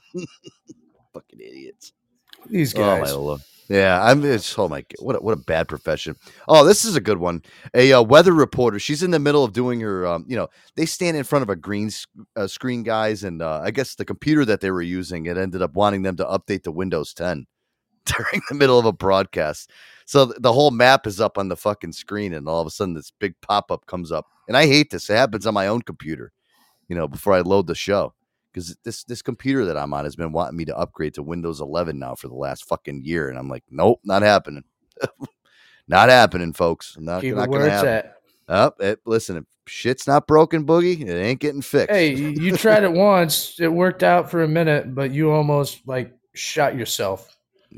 fucking 1.13 1.39
idiots. 1.39 1.93
These 2.49 2.75
Oh 2.75 2.79
my 2.79 2.99
guys. 2.99 3.15
lord. 3.15 3.41
Yeah, 3.67 4.03
I'm. 4.03 4.23
It's 4.23 4.57
oh 4.59 4.67
my 4.67 4.81
god, 4.81 4.95
what 4.99 5.15
a, 5.15 5.19
what 5.19 5.31
a 5.31 5.41
bad 5.41 5.67
profession. 5.67 6.15
Oh, 6.47 6.63
this 6.63 6.85
is 6.85 6.95
a 6.95 7.01
good 7.01 7.17
one. 7.17 7.41
A 7.73 7.93
uh, 7.93 8.01
weather 8.03 8.31
reporter. 8.31 8.77
She's 8.77 9.01
in 9.01 9.09
the 9.09 9.17
middle 9.19 9.43
of 9.43 9.53
doing 9.53 9.79
her. 9.79 10.05
Um, 10.05 10.23
you 10.27 10.35
know, 10.35 10.49
they 10.75 10.85
stand 10.85 11.17
in 11.17 11.23
front 11.23 11.41
of 11.41 11.49
a 11.49 11.55
green 11.55 11.89
uh, 12.35 12.45
screen, 12.45 12.83
guys, 12.83 13.23
and 13.23 13.41
uh, 13.41 13.61
I 13.63 13.71
guess 13.71 13.95
the 13.95 14.05
computer 14.05 14.45
that 14.45 14.61
they 14.61 14.69
were 14.69 14.83
using 14.83 15.25
it 15.25 15.37
ended 15.37 15.63
up 15.63 15.73
wanting 15.73 16.03
them 16.03 16.15
to 16.17 16.25
update 16.25 16.63
to 16.63 16.71
Windows 16.71 17.11
10 17.15 17.47
during 18.05 18.41
the 18.49 18.55
middle 18.55 18.77
of 18.77 18.85
a 18.85 18.93
broadcast. 18.93 19.71
So 20.05 20.27
th- 20.27 20.37
the 20.41 20.53
whole 20.53 20.69
map 20.69 21.07
is 21.07 21.19
up 21.19 21.39
on 21.39 21.47
the 21.47 21.55
fucking 21.57 21.93
screen, 21.93 22.35
and 22.35 22.47
all 22.47 22.61
of 22.61 22.67
a 22.67 22.71
sudden 22.71 22.93
this 22.93 23.11
big 23.19 23.33
pop 23.41 23.71
up 23.71 23.87
comes 23.87 24.11
up, 24.11 24.27
and 24.47 24.55
I 24.55 24.67
hate 24.67 24.91
this. 24.91 25.09
It 25.09 25.15
happens 25.15 25.47
on 25.47 25.55
my 25.55 25.65
own 25.67 25.81
computer. 25.81 26.31
You 26.87 26.95
know, 26.95 27.07
before 27.07 27.33
I 27.33 27.39
load 27.39 27.65
the 27.65 27.73
show 27.73 28.13
because 28.55 28.77
this 28.85 29.03
this 29.03 29.21
computer 29.21 29.65
that 29.65 29.77
I'm 29.77 29.93
on 29.93 30.05
has 30.05 30.15
been 30.15 30.31
wanting 30.31 30.55
me 30.55 30.63
to 30.65 30.77
upgrade 30.77 31.15
to 31.15 31.23
Windows 31.23 31.59
11 31.59 31.99
now 31.99 32.15
for 32.15 32.29
the 32.29 32.35
last 32.35 32.65
fucking 32.65 33.01
year, 33.03 33.27
and 33.27 33.37
I'm 33.37 33.49
like, 33.49 33.65
nope, 33.69 33.99
not 34.05 34.21
happening, 34.21 34.63
not 35.89 36.07
happening, 36.07 36.53
folks. 36.53 36.95
Not, 36.97 37.21
Keep 37.21 37.33
it 37.33 37.35
not 37.35 37.49
where 37.49 37.59
gonna 37.59 37.73
it's 37.73 37.83
happen. 37.83 38.11
at. 38.11 38.15
Up, 38.47 38.79
it, 38.79 38.99
listen, 39.05 39.37
if 39.37 39.43
shit's 39.67 40.07
not 40.07 40.27
broken, 40.27 40.65
boogie, 40.65 41.01
it 41.05 41.11
ain't 41.11 41.41
getting 41.41 41.61
fixed. 41.61 41.93
Hey, 41.93 42.15
you 42.15 42.29
you 42.29 42.55
tried 42.55 42.83
it 42.83 42.93
once. 42.93 43.59
It 43.59 43.67
worked 43.67 44.03
out 44.03 44.31
for 44.31 44.41
a 44.41 44.47
minute, 44.47 44.95
but 44.95 45.11
you 45.11 45.31
almost 45.31 45.85
like 45.85 46.13
shot 46.33 46.77
yourself. 46.77 47.35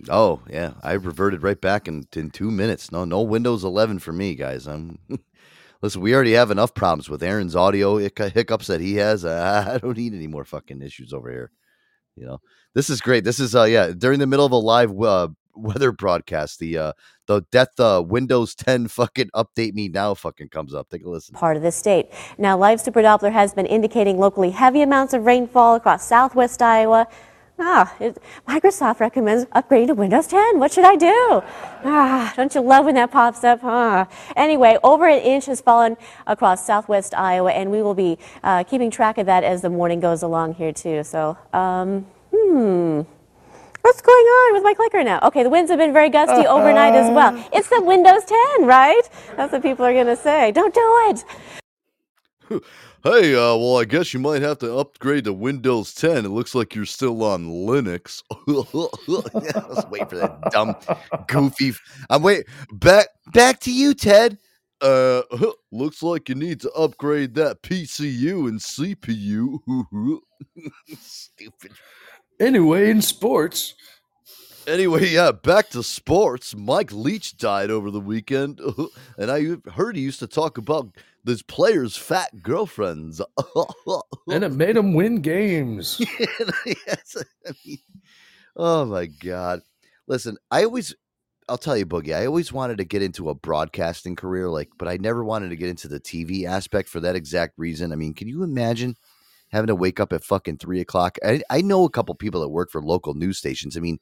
Oh 0.10 0.42
yeah, 0.48 0.74
I 0.84 0.94
reverted 0.94 1.42
right 1.42 1.60
back 1.60 1.88
in 1.88 2.06
in 2.16 2.30
two 2.30 2.52
minutes. 2.52 2.92
No, 2.92 3.04
no 3.04 3.22
Windows 3.24 3.64
11 3.64 3.98
for 4.00 4.14
me, 4.14 4.36
guys. 4.36 4.68
I'm 4.68 5.00
listen. 5.82 6.02
We 6.02 6.14
already 6.14 6.34
have 6.34 6.52
enough 6.52 6.74
problems 6.74 7.10
with 7.10 7.24
Aaron's 7.24 7.56
audio 7.56 7.98
hic- 7.98 8.18
hiccups 8.34 8.68
that 8.68 8.82
he 8.82 8.96
has. 8.96 9.26
I 9.26 9.78
don't 9.78 9.98
need 9.98 10.14
any 10.14 10.28
more 10.28 10.46
fucking 10.46 10.82
issues 10.82 11.14
over 11.14 11.30
here. 11.30 11.52
You 12.16 12.26
know, 12.26 12.42
this 12.74 12.90
is 12.90 13.02
great. 13.02 13.24
This 13.24 13.40
is 13.40 13.56
uh 13.56 13.64
yeah 13.64 13.92
during 13.98 14.20
the 14.20 14.28
middle 14.28 14.46
of 14.46 14.52
a 14.52 14.56
live 14.56 14.92
uh, 15.02 15.28
weather 15.56 15.92
broadcast. 15.92 16.60
The 16.60 16.78
uh 16.78 16.94
the 17.28 17.42
death 17.52 17.80
uh 17.80 18.04
Windows 18.06 18.56
10 18.56 18.88
fucking 18.88 19.30
update 19.36 19.74
me 19.74 19.88
now 19.88 20.14
fucking 20.14 20.50
comes 20.50 20.74
up. 20.74 20.90
Take 20.90 21.06
a 21.06 21.10
listen. 21.10 21.36
part 21.36 21.58
of 21.58 21.64
the 21.64 21.72
state. 21.72 22.08
Now, 22.38 22.58
Live 22.58 22.82
Super 22.82 23.02
Doppler 23.02 23.32
has 23.32 23.54
been 23.54 23.66
indicating 23.66 24.18
locally 24.18 24.50
heavy 24.52 24.82
amounts 24.82 25.14
of 25.14 25.26
rainfall 25.26 25.76
across 25.76 26.08
southwest 26.08 26.62
Iowa. 26.62 27.08
Ah, 27.60 27.96
it, 28.00 28.22
Microsoft 28.48 29.00
recommends 29.00 29.46
upgrading 29.46 29.88
to 29.88 29.96
Windows 29.96 30.28
10. 30.28 30.60
What 30.60 30.72
should 30.72 30.86
I 30.86 30.96
do? 30.96 31.42
Ah, 31.84 32.32
don't 32.36 32.54
you 32.54 32.62
love 32.62 32.86
when 32.86 32.94
that 32.96 33.10
pops 33.10 33.44
up? 33.44 33.62
Huh? 33.62 34.06
Anyway, 34.36 34.78
over 34.84 35.08
an 35.08 35.20
inch 35.20 35.48
has 35.48 35.60
fallen 35.60 35.98
across 36.28 36.66
southwest 36.66 37.16
Iowa, 37.16 37.52
and 37.52 37.72
we 37.72 37.82
will 37.82 37.96
be 37.96 38.20
uh, 38.44 38.64
keeping 38.64 38.92
track 38.92 39.18
of 39.18 39.26
that 39.26 39.44
as 39.44 39.64
the 39.64 39.72
morning 39.72 40.00
goes 40.00 40.22
along 40.22 40.54
here, 40.54 40.72
too. 40.72 41.04
So, 41.04 41.36
um, 41.52 42.06
hmm. 42.32 43.02
What's 43.82 44.02
going 44.02 44.18
on 44.18 44.54
with 44.54 44.64
my 44.64 44.74
clicker 44.76 45.04
now? 45.04 45.20
Okay, 45.24 45.42
the 45.44 45.50
winds 45.50 45.72
have 45.72 45.80
been 45.80 45.94
very 45.94 46.10
gusty 46.10 46.46
overnight 46.46 46.94
as 46.94 47.10
well. 47.10 47.44
It's 47.54 47.70
the 47.70 47.82
Windows 47.82 48.24
10, 48.58 48.68
right? 48.68 49.02
That's 49.36 49.54
what 49.54 49.64
people 49.64 49.86
are 49.86 49.94
going 49.94 50.08
to 50.08 50.18
say. 50.18 50.52
Don't 50.52 50.74
do 50.74 51.00
it. 51.10 51.24
Hey, 53.04 53.36
uh, 53.36 53.56
well, 53.56 53.78
I 53.78 53.86
guess 53.86 54.14
you 54.14 54.20
might 54.20 54.42
have 54.42 54.58
to 54.60 54.76
upgrade 54.76 55.26
to 55.26 55.34
Windows 55.34 55.94
10. 55.94 56.26
It 56.26 56.30
looks 56.30 56.56
like 56.56 56.76
you're 56.76 56.86
still 56.86 57.24
on 57.24 57.46
Linux. 57.48 58.22
was 58.48 59.86
waiting 59.90 60.08
for 60.08 60.16
that 60.18 60.42
dumb, 60.52 60.76
goofy. 61.28 61.70
f- 61.70 62.06
I'm 62.10 62.24
wait 62.24 62.46
back 62.74 63.08
back 63.34 63.60
to 63.62 63.72
you, 63.72 63.94
Ted. 63.94 64.38
Uh, 64.82 65.22
looks 65.72 66.04
like 66.04 66.30
you 66.30 66.36
need 66.36 66.60
to 66.62 66.72
upgrade 66.72 67.34
that 67.36 67.62
PCU 67.64 68.50
and 68.50 68.60
CPU. 68.60 69.60
Stupid. 71.00 71.72
Anyway, 72.40 72.90
in 72.90 73.02
sports. 73.02 73.76
Anyway, 74.68 75.08
yeah, 75.08 75.32
back 75.32 75.70
to 75.70 75.82
sports. 75.82 76.54
Mike 76.54 76.92
Leach 76.92 77.38
died 77.38 77.72
over 77.72 77.90
the 77.90 78.02
weekend, 78.02 78.60
and 79.18 79.32
I 79.32 79.56
heard 79.72 79.96
he 79.96 80.02
used 80.02 80.20
to 80.20 80.28
talk 80.28 80.58
about 80.58 80.90
this 81.24 81.42
player's 81.42 81.96
fat 81.96 82.44
girlfriends. 82.44 83.22
And 84.30 84.44
it 84.44 84.52
made 84.52 84.76
him 84.76 84.94
win 84.94 85.22
games. 85.22 86.02
Yes, 86.66 87.16
I 87.48 87.52
mean, 87.66 87.78
oh 88.58 88.84
my 88.84 89.06
god! 89.06 89.62
Listen, 90.06 90.36
I 90.52 90.66
always, 90.66 90.94
I'll 91.48 91.58
tell 91.58 91.78
you, 91.78 91.86
Boogie. 91.86 92.14
I 92.14 92.26
always 92.26 92.52
wanted 92.52 92.78
to 92.80 92.84
get 92.84 93.02
into 93.02 93.30
a 93.30 93.36
broadcasting 93.36 94.18
career, 94.18 94.50
like, 94.50 94.68
but 94.78 94.90
I 94.90 94.98
never 94.98 95.24
wanted 95.24 95.48
to 95.50 95.56
get 95.56 95.70
into 95.70 95.88
the 95.88 96.02
TV 96.02 96.44
aspect 96.44 96.90
for 96.90 97.00
that 97.00 97.16
exact 97.16 97.54
reason. 97.58 97.94
I 97.94 97.96
mean, 97.96 98.14
can 98.14 98.28
you 98.28 98.44
imagine 98.44 98.98
having 99.50 99.68
to 99.68 99.76
wake 99.76 100.02
up 100.02 100.12
at 100.12 100.26
fucking 100.26 100.58
three 100.58 100.82
o'clock? 100.82 101.18
I, 101.26 101.42
I 101.50 101.62
know 101.62 101.86
a 101.86 101.90
couple 101.90 102.14
people 102.16 102.42
that 102.42 102.50
work 102.50 102.70
for 102.70 102.82
local 102.82 103.14
news 103.14 103.38
stations. 103.38 103.78
I 103.78 103.80
mean, 103.80 104.00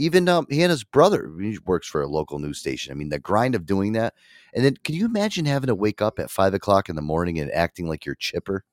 even 0.00 0.28
um, 0.28 0.46
he 0.50 0.62
and 0.62 0.70
his 0.70 0.84
brother 0.84 1.30
he 1.40 1.58
works 1.66 1.86
for 1.86 2.00
a 2.02 2.06
local 2.08 2.38
news 2.38 2.58
station. 2.58 2.90
I 2.92 2.94
mean, 2.94 3.08
the 3.10 3.18
grind 3.18 3.54
of 3.54 3.66
doing 3.66 3.92
that, 3.92 4.14
and 4.54 4.64
then 4.64 4.76
can 4.82 4.94
you 4.94 5.04
imagine 5.06 5.44
having 5.44 5.68
to 5.68 5.74
wake 5.74 6.00
up 6.02 6.18
at 6.18 6.30
five 6.30 6.54
o'clock 6.54 6.88
in 6.88 6.96
the 6.96 7.02
morning 7.02 7.38
and 7.38 7.50
acting 7.52 7.88
like 7.88 8.04
you're 8.06 8.14
chipper? 8.14 8.64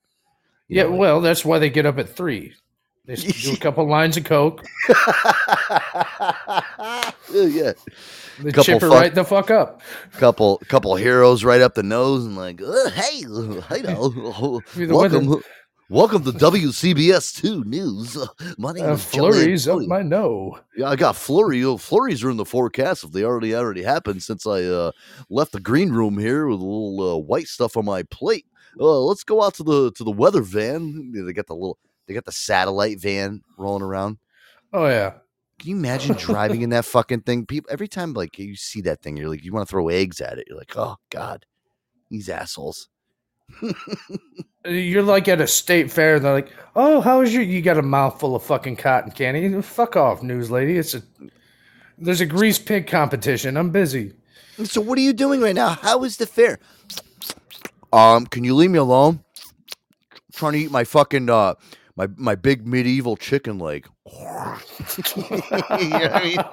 Yeah, 0.67 0.85
well, 0.85 1.21
that's 1.21 1.45
why 1.45 1.59
they 1.59 1.69
get 1.69 1.85
up 1.85 1.97
at 1.97 2.09
three. 2.09 2.53
They 3.05 3.15
do 3.15 3.53
a 3.53 3.57
couple 3.61 3.87
lines 3.87 4.17
of 4.17 4.25
coke. 4.25 4.65
yeah, 7.31 7.73
They 8.39 8.51
Couple 8.51 8.63
chip 8.63 8.81
her 8.81 8.89
fuck- 8.89 9.01
right 9.01 9.15
the 9.15 9.23
fuck 9.23 9.49
up. 9.51 9.81
couple 10.13 10.61
couple 10.67 10.95
heroes 10.95 11.43
right 11.43 11.61
up 11.61 11.73
the 11.75 11.83
nose 11.83 12.25
and 12.25 12.35
like, 12.35 12.61
"Uh, 12.61 12.89
hey, 12.91 13.17
hey, 13.69 13.81
now, 13.81 14.11
You're 14.75 14.87
the 14.87 14.95
one 14.95 15.11
welcome, 15.11 15.41
welcome 15.89 16.23
to 16.23 16.31
WCBS 16.31 17.35
two 17.35 17.63
News. 17.63 18.17
My 18.57 18.73
name 18.73 18.85
Uh, 18.85 18.93
is 18.93 19.03
flurries 19.05 19.67
up 19.67 19.79
my 19.81 20.01
no. 20.01 20.59
Yeah, 20.75 20.89
I 20.89 20.95
got 20.95 21.15
flurry. 21.15 21.63
Oh, 21.63 21.77
flurries 21.77 22.23
are 22.23 22.29
in 22.29 22.37
the 22.37 22.45
forecast 22.45 23.03
if 23.03 23.11
they 23.11 23.23
already 23.23 23.55
already 23.55 23.83
happened 23.83 24.23
since 24.23 24.45
I 24.45 24.63
uh, 24.63 24.91
left 25.29 25.51
the 25.51 25.59
green 25.59 25.91
room 25.91 26.17
here 26.17 26.47
with 26.47 26.59
a 26.59 26.63
little 26.63 27.01
uh, 27.13 27.17
white 27.17 27.47
stuff 27.47 27.77
on 27.77 27.85
my 27.85 28.03
plate. 28.03 28.45
Uh, 28.79 28.99
let's 29.01 29.23
go 29.23 29.41
out 29.43 29.53
to 29.55 29.63
the 29.63 29.91
to 29.93 30.03
the 30.03 30.11
weather 30.11 30.41
van. 30.41 31.11
They 31.13 31.33
got 31.33 31.47
the 31.47 31.55
little 31.55 31.77
they 32.07 32.13
got 32.13 32.25
the 32.25 32.31
satellite 32.31 32.99
van 32.99 33.41
rolling 33.57 33.83
around. 33.83 34.17
Oh 34.73 34.87
yeah. 34.87 35.13
Can 35.59 35.71
you 35.71 35.77
imagine 35.77 36.15
driving 36.15 36.61
in 36.61 36.69
that 36.69 36.85
fucking 36.95 37.21
thing? 37.21 37.45
People 37.45 37.71
every 37.71 37.87
time 37.87 38.13
like 38.13 38.37
you 38.37 38.55
see 38.55 38.81
that 38.81 39.01
thing, 39.01 39.17
you're 39.17 39.29
like 39.29 39.43
you 39.43 39.51
want 39.53 39.67
to 39.67 39.71
throw 39.71 39.87
eggs 39.89 40.21
at 40.21 40.37
it. 40.37 40.45
You're 40.47 40.57
like, 40.57 40.77
oh 40.77 40.97
god, 41.09 41.45
these 42.11 42.29
assholes. 42.29 42.89
You're 44.65 45.03
like 45.03 45.27
at 45.27 45.39
a 45.41 45.47
state 45.47 45.91
fair. 45.91 46.19
They're 46.19 46.33
like, 46.33 46.51
"Oh, 46.75 47.01
how 47.01 47.21
is 47.21 47.33
your? 47.33 47.43
You 47.43 47.61
got 47.61 47.77
a 47.77 47.81
mouthful 47.81 48.35
of 48.35 48.43
fucking 48.43 48.75
cotton 48.75 49.11
candy? 49.11 49.61
Fuck 49.61 49.95
off, 49.95 50.21
news 50.21 50.51
lady. 50.51 50.77
It's 50.77 50.93
a 50.93 51.01
there's 51.97 52.21
a 52.21 52.25
grease 52.25 52.59
pig 52.59 52.87
competition. 52.87 53.55
I'm 53.55 53.69
busy. 53.71 54.13
So 54.63 54.81
what 54.81 54.97
are 54.97 55.01
you 55.01 55.13
doing 55.13 55.39
right 55.39 55.55
now? 55.55 55.69
How 55.69 56.03
is 56.03 56.17
the 56.17 56.25
fair? 56.25 56.59
Um, 57.93 58.25
can 58.25 58.43
you 58.43 58.55
leave 58.55 58.71
me 58.71 58.79
alone? 58.79 59.23
trying 60.37 60.53
to 60.53 60.59
eat 60.59 60.71
my 60.71 60.83
fucking 60.83 61.29
uh 61.29 61.55
my 61.95 62.07
my 62.15 62.35
big 62.35 62.65
medieval 62.65 63.17
chicken 63.17 63.57
leg. 63.59 63.87
you 64.05 64.13
know 65.89 66.09
I 66.13 66.45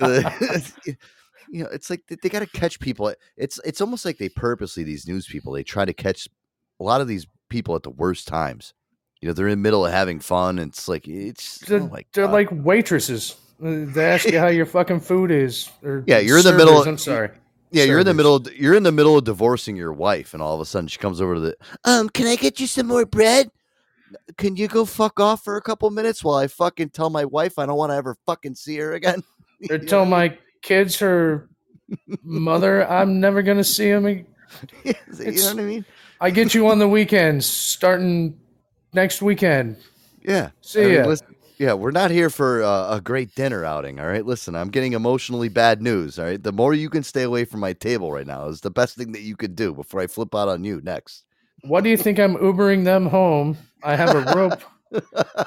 mean? 0.00 0.96
you 1.54 1.62
know, 1.62 1.70
it's 1.72 1.88
like 1.88 2.02
they, 2.08 2.16
they 2.16 2.28
got 2.28 2.40
to 2.40 2.46
catch 2.46 2.80
people. 2.80 3.14
It's 3.36 3.60
it's 3.64 3.80
almost 3.80 4.04
like 4.04 4.18
they 4.18 4.28
purposely 4.28 4.82
these 4.82 5.06
news 5.06 5.24
people 5.24 5.52
they 5.52 5.62
try 5.62 5.84
to 5.84 5.92
catch 5.92 6.28
a 6.80 6.82
lot 6.82 7.00
of 7.00 7.06
these 7.06 7.28
people 7.48 7.76
at 7.76 7.84
the 7.84 7.90
worst 7.90 8.26
times. 8.26 8.74
You 9.20 9.28
know, 9.28 9.34
they're 9.34 9.46
in 9.46 9.58
the 9.58 9.62
middle 9.62 9.86
of 9.86 9.92
having 9.92 10.18
fun. 10.18 10.58
And 10.58 10.72
it's 10.72 10.88
like 10.88 11.06
it's 11.06 11.58
They're, 11.58 11.80
oh 11.80 11.96
they're 12.12 12.26
like 12.26 12.48
waitresses. 12.50 13.36
Uh, 13.64 13.86
They 13.86 14.04
ask 14.04 14.26
you 14.26 14.38
how 14.40 14.48
your 14.48 14.66
fucking 14.66 14.98
food 14.98 15.30
is. 15.30 15.70
Or 15.84 16.02
Yeah, 16.08 16.18
you're 16.18 16.38
in 16.38 16.44
the 16.44 16.52
middle. 16.52 16.78
servers, 16.78 16.86
I'm 16.88 16.98
sorry. 16.98 17.30
Yeah, 17.70 17.84
you're 17.84 18.00
in 18.00 18.06
the 18.06 18.14
middle. 18.14 18.34
Of, 18.34 18.52
you're 18.52 18.74
in 18.74 18.82
the 18.82 18.92
middle 18.92 19.16
of 19.16 19.22
divorcing 19.22 19.76
your 19.76 19.92
wife, 19.92 20.34
and 20.34 20.42
all 20.42 20.54
of 20.54 20.60
a 20.60 20.64
sudden 20.64 20.88
she 20.88 20.98
comes 20.98 21.20
over 21.20 21.34
to 21.34 21.40
the. 21.40 21.56
Um, 21.84 22.08
can 22.08 22.26
I 22.26 22.34
get 22.34 22.58
you 22.58 22.66
some 22.66 22.88
more 22.88 23.06
bread? 23.06 23.50
Can 24.38 24.56
you 24.56 24.66
go 24.66 24.84
fuck 24.84 25.20
off 25.20 25.44
for 25.44 25.56
a 25.56 25.62
couple 25.62 25.88
minutes 25.90 26.22
while 26.22 26.36
I 26.36 26.48
fucking 26.48 26.90
tell 26.90 27.10
my 27.10 27.24
wife 27.24 27.58
I 27.58 27.66
don't 27.66 27.76
want 27.76 27.90
to 27.90 27.96
ever 27.96 28.16
fucking 28.26 28.56
see 28.56 28.76
her 28.78 28.92
again? 28.94 29.22
Or 29.70 29.78
tell 29.78 30.04
my 30.04 30.36
kids 30.64 30.98
her 30.98 31.48
mother 32.24 32.88
I'm 32.90 33.20
never 33.20 33.42
gonna 33.42 33.62
see 33.64 33.88
him. 33.88 34.06
ag- 34.06 34.26
you 34.84 34.94
know 35.14 35.30
what 35.30 35.58
I 35.58 35.62
mean? 35.62 35.84
I 36.20 36.30
get 36.30 36.54
you 36.54 36.66
on 36.68 36.78
the 36.78 36.88
weekends, 36.88 37.46
starting 37.46 38.38
next 38.92 39.20
weekend. 39.22 39.76
Yeah. 40.22 40.50
See 40.62 40.80
I 40.82 40.84
mean, 40.86 40.94
ya. 40.94 41.06
listen- 41.06 41.26
yeah, 41.56 41.74
we're 41.74 41.92
not 41.92 42.10
here 42.10 42.30
for 42.30 42.64
uh, 42.64 42.96
a 42.96 43.00
great 43.00 43.32
dinner 43.36 43.64
outing. 43.64 44.00
All 44.00 44.08
right, 44.08 44.26
listen, 44.26 44.56
I'm 44.56 44.70
getting 44.70 44.92
emotionally 44.94 45.48
bad 45.48 45.80
news. 45.80 46.18
All 46.18 46.24
right, 46.24 46.42
the 46.42 46.50
more 46.50 46.74
you 46.74 46.90
can 46.90 47.04
stay 47.04 47.22
away 47.22 47.44
from 47.44 47.60
my 47.60 47.72
table 47.74 48.10
right 48.10 48.26
now 48.26 48.48
is 48.48 48.60
the 48.60 48.72
best 48.72 48.96
thing 48.96 49.12
that 49.12 49.20
you 49.22 49.36
could 49.36 49.54
do 49.54 49.72
before 49.72 50.00
I 50.00 50.08
flip 50.08 50.34
out 50.34 50.48
on 50.48 50.64
you 50.64 50.80
next. 50.82 51.24
What 51.62 51.84
do 51.84 51.90
you 51.90 51.96
think 51.96 52.18
I'm 52.18 52.34
Ubering 52.36 52.84
them 52.84 53.06
home? 53.06 53.56
I 53.84 53.94
have 53.94 54.14
a 54.14 54.34
rope 54.34 54.60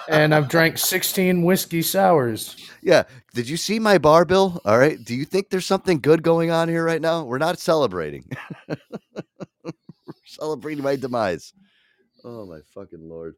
and 0.09 0.33
I've 0.33 0.49
drank 0.49 0.77
16 0.77 1.43
whiskey 1.43 1.81
sours. 1.81 2.55
Yeah. 2.81 3.03
Did 3.33 3.47
you 3.47 3.57
see 3.57 3.79
my 3.79 3.97
bar 3.97 4.25
bill? 4.25 4.61
All 4.65 4.77
right. 4.77 5.03
Do 5.03 5.15
you 5.15 5.25
think 5.25 5.49
there's 5.49 5.65
something 5.65 5.99
good 5.99 6.23
going 6.23 6.51
on 6.51 6.69
here 6.69 6.83
right 6.83 7.01
now? 7.01 7.23
We're 7.23 7.37
not 7.37 7.59
celebrating. 7.59 8.29
We're 8.67 9.73
celebrating 10.25 10.83
my 10.83 10.95
demise. 10.95 11.53
Oh 12.23 12.45
my 12.45 12.59
fucking 12.73 13.07
lord. 13.07 13.35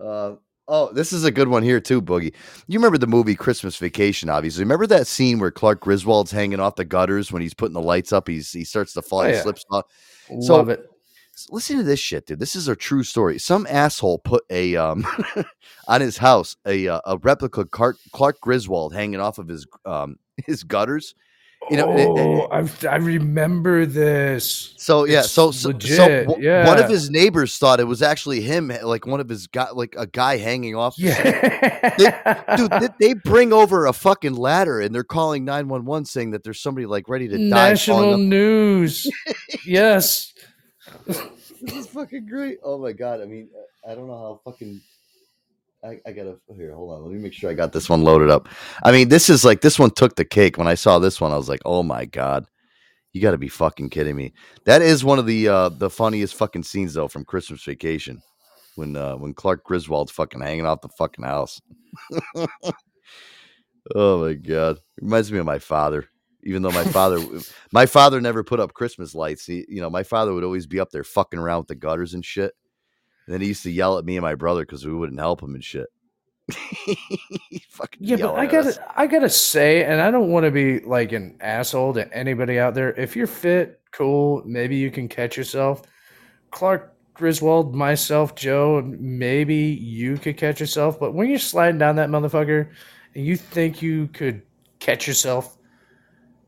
Uh, 0.00 0.36
oh, 0.68 0.92
this 0.92 1.12
is 1.12 1.24
a 1.24 1.30
good 1.30 1.48
one 1.48 1.62
here 1.62 1.80
too, 1.80 2.00
Boogie. 2.00 2.32
You 2.66 2.78
remember 2.78 2.98
the 2.98 3.06
movie 3.06 3.34
Christmas 3.34 3.76
Vacation? 3.76 4.30
Obviously, 4.30 4.64
remember 4.64 4.86
that 4.86 5.06
scene 5.06 5.38
where 5.38 5.50
Clark 5.50 5.80
Griswold's 5.80 6.30
hanging 6.30 6.60
off 6.60 6.76
the 6.76 6.84
gutters 6.84 7.30
when 7.30 7.42
he's 7.42 7.54
putting 7.54 7.74
the 7.74 7.82
lights 7.82 8.12
up. 8.12 8.28
He's 8.28 8.50
he 8.50 8.64
starts 8.64 8.92
to 8.94 9.02
fall. 9.02 9.20
Oh, 9.20 9.26
he 9.26 9.32
yeah. 9.32 9.42
slips 9.42 9.64
off. 9.70 9.84
Love 10.30 10.68
it. 10.70 10.88
Listen 11.50 11.78
to 11.78 11.82
this 11.82 11.98
shit, 12.00 12.26
dude. 12.26 12.38
This 12.38 12.54
is 12.54 12.68
a 12.68 12.76
true 12.76 13.02
story. 13.02 13.38
Some 13.38 13.66
asshole 13.68 14.18
put 14.18 14.44
a 14.50 14.76
um 14.76 15.06
on 15.88 16.00
his 16.00 16.18
house 16.18 16.56
a 16.66 16.88
uh, 16.88 17.00
a 17.06 17.18
replica 17.18 17.64
Clark, 17.64 17.96
Clark 18.12 18.40
Griswold 18.40 18.94
hanging 18.94 19.20
off 19.20 19.38
of 19.38 19.48
his 19.48 19.66
um 19.84 20.16
his 20.46 20.62
gutters. 20.62 21.14
You 21.70 21.76
know, 21.76 21.92
it- 21.96 22.00
it- 22.00 22.08
oh, 22.08 22.48
I, 22.50 22.68
I 22.88 22.96
remember 22.96 23.86
this. 23.86 24.74
so 24.78 25.04
yeah, 25.06 25.20
It's 25.20 25.30
so 25.30 25.52
so, 25.52 25.68
legit. 25.68 25.96
so 25.96 26.24
w- 26.24 26.44
yeah. 26.44 26.66
one 26.66 26.78
of 26.80 26.90
his 26.90 27.08
neighbors 27.08 27.56
thought 27.56 27.78
it 27.78 27.84
was 27.84 28.02
actually 28.02 28.40
him, 28.40 28.72
like 28.82 29.06
one 29.06 29.20
of 29.20 29.28
his 29.28 29.46
guy, 29.46 29.70
like 29.70 29.94
a 29.96 30.08
guy 30.08 30.38
hanging 30.38 30.74
off. 30.74 30.96
Yeah. 30.98 31.94
they, 31.98 32.56
dude, 32.56 32.70
they, 32.72 32.88
they 33.00 33.14
bring 33.14 33.52
over 33.52 33.86
a 33.86 33.92
fucking 33.92 34.34
ladder 34.34 34.80
and 34.80 34.92
they're 34.92 35.04
calling 35.04 35.44
nine 35.44 35.68
one 35.68 35.84
one 35.84 36.04
saying 36.04 36.32
that 36.32 36.42
there's 36.42 36.60
somebody 36.60 36.84
like 36.86 37.08
ready 37.08 37.28
to 37.28 37.36
die. 37.38 37.44
National 37.70 38.18
news. 38.18 39.08
yes. 39.64 40.34
It's 41.64 41.86
fucking 41.88 42.26
great. 42.26 42.58
Oh 42.64 42.76
my 42.78 42.92
god! 42.92 43.20
I 43.20 43.24
mean, 43.24 43.48
I 43.88 43.94
don't 43.94 44.08
know 44.08 44.18
how 44.18 44.40
fucking. 44.44 44.80
I, 45.84 46.00
I 46.06 46.12
gotta 46.12 46.38
here. 46.56 46.74
Hold 46.74 46.92
on. 46.92 47.02
Let 47.04 47.12
me 47.12 47.20
make 47.20 47.32
sure 47.32 47.50
I 47.50 47.54
got 47.54 47.72
this 47.72 47.88
one 47.88 48.02
loaded 48.02 48.30
up. 48.30 48.48
I 48.84 48.92
mean, 48.92 49.08
this 49.08 49.30
is 49.30 49.44
like 49.44 49.60
this 49.60 49.78
one 49.78 49.90
took 49.90 50.16
the 50.16 50.24
cake. 50.24 50.58
When 50.58 50.66
I 50.68 50.74
saw 50.74 50.98
this 50.98 51.20
one, 51.20 51.32
I 51.32 51.36
was 51.36 51.48
like, 51.48 51.60
oh 51.64 51.82
my 51.82 52.04
god, 52.04 52.46
you 53.12 53.20
got 53.20 53.32
to 53.32 53.38
be 53.38 53.48
fucking 53.48 53.90
kidding 53.90 54.16
me. 54.16 54.32
That 54.64 54.82
is 54.82 55.04
one 55.04 55.18
of 55.20 55.26
the 55.26 55.48
uh 55.48 55.68
the 55.68 55.90
funniest 55.90 56.34
fucking 56.34 56.64
scenes 56.64 56.94
though 56.94 57.08
from 57.08 57.24
Christmas 57.24 57.62
Vacation, 57.64 58.20
when 58.76 58.96
uh 58.96 59.16
when 59.16 59.34
Clark 59.34 59.64
Griswold's 59.64 60.12
fucking 60.12 60.40
hanging 60.40 60.66
off 60.66 60.80
the 60.80 60.88
fucking 60.88 61.24
house. 61.24 61.60
Oh 63.94 64.24
my 64.24 64.34
god, 64.34 64.78
reminds 65.00 65.32
me 65.32 65.38
of 65.38 65.46
my 65.46 65.58
father. 65.58 66.08
Even 66.44 66.62
though 66.62 66.72
my 66.72 66.84
father, 66.84 67.20
my 67.72 67.86
father 67.86 68.20
never 68.20 68.42
put 68.42 68.60
up 68.60 68.74
Christmas 68.74 69.14
lights. 69.14 69.46
He, 69.46 69.64
you 69.68 69.80
know, 69.80 69.90
my 69.90 70.02
father 70.02 70.34
would 70.34 70.44
always 70.44 70.66
be 70.66 70.80
up 70.80 70.90
there 70.90 71.04
fucking 71.04 71.38
around 71.38 71.60
with 71.60 71.68
the 71.68 71.74
gutters 71.74 72.14
and 72.14 72.24
shit. 72.24 72.52
And 73.26 73.34
then 73.34 73.40
he 73.40 73.48
used 73.48 73.62
to 73.62 73.70
yell 73.70 73.98
at 73.98 74.04
me 74.04 74.16
and 74.16 74.24
my 74.24 74.34
brother 74.34 74.62
because 74.62 74.84
we 74.84 74.92
wouldn't 74.92 75.20
help 75.20 75.42
him 75.42 75.54
and 75.54 75.62
shit. 75.62 75.86
fucking 77.70 78.00
Yeah, 78.00 78.16
but 78.16 78.34
I 78.34 78.46
gotta, 78.46 78.84
I 78.96 79.06
gotta 79.06 79.30
say, 79.30 79.84
and 79.84 80.00
I 80.00 80.10
don't 80.10 80.30
want 80.30 80.44
to 80.44 80.50
be 80.50 80.80
like 80.80 81.12
an 81.12 81.36
asshole 81.40 81.94
to 81.94 82.12
anybody 82.12 82.58
out 82.58 82.74
there. 82.74 82.92
If 82.94 83.14
you're 83.14 83.28
fit, 83.28 83.80
cool, 83.92 84.42
maybe 84.44 84.76
you 84.76 84.90
can 84.90 85.08
catch 85.08 85.36
yourself. 85.36 85.82
Clark 86.50 86.96
Griswold, 87.14 87.74
myself, 87.74 88.34
Joe, 88.34 88.82
maybe 88.84 89.54
you 89.54 90.16
could 90.16 90.36
catch 90.36 90.60
yourself. 90.60 90.98
But 90.98 91.14
when 91.14 91.28
you're 91.28 91.38
sliding 91.38 91.78
down 91.78 91.96
that 91.96 92.08
motherfucker, 92.08 92.70
and 93.14 93.26
you 93.26 93.36
think 93.36 93.82
you 93.82 94.08
could 94.08 94.42
catch 94.78 95.06
yourself 95.06 95.58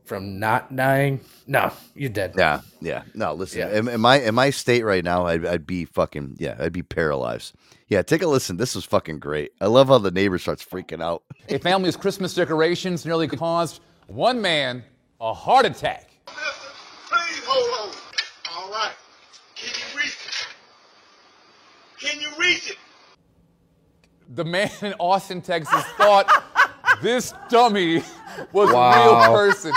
from 0.05 0.39
not 0.39 0.75
dying, 0.75 1.19
no, 1.47 1.71
you're 1.95 2.09
dead. 2.09 2.35
Yeah, 2.37 2.61
yeah. 2.79 3.03
No, 3.13 3.33
listen. 3.33 3.59
Yeah. 3.59 3.77
In, 3.79 3.87
in 3.87 4.01
my 4.01 4.19
in 4.19 4.35
my 4.35 4.51
state 4.51 4.83
right 4.83 5.03
now, 5.03 5.25
I'd, 5.25 5.45
I'd 5.45 5.67
be 5.67 5.85
fucking 5.85 6.37
yeah, 6.39 6.55
I'd 6.59 6.73
be 6.73 6.83
paralyzed. 6.83 7.53
Yeah, 7.87 8.01
take 8.01 8.21
a 8.21 8.27
listen. 8.27 8.57
This 8.57 8.75
was 8.75 8.85
fucking 8.85 9.19
great. 9.19 9.51
I 9.61 9.67
love 9.67 9.87
how 9.87 9.97
the 9.97 10.11
neighbor 10.11 10.37
starts 10.37 10.63
freaking 10.63 11.03
out. 11.03 11.23
A 11.49 11.59
family's 11.59 11.95
Christmas 11.95 12.33
decorations 12.33 13.05
nearly 13.05 13.27
caused 13.27 13.81
one 14.07 14.41
man 14.41 14.83
a 15.21 15.33
heart 15.33 15.65
attack. 15.65 16.09
Please 16.25 17.43
hold 17.45 17.89
on. 17.89 17.95
All 18.55 18.71
right. 18.71 18.93
Can 19.55 19.69
you 19.69 19.99
reach 19.99 20.17
it? 20.27 20.47
Can 21.99 22.21
you 22.21 22.29
reach 22.39 22.69
it? 22.71 22.77
The 24.35 24.45
man 24.45 24.71
in 24.81 24.93
Austin, 24.99 25.41
Texas 25.41 25.83
thought 25.97 26.29
this 27.01 27.33
dummy 27.49 28.03
was 28.51 28.69
a 28.69 28.73
real 28.73 29.33
person. 29.33 29.73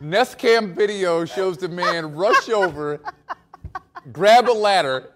Nest 0.00 0.38
cam 0.38 0.74
video 0.74 1.24
shows 1.24 1.58
the 1.58 1.68
man 1.68 2.14
rush 2.14 2.48
over, 2.48 3.00
grab 4.12 4.48
a 4.48 4.52
ladder, 4.52 5.10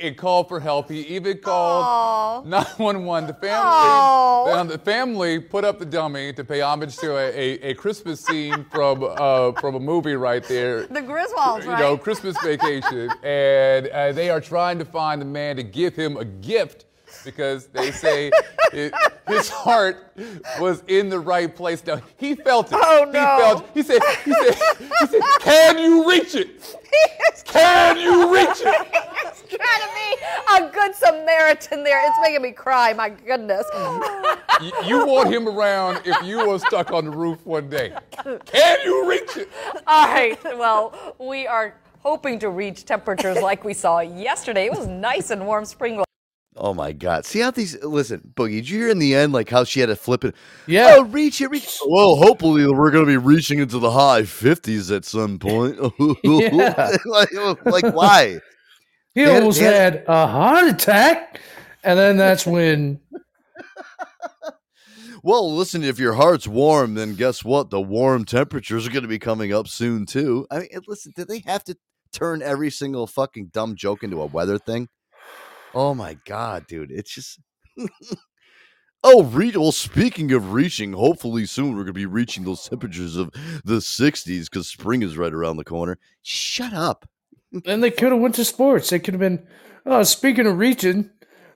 and 0.00 0.16
call 0.16 0.44
for 0.44 0.60
help. 0.60 0.88
He 0.88 1.00
even 1.00 1.38
called 1.38 2.46
911. 2.46 3.26
The 3.26 3.34
family, 3.34 4.68
the, 4.68 4.78
family 4.78 5.38
put 5.40 5.64
up 5.64 5.80
the 5.80 5.86
dummy 5.86 6.32
to 6.34 6.44
pay 6.44 6.60
homage 6.60 6.96
to 6.98 7.16
a, 7.16 7.28
a, 7.30 7.70
a 7.70 7.74
Christmas 7.74 8.20
scene 8.20 8.64
from 8.70 9.02
uh, 9.02 9.52
from 9.60 9.74
a 9.74 9.80
movie 9.80 10.14
right 10.14 10.44
there. 10.44 10.86
The 10.86 11.00
Griswolds, 11.00 11.64
you 11.64 11.70
right? 11.70 11.80
know, 11.80 11.98
Christmas 11.98 12.40
vacation, 12.40 13.10
and 13.24 13.88
uh, 13.88 14.12
they 14.12 14.30
are 14.30 14.40
trying 14.40 14.78
to 14.78 14.84
find 14.84 15.20
the 15.20 15.26
man 15.26 15.56
to 15.56 15.64
give 15.64 15.96
him 15.96 16.16
a 16.16 16.24
gift 16.24 16.84
because 17.28 17.66
they 17.66 17.90
say 17.90 18.30
it, 18.72 18.94
his 19.26 19.50
heart 19.50 20.14
was 20.58 20.82
in 20.88 21.10
the 21.10 21.20
right 21.20 21.54
place. 21.54 21.84
Now 21.84 22.00
he 22.16 22.34
felt 22.34 22.72
it. 22.72 22.78
Oh, 22.80 23.04
no! 23.12 23.20
He 23.20 23.42
felt. 23.42 23.68
He 23.74 23.82
said. 23.82 24.02
He 24.24 24.32
said. 24.32 24.54
He 24.78 25.06
said. 25.08 25.20
Can 25.40 25.78
you 25.78 26.08
reach 26.08 26.34
it? 26.34 26.74
Can 27.44 27.98
you 27.98 28.34
reach 28.34 28.62
it? 28.62 28.88
It's 29.26 29.42
trying 29.42 29.82
to 29.82 29.90
be 29.94 30.08
a 30.56 30.70
good 30.72 30.94
Samaritan 30.94 31.84
there. 31.84 32.00
It's 32.06 32.16
making 32.22 32.40
me 32.40 32.52
cry. 32.52 32.94
My 32.94 33.10
goodness. 33.10 33.66
You, 34.62 34.72
you 34.86 35.06
want 35.06 35.30
him 35.30 35.48
around 35.48 36.00
if 36.06 36.16
you 36.26 36.48
were 36.48 36.58
stuck 36.58 36.92
on 36.92 37.04
the 37.04 37.10
roof 37.10 37.44
one 37.44 37.68
day. 37.68 37.92
Can 38.46 38.78
you 38.86 39.06
reach 39.06 39.36
it? 39.36 39.50
All 39.86 40.08
right. 40.08 40.42
Well, 40.44 41.14
we 41.18 41.46
are 41.46 41.74
hoping 42.02 42.38
to 42.38 42.48
reach 42.48 42.86
temperatures 42.86 43.36
like 43.42 43.64
we 43.64 43.74
saw 43.74 44.00
yesterday. 44.00 44.64
It 44.64 44.72
was 44.72 44.86
nice 44.86 45.30
and 45.30 45.46
warm 45.46 45.66
spring. 45.66 46.02
Oh 46.60 46.74
my 46.74 46.92
god! 46.92 47.24
See 47.24 47.38
how 47.40 47.50
these 47.52 47.82
listen, 47.84 48.32
Boogie. 48.34 48.56
Did 48.56 48.68
you 48.68 48.78
hear 48.80 48.88
in 48.90 48.98
the 48.98 49.14
end 49.14 49.32
like 49.32 49.48
how 49.48 49.62
she 49.64 49.80
had 49.80 49.86
to 49.86 49.96
flip 49.96 50.24
it? 50.24 50.34
Yeah. 50.66 50.96
Oh, 50.98 51.04
reach 51.04 51.40
it, 51.40 51.48
reach. 51.50 51.78
Well, 51.86 52.16
hopefully 52.16 52.66
we're 52.66 52.90
gonna 52.90 53.06
be 53.06 53.16
reaching 53.16 53.58
into 53.60 53.78
the 53.78 53.90
high 53.92 54.24
fifties 54.24 54.90
at 54.90 55.04
some 55.04 55.38
point. 55.38 55.78
Yeah. 56.24 56.96
like, 57.06 57.28
oh, 57.34 57.56
like 57.64 57.94
why? 57.94 58.40
He 59.14 59.24
They 59.24 59.32
had- 59.32 59.42
almost 59.42 59.60
had- 59.60 59.94
had 59.94 60.04
a 60.08 60.26
heart 60.26 60.68
attack, 60.68 61.40
and 61.84 61.98
then 61.98 62.16
that's 62.16 62.44
when 62.46 63.00
Well, 65.22 65.54
listen, 65.54 65.82
if 65.82 65.98
your 65.98 66.14
heart's 66.14 66.46
warm, 66.46 66.94
then 66.94 67.14
guess 67.14 67.44
what? 67.44 67.70
The 67.70 67.80
warm 67.80 68.24
temperatures 68.24 68.86
are 68.86 68.90
going 68.90 69.02
to 69.02 69.08
be 69.08 69.18
coming 69.18 69.52
up 69.52 69.66
soon 69.66 70.06
too. 70.06 70.46
I 70.50 70.60
mean, 70.60 70.68
listen, 70.86 71.12
did 71.16 71.26
they 71.28 71.40
have 71.46 71.64
to 71.64 71.76
turn 72.12 72.40
every 72.40 72.70
single 72.70 73.06
fucking 73.08 73.46
dumb 73.52 73.74
joke 73.74 74.04
into 74.04 74.22
a 74.22 74.26
weather 74.26 74.58
thing? 74.58 74.88
Oh 75.80 75.94
my 75.94 76.18
god, 76.24 76.66
dude, 76.66 76.90
it's 76.90 77.14
just. 77.14 77.38
oh, 79.04 79.22
re- 79.22 79.52
well, 79.54 79.70
speaking 79.70 80.32
of 80.32 80.52
reaching, 80.52 80.92
hopefully 80.92 81.46
soon 81.46 81.68
we're 81.68 81.84
going 81.84 81.86
to 81.86 81.92
be 81.92 82.04
reaching 82.04 82.42
those 82.42 82.68
temperatures 82.68 83.14
of 83.14 83.30
the 83.64 83.76
60s 83.76 84.46
because 84.50 84.66
spring 84.66 85.04
is 85.04 85.16
right 85.16 85.32
around 85.32 85.56
the 85.56 85.62
corner. 85.62 85.96
Shut 86.22 86.72
up. 86.72 87.08
then 87.52 87.80
they 87.80 87.92
could 87.92 88.10
have 88.10 88.20
went 88.20 88.34
to 88.34 88.44
sports. 88.44 88.90
They 88.90 88.98
could 88.98 89.14
have 89.14 89.20
been. 89.20 89.46
Oh, 89.86 90.02
speaking 90.02 90.48
of 90.48 90.58
reaching, 90.58 91.10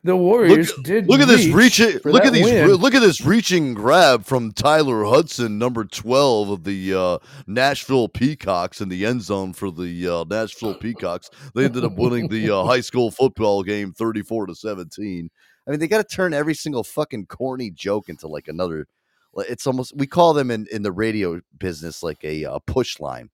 the 0.05 0.16
Warriors 0.16 0.73
did. 0.83 1.09
Look 1.09 1.20
at 1.20 1.29
this 1.29 1.47
reach 1.47 1.79
reach! 1.79 2.03
for 2.03 2.12
Look 2.12 2.24
at 2.24 2.33
these! 2.33 2.45
win. 2.45 2.69
Look 2.74 2.95
at 2.95 3.01
this 3.01 3.20
reaching 3.24 3.74
grab 3.74 4.24
from 4.24 4.53
Tyler 4.53 5.05
Hudson, 5.05 5.59
number 5.59 5.85
twelve 5.85 6.51
of 6.51 6.65
the 6.65 6.95
uh, 6.95 7.19
Nashville 7.47 8.09
Peacocks, 8.09 8.81
in 8.81 8.89
the 8.89 9.07
end 9.07 9.23
zone 9.23 9.53
for 9.53 9.70
the 9.70 10.09
uh, 10.09 10.24
Nashville 10.24 10.74
Peacocks. 10.74 11.31
They 11.55 11.65
ended 11.65 11.85
up 11.85 11.95
winning 11.95 12.29
the 12.29 12.51
uh, 12.51 12.65
high 12.65 12.81
school 12.81 13.11
football 13.11 13.62
game, 13.62 13.93
thirty-four 13.93 14.47
to 14.47 14.55
seventeen. 14.55 15.31
I 15.66 15.70
mean, 15.70 15.79
they 15.79 15.89
got 15.89 16.09
to 16.09 16.16
turn 16.16 16.35
every 16.35 16.55
single 16.55 16.83
fucking 16.83 17.27
corny 17.27 17.70
joke 17.70 18.09
into 18.09 18.27
like 18.27 18.49
another. 18.49 18.89
It's 19.37 19.66
almost 19.66 19.97
we 19.97 20.07
call 20.07 20.35
them 20.35 20.51
in 20.51 20.66
in 20.73 20.83
the 20.83 20.93
radio 20.93 21.41
business 21.59 22.03
like 22.03 22.24
a 22.24 22.45
uh, 22.45 22.59
push 22.66 22.99
line. 22.99 23.31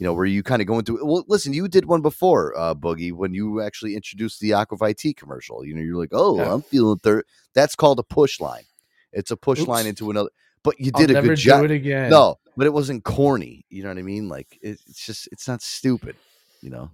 You 0.00 0.06
know, 0.06 0.14
where 0.14 0.24
you 0.24 0.42
kind 0.42 0.62
of 0.62 0.66
go 0.66 0.78
into 0.78 0.98
well, 1.04 1.24
listen, 1.28 1.52
you 1.52 1.68
did 1.68 1.84
one 1.84 2.00
before, 2.00 2.58
uh, 2.58 2.74
Boogie, 2.74 3.12
when 3.12 3.34
you 3.34 3.60
actually 3.60 3.94
introduced 3.94 4.40
the 4.40 4.54
Aqua 4.54 4.78
ViTea 4.78 5.14
commercial. 5.14 5.62
You 5.64 5.74
know, 5.74 5.82
you're 5.82 5.98
like, 5.98 6.08
oh, 6.12 6.38
Yeah. 6.38 6.54
I'm 6.54 6.62
feeling 6.62 6.98
third. 6.98 7.24
That's 7.54 7.76
called 7.76 7.98
a 7.98 8.02
push 8.02 8.40
line. 8.40 8.64
It's 9.12 9.30
a 9.30 9.36
push 9.36 9.60
line 9.60 9.86
into 9.86 10.10
another. 10.10 10.30
But 10.64 10.80
you 10.80 10.90
I'll 10.94 11.00
did 11.02 11.10
a 11.10 11.12
never 11.12 11.26
good 11.28 11.36
do 11.36 11.42
job. 11.42 11.64
it 11.64 11.70
again. 11.70 12.08
No, 12.10 12.36
but 12.56 12.66
it 12.66 12.72
wasn't 12.72 13.04
corny. 13.04 13.66
You 13.68 13.82
know 13.82 13.90
what 13.90 13.98
I 13.98 14.02
mean? 14.02 14.28
Like 14.30 14.58
it, 14.62 14.78
it's 14.88 15.04
just 15.04 15.28
it's 15.32 15.46
not 15.46 15.60
stupid. 15.62 16.16
You 16.62 16.70
know, 16.70 16.90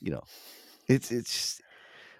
you 0.00 0.10
know, 0.10 0.22
it's 0.88 1.10
it's. 1.10 1.60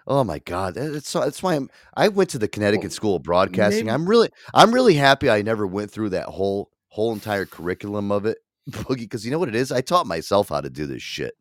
Oh 0.07 0.23
my 0.23 0.37
god, 0.39 0.75
that- 0.75 0.93
it's 0.95 1.09
so 1.09 1.21
that's 1.21 1.41
why 1.43 1.55
I'm. 1.55 1.69
I 1.95 2.07
went 2.09 2.29
to 2.31 2.37
the 2.39 2.47
Connecticut 2.47 2.91
School 2.91 3.15
of 3.17 3.23
Broadcasting. 3.23 3.85
maybe- 3.85 3.93
I'm 3.93 4.07
really 4.09 4.29
I'm 4.53 4.71
really 4.73 4.93
happy 4.95 5.29
I 5.29 5.41
never 5.43 5.65
went 5.67 5.89
through 5.91 6.09
that 6.09 6.25
whole 6.25 6.69
whole 6.89 7.11
entire 7.13 7.45
curriculum 7.45 8.11
of 8.11 8.25
it, 8.27 8.37
Boogie. 8.69 8.99
Because 9.01 9.25
you 9.25 9.31
know 9.31 9.39
what 9.39 9.49
it 9.49 9.55
is? 9.55 9.71
I 9.71 9.81
taught 9.81 10.07
myself 10.07 10.49
how 10.49 10.61
to 10.61 10.69
do 10.69 10.85
this 10.85 11.03
shit. 11.03 11.35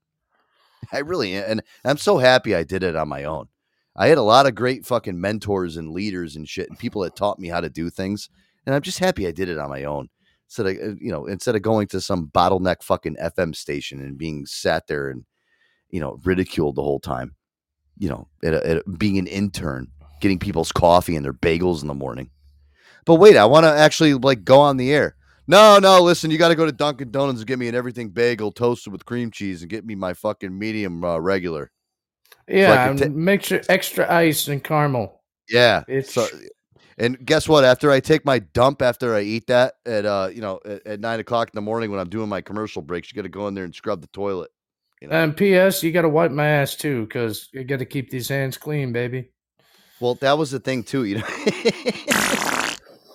I 0.92 0.98
really 0.98 1.34
and 1.34 1.62
I'm 1.84 1.96
so 1.96 2.18
happy 2.18 2.54
I 2.54 2.62
did 2.62 2.82
it 2.82 2.96
on 2.96 3.08
my 3.08 3.24
own. 3.24 3.48
I 3.96 4.08
had 4.08 4.18
a 4.18 4.22
lot 4.22 4.46
of 4.46 4.54
great 4.54 4.84
fucking 4.84 5.20
mentors 5.20 5.76
and 5.76 5.92
leaders 5.92 6.36
and 6.36 6.48
shit, 6.48 6.68
and 6.68 6.78
people 6.78 7.02
that 7.02 7.16
taught 7.16 7.38
me 7.38 7.48
how 7.48 7.60
to 7.60 7.70
do 7.70 7.90
things, 7.90 8.28
and 8.66 8.74
I'm 8.74 8.82
just 8.82 8.98
happy 8.98 9.26
I 9.26 9.30
did 9.30 9.48
it 9.48 9.58
on 9.58 9.70
my 9.70 9.84
own. 9.84 10.08
Instead 10.48 10.66
of 10.66 10.76
uh, 10.76 10.94
you 11.00 11.10
know, 11.12 11.26
instead 11.26 11.56
of 11.56 11.62
going 11.62 11.86
to 11.88 12.00
some 12.00 12.26
bottleneck 12.28 12.82
fucking 12.82 13.16
FM 13.16 13.54
station 13.54 14.00
and 14.00 14.18
being 14.18 14.46
sat 14.46 14.86
there 14.88 15.10
and 15.10 15.24
you 15.90 16.00
know 16.00 16.20
ridiculed 16.24 16.76
the 16.76 16.82
whole 16.82 17.00
time, 17.00 17.34
you 17.98 18.08
know, 18.08 18.28
at, 18.42 18.54
a, 18.54 18.66
at 18.68 18.76
a- 18.78 18.90
being 18.90 19.18
an 19.18 19.26
intern, 19.26 19.88
getting 20.20 20.38
people's 20.38 20.72
coffee 20.72 21.16
and 21.16 21.24
their 21.24 21.32
bagels 21.32 21.82
in 21.82 21.88
the 21.88 21.94
morning. 21.94 22.30
But 23.06 23.16
wait, 23.16 23.36
I 23.36 23.44
want 23.44 23.64
to 23.64 23.70
actually 23.70 24.14
like 24.14 24.44
go 24.44 24.60
on 24.60 24.76
the 24.76 24.92
air. 24.92 25.16
No, 25.46 25.78
no, 25.78 26.00
listen, 26.00 26.30
you 26.30 26.38
got 26.38 26.48
to 26.48 26.54
go 26.54 26.64
to 26.64 26.72
Dunkin' 26.72 27.10
Donuts 27.10 27.40
and 27.40 27.46
get 27.46 27.58
me 27.58 27.68
an 27.68 27.74
everything 27.74 28.08
bagel 28.08 28.50
toasted 28.50 28.92
with 28.92 29.04
cream 29.04 29.30
cheese 29.30 29.60
and 29.62 29.70
get 29.70 29.84
me 29.84 29.94
my 29.94 30.14
fucking 30.14 30.56
medium 30.58 31.04
uh, 31.04 31.18
regular. 31.18 31.70
Yeah, 32.48 32.92
ta- 32.94 33.04
and 33.04 33.14
make 33.16 33.42
sure 33.42 33.60
extra 33.68 34.10
ice 34.12 34.48
and 34.48 34.62
caramel. 34.62 35.22
Yeah. 35.48 35.82
It's- 35.88 36.12
so, 36.12 36.26
and 36.96 37.24
guess 37.26 37.48
what? 37.48 37.64
After 37.64 37.90
I 37.90 38.00
take 38.00 38.24
my 38.24 38.38
dump, 38.38 38.80
after 38.80 39.14
I 39.14 39.22
eat 39.22 39.48
that 39.48 39.74
at 39.84 40.06
uh, 40.06 40.30
you 40.32 40.40
know, 40.40 40.60
at, 40.64 40.86
at 40.86 41.00
nine 41.00 41.20
o'clock 41.20 41.48
in 41.48 41.52
the 41.54 41.62
morning 41.62 41.90
when 41.90 41.98
I'm 42.00 42.08
doing 42.08 42.28
my 42.28 42.40
commercial 42.40 42.82
breaks, 42.82 43.10
you 43.10 43.16
got 43.16 43.22
to 43.22 43.28
go 43.28 43.48
in 43.48 43.54
there 43.54 43.64
and 43.64 43.74
scrub 43.74 44.00
the 44.00 44.06
toilet. 44.08 44.50
And 45.02 45.36
P.S. 45.36 45.82
You 45.82 45.92
got 45.92 46.02
to 46.02 46.08
wipe 46.08 46.30
my 46.30 46.46
ass 46.46 46.76
too, 46.76 47.02
because 47.02 47.48
you 47.52 47.64
got 47.64 47.80
to 47.80 47.84
keep 47.84 48.10
these 48.10 48.28
hands 48.28 48.56
clean, 48.56 48.92
baby. 48.92 49.30
Well, 50.00 50.14
that 50.16 50.38
was 50.38 50.50
the 50.50 50.60
thing 50.60 50.82
too. 50.82 51.04
You 51.04 51.18
know, 51.18 51.26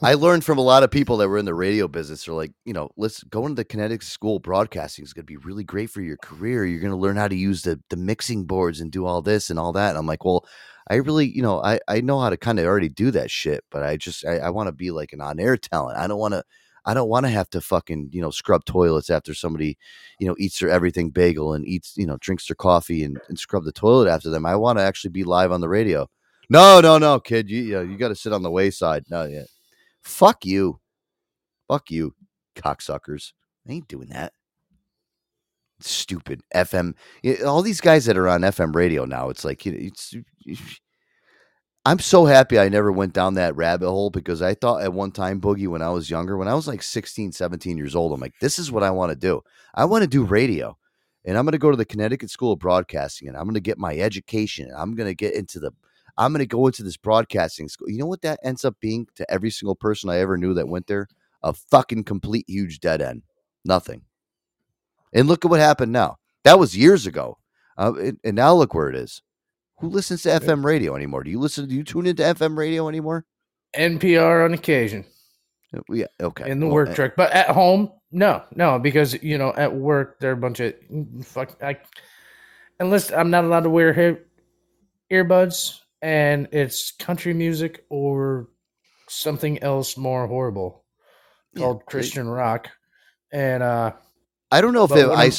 I 0.01 0.13
learned 0.13 0.45
from 0.45 0.57
a 0.57 0.61
lot 0.61 0.84
of 0.84 0.91
people 0.91 1.17
that 1.17 1.27
were 1.27 1.38
in 1.38 1.45
the 1.45 1.53
radio 1.53 1.88
business. 1.88 2.23
They're 2.23 2.34
like, 2.34 2.53
you 2.63 2.71
know, 2.73 2.89
let's 2.95 3.21
go 3.23 3.43
into 3.45 3.55
the 3.55 3.65
Connecticut 3.65 4.03
School 4.03 4.39
Broadcasting 4.39 5.03
is 5.03 5.11
going 5.11 5.26
to 5.26 5.31
be 5.31 5.38
really 5.38 5.65
great 5.65 5.89
for 5.89 6.01
your 6.01 6.15
career. 6.17 6.65
You're 6.65 6.80
going 6.80 6.91
to 6.91 6.97
learn 6.97 7.17
how 7.17 7.27
to 7.27 7.35
use 7.35 7.63
the 7.63 7.81
the 7.89 7.97
mixing 7.97 8.45
boards 8.45 8.80
and 8.80 8.91
do 8.91 9.05
all 9.05 9.21
this 9.21 9.49
and 9.49 9.59
all 9.59 9.73
that. 9.73 9.89
And 9.89 9.97
I'm 9.97 10.05
like, 10.05 10.23
well, 10.23 10.45
I 10.89 10.95
really, 10.95 11.27
you 11.27 11.41
know, 11.41 11.61
I 11.61 11.80
I 11.88 11.99
know 11.99 12.19
how 12.21 12.30
to 12.30 12.38
kind 12.38 12.59
of 12.59 12.65
already 12.65 12.88
do 12.88 13.11
that 13.11 13.30
shit, 13.30 13.65
but 13.69 13.84
I 13.84 13.97
just 13.97 14.26
I, 14.26 14.38
I 14.38 14.49
want 14.51 14.67
to 14.67 14.73
be 14.73 14.91
like 14.91 15.11
an 15.11 15.21
on 15.21 15.39
air 15.39 15.57
talent. 15.57 15.97
I 15.97 16.07
don't 16.07 16.19
want 16.19 16.34
to. 16.34 16.43
I 16.85 16.93
don't 16.93 17.09
want 17.09 17.26
to 17.26 17.30
have 17.30 17.49
to 17.51 17.61
fucking, 17.61 18.09
you 18.13 18.21
know, 18.21 18.31
scrub 18.31 18.63
toilets 18.65 19.09
after 19.09 19.34
somebody, 19.34 19.77
you 20.17 20.27
know, 20.27 20.35
eats 20.39 20.59
their 20.59 20.69
everything 20.69 21.11
bagel 21.11 21.53
and 21.53 21.67
eats, 21.67 21.93
you 21.97 22.05
know, 22.05 22.17
drinks 22.21 22.47
their 22.47 22.55
coffee 22.55 23.03
and, 23.03 23.19
and 23.27 23.38
scrub 23.38 23.65
the 23.65 23.73
toilet 23.73 24.09
after 24.09 24.30
them. 24.30 24.45
I 24.45 24.55
want 24.55 24.80
to 24.80 24.84
actually 24.84 25.11
be 25.11 25.26
live 25.26 25.51
on 25.51 25.59
the 25.61 25.69
radio. 25.69 26.07
No, 26.49 26.80
no, 26.80 26.97
no, 26.97 27.19
kid. 27.19 27.49
You 27.49 27.61
you, 27.61 27.73
know, 27.73 27.81
you 27.81 27.97
got 27.97 28.07
to 28.07 28.15
sit 28.15 28.34
on 28.34 28.43
the 28.43 28.49
wayside. 28.49 29.03
No, 29.09 29.26
yeah. 29.26 29.43
Fuck 30.10 30.44
you. 30.44 30.80
Fuck 31.68 31.91
you, 31.91 32.15
cocksuckers. 32.56 33.31
I 33.68 33.73
ain't 33.73 33.88
doing 33.88 34.10
that. 34.10 34.34
Stupid 35.80 36.41
FM. 36.53 36.95
All 37.45 37.61
these 37.61 37.80
guys 37.80 38.06
that 38.06 38.18
are 38.18 38.27
on 38.27 38.41
FM 38.41 38.76
radio 38.76 39.06
now, 39.06 39.30
it's 39.30 39.45
like 39.45 39.65
know, 39.65 39.77
it's. 39.77 40.15
I'm 41.86 41.99
so 41.99 42.26
happy 42.26 42.60
I 42.60 42.68
never 42.68 42.91
went 42.91 43.14
down 43.14 43.36
that 43.36 43.56
rabbit 43.56 43.90
hole 43.90 44.10
because 44.10 44.41
I 44.41 44.53
thought 44.53 44.81
at 44.84 44.91
one 44.91 45.11
time, 45.11 45.40
Boogie, 45.40 45.68
when 45.68 45.81
I 45.81 45.90
was 45.90 46.10
younger, 46.10 46.36
when 46.36 46.49
I 46.49 46.53
was 46.53 46.68
like 46.68 46.84
16, 46.84 47.31
17 47.31 47.77
years 47.77 47.95
old, 47.95 48.11
I'm 48.11 48.19
like, 48.19 48.38
this 48.41 48.60
is 48.60 48.69
what 48.72 48.84
I 48.84 48.91
want 48.91 49.11
to 49.11 49.15
do. 49.15 49.41
I 49.73 49.86
want 49.86 50.02
to 50.02 50.07
do 50.07 50.26
radio. 50.26 50.77
And 51.23 51.38
I'm 51.38 51.45
going 51.45 51.53
to 51.53 51.57
go 51.57 51.72
to 51.72 51.77
the 51.77 51.86
Connecticut 51.86 52.30
School 52.30 52.52
of 52.52 52.60
Broadcasting 52.60 53.30
and 53.30 53.38
I'm 53.38 53.45
going 53.45 53.53
to 53.53 53.61
get 53.61 53.77
my 53.77 53.95
education. 53.95 54.65
And 54.68 54.76
I'm 54.76 54.94
going 54.94 55.07
to 55.07 55.15
get 55.15 55.34
into 55.34 55.60
the, 55.60 55.72
I'm 56.19 56.31
going 56.33 56.39
to 56.39 56.45
go 56.45 56.67
into 56.67 56.83
this 56.83 56.97
broadcasting 56.97 57.69
school. 57.69 57.89
You 57.89 57.97
know 57.97 58.05
what 58.05 58.21
that 58.21 58.39
ends 58.43 58.63
up 58.65 58.75
being 58.79 59.07
to 59.15 59.31
every 59.31 59.49
single 59.49 59.75
person 59.75 60.09
I 60.09 60.19
ever 60.19 60.37
knew 60.37 60.53
that 60.53 60.67
went 60.67 60.85
there? 60.85 61.07
A 61.41 61.53
fucking 61.53 62.03
complete 62.03 62.45
huge 62.47 62.79
dead 62.81 63.01
end. 63.01 63.23
Nothing. 63.65 64.01
And 65.13 65.27
look 65.27 65.45
at 65.45 65.49
what 65.49 65.59
happened 65.61 65.91
now. 65.91 66.17
That 66.43 66.59
was 66.59 66.77
years 66.77 67.07
ago. 67.07 67.37
Uh, 67.77 67.93
and, 67.99 68.19
and 68.23 68.35
now 68.35 68.53
look 68.53 68.73
where 68.73 68.89
it 68.89 68.95
is. 68.95 69.21
Who 69.79 69.87
listens 69.89 70.23
to 70.23 70.29
FM 70.29 70.63
radio 70.65 70.95
anymore? 70.95 71.23
Do 71.23 71.31
you 71.31 71.39
listen? 71.39 71.67
Do 71.67 71.73
you 71.75 71.83
tune 71.85 72.05
into 72.05 72.21
FM 72.21 72.57
radio 72.57 72.89
anymore? 72.89 73.25
NPR 73.77 74.43
on 74.43 74.53
occasion 74.53 75.05
Uh, 75.75 75.79
Yeah. 75.89 76.07
Okay. 76.21 76.49
in 76.51 76.59
the 76.59 76.65
Well, 76.65 76.75
work 76.75 76.89
eh, 76.89 76.95
truck, 76.95 77.13
but 77.15 77.31
at 77.31 77.47
home, 77.49 77.91
no, 78.11 78.43
no, 78.55 78.77
because 78.79 79.21
you 79.23 79.37
know 79.37 79.53
at 79.55 79.73
work 79.73 80.19
they're 80.19 80.33
a 80.33 80.37
bunch 80.37 80.59
of 80.59 80.73
mm, 80.91 81.23
fuck. 81.23 81.55
I 81.63 81.77
unless 82.81 83.11
I'm 83.11 83.29
not 83.29 83.45
allowed 83.45 83.63
to 83.63 83.69
wear 83.69 83.93
hair, 83.93 84.25
earbuds, 85.11 85.79
and 86.01 86.47
it's 86.51 86.91
country 86.91 87.34
music 87.34 87.85
or 87.89 88.47
something 89.07 89.61
else 89.63 89.97
more 89.97 90.27
horrible 90.27 90.84
called 91.57 91.85
Christian 91.85 92.27
rock, 92.27 92.69
and 93.31 93.63
uh, 93.63 93.91
I 94.51 94.61
don't 94.61 94.73
know 94.73 94.84
if 94.85 94.91
it, 94.91 95.05
I, 95.09 95.23
I'm- 95.23 95.31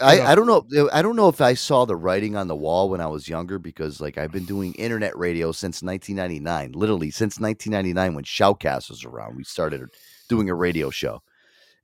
I, 0.00 0.32
I 0.32 0.34
don't 0.34 0.46
know 0.48 0.88
I 0.92 1.00
don't 1.02 1.14
know 1.14 1.28
if 1.28 1.40
I 1.40 1.54
saw 1.54 1.84
the 1.84 1.94
writing 1.94 2.34
on 2.34 2.48
the 2.48 2.56
wall 2.56 2.90
when 2.90 3.00
I 3.00 3.06
was 3.06 3.28
younger 3.28 3.60
because 3.60 4.00
like 4.00 4.18
I've 4.18 4.32
been 4.32 4.44
doing 4.44 4.74
internet 4.74 5.16
radio 5.16 5.52
since 5.52 5.80
1999, 5.80 6.72
literally 6.72 7.12
since 7.12 7.38
1999 7.38 8.14
when 8.16 8.24
Shoutcast 8.24 8.90
was 8.90 9.04
around. 9.04 9.36
We 9.36 9.44
started 9.44 9.82
doing 10.28 10.50
a 10.50 10.54
radio 10.56 10.90
show, 10.90 11.22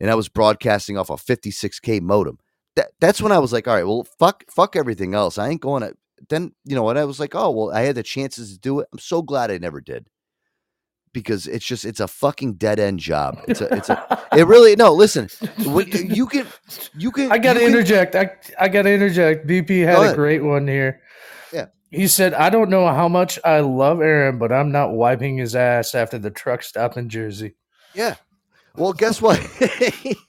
and 0.01 0.11
I 0.11 0.17
was 0.17 0.29
broadcasting 0.29 0.99
off 0.99 1.11
a 1.11 1.15
56k 1.15 2.01
modem. 2.03 2.39
That 2.75 2.91
that's 2.99 3.23
when 3.23 3.31
I 3.31 3.39
was 3.39 3.53
like, 3.53 3.69
all 3.69 3.75
right, 3.75 3.87
well, 3.87 4.05
fuck 4.19 4.43
fuck 4.51 4.75
everything 4.75 5.15
else. 5.15 5.39
I 5.39 5.49
ain't 5.51 5.61
going 5.61 5.83
to. 5.83 5.95
Then 6.29 6.53
you 6.65 6.75
know 6.75 6.83
what 6.83 6.99
I 6.99 7.05
was 7.05 7.21
like, 7.21 7.35
oh 7.35 7.51
well, 7.51 7.73
I 7.73 7.83
had 7.83 7.95
the 7.97 8.03
chances 8.03 8.53
to 8.53 8.59
do 8.59 8.81
it. 8.81 8.89
I'm 8.93 8.99
so 8.99 9.23
glad 9.23 9.51
I 9.51 9.59
never 9.59 9.81
did 9.81 10.07
because 11.13 11.47
it's 11.47 11.65
just 11.65 11.85
it's 11.85 12.01
a 12.01 12.09
fucking 12.09 12.55
dead 12.55 12.79
end 12.79 13.01
job. 13.01 13.41
It's 13.49 13.61
a 13.61 13.75
it's 13.75 13.89
a 13.89 14.27
it 14.37 14.47
really 14.47 14.77
no. 14.77 14.93
Listen, 14.93 15.29
you 15.59 16.27
can 16.27 16.47
you 16.97 17.11
can. 17.11 17.33
I 17.33 17.39
got 17.39 17.55
to 17.55 17.61
you 17.61 17.67
can- 17.67 17.75
interject. 17.75 18.15
I 18.15 18.31
I 18.59 18.69
got 18.69 18.83
to 18.83 18.93
interject. 18.93 19.47
BP 19.47 19.85
had 19.85 20.13
a 20.13 20.15
great 20.15 20.43
one 20.45 20.67
here. 20.69 21.01
Yeah. 21.53 21.67
He 21.91 22.07
said, 22.07 22.35
"I 22.35 22.51
don't 22.51 22.71
know 22.71 22.87
how 22.89 23.09
much 23.09 23.39
I 23.45 23.61
love 23.61 24.01
Aaron, 24.01 24.39
but 24.39 24.53
I'm 24.53 24.71
not 24.71 24.93
wiping 24.93 25.39
his 25.39 25.55
ass 25.57 25.95
after 25.95 26.19
the 26.19 26.31
truck 26.31 26.63
stop 26.63 26.97
in 26.97 27.09
Jersey." 27.09 27.55
Yeah. 27.95 28.17
Well, 28.77 28.93
guess 28.93 29.21
what? 29.21 29.41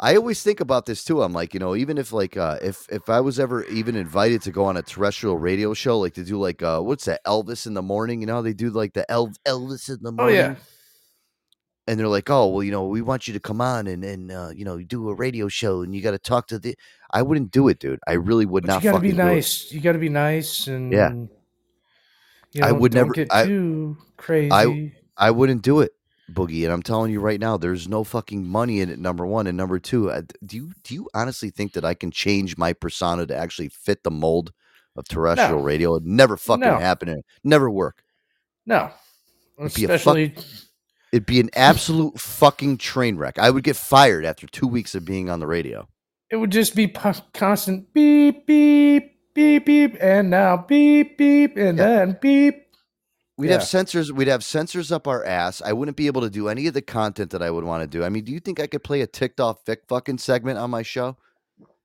I 0.00 0.16
always 0.16 0.42
think 0.42 0.60
about 0.60 0.86
this 0.86 1.02
too. 1.02 1.22
I'm 1.22 1.32
like, 1.32 1.54
you 1.54 1.60
know, 1.60 1.74
even 1.74 1.98
if 1.98 2.12
like 2.12 2.36
uh 2.36 2.58
if 2.62 2.86
if 2.90 3.08
I 3.08 3.20
was 3.20 3.40
ever 3.40 3.64
even 3.64 3.96
invited 3.96 4.42
to 4.42 4.52
go 4.52 4.64
on 4.64 4.76
a 4.76 4.82
terrestrial 4.82 5.38
radio 5.38 5.74
show, 5.74 5.98
like 5.98 6.14
to 6.14 6.24
do 6.24 6.38
like 6.38 6.62
uh 6.62 6.80
what's 6.80 7.04
that 7.06 7.24
Elvis 7.24 7.66
in 7.66 7.74
the 7.74 7.82
morning, 7.82 8.20
you 8.20 8.26
know, 8.26 8.40
they 8.40 8.52
do 8.52 8.70
like 8.70 8.94
the 8.94 9.10
El- 9.10 9.32
Elvis 9.46 9.88
in 9.88 10.02
the 10.02 10.12
morning. 10.12 10.36
Oh 10.36 10.38
yeah. 10.38 10.54
And 11.88 11.98
they're 11.98 12.06
like, 12.06 12.28
"Oh, 12.28 12.48
well, 12.48 12.62
you 12.62 12.70
know, 12.70 12.86
we 12.86 13.00
want 13.00 13.26
you 13.26 13.34
to 13.34 13.40
come 13.40 13.62
on 13.62 13.86
and 13.86 14.04
and 14.04 14.30
uh, 14.30 14.50
you 14.54 14.64
know, 14.64 14.78
do 14.78 15.08
a 15.08 15.14
radio 15.14 15.48
show 15.48 15.80
and 15.80 15.96
you 15.96 16.02
got 16.02 16.10
to 16.10 16.18
talk 16.18 16.46
to 16.48 16.58
the 16.58 16.76
I 17.10 17.22
wouldn't 17.22 17.50
do 17.50 17.68
it, 17.68 17.80
dude. 17.80 17.98
I 18.06 18.12
really 18.12 18.44
would 18.44 18.64
But 18.64 18.74
not 18.74 18.84
you 18.84 18.90
got 18.90 18.98
to 18.98 19.02
be 19.02 19.12
nice. 19.12 19.72
You 19.72 19.80
got 19.80 19.92
to 19.92 19.98
be 19.98 20.10
nice 20.10 20.66
and 20.66 20.92
Yeah. 20.92 21.12
You 22.52 22.64
I 22.64 22.72
would 22.72 22.94
never 22.94 23.12
get 23.12 23.32
I, 23.32 23.46
too 23.46 23.96
crazy. 24.16 24.50
I 24.52 24.92
I 25.16 25.30
wouldn't 25.32 25.62
do 25.62 25.80
it, 25.80 25.92
Boogie. 26.32 26.64
And 26.64 26.72
I'm 26.72 26.82
telling 26.82 27.10
you 27.12 27.20
right 27.20 27.40
now, 27.40 27.56
there's 27.56 27.88
no 27.88 28.04
fucking 28.04 28.46
money 28.46 28.80
in 28.80 28.90
it. 28.90 28.98
Number 28.98 29.26
one 29.26 29.46
and 29.46 29.56
number 29.56 29.78
two. 29.78 30.10
Do 30.44 30.56
you 30.56 30.72
do 30.82 30.94
you 30.94 31.08
honestly 31.14 31.50
think 31.50 31.72
that 31.72 31.84
I 31.84 31.94
can 31.94 32.10
change 32.10 32.56
my 32.56 32.72
persona 32.72 33.26
to 33.26 33.36
actually 33.36 33.68
fit 33.70 34.04
the 34.04 34.10
mold 34.10 34.52
of 34.96 35.06
terrestrial 35.08 35.62
radio? 35.62 35.94
It'd 35.96 36.06
never 36.06 36.36
fucking 36.36 36.60
No. 36.60 36.78
happen. 36.78 37.08
It'd 37.08 37.24
never 37.44 37.70
work. 37.70 38.02
no, 38.66 38.90
It'd 39.58 39.74
be 39.74 39.84
a 39.84 39.88
fuck- 39.88 39.96
especially 39.96 40.34
It'd 41.10 41.24
be 41.24 41.40
an 41.40 41.48
absolute 41.54 42.20
fucking 42.20 42.76
train 42.76 43.16
wreck. 43.16 43.38
I 43.38 43.48
would 43.48 43.64
get 43.64 43.76
fired 43.76 44.26
after 44.26 44.46
two 44.46 44.66
weeks 44.66 44.94
of 44.94 45.06
being 45.06 45.30
on 45.30 45.40
the 45.40 45.46
radio. 45.46 45.88
it 46.30 46.36
would 46.36 46.52
just 46.52 46.74
be 46.76 46.86
constant 46.88 47.90
beep 47.94 48.46
beep 48.46 49.14
beep 49.34 49.64
beep, 49.64 49.96
and 50.00 50.28
now 50.28 50.58
beep 50.58 51.16
beep, 51.16 51.56
and 51.56 51.78
then 51.78 52.18
beep. 52.20 52.66
We'd 53.38 53.46
Yeah. 53.48 53.54
have 53.54 53.62
sensors. 53.62 54.10
We'd 54.10 54.28
have 54.28 54.40
sensors 54.40 54.90
up 54.92 55.06
our 55.06 55.24
ass. 55.24 55.62
I 55.64 55.72
wouldn't 55.72 55.96
be 55.96 56.08
able 56.08 56.22
to 56.22 56.30
do 56.30 56.48
any 56.48 56.66
of 56.66 56.74
the 56.74 56.82
content 56.82 57.30
that 57.30 57.42
I 57.42 57.50
would 57.50 57.64
want 57.64 57.82
to 57.82 57.86
do. 57.86 58.04
I 58.04 58.08
mean, 58.08 58.24
do 58.24 58.32
you 58.32 58.40
think 58.40 58.58
I 58.60 58.66
could 58.66 58.82
play 58.82 59.00
a 59.00 59.06
Ticked 59.06 59.38
Off 59.40 59.64
Vic 59.64 59.82
fucking 59.88 60.18
segment 60.18 60.58
on 60.58 60.70
my 60.70 60.82
show 60.82 61.16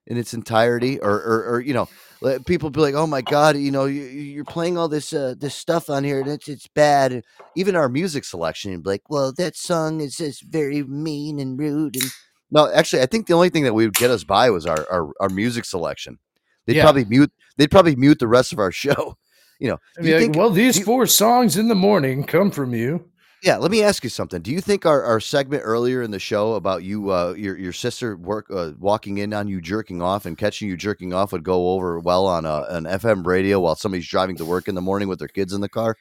in 0.07 0.17
its 0.17 0.33
entirety, 0.33 0.99
or, 0.99 1.11
or, 1.13 1.45
or 1.53 1.59
you 1.61 1.73
know, 1.73 1.87
let 2.21 2.45
people 2.45 2.69
be 2.71 2.81
like, 2.81 2.95
"Oh 2.95 3.07
my 3.07 3.21
god, 3.21 3.55
you 3.55 3.71
know, 3.71 3.85
you, 3.85 4.01
you're 4.01 4.43
playing 4.43 4.77
all 4.77 4.87
this 4.89 5.13
uh, 5.13 5.35
this 5.37 5.55
stuff 5.55 5.89
on 5.89 6.03
here, 6.03 6.19
and 6.19 6.27
it's 6.29 6.47
it's 6.49 6.67
bad." 6.67 7.13
And 7.13 7.23
even 7.55 7.75
our 7.75 7.87
music 7.87 8.25
selection, 8.25 8.71
you'd 8.71 8.83
be 8.83 8.89
like, 8.89 9.09
"Well, 9.09 9.31
that 9.37 9.55
song 9.55 10.01
is 10.01 10.17
just 10.17 10.41
very 10.43 10.83
mean 10.83 11.39
and 11.39 11.57
rude." 11.57 11.95
And 11.95 12.11
no, 12.51 12.69
actually, 12.73 13.01
I 13.03 13.05
think 13.05 13.27
the 13.27 13.33
only 13.33 13.49
thing 13.49 13.63
that 13.63 13.73
we 13.75 13.85
would 13.85 13.93
get 13.95 14.09
us 14.11 14.23
by 14.25 14.49
was 14.49 14.65
our 14.65 14.85
our, 14.91 15.11
our 15.21 15.29
music 15.29 15.65
selection. 15.65 16.17
They'd 16.65 16.77
Yeah. 16.77 16.83
probably 16.83 17.05
mute. 17.05 17.31
They'd 17.57 17.71
probably 17.71 17.95
mute 17.95 18.19
the 18.19 18.27
rest 18.27 18.51
of 18.51 18.59
our 18.59 18.71
show. 18.85 19.17
You 19.63 19.69
know, 19.69 19.79
I'd 19.97 20.01
do 20.03 20.07
you 20.09 20.13
like, 20.15 20.23
think- 20.23 20.35
well, 20.35 20.49
these 20.49 20.77
you- 20.79 20.83
four 20.83 21.07
songs 21.07 21.55
in 21.55 21.69
the 21.69 21.75
morning 21.75 22.25
come 22.25 22.51
from 22.51 22.73
you. 22.73 23.05
Yeah, 23.41 23.57
let 23.57 23.71
me 23.71 23.81
ask 23.83 24.03
you 24.05 24.09
something. 24.09 24.41
Do 24.41 24.51
you 24.51 24.61
think 24.61 24.85
our, 24.85 25.03
our 25.03 25.19
segment 25.19 25.63
earlier 25.65 26.01
in 26.01 26.11
the 26.11 26.19
show 26.19 26.53
about 26.55 26.83
you 26.83 27.11
uh 27.11 27.33
your 27.37 27.57
your 27.57 27.73
sister 27.73 28.15
work 28.17 28.45
uh, 28.49 28.71
walking 28.79 29.17
in 29.19 29.33
on 29.33 29.47
you 29.49 29.59
jerking 29.61 30.01
off 30.01 30.25
and 30.25 30.37
catching 30.37 30.67
you 30.69 30.77
jerking 30.77 31.13
off 31.13 31.31
would 31.33 31.43
go 31.43 31.71
over 31.71 31.99
well 31.99 32.25
on 32.25 32.45
a, 32.45 32.65
an 32.69 32.83
FM 32.85 33.25
radio 33.25 33.59
while 33.61 33.75
somebody's 33.75 34.07
driving 34.07 34.35
to 34.37 34.45
work 34.45 34.67
in 34.69 34.75
the 34.75 34.81
morning 34.81 35.07
with 35.09 35.19
their 35.19 35.27
kids 35.29 35.51
in 35.53 35.59
the 35.61 35.67
car? 35.69 35.97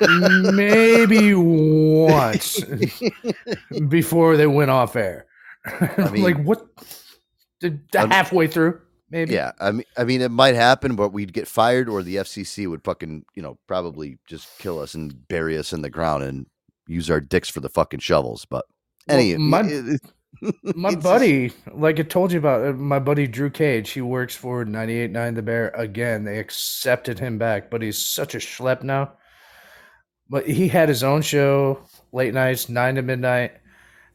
Maybe 0.00 1.34
once 1.36 2.60
before 3.88 4.36
they 4.36 4.46
went 4.46 4.70
off 4.70 4.96
air. 4.96 5.26
mean- 6.12 6.22
like 6.22 6.42
what? 6.42 6.66
Halfway 7.94 8.48
through, 8.48 8.80
maybe. 9.12 9.34
Yeah, 9.34 9.52
I 9.60 9.70
mean, 9.70 9.84
I 9.96 10.02
mean, 10.04 10.20
it 10.22 10.30
might 10.32 10.56
happen, 10.56 10.96
but 10.96 11.10
we'd 11.12 11.32
get 11.32 11.46
fired, 11.46 11.88
or 11.88 12.02
the 12.02 12.16
FCC 12.16 12.66
would 12.68 12.82
fucking, 12.82 13.24
you 13.36 13.42
know, 13.42 13.58
probably 13.68 14.18
just 14.26 14.48
kill 14.58 14.80
us 14.80 14.94
and 14.94 15.28
bury 15.28 15.56
us 15.56 15.72
in 15.72 15.82
the 15.82 15.90
ground 15.90 16.24
and 16.24 16.46
use 16.88 17.08
our 17.10 17.20
dicks 17.20 17.48
for 17.48 17.60
the 17.60 17.68
fucking 17.68 18.00
shovels. 18.00 18.44
But 18.44 18.64
Well, 19.06 19.18
any, 19.18 19.36
my- 19.36 19.62
it- 19.64 20.00
My 20.74 20.88
it's 20.88 20.94
just- 20.96 21.02
buddy, 21.04 21.52
like 21.74 22.00
I 22.00 22.02
told 22.04 22.32
you 22.32 22.38
about, 22.38 22.66
uh, 22.66 22.72
my 22.72 22.98
buddy 22.98 23.26
Drew 23.26 23.50
Cage, 23.50 23.90
he 23.90 24.00
works 24.00 24.34
for 24.34 24.64
98.9 24.64 25.34
The 25.34 25.42
Bear 25.42 25.68
again. 25.76 26.24
They 26.24 26.38
accepted 26.38 27.18
him 27.18 27.36
back, 27.38 27.70
but 27.70 27.82
he's 27.82 28.02
such 28.02 28.34
a 28.34 28.38
schlep 28.38 28.82
now. 28.82 29.12
But 30.30 30.48
he 30.48 30.68
had 30.68 30.88
his 30.88 31.02
own 31.04 31.20
show, 31.20 31.80
late 32.12 32.32
nights, 32.32 32.70
9 32.70 32.94
to 32.94 33.02
midnight, 33.02 33.52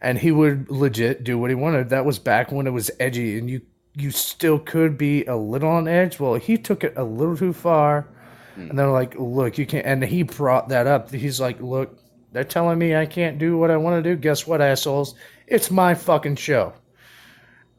and 0.01 0.17
he 0.17 0.31
would 0.31 0.71
legit 0.71 1.23
do 1.23 1.37
what 1.37 1.51
he 1.51 1.55
wanted. 1.55 1.89
That 1.89 2.05
was 2.05 2.17
back 2.17 2.51
when 2.51 2.65
it 2.65 2.71
was 2.71 2.89
edgy, 2.99 3.37
and 3.37 3.47
you 3.47 3.61
you 3.97 4.11
still 4.11 4.59
could 4.59 4.97
be 4.97 5.25
a 5.25 5.35
little 5.35 5.69
on 5.69 5.87
edge. 5.87 6.19
Well, 6.19 6.35
he 6.35 6.57
took 6.57 6.83
it 6.83 6.93
a 6.95 7.03
little 7.03 7.35
too 7.35 7.53
far, 7.53 8.07
and 8.55 8.77
they're 8.77 8.89
like, 8.91 9.15
"Look, 9.17 9.57
you 9.57 9.65
can't." 9.65 9.85
And 9.85 10.03
he 10.03 10.23
brought 10.23 10.69
that 10.69 10.87
up. 10.87 11.11
He's 11.11 11.39
like, 11.39 11.59
"Look, 11.59 11.97
they're 12.31 12.43
telling 12.43 12.77
me 12.77 12.95
I 12.95 13.05
can't 13.05 13.39
do 13.39 13.57
what 13.57 13.71
I 13.71 13.77
want 13.77 14.03
to 14.03 14.09
do. 14.09 14.15
Guess 14.15 14.45
what, 14.45 14.61
assholes? 14.61 15.15
It's 15.47 15.71
my 15.71 15.95
fucking 15.95 16.35
show." 16.35 16.73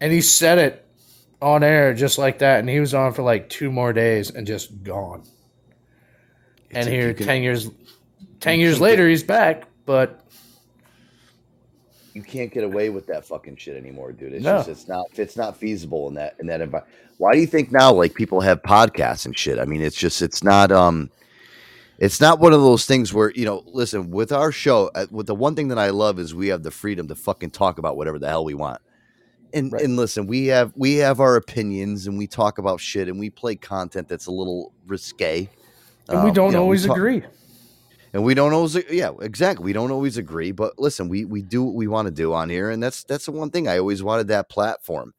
And 0.01 0.12
he 0.12 0.20
said 0.20 0.59
it 0.59 0.85
on 1.40 1.62
air 1.62 1.95
just 1.95 2.19
like 2.19 2.39
that, 2.39 2.61
and 2.61 2.69
he 2.69 2.81
was 2.81 2.95
on 2.95 3.12
for 3.12 3.23
like 3.23 3.49
two 3.49 3.70
more 3.70 3.93
days 3.93 4.31
and 4.31 4.47
just 4.47 4.82
gone. 4.82 5.23
and 6.70 6.89
here, 6.89 7.15
can- 7.15 7.27
ten 7.27 7.43
years, 7.43 7.70
ten 8.40 8.59
years 8.61 8.74
can't 8.74 8.82
later, 8.82 9.09
he's 9.09 9.23
back. 9.23 9.65
But 9.86 10.20
you 12.19 12.24
can't 12.24 12.53
get 12.53 12.65
away 12.65 12.90
with 12.90 13.07
that 13.07 13.24
fucking 13.24 13.57
shit 13.57 13.77
anymore, 13.77 14.11
dude. 14.12 14.32
It's 14.35 14.45
No. 14.45 14.59
just 14.59 14.69
it's 14.69 14.89
not 14.89 15.07
it's 15.15 15.36
not 15.36 15.57
feasible 15.57 16.09
in 16.09 16.15
that 16.15 16.35
in 16.40 16.47
that 16.49 16.61
environment. 16.61 16.93
Why 17.19 17.32
do 17.35 17.40
you 17.40 17.47
think 17.47 17.70
now 17.73 17.93
like 17.93 18.15
people 18.15 18.40
have 18.40 18.61
podcasts 18.62 19.24
and 19.24 19.39
shit? 19.39 19.59
I 19.59 19.65
mean, 19.65 19.81
it's 19.82 19.97
just 19.97 20.20
it's 20.20 20.43
not 20.43 20.73
um 20.73 21.11
it's 21.99 22.20
not 22.20 22.40
one 22.40 22.53
of 22.53 22.61
those 22.61 22.86
things 22.86 23.15
where 23.15 23.31
you 23.36 23.45
know 23.45 23.62
listen 23.66 24.11
with 24.11 24.32
our 24.32 24.51
show 24.51 24.90
uh, 24.97 25.07
with 25.12 25.27
the 25.27 25.35
one 25.35 25.57
thing 25.57 25.66
that 25.69 25.78
i 25.81 25.90
love 25.90 26.20
is 26.20 26.32
we 26.32 26.47
have 26.47 26.62
the 26.62 26.70
freedom 26.70 27.09
to 27.09 27.15
fucking 27.16 27.51
talk 27.51 27.77
about 27.78 27.97
whatever 27.97 28.20
the 28.20 28.28
hell 28.28 28.45
we 28.45 28.55
want 28.55 28.81
and 29.53 29.73
and 29.73 29.97
listen 29.97 30.28
we 30.28 30.47
have 30.47 30.73
we 30.77 30.95
have 30.95 31.19
our 31.19 31.35
opinions 31.35 32.07
and 32.07 32.16
we 32.16 32.28
talk 32.28 32.59
about 32.59 32.78
shit 32.81 33.09
and 33.09 33.19
we 33.19 33.28
play 33.31 33.57
content 33.57 34.07
that's 34.07 34.27
a 34.27 34.31
little 34.31 34.73
risque 34.86 35.49
and 36.09 36.23
we 36.23 36.28
Um, 36.28 36.35
don't 36.35 36.47
you 36.51 36.53
know, 36.53 36.62
always 36.62 36.86
talk- 36.86 36.97
agree. 36.97 37.23
And 38.13 38.25
we 38.25 38.35
don't 38.35 38.53
always 38.53 38.77
yeah 38.91 39.11
exactly 39.21 39.65
we 39.65 39.73
don't 39.73 39.91
always 39.91 40.17
agree 40.17 40.53
but 40.53 40.79
listen 40.79 41.09
we 41.09 41.25
we 41.25 41.43
do 41.43 41.63
what 41.63 41.75
we 41.75 41.87
want 41.87 42.07
to 42.07 42.13
do 42.13 42.33
on 42.33 42.49
here 42.49 42.71
and 42.71 42.83
that's 42.83 43.05
that's 43.05 43.27
the 43.27 43.33
one 43.33 43.51
thing 43.51 43.69
i 43.69 43.79
always 43.79 44.03
wanted 44.03 44.29
that 44.29 44.49
platform. 44.49 45.15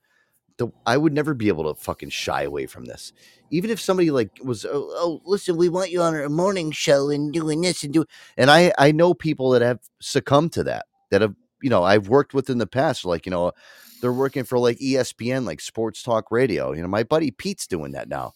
The, 0.58 0.70
i 0.86 0.98
would 0.98 1.14
never 1.14 1.34
be 1.34 1.48
able 1.48 1.74
to 1.74 1.80
fucking 1.80 2.10
shy 2.10 2.44
away 2.44 2.66
from 2.66 2.86
this. 2.86 3.14
Even 3.52 3.70
if 3.72 3.80
somebody 3.80 4.12
like 4.12 4.32
was 4.44 4.66
oh, 4.66 4.90
oh 4.94 5.22
listen 5.26 5.56
we 5.58 5.70
want 5.70 5.90
you 5.90 6.02
on 6.02 6.14
our 6.14 6.28
morning 6.30 6.72
show 6.72 7.10
and 7.10 7.32
doing 7.32 7.62
this 7.62 7.84
and 7.84 7.94
do 7.94 8.06
and 8.38 8.52
i 8.52 8.74
i 8.78 8.92
know 8.92 9.14
people 9.14 9.52
that 9.52 9.62
have 9.62 9.80
succumbed 10.02 10.52
to 10.54 10.64
that 10.64 10.86
that 11.12 11.22
have 11.22 11.36
you 11.62 11.70
know 11.70 11.84
i've 11.84 12.10
worked 12.10 12.34
with 12.34 12.50
in 12.50 12.58
the 12.58 12.68
past 12.68 13.06
like 13.06 13.26
you 13.26 13.32
know 13.32 13.52
they're 14.02 14.14
working 14.14 14.44
for 14.44 14.60
like 14.60 14.78
espn 14.80 15.46
like 15.46 15.62
sports 15.62 16.04
talk 16.04 16.30
radio 16.32 16.74
you 16.74 16.82
know 16.82 16.88
my 16.88 17.04
buddy 17.04 17.32
pete's 17.32 17.68
doing 17.68 17.94
that 17.94 18.10
now 18.10 18.34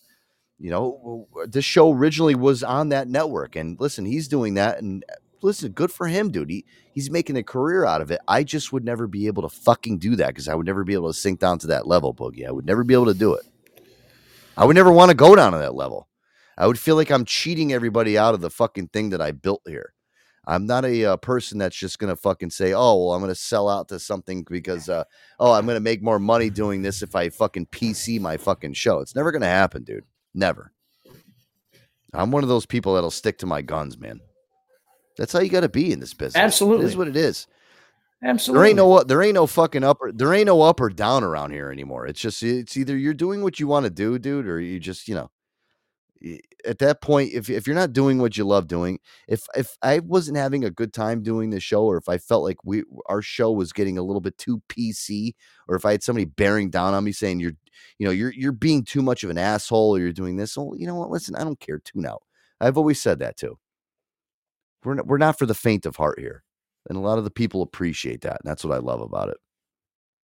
you 0.64 0.70
know 0.70 1.28
this 1.46 1.66
show 1.66 1.92
originally 1.92 2.36
was 2.36 2.64
on 2.64 2.88
that 2.88 3.10
network 3.10 3.58
and 3.58 3.78
listen 3.82 4.06
he's 4.06 4.30
doing 4.30 4.54
that 4.54 4.82
and 4.82 5.04
uh, 5.12 5.16
listen 5.42 5.74
good 5.74 5.92
for 5.92 6.08
him 6.08 6.32
dude. 6.32 6.50
He, 6.50 6.66
he's 6.94 7.12
making 7.12 7.36
a 7.36 7.44
career 7.44 7.84
out 7.84 8.00
of 8.00 8.12
it. 8.12 8.22
I 8.30 8.46
just 8.46 8.72
would 8.72 8.86
never 8.86 9.06
be 9.06 9.28
able 9.28 9.42
to 9.42 9.50
fucking 9.50 9.98
do 10.00 10.16
that 10.16 10.28
because 10.28 10.48
i 10.48 10.56
would 10.56 10.66
never 10.66 10.86
be 10.86 10.94
able 10.94 11.12
to 11.12 11.20
sink 11.20 11.42
down 11.42 11.60
to 11.60 11.68
that 11.68 11.86
level 11.86 12.14
boogie. 12.14 12.48
I 12.48 12.52
would 12.52 12.66
never 12.66 12.86
be 12.86 12.94
able 12.94 13.08
to 13.08 13.14
do 13.14 13.34
it. 13.34 13.46
I 14.56 14.64
would 14.64 14.78
never 14.78 14.92
want 14.92 15.10
to 15.10 15.16
go 15.16 15.36
down 15.36 15.52
to 15.52 15.58
that 15.58 15.76
level. 15.76 16.08
I 16.58 16.66
would 16.66 16.80
feel 16.80 16.96
like 16.96 17.12
i'm 17.12 17.26
cheating 17.26 17.74
everybody 17.74 18.18
out 18.18 18.34
of 18.34 18.40
the 18.40 18.50
fucking 18.50 18.88
thing 18.88 19.10
that 19.10 19.22
i 19.22 19.32
built 19.32 19.64
here. 19.68 19.94
I'm 20.48 20.66
not 20.66 20.86
a 20.86 21.06
uh, 21.06 21.18
person 21.18 21.58
that's 21.58 21.76
just 21.76 22.00
gonna 22.00 22.16
fucking 22.16 22.52
say 22.52 22.72
oh 22.72 23.04
well 23.04 23.14
i'm 23.14 23.20
gonna 23.22 23.36
sell 23.36 23.68
out 23.68 23.90
to 23.90 24.00
something 24.00 24.46
because 24.50 24.88
uh, 24.88 25.04
oh 25.42 25.52
i'm 25.52 25.66
gonna 25.66 25.82
make 25.82 26.02
more 26.02 26.20
money 26.20 26.50
doing 26.50 26.84
this 26.84 27.02
if 27.02 27.18
i 27.18 27.28
fucking 27.28 27.66
pc 27.66 28.22
my 28.22 28.38
fucking 28.38 28.74
show. 28.74 29.00
It's 29.00 29.14
never 29.14 29.34
gonna 29.34 29.48
happen 29.48 29.84
dude 29.84 30.06
Never. 30.34 30.72
I'm 32.14 32.32
one 32.32 32.44
of 32.44 32.50
those 32.50 32.66
people 32.66 32.94
that'll 32.94 33.12
stick 33.12 33.40
to 33.40 33.46
my 33.46 33.62
guns, 33.62 33.98
man. 33.98 34.20
That's 35.18 35.34
how 35.34 35.40
you 35.40 35.50
got 35.50 35.62
to 35.62 35.70
be 35.70 35.92
in 35.92 36.00
this 36.00 36.14
business. 36.14 36.42
Absolutely. 36.42 36.86
It 36.86 36.90
is 36.90 36.98
what 36.98 37.08
it 37.08 37.16
is. 37.16 37.48
Absolutely. 38.24 38.60
There 38.60 38.68
ain't 38.70 38.78
no 38.78 39.04
there 39.04 39.22
ain't 39.22 39.34
no 39.34 39.48
fucking 39.48 39.84
up 39.84 39.98
or 40.02 40.12
there 40.12 40.34
ain't 40.34 40.46
no 40.46 40.62
up 40.62 40.80
or 40.80 40.90
down 40.90 41.24
around 41.24 41.52
here 41.52 41.72
anymore. 41.72 42.08
It's 42.08 42.22
just 42.22 42.42
it's 42.42 42.78
either 42.78 42.96
you're 42.96 43.14
doing 43.14 43.44
what 43.44 43.60
you 43.60 43.68
want 43.68 43.84
to 43.86 43.90
do, 43.90 44.18
dude, 44.18 44.48
or 44.48 44.60
you 44.60 44.80
just 44.80 45.08
you 45.08 45.16
know. 45.16 45.30
At 46.66 46.80
that 46.80 47.02
point, 47.02 47.32
if 47.34 47.50
if 47.50 47.68
you're 47.68 47.76
not 47.76 47.94
doing 47.94 48.20
what 48.20 48.38
you 48.38 48.46
love 48.46 48.68
doing, 48.68 49.00
if 49.28 49.46
if 49.56 49.78
I 49.82 50.00
wasn't 50.00 50.38
having 50.38 50.64
a 50.64 50.72
good 50.72 50.94
time 50.94 51.22
doing 51.22 51.50
the 51.50 51.60
show, 51.60 51.84
or 51.84 51.98
if 51.98 52.08
I 52.08 52.18
felt 52.18 52.44
like 52.44 52.64
we 52.64 52.84
our 53.08 53.22
show 53.22 53.52
was 53.52 53.74
getting 53.74 53.98
a 53.98 54.04
little 54.04 54.22
bit 54.22 54.38
too 54.38 54.62
PC, 54.70 55.34
or 55.68 55.76
if 55.76 55.86
I 55.86 55.92
had 55.92 56.04
somebody 56.04 56.26
bearing 56.26 56.70
down 56.70 56.94
on 56.94 57.04
me 57.04 57.12
saying 57.12 57.40
you're 57.42 57.54
you 58.00 58.06
know 58.06 58.12
you're 58.12 58.32
you're 58.34 58.54
being 58.54 58.84
too 58.84 59.02
much 59.02 59.24
of 59.24 59.30
an 59.30 59.38
asshole 59.38 59.96
or 59.96 60.00
you're 60.00 60.14
doing 60.14 60.38
this, 60.38 60.56
well, 60.58 60.74
you 60.78 60.88
know 60.88 60.96
what? 60.96 61.10
Listen, 61.10 61.36
I 61.36 61.44
don't 61.44 61.60
care. 61.60 61.80
Tune 61.80 62.06
out. 62.06 62.24
I've 62.62 62.78
always 62.78 63.02
said 63.02 63.20
that 63.20 63.38
too. 63.38 63.58
We're 64.84 64.96
not, 64.96 65.08
we're 65.08 65.18
not 65.18 65.38
for 65.38 65.46
the 65.46 65.54
faint 65.54 65.86
of 65.86 65.96
heart 65.96 66.20
here. 66.20 66.44
And 66.90 66.98
a 66.98 67.02
lot 67.02 67.18
of 67.18 67.24
the 67.24 67.32
people 67.32 67.62
appreciate 67.62 68.22
that. 68.22 68.40
And 68.44 68.50
that's 68.50 68.64
what 68.64 68.76
I 68.76 68.80
love 68.80 69.02
about 69.02 69.30
it. 69.30 69.38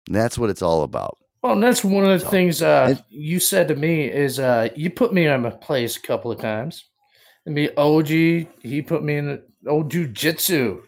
And 0.07 0.15
that's 0.15 0.37
what 0.37 0.49
it's 0.49 0.61
all 0.61 0.83
about. 0.83 1.17
Well, 1.47 1.53
and 1.53 1.63
that's 1.63 1.81
one 1.81 2.03
of 2.03 2.09
the 2.09 2.25
So, 2.25 2.29
things 2.29 2.61
uh, 2.61 2.95
you 3.09 3.39
said 3.39 3.69
to 3.69 3.75
me 3.77 4.03
is 4.03 4.37
uh, 4.37 4.67
you 4.75 4.89
put 4.89 5.13
me 5.13 5.27
on 5.27 5.43
my 5.43 5.49
place 5.49 5.95
a 5.95 6.01
couple 6.01 6.29
of 6.29 6.41
times. 6.41 6.83
And 7.45 7.55
me, 7.55 7.69
OG, 7.77 8.07
he 8.07 8.81
put 8.85 9.01
me 9.01 9.15
in 9.15 9.27
the 9.27 9.43
old 9.65 9.89
jujitsu. 9.89 10.81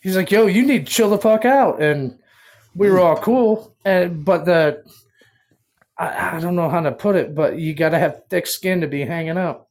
He's 0.00 0.14
like, 0.14 0.30
yo, 0.30 0.46
you 0.46 0.64
need 0.64 0.86
to 0.86 0.92
chill 0.92 1.10
the 1.10 1.18
fuck 1.18 1.44
out. 1.44 1.82
And 1.82 2.16
we 2.76 2.88
were 2.88 3.00
all 3.00 3.16
cool. 3.16 3.74
And 3.84 4.24
but 4.24 4.44
the 4.44 4.84
I, 5.98 6.36
I 6.36 6.40
don't 6.40 6.54
know 6.54 6.68
how 6.68 6.82
to 6.82 6.92
put 6.92 7.16
it, 7.16 7.34
but 7.34 7.58
you 7.58 7.74
gotta 7.74 7.98
have 7.98 8.22
thick 8.30 8.46
skin 8.46 8.82
to 8.82 8.86
be 8.86 9.04
hanging 9.04 9.38
out. 9.38 9.66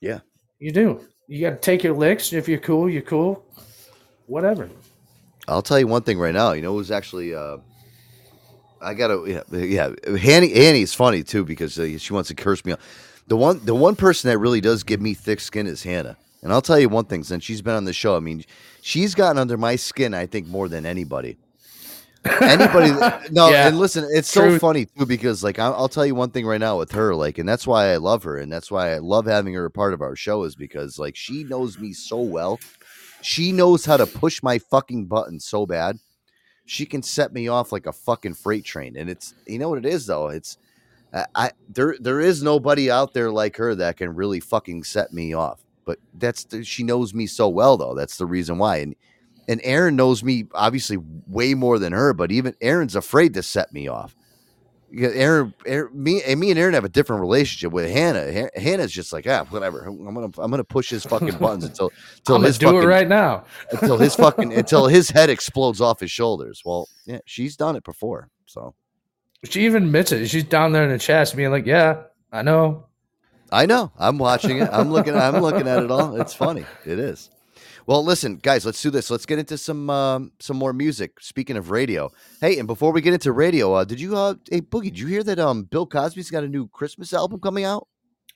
Yeah. 0.00 0.18
You 0.58 0.72
do. 0.72 1.06
You 1.28 1.40
gotta 1.40 1.60
take 1.60 1.84
your 1.84 1.94
licks. 1.94 2.32
If 2.32 2.48
you're 2.48 2.58
cool, 2.58 2.90
you're 2.90 3.02
cool. 3.02 3.46
Whatever. 4.26 4.68
I'll 5.46 5.62
tell 5.62 5.78
you 5.78 5.86
one 5.86 6.02
thing 6.02 6.18
right 6.18 6.34
now. 6.34 6.50
You 6.50 6.62
know, 6.62 6.72
it 6.72 6.78
was 6.78 6.90
actually, 6.90 7.32
uh, 7.32 7.58
I 8.80 8.94
gotta, 8.94 9.44
yeah, 9.50 9.56
yeah. 9.58 10.16
Hanny, 10.18 10.52
Annie's 10.54 10.94
funny 10.94 11.22
too 11.22 11.44
because 11.44 11.78
uh, 11.78 11.98
she 11.98 12.12
wants 12.12 12.28
to 12.28 12.34
curse 12.34 12.64
me 12.64 12.72
out. 12.72 12.80
The 13.26 13.36
one, 13.36 13.60
the 13.64 13.74
one 13.74 13.94
person 13.96 14.28
that 14.30 14.38
really 14.38 14.60
does 14.60 14.82
give 14.82 15.00
me 15.00 15.14
thick 15.14 15.40
skin 15.40 15.66
is 15.66 15.82
Hannah. 15.82 16.16
And 16.42 16.52
I'll 16.52 16.62
tell 16.62 16.78
you 16.80 16.88
one 16.88 17.04
thing, 17.04 17.22
since 17.22 17.44
she's 17.44 17.60
been 17.60 17.74
on 17.74 17.84
the 17.84 17.92
show, 17.92 18.16
I 18.16 18.20
mean, 18.20 18.44
she's 18.80 19.14
gotten 19.14 19.38
under 19.38 19.56
my 19.58 19.76
skin, 19.76 20.14
I 20.14 20.24
think, 20.26 20.46
more 20.48 20.68
than 20.68 20.86
anybody. 20.86 21.36
Anybody, 22.24 22.90
no, 23.30 23.50
Yeah. 23.50 23.68
and 23.68 23.78
listen, 23.78 24.06
it's 24.10 24.28
so 24.28 24.58
funny 24.58 24.86
too 24.86 25.06
because, 25.06 25.44
like, 25.44 25.58
I'll, 25.58 25.74
I'll 25.74 25.88
tell 25.88 26.04
you 26.04 26.14
one 26.14 26.30
thing 26.30 26.46
right 26.46 26.60
now 26.60 26.78
with 26.78 26.92
her, 26.92 27.14
like, 27.14 27.38
and 27.38 27.48
that's 27.48 27.66
why 27.66 27.92
I 27.92 27.96
love 27.96 28.22
her, 28.24 28.36
and 28.38 28.50
that's 28.52 28.70
why 28.70 28.92
I 28.94 28.98
love 28.98 29.26
having 29.26 29.54
her 29.54 29.64
a 29.66 29.70
part 29.70 29.94
of 29.94 30.00
our 30.02 30.16
show, 30.16 30.44
is 30.44 30.54
because, 30.54 30.98
like, 30.98 31.16
she 31.16 31.44
knows 31.44 31.78
me 31.78 31.92
so 31.92 32.20
well. 32.20 32.58
She 33.22 33.52
knows 33.52 33.84
how 33.84 33.96
to 33.98 34.06
push 34.06 34.42
my 34.42 34.58
fucking 34.58 35.06
button 35.06 35.40
so 35.40 35.66
bad. 35.66 35.98
She 36.70 36.86
can 36.86 37.02
set 37.02 37.32
me 37.32 37.48
off 37.48 37.72
like 37.72 37.86
a 37.86 37.92
fucking 37.92 38.34
freight 38.34 38.64
train, 38.64 38.96
and 38.96 39.10
it's 39.10 39.34
you 39.44 39.58
know 39.58 39.70
what 39.70 39.78
it 39.78 39.86
is 39.86 40.06
though. 40.06 40.28
It's 40.28 40.56
I, 41.12 41.26
I 41.34 41.50
there 41.68 41.96
there 41.98 42.20
is 42.20 42.44
nobody 42.44 42.88
out 42.88 43.12
there 43.12 43.32
like 43.32 43.56
her 43.56 43.74
that 43.74 43.96
can 43.96 44.14
really 44.14 44.38
fucking 44.38 44.84
set 44.84 45.12
me 45.12 45.34
off. 45.34 45.64
But 45.84 45.98
that's 46.14 46.44
the, 46.44 46.62
she 46.62 46.84
knows 46.84 47.12
me 47.12 47.26
so 47.26 47.48
well 47.48 47.76
though. 47.76 47.96
That's 47.96 48.18
the 48.18 48.26
reason 48.26 48.56
why. 48.58 48.76
And 48.76 48.94
and 49.48 49.60
Aaron 49.64 49.96
knows 49.96 50.22
me 50.22 50.46
obviously 50.54 50.98
way 51.26 51.54
more 51.54 51.80
than 51.80 51.92
her, 51.92 52.12
but 52.12 52.30
even 52.30 52.54
Aaron's 52.60 52.94
afraid 52.94 53.34
to 53.34 53.42
set 53.42 53.72
me 53.72 53.88
off. 53.88 54.14
Yeah, 54.92 55.08
Aaron, 55.12 55.54
Aaron, 55.66 55.90
me, 55.92 56.22
and 56.22 56.40
me 56.40 56.50
and 56.50 56.58
Aaron 56.58 56.74
have 56.74 56.84
a 56.84 56.88
different 56.88 57.20
relationship 57.20 57.72
with 57.72 57.88
Hannah. 57.90 58.32
Ha- 58.32 58.60
Hannah's 58.60 58.90
just 58.90 59.12
like, 59.12 59.26
ah, 59.28 59.44
whatever. 59.50 59.84
I'm 59.84 60.14
gonna, 60.14 60.30
I'm 60.38 60.50
gonna 60.50 60.64
push 60.64 60.90
his 60.90 61.04
fucking 61.04 61.36
buttons 61.36 61.64
until, 61.64 61.92
until 62.18 62.40
his 62.40 62.58
do 62.58 62.68
it 62.68 62.72
fucking, 62.72 62.88
right 62.88 63.08
now. 63.08 63.44
until 63.70 63.98
his 63.98 64.14
fucking, 64.16 64.52
until 64.52 64.86
his 64.86 65.08
head 65.10 65.30
explodes 65.30 65.80
off 65.80 66.00
his 66.00 66.10
shoulders. 66.10 66.62
Well, 66.64 66.88
yeah, 67.06 67.18
she's 67.24 67.56
done 67.56 67.76
it 67.76 67.84
before, 67.84 68.30
so 68.46 68.74
She 69.44 69.64
even 69.64 69.84
admits 69.84 70.10
it. 70.12 70.26
She's 70.26 70.44
down 70.44 70.72
there 70.72 70.82
in 70.84 70.90
the 70.90 70.98
chest 70.98 71.36
being 71.36 71.50
like, 71.50 71.66
Yeah, 71.66 72.02
I 72.32 72.42
know. 72.42 72.86
I 73.52 73.66
know. 73.66 73.90
I'm 73.98 74.18
watching 74.18 74.58
it. 74.58 74.68
I'm 74.72 74.90
looking. 74.92 75.16
I'm 75.16 75.40
looking 75.40 75.66
at 75.68 75.82
it 75.82 75.90
all. 75.90 76.20
It's 76.20 76.34
funny. 76.34 76.64
It 76.84 76.98
is. 76.98 77.30
Well, 77.90 78.04
listen, 78.04 78.36
guys. 78.36 78.64
Let's 78.64 78.80
do 78.80 78.90
this. 78.90 79.10
Let's 79.10 79.26
get 79.26 79.40
into 79.40 79.58
some 79.58 79.90
um, 79.90 80.30
some 80.38 80.56
more 80.56 80.72
music. 80.72 81.18
Speaking 81.18 81.56
of 81.56 81.72
radio, 81.72 82.08
hey, 82.40 82.56
and 82.60 82.68
before 82.68 82.92
we 82.92 83.00
get 83.00 83.14
into 83.14 83.32
radio, 83.32 83.74
uh, 83.74 83.82
did 83.82 84.00
you, 84.00 84.16
uh, 84.16 84.34
hey 84.48 84.60
Boogie, 84.60 84.84
did 84.84 85.00
you 85.00 85.08
hear 85.08 85.24
that 85.24 85.40
um 85.40 85.64
Bill 85.64 85.86
Cosby's 85.86 86.30
got 86.30 86.44
a 86.44 86.48
new 86.48 86.68
Christmas 86.68 87.12
album 87.12 87.40
coming 87.40 87.64
out? 87.64 87.88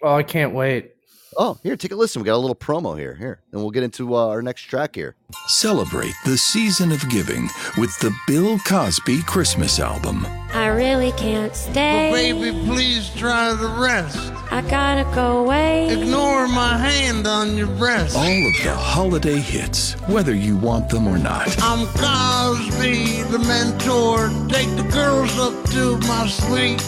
Oh, 0.03 0.17
I 0.17 0.25
can't 0.25 0.55
wait. 0.55 0.94
Oh, 1.37 1.59
here, 1.63 1.77
take 1.77 1.93
a 1.93 1.97
listen. 1.97 2.23
We 2.23 2.27
got 2.27 2.37
a 2.37 2.39
little 2.39 2.55
promo 2.55 2.99
here. 2.99 3.15
Here, 3.15 3.41
and 3.53 3.61
we'll 3.61 3.71
get 3.71 3.83
into 3.83 4.15
uh, 4.15 4.29
our 4.29 4.43
next 4.43 4.63
track 4.63 4.95
here. 4.95 5.15
Celebrate 5.49 6.15
the 6.25 6.39
season 6.39 6.93
of 6.93 7.09
giving 7.09 7.49
with 7.77 7.99
the 8.01 8.15
Bill 8.27 8.59
Cosby 8.61 9.23
Christmas 9.23 9.81
album. 9.81 10.27
I 10.53 10.67
really 10.67 11.13
can't 11.13 11.55
stay. 11.55 12.11
baby, 12.13 12.57
please 12.65 13.11
try 13.15 13.53
the 13.55 13.69
rest. 13.69 14.17
I 14.51 14.63
gotta 14.71 15.05
go 15.15 15.39
away. 15.39 15.89
Ignore 15.91 16.47
my 16.49 16.77
hand 16.79 17.27
on 17.27 17.57
your 17.57 17.67
breast. 17.67 18.17
All 18.17 18.23
of 18.23 18.63
the 18.63 18.75
holiday 18.75 19.39
hits, 19.39 19.95
whether 20.09 20.35
you 20.35 20.57
want 20.57 20.89
them 20.89 21.09
or 21.09 21.19
not. 21.19 21.49
I'm 21.61 21.87
Cosby, 21.89 23.23
the 23.33 23.39
mentor. 23.41 24.29
Take 24.49 24.69
the 24.77 24.89
girls 24.93 25.37
up 25.39 25.71
to 25.71 25.99
my 26.07 26.29
suite. 26.29 26.83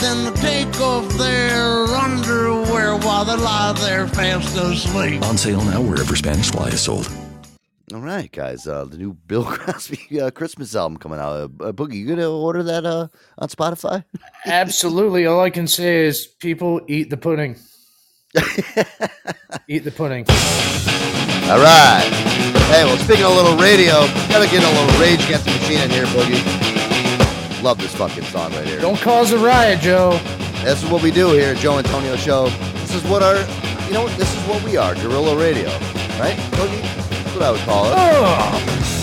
Then 0.00 0.26
I 0.26 0.32
take 0.36 0.80
off 0.80 1.06
their 1.18 1.84
underwear 1.84 2.96
while 2.96 3.24
they 3.24 3.36
lie 3.36 3.72
there 3.80 4.06
fast 4.06 4.56
asleep. 4.56 5.22
On 5.22 5.36
sale 5.36 5.62
now 5.64 5.82
wherever 5.82 6.16
Spanish 6.16 6.50
fly 6.50 6.68
is 6.68 6.80
sold. 6.80 7.10
All 7.92 8.00
right, 8.00 8.30
guys. 8.30 8.66
Uh, 8.66 8.84
the 8.84 8.96
new 8.96 9.14
Bill 9.14 9.44
Cosby 9.56 10.20
uh, 10.20 10.30
Christmas 10.30 10.74
album 10.76 10.96
coming 10.96 11.18
out. 11.18 11.32
Uh, 11.32 11.44
uh, 11.64 11.72
Boogie, 11.72 11.94
you 11.96 12.06
gonna 12.06 12.30
order 12.30 12.62
that 12.62 12.86
uh, 12.86 13.08
on 13.38 13.48
Spotify? 13.48 14.04
Absolutely. 14.46 15.26
All 15.26 15.40
I 15.40 15.50
can 15.50 15.66
say 15.66 16.06
is 16.06 16.26
people 16.26 16.80
eat 16.88 17.10
the 17.10 17.16
pudding. 17.16 17.56
eat 19.68 19.80
the 19.80 19.90
pudding. 19.90 20.24
All 21.50 21.58
right. 21.58 22.08
Hey, 22.70 22.84
well, 22.84 22.96
speaking 22.98 23.24
of 23.24 23.32
a 23.32 23.34
little 23.34 23.56
radio, 23.56 24.06
gotta 24.28 24.48
get 24.48 24.62
a 24.62 24.80
little 24.80 25.00
Rage 25.00 25.24
Against 25.24 25.44
the 25.46 25.50
Machine 25.50 25.80
in 25.80 25.90
here, 25.90 26.06
Boogie. 26.06 26.69
Love 27.62 27.78
this 27.78 27.94
fucking 27.94 28.24
song 28.24 28.52
right 28.52 28.66
here. 28.66 28.80
Don't 28.80 28.98
cause 28.98 29.32
a 29.32 29.38
riot, 29.38 29.80
Joe. 29.80 30.18
This 30.64 30.82
is 30.82 30.90
what 30.90 31.02
we 31.02 31.10
do 31.10 31.32
here, 31.32 31.52
at 31.52 31.58
Joe 31.58 31.76
Antonio 31.76 32.16
Show. 32.16 32.48
This 32.76 32.94
is 32.94 33.04
what 33.04 33.22
our, 33.22 33.36
you 33.86 33.92
know? 33.92 34.08
This 34.16 34.34
is 34.34 34.48
what 34.48 34.62
we 34.64 34.78
are, 34.78 34.94
guerrilla 34.94 35.36
radio, 35.38 35.68
right? 36.18 36.36
That's 36.52 37.34
what 37.34 37.42
I 37.42 37.50
would 37.50 37.60
call 37.60 37.86
it. 37.86 37.92
Transmission, 37.92 38.99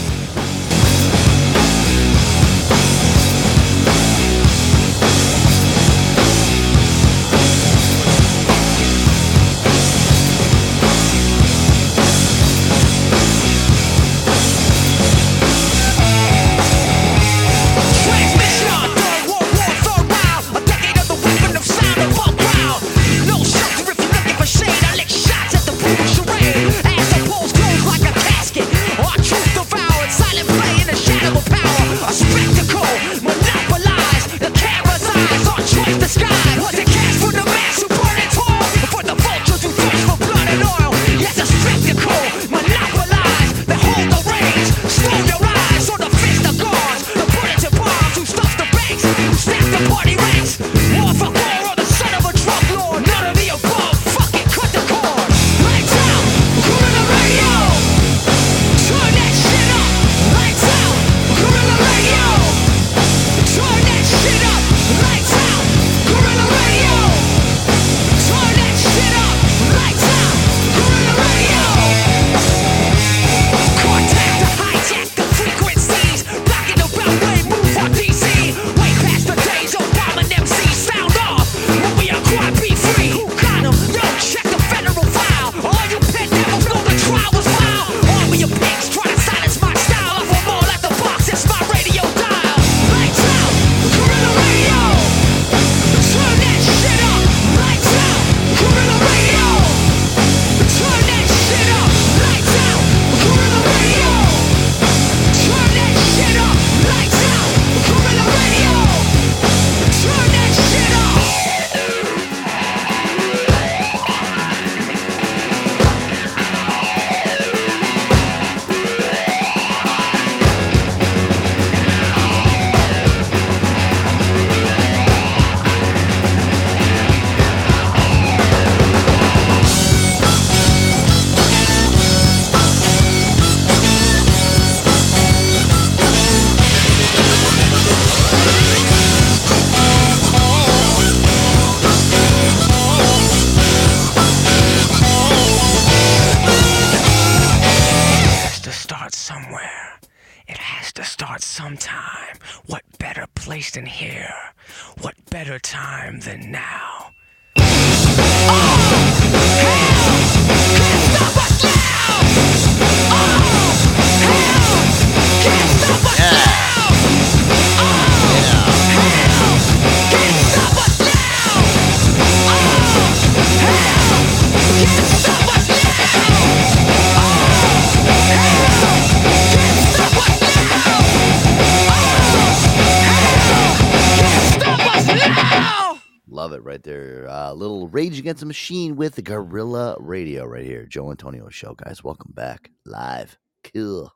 Machine 188.58 188.96
with 188.96 189.14
the 189.14 189.22
Guerrilla 189.22 189.96
Radio 190.00 190.44
right 190.44 190.66
here. 190.66 190.88
Joe 190.88 191.12
Antonio 191.12 191.48
Show, 191.50 191.76
guys. 191.76 192.04
Welcome 192.04 192.32
back 192.34 192.72
live. 192.88 193.38
Cool. 193.64 194.12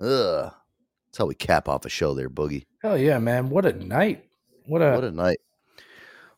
Ugh. 0.00 0.52
That's 1.06 1.18
how 1.18 1.26
we 1.26 1.36
cap 1.36 1.68
off 1.68 1.84
a 1.84 1.88
show 1.88 2.14
there, 2.14 2.28
Boogie. 2.28 2.64
Hell 2.82 2.98
yeah, 2.98 3.18
man! 3.20 3.50
What 3.50 3.64
a 3.64 3.72
night! 3.72 4.24
What 4.66 4.82
a 4.82 4.90
What 4.96 5.04
a 5.04 5.12
night. 5.12 5.38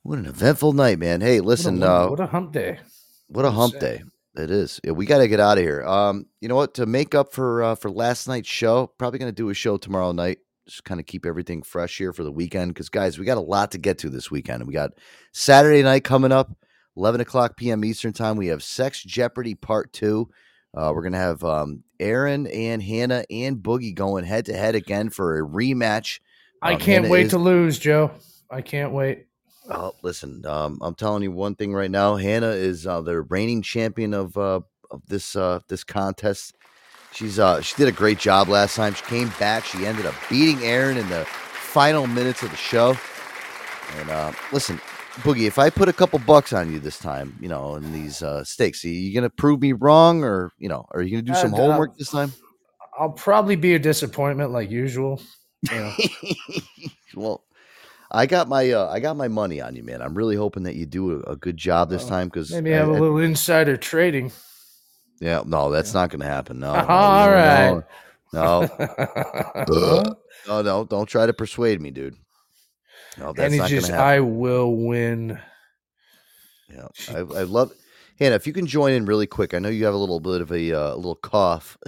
What 0.02 0.18
an 0.18 0.26
eventful 0.26 0.74
night, 0.74 0.98
man. 0.98 1.22
Hey, 1.22 1.40
listen. 1.40 1.80
what 1.80 1.88
a, 1.88 1.90
uh, 1.90 2.10
what 2.10 2.20
a 2.20 2.26
hump 2.26 2.52
day. 2.52 2.80
What 3.28 3.46
a 3.46 3.50
hump 3.50 3.80
day 3.80 4.02
it 4.36 4.50
is. 4.50 4.78
Yeah, 4.84 4.92
we 4.92 5.06
got 5.06 5.18
to 5.18 5.26
get 5.26 5.40
out 5.40 5.56
of 5.56 5.64
here. 5.64 5.86
Um, 5.86 6.26
you 6.42 6.48
know 6.48 6.56
what? 6.56 6.74
To 6.74 6.84
make 6.84 7.14
up 7.14 7.32
for 7.32 7.62
uh, 7.62 7.74
for 7.76 7.90
last 7.90 8.28
night's 8.28 8.46
show, 8.46 8.88
probably 8.98 9.18
going 9.18 9.32
to 9.32 9.34
do 9.34 9.48
a 9.48 9.54
show 9.54 9.78
tomorrow 9.78 10.12
night. 10.12 10.40
Just 10.68 10.84
kind 10.84 11.00
of 11.00 11.06
keep 11.06 11.24
everything 11.24 11.62
fresh 11.62 11.96
here 11.96 12.12
for 12.12 12.24
the 12.24 12.32
weekend. 12.32 12.74
Because 12.74 12.90
guys, 12.90 13.18
we 13.18 13.24
got 13.24 13.38
a 13.38 13.40
lot 13.40 13.70
to 13.70 13.78
get 13.78 13.96
to 14.00 14.10
this 14.10 14.30
weekend. 14.30 14.66
We 14.66 14.74
got 14.74 14.90
Saturday 15.32 15.82
night 15.82 16.04
coming 16.04 16.30
up, 16.30 16.54
eleven 16.96 17.20
o'clock 17.20 17.56
p.m. 17.56 17.84
Eastern 17.84 18.12
time. 18.12 18.36
We 18.36 18.48
have 18.48 18.62
Sex 18.62 19.02
Jeopardy 19.02 19.54
Part 19.54 19.92
Two. 19.92 20.28
Uh, 20.76 20.92
we're 20.94 21.02
gonna 21.02 21.16
have 21.18 21.42
um, 21.44 21.82
Aaron 22.00 22.46
and 22.48 22.82
Hannah 22.82 23.24
and 23.30 23.56
Boogie 23.58 23.94
going 23.94 24.24
head 24.24 24.46
to 24.46 24.52
head 24.56 24.74
again 24.74 25.10
for 25.10 25.38
a 25.38 25.42
rematch. 25.42 26.20
I 26.62 26.72
Um, 26.74 26.78
can't 26.80 27.02
Hannah 27.04 27.08
wait 27.08 27.26
is- 27.26 27.30
to 27.32 27.38
lose, 27.38 27.78
Joe. 27.78 28.10
I 28.50 28.60
can't 28.62 28.92
wait. 28.92 29.26
Oh, 29.68 29.92
listen, 30.02 30.46
um, 30.46 30.78
I'm 30.80 30.94
telling 30.94 31.24
you 31.24 31.32
one 31.32 31.56
thing 31.56 31.72
right 31.74 31.90
now. 31.90 32.14
Hannah 32.14 32.50
is 32.50 32.86
uh, 32.86 33.00
the 33.00 33.20
reigning 33.22 33.62
champion 33.62 34.14
of 34.14 34.36
uh, 34.36 34.60
of 34.90 35.02
this 35.08 35.34
uh, 35.34 35.58
this 35.68 35.82
contest. 35.82 36.54
She's 37.12 37.38
uh, 37.40 37.60
she 37.62 37.74
did 37.76 37.88
a 37.88 37.92
great 37.92 38.18
job 38.18 38.48
last 38.48 38.76
time. 38.76 38.94
She 38.94 39.02
came 39.06 39.32
back. 39.40 39.64
She 39.64 39.84
ended 39.86 40.06
up 40.06 40.14
beating 40.30 40.62
Aaron 40.62 40.96
in 40.98 41.08
the 41.08 41.24
final 41.24 42.06
minutes 42.06 42.42
of 42.42 42.50
the 42.50 42.56
show. 42.56 42.96
And 43.98 44.10
uh, 44.10 44.32
listen, 44.52 44.80
Boogie, 45.22 45.46
if 45.46 45.58
I 45.58 45.70
put 45.70 45.88
a 45.88 45.92
couple 45.92 46.18
bucks 46.18 46.52
on 46.52 46.72
you 46.72 46.78
this 46.78 46.98
time, 46.98 47.36
you 47.40 47.48
know, 47.48 47.76
in 47.76 47.92
these 47.92 48.22
uh, 48.22 48.44
stakes, 48.44 48.84
are 48.84 48.88
you 48.88 49.14
gonna 49.14 49.30
prove 49.30 49.60
me 49.60 49.72
wrong, 49.72 50.22
or 50.24 50.52
you 50.58 50.68
know, 50.68 50.86
are 50.90 51.02
you 51.02 51.10
gonna 51.10 51.22
do 51.22 51.34
some 51.34 51.54
Uh, 51.54 51.56
homework 51.56 51.96
this 51.96 52.10
time? 52.10 52.32
I'll 52.98 53.10
probably 53.10 53.56
be 53.56 53.74
a 53.74 53.78
disappointment 53.78 54.52
like 54.52 54.70
usual. 54.70 55.20
You 55.70 55.78
know. 55.78 55.92
well, 57.14 57.44
I 58.10 58.26
got 58.26 58.48
my 58.48 58.70
uh, 58.70 58.88
I 58.88 59.00
got 59.00 59.16
my 59.16 59.28
money 59.28 59.60
on 59.60 59.74
you, 59.74 59.82
man. 59.82 60.02
I'm 60.02 60.14
really 60.14 60.36
hoping 60.36 60.62
that 60.64 60.76
you 60.76 60.86
do 60.86 61.22
a, 61.22 61.32
a 61.32 61.36
good 61.36 61.56
job 61.56 61.90
this 61.90 62.06
time 62.06 62.28
because 62.28 62.50
Maybe 62.50 62.74
I, 62.74 62.78
have 62.78 62.88
a 62.88 62.92
little 62.92 63.18
insider 63.18 63.76
trading. 63.76 64.32
Yeah, 65.20 65.42
no, 65.46 65.70
that's 65.70 65.94
not 65.94 66.10
going 66.10 66.20
to 66.20 66.26
happen. 66.26 66.60
No, 66.66 66.74
no, 66.74 66.88
All 66.88 67.28
no, 67.28 67.32
right. 67.32 67.84
no, 68.32 68.68
no, 69.68 70.16
no, 70.46 70.62
no, 70.62 70.84
don't 70.84 71.06
try 71.06 71.26
to 71.26 71.32
persuade 71.32 71.80
me, 71.80 71.90
dude. 71.90 72.16
No, 73.18 73.32
that's 73.32 73.44
and 73.44 73.52
he's 73.54 73.60
not 73.60 73.70
just, 73.70 73.88
happen. 73.88 74.04
I 74.04 74.20
will 74.20 74.74
win. 74.76 75.38
Yeah, 76.68 76.88
I, 77.10 77.18
I 77.18 77.42
love 77.44 77.72
Hannah. 78.18 78.34
If 78.34 78.46
you 78.46 78.52
can 78.52 78.66
join 78.66 78.92
in 78.92 79.06
really 79.06 79.26
quick, 79.26 79.54
I 79.54 79.58
know 79.58 79.68
you 79.68 79.84
have 79.84 79.94
a 79.94 79.98
little 79.98 80.20
bit 80.20 80.40
of 80.40 80.50
a 80.52 80.72
uh, 80.72 80.94
little 80.96 81.14
cough. 81.16 81.78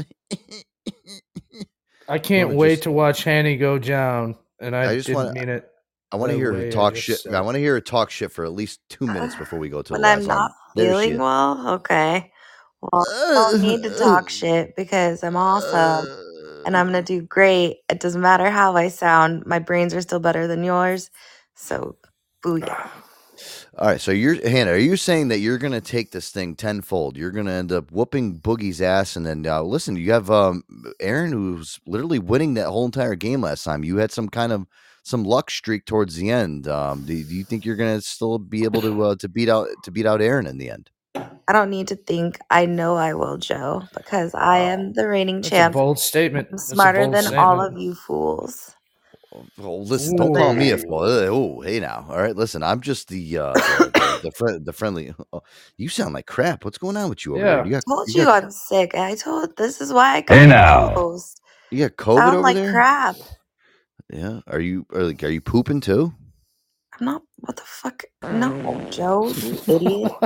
I 2.09 2.19
can't 2.23 2.49
wanna 2.49 2.59
wait 2.59 2.71
just- 2.71 2.83
to 2.85 2.93
watch 2.93 3.25
Hanny 3.25 3.57
go 3.57 3.79
down, 3.79 4.37
and 4.61 4.75
I, 4.75 4.91
I 4.93 4.95
just 4.97 5.09
didn't 5.09 5.17
wanna- 5.25 5.33
mean 5.35 5.49
it. 5.49 5.69
I 6.11 6.17
want 6.17 6.33
to 6.33 6.39
hear 6.39 6.55
her 6.55 6.71
talk 6.71 6.95
just 6.95 7.05
shit. 7.07 7.19
said 7.19 7.35
I 7.35 7.43
want 7.43 7.57
to 7.57 7.59
hear 7.59 7.75
her 7.75 7.83
talk 7.83 8.09
shit 8.11 8.33
for 8.33 8.47
at 8.47 8.53
least 8.55 8.81
two 8.89 9.07
minutes 9.07 9.35
before 9.39 9.59
we 9.59 9.69
go 9.69 9.83
to 9.83 9.93
When 9.93 10.01
the 10.01 10.09
I'm 10.09 10.19
last 10.21 10.27
not 10.29 10.51
song. 10.51 10.59
There 10.75 10.95
she 10.95 11.09
feeling 11.09 11.19
well, 11.21 11.69
okay. 11.75 12.33
Well, 12.81 13.05
I 13.11 13.51
don't 13.53 13.61
need 13.61 13.83
to 13.83 13.91
talk 13.99 14.31
shit 14.31 14.75
because 14.75 15.23
I'm 15.23 15.37
awesome 15.37 16.07
and 16.67 16.77
I'm 16.77 16.87
gonna 16.87 17.03
do 17.03 17.23
great. 17.23 17.79
It 17.89 18.01
doesn't 18.01 18.21
matter 18.21 18.51
how 18.51 18.77
I 18.77 18.89
sound. 18.89 19.47
My 19.47 19.59
brains 19.59 19.95
are 19.95 20.01
still 20.01 20.21
better 20.21 20.47
than 20.47 20.65
yours. 20.65 21.11
So, 21.55 21.97
booyah. 22.45 22.89
All 23.79 23.87
right, 23.87 24.01
so 24.01 24.11
you're 24.11 24.35
Hannah. 24.49 24.73
Are 24.73 24.77
you 24.77 24.97
saying 24.97 25.29
that 25.29 25.39
you're 25.39 25.59
going 25.59 25.73
to 25.73 25.81
take 25.81 26.11
this 26.11 26.31
thing 26.31 26.57
tenfold? 26.57 27.17
You're 27.17 27.31
going 27.31 27.47
to 27.47 27.53
end 27.53 27.71
up 27.71 27.93
whooping 27.93 28.41
Boogie's 28.41 28.83
ass, 28.83 29.15
and 29.15 29.25
then 29.25 29.47
uh, 29.47 29.63
listen. 29.63 29.95
You 29.95 30.11
have 30.13 30.31
um, 30.31 30.65
Aaron, 31.01 31.31
who's 31.31 31.79
literally 31.87 32.19
winning 32.19 32.55
that 32.55 32.67
whole 32.69 32.85
entire 32.85 33.15
game 33.15 33.43
last 33.43 33.63
time. 33.63 33.85
You 33.85 33.99
had 33.99 34.11
some 34.11 34.29
kind 34.29 34.51
of 34.51 34.67
some 35.05 35.23
luck 35.23 35.51
streak 35.51 35.87
towards 35.87 36.17
the 36.17 36.31
end. 36.31 36.67
Um, 36.67 37.05
do, 37.05 37.23
do 37.23 37.35
you 37.35 37.45
think 37.45 37.65
you're 37.65 37.77
going 37.77 37.97
to 37.97 38.03
still 38.03 38.39
be 38.39 38.65
able 38.65 38.83
to 38.83 39.03
uh, 39.03 39.15
to 39.17 39.29
beat 39.29 39.49
out 39.49 39.69
to 39.85 39.91
beat 39.93 40.07
out 40.07 40.21
Aaron 40.21 40.49
in 40.49 40.59
the 40.59 40.71
end? 40.71 40.91
I 41.49 41.55
don't 41.55 41.71
need 41.71 41.89
to 41.89 41.97
think. 41.97 42.39
I 42.51 42.67
know 42.67 42.97
I 42.97 43.15
will, 43.15 43.39
Joe, 43.39 43.89
because 43.97 44.35
I 44.35 44.59
am 44.59 44.95
the 44.95 45.09
reigning 45.09 45.43
That's 45.43 45.59
a 45.59 45.65
champ. 45.65 45.73
bold 45.73 45.99
statement. 46.01 46.49
I'm 46.53 46.59
That's 46.69 46.85
a 46.85 46.89
smarter 46.89 46.91
bold 46.91 47.19
than 47.19 47.29
all 47.39 47.61
statement. 47.61 47.67
of 47.67 47.79
you 47.79 47.95
fools. 47.95 48.75
Oh, 49.59 49.77
listen, 49.79 50.15
don't 50.17 50.33
call 50.35 50.55
me 50.55 50.71
a 50.71 50.79
Ooh. 50.79 50.85
fool. 50.89 51.01
Oh, 51.05 51.61
hey 51.63 51.81
now. 51.81 52.07
All 52.11 52.19
right, 52.21 52.37
listen. 52.37 52.63
I'm 52.63 52.81
just 52.81 53.09
the 53.09 53.39
uh, 53.39 53.61
the, 53.67 53.93
the, 53.97 54.15
the, 54.23 54.33
friend, 54.33 54.67
the 54.67 54.73
friendly. 54.73 55.15
Oh, 55.33 55.43
you 55.77 55.89
sound 55.89 56.15
like 56.15 56.27
crap. 56.27 56.65
What's 56.65 56.79
going 56.79 56.97
on 56.97 57.11
with 57.11 57.27
you 57.27 57.37
over 57.37 57.47
there? 57.47 57.61
You 57.61 57.71
I 57.71 57.73
got 57.73 57.85
told 57.89 58.09
you 58.09 58.15
you 58.15 58.27
got, 58.27 58.45
I'm 58.45 58.51
sick. 58.51 58.95
I 58.95 59.15
told 59.17 59.57
this 59.57 59.81
is 59.81 59.93
why 59.93 60.17
I 60.17 60.21
Hey, 60.31 60.47
got 60.47 60.47
now. 60.47 60.91
host. 60.95 61.43
you 61.71 61.79
got 61.89 61.97
COVID 61.97 62.33
Sound 62.33 62.35
over 62.35 62.53
like 62.55 62.55
there. 62.55 62.71
crap. 62.71 63.17
Yeah. 64.13 64.41
Are 64.49 64.61
you 64.61 64.87
are, 64.95 65.05
like 65.05 65.23
are 65.25 65.29
you 65.31 65.41
pooping 65.41 65.81
too? 65.83 66.15
I'm 67.01 67.05
not. 67.07 67.23
What 67.41 67.57
the 67.57 67.63
fuck? 67.65 68.03
No, 68.23 68.51
mm. 68.51 68.91
Joe, 68.93 69.29
you 69.29 69.75
idiot. 69.75 70.13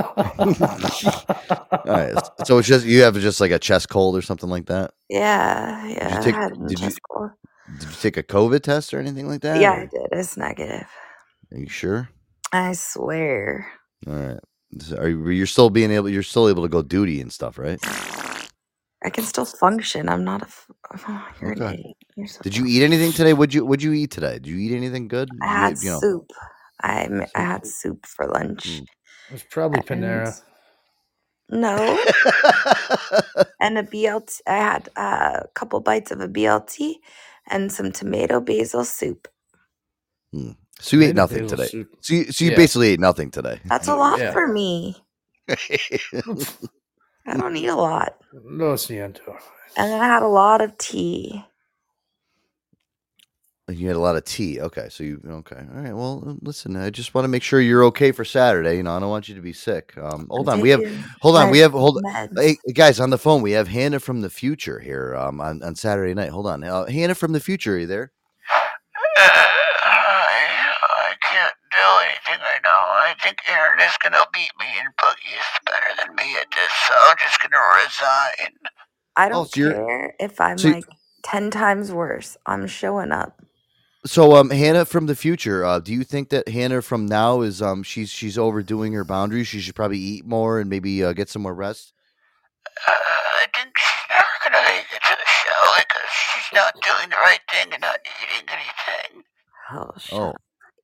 All 1.71 1.83
right. 1.85 2.13
So 2.45 2.57
it's 2.57 2.67
just 2.67 2.85
you 2.85 3.01
have 3.03 3.15
just 3.19 3.39
like 3.41 3.51
a 3.51 3.59
chest 3.59 3.89
cold 3.89 4.15
or 4.17 4.21
something 4.21 4.49
like 4.49 4.65
that. 4.67 4.91
Yeah, 5.09 5.87
yeah. 5.87 5.99
Did 6.09 6.11
you 6.11 6.17
I 6.17 6.21
take 6.21 6.35
had 6.35 6.51
a 6.53 6.55
did 6.67 6.71
you 6.71 6.77
chest 6.77 6.99
cold. 7.11 7.31
did 7.79 7.89
you 7.89 7.95
take 8.01 8.17
a 8.17 8.23
COVID 8.23 8.61
test 8.61 8.93
or 8.93 8.99
anything 8.99 9.27
like 9.27 9.41
that? 9.41 9.59
Yeah, 9.61 9.71
or- 9.73 9.81
I 9.81 9.85
did. 9.85 10.07
It's 10.11 10.35
negative. 10.37 10.87
Are 11.51 11.57
you 11.59 11.69
sure? 11.69 12.09
I 12.51 12.73
swear. 12.73 13.67
All 14.07 14.13
right. 14.15 14.39
So 14.79 14.97
Are 14.97 15.07
you 15.09 15.29
you're 15.29 15.45
still 15.45 15.69
being 15.69 15.91
able 15.91 16.09
you're 16.09 16.23
still 16.23 16.49
able 16.49 16.63
to 16.63 16.69
go 16.69 16.81
duty 16.81 17.21
and 17.21 17.31
stuff, 17.31 17.57
right? 17.59 17.79
I 19.05 19.09
can 19.09 19.25
still 19.25 19.45
function. 19.45 20.07
I'm 20.09 20.23
not 20.23 20.41
a. 20.41 20.45
F- 20.45 20.71
oh, 21.07 21.27
you're 21.41 21.51
an 21.51 21.61
idiot. 21.61 21.97
You're 22.15 22.27
so 22.27 22.39
Did 22.41 22.55
you 22.57 22.65
eat 22.65 22.81
anything 22.83 23.11
today? 23.11 23.33
Would 23.33 23.53
you 23.53 23.63
would 23.65 23.83
you 23.83 23.93
eat 23.93 24.09
today? 24.11 24.33
Did 24.35 24.47
you 24.47 24.57
eat 24.57 24.73
anything 24.75 25.07
good? 25.07 25.29
I 25.29 25.35
Did 25.35 25.43
you 25.43 25.49
had 25.49 25.73
get- 25.75 25.83
you 25.83 25.89
know- 25.91 25.99
soup. 25.99 26.31
I 26.83 27.07
ma- 27.09 27.25
I 27.35 27.41
had 27.41 27.65
soup 27.65 28.05
for 28.05 28.27
lunch. 28.27 28.67
It 28.67 29.31
was 29.31 29.43
probably 29.43 29.79
And- 29.87 30.03
Panera. 30.03 30.41
No. 31.49 31.75
and 33.59 33.77
a 33.77 33.83
BLT. 33.83 34.41
I 34.47 34.55
had 34.57 34.89
uh, 34.95 35.41
a 35.43 35.47
couple 35.53 35.79
bites 35.81 36.11
of 36.11 36.19
a 36.21 36.27
BLT 36.27 36.95
and 37.49 37.71
some 37.71 37.91
tomato 37.91 38.39
basil 38.39 38.85
soup. 38.85 39.27
So 40.79 40.97
you 40.97 41.03
ate 41.03 41.09
Tomato 41.09 41.13
nothing 41.13 41.41
basil 41.43 41.57
today. 41.57 41.67
soup. 41.69 41.89
So 42.01 42.13
you 42.15 42.31
so 42.31 42.45
you 42.45 42.51
Yeah. 42.51 42.57
basically 42.57 42.89
ate 42.89 42.99
nothing 42.99 43.29
today. 43.31 43.59
That's 43.65 43.87
a 43.87 43.95
lot 43.95 44.19
Yeah. 44.19 44.31
for 44.31 44.47
me. 44.47 44.95
I 47.27 47.37
don't 47.37 47.55
eat 47.55 47.67
a 47.67 47.75
lot. 47.75 48.15
Lo 48.33 48.75
siento. 48.75 49.21
And 49.77 49.91
then 49.91 50.01
I 50.01 50.05
had 50.05 50.23
a 50.23 50.27
lot 50.27 50.61
of 50.61 50.77
tea. 50.77 51.43
You 53.69 53.87
had 53.87 53.95
a 53.95 53.99
lot 53.99 54.17
of 54.17 54.25
tea. 54.25 54.59
Okay, 54.59 54.87
so 54.89 55.05
you 55.05 55.21
okay? 55.25 55.55
All 55.73 55.81
right. 55.81 55.95
Well, 55.95 56.21
uh, 56.27 56.33
listen. 56.41 56.75
I 56.75 56.89
just 56.89 57.15
want 57.15 57.23
to 57.23 57.29
make 57.29 57.43
sure 57.43 57.61
you're 57.61 57.85
okay 57.85 58.11
for 58.11 58.25
Saturday. 58.25 58.75
You 58.75 58.83
know, 58.83 58.93
I 58.93 58.99
don't 58.99 59.09
want 59.09 59.29
you 59.29 59.35
to 59.35 59.41
be 59.41 59.53
sick. 59.53 59.97
Um, 59.97 60.27
hold 60.29 60.49
on. 60.49 60.59
We 60.59 60.69
have 60.71 60.83
hold 61.21 61.37
on. 61.37 61.49
We 61.49 61.59
have 61.59 61.71
hold. 61.71 62.03
meds. 62.03 62.37
Hey 62.37 62.57
guys, 62.73 62.99
on 62.99 63.09
the 63.09 63.17
phone. 63.17 63.41
We 63.41 63.51
have 63.51 63.69
Hannah 63.69 64.01
from 64.01 64.19
the 64.19 64.29
future 64.29 64.79
here. 64.79 65.15
Um, 65.15 65.39
on, 65.39 65.63
on 65.63 65.75
Saturday 65.75 66.13
night. 66.13 66.31
Hold 66.31 66.47
on. 66.47 66.61
Uh, 66.61 66.87
Hannah 66.87 67.15
from 67.15 67.31
the 67.31 67.39
future. 67.39 67.75
Are 67.75 67.77
you 67.79 67.87
there? 67.87 68.11
I 69.15 71.13
can't 71.31 71.55
do 71.71 71.77
anything 72.01 72.43
right 72.43 72.61
now. 72.65 72.69
I 72.69 73.15
think 73.23 73.37
Aaron 73.49 73.79
is 73.79 73.95
gonna 74.03 74.25
beat 74.33 74.51
me, 74.59 74.65
and 74.77 74.89
Boogie 74.97 75.39
is 75.39 75.47
better 75.65 76.05
than 76.05 76.15
me 76.17 76.35
at 76.35 76.47
this, 76.51 76.73
so 76.85 76.93
I'm 77.09 77.15
just 77.17 77.41
gonna 77.41 77.63
resign. 77.81 78.57
I 79.15 79.29
don't 79.29 79.49
so 79.49 79.71
care 79.71 80.15
if 80.19 80.41
I'm 80.41 80.57
so 80.57 80.67
like 80.67 80.85
10 81.23 81.49
times 81.49 81.93
worse. 81.93 82.35
I'm 82.45 82.67
showing 82.67 83.13
up. 83.13 83.39
So, 84.05 84.35
um, 84.35 84.49
Hannah 84.49 84.83
from 84.85 85.05
the 85.05 85.15
future. 85.15 85.63
Uh, 85.65 85.79
do 85.79 85.93
you 85.93 86.03
think 86.03 86.29
that 86.29 86.49
Hannah 86.49 86.81
from 86.81 87.05
now 87.05 87.41
is 87.41 87.61
um 87.61 87.83
she's 87.83 88.09
she's 88.09 88.37
overdoing 88.37 88.91
her 88.93 89.05
boundaries? 89.05 89.47
She 89.47 89.61
should 89.61 89.75
probably 89.75 89.99
eat 89.99 90.25
more 90.25 90.59
and 90.59 90.69
maybe 90.69 91.03
uh, 91.03 91.13
get 91.13 91.29
some 91.29 91.41
more 91.41 91.53
rest. 91.53 91.93
Uh, 92.87 92.91
I 92.91 93.45
think 93.55 93.71
she's 93.77 94.09
never 94.09 94.25
gonna 94.43 94.67
make 94.67 94.85
it 94.91 95.01
to 95.07 95.15
the 95.15 95.25
show 95.25 95.73
because 95.77 96.09
she's 96.11 96.53
not 96.53 96.73
doing 96.73 97.09
the 97.09 97.15
right 97.15 97.39
thing 97.49 97.71
and 97.71 97.81
not 97.81 97.97
eating 98.23 98.49
anything. 98.49 99.23
Oh, 99.71 99.91
Oh, 100.11 100.33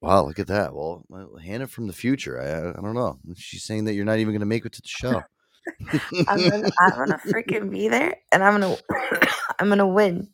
wow! 0.01 0.25
Look 0.25 0.39
at 0.39 0.47
that. 0.47 0.73
Well, 0.73 1.03
well, 1.09 1.35
Hannah 1.43 1.67
from 1.67 1.87
the 1.87 1.93
future. 1.93 2.39
I, 2.41 2.69
I 2.69 2.81
don't 2.81 2.95
know. 2.95 3.19
She's 3.35 3.63
saying 3.63 3.83
that 3.85 3.93
you're 3.95 4.05
not 4.05 4.19
even 4.19 4.31
going 4.31 4.39
to 4.39 4.45
make 4.45 4.65
it 4.65 4.71
to 4.73 4.81
the 4.81 4.87
show. 4.87 5.21
I'm 6.29 6.49
gonna, 6.49 6.69
I'm 6.79 6.91
gonna 6.91 7.19
freaking 7.27 7.69
be 7.69 7.89
there, 7.89 8.15
and 8.31 8.41
I'm 8.43 8.59
gonna, 8.59 8.77
I'm 9.59 9.67
gonna 9.67 9.87
win. 9.87 10.29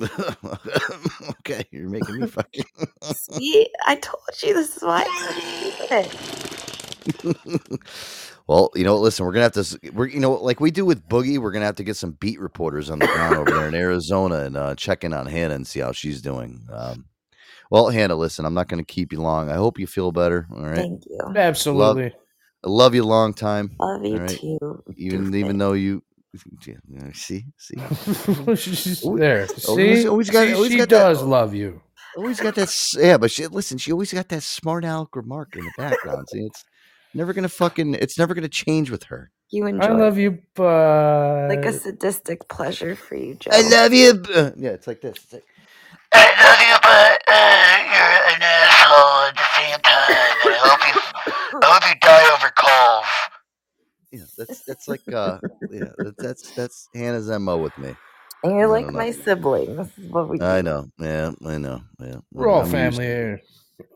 okay, 1.30 1.64
you're 1.70 1.88
making 1.88 2.20
me 2.20 2.26
fucking. 2.26 2.64
See, 3.02 3.68
I 3.86 3.96
told 3.96 4.22
you 4.42 4.54
this 4.54 4.76
is 4.76 4.82
why. 4.82 5.04
I 5.08 5.74
did 5.88 6.06
it. 6.06 6.16
well, 8.46 8.70
you 8.74 8.84
know, 8.84 8.96
listen, 8.96 9.24
we're 9.24 9.32
gonna 9.32 9.44
have 9.44 9.52
to. 9.52 9.92
We're 9.92 10.08
you 10.08 10.20
know, 10.20 10.32
like 10.32 10.60
we 10.60 10.70
do 10.70 10.84
with 10.84 11.06
Boogie, 11.08 11.38
we're 11.38 11.52
gonna 11.52 11.66
have 11.66 11.76
to 11.76 11.84
get 11.84 11.96
some 11.96 12.12
beat 12.12 12.40
reporters 12.40 12.90
on 12.90 12.98
the 12.98 13.06
ground 13.06 13.36
over 13.36 13.52
there 13.52 13.68
in 13.68 13.74
Arizona 13.74 14.40
and 14.40 14.56
uh, 14.56 14.74
check 14.74 15.04
in 15.04 15.12
on 15.12 15.26
Hannah 15.26 15.54
and 15.54 15.66
see 15.66 15.80
how 15.80 15.92
she's 15.92 16.20
doing. 16.20 16.66
Um, 16.72 17.06
well, 17.70 17.88
Hannah, 17.88 18.16
listen, 18.16 18.44
I'm 18.44 18.54
not 18.54 18.68
gonna 18.68 18.84
keep 18.84 19.12
you 19.12 19.20
long. 19.20 19.50
I 19.50 19.54
hope 19.54 19.78
you 19.78 19.86
feel 19.86 20.12
better. 20.12 20.46
All 20.54 20.62
right. 20.62 20.76
Thank 20.76 21.04
you. 21.06 21.18
Absolutely. 21.36 22.04
Love, 22.04 22.12
I 22.64 22.68
love 22.68 22.94
you 22.94 23.02
a 23.02 23.06
long 23.06 23.34
time. 23.34 23.76
Love 23.78 24.04
you 24.04 24.14
all 24.14 24.20
right? 24.20 24.38
too. 24.38 24.82
Even 24.96 25.34
even 25.34 25.58
though 25.58 25.72
you. 25.74 26.02
Yeah, 26.66 27.10
See, 27.14 27.44
see, 27.58 27.76
there. 29.16 29.46
Always- 29.68 30.02
See, 30.02 30.08
always 30.08 30.30
got- 30.30 30.46
See, 30.46 30.54
always 30.54 30.70
she 30.72 30.78
got 30.78 30.88
that- 30.88 30.98
does 30.98 31.22
love 31.22 31.54
you. 31.54 31.80
always 32.16 32.40
got 32.40 32.54
that. 32.54 32.94
Yeah, 32.98 33.18
but 33.18 33.30
she 33.30 33.46
listen. 33.46 33.78
She 33.78 33.92
always 33.92 34.12
got 34.12 34.28
that 34.28 34.42
smart 34.42 34.84
aleck 34.84 35.14
remark 35.16 35.54
in 35.56 35.64
the 35.64 35.72
background. 35.76 36.28
See, 36.30 36.40
it's 36.44 36.64
never 37.14 37.32
gonna 37.32 37.48
fucking. 37.48 37.94
It's 37.94 38.18
never 38.18 38.34
gonna 38.34 38.48
change 38.48 38.90
with 38.90 39.04
her. 39.04 39.30
You 39.50 39.66
enjoy. 39.66 39.86
I 39.86 39.90
love 39.92 40.18
you, 40.18 40.38
but 40.54 41.48
like 41.48 41.64
a 41.64 41.72
sadistic 41.72 42.48
pleasure 42.48 42.96
for 42.96 43.14
you, 43.16 43.34
Joe. 43.34 43.50
I 43.52 43.62
love 43.68 43.92
you. 43.92 44.14
b- 44.14 44.30
Yeah, 44.56 44.70
it's 44.70 44.86
like 44.88 45.00
this. 45.02 45.16
It's 45.22 45.32
like, 45.32 45.44
I 46.12 46.26
love 46.42 46.60
you, 46.66 46.76
but 46.82 47.18
uh, 47.30 47.78
you're 47.86 48.20
an 48.34 48.42
asshole 48.42 49.22
at 49.28 49.34
the 49.38 49.48
same 49.54 49.78
time. 49.86 50.34
And 50.46 50.54
I 50.54 50.58
hope 50.66 50.82
you, 50.88 50.94
I 51.62 51.66
hope 51.70 51.84
you 51.86 51.94
die 52.00 52.26
over 52.34 52.50
calls. 54.10 54.34
yeah, 54.38 54.44
that's 54.44 54.60
that's 54.66 54.88
like 54.88 55.02
uh, 55.12 55.38
yeah, 55.70 55.90
that, 55.98 56.14
that's 56.18 56.52
that's 56.52 56.88
Hannah's 56.94 57.28
mo 57.28 57.58
with 57.58 57.76
me. 57.78 57.94
And 58.44 58.54
you're 58.56 58.68
I 58.74 58.82
like 58.82 58.92
my 58.92 59.10
know. 59.10 59.16
sibling. 59.24 59.76
This 59.76 59.98
is 59.98 60.10
what 60.10 60.28
we. 60.28 60.40
I 60.40 60.62
know. 60.62 60.90
Yeah, 60.98 61.32
I 61.44 61.58
know. 61.58 61.82
Yeah, 62.00 62.16
we're 62.32 62.48
all 62.48 62.62
I'm 62.62 62.70
family 62.70 63.04
here. 63.04 63.40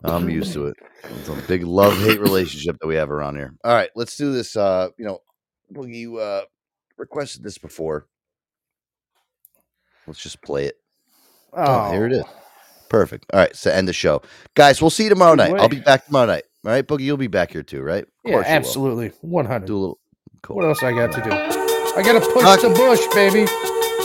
I'm 0.05 0.29
used 0.29 0.53
to 0.55 0.67
it. 0.67 0.77
It's 1.03 1.29
a 1.31 1.35
big 1.49 1.65
love 1.65 1.97
hate 1.97 2.21
relationship 2.21 2.77
that 2.79 2.87
we 2.87 2.95
have 2.97 3.11
around 3.11 3.37
here. 3.37 3.55
All 3.65 3.73
right, 3.73 3.89
let's 3.97 4.19
do 4.19 4.33
this. 4.33 4.55
Uh, 4.55 4.89
you 4.99 5.07
know, 5.07 5.21
well, 5.71 5.89
you 5.89 6.19
uh 6.19 6.43
requested 6.99 7.43
this 7.43 7.57
before. 7.57 8.07
Let's 10.07 10.23
just 10.23 10.43
play 10.43 10.67
it. 10.67 10.77
Oh, 11.55 11.91
here 11.91 12.05
it 12.07 12.13
is. 12.13 12.25
Perfect. 12.91 13.27
All 13.33 13.41
right, 13.41 13.55
so 13.57 13.71
end 13.71 13.89
the 13.89 13.93
show, 13.95 14.21
guys. 14.55 14.83
We'll 14.83 14.91
see 14.91 15.05
you 15.05 15.09
tomorrow 15.09 15.37
Good 15.37 15.53
night. 15.53 15.61
I'll 15.61 15.69
be 15.69 15.81
back 15.81 16.05
tomorrow 16.05 16.27
night. 16.27 16.45
All 16.65 16.73
right, 16.73 16.87
Boogie, 16.87 17.03
you'll 17.03 17.17
be 17.17 17.27
back 17.27 17.53
here 17.53 17.63
too, 17.63 17.83
right? 17.83 18.03
Of 18.05 18.09
Yeah, 18.25 18.33
course 18.35 18.47
absolutely. 18.47 19.13
100. 19.23 19.67
Do 19.67 19.77
a 19.77 19.79
little. 19.79 19.99
Cool. 20.43 20.57
What 20.57 20.65
else 20.67 20.83
I 20.83 20.93
got 20.93 21.13
to 21.13 21.23
do? 21.23 21.31
I 21.31 22.03
got 22.03 22.13
to 22.13 22.21
push 22.21 22.63
the 22.63 22.71
Busch, 22.77 23.01
baby. 23.15 23.47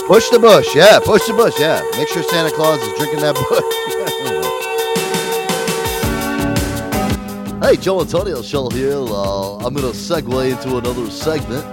Push 0.06 0.30
the 0.30 0.38
Busch, 0.38 0.74
yeah. 0.74 0.98
Push 1.00 1.26
the 1.26 1.34
Busch, 1.34 1.58
yeah. 1.58 1.82
Make 1.98 2.08
sure 2.08 2.22
Santa 2.22 2.54
Claus 2.54 2.80
is 2.80 2.96
drinking 2.98 3.20
that 3.20 3.34
Busch. 7.60 7.68
hey, 7.68 7.76
Joe 7.76 8.00
Antonio 8.00 8.40
show 8.42 8.68
here. 8.70 8.92
Uh, 8.96 9.56
I'm 9.58 9.74
gonna 9.74 9.88
segue 9.88 10.50
into 10.50 10.78
another 10.78 11.10
segment, 11.10 11.64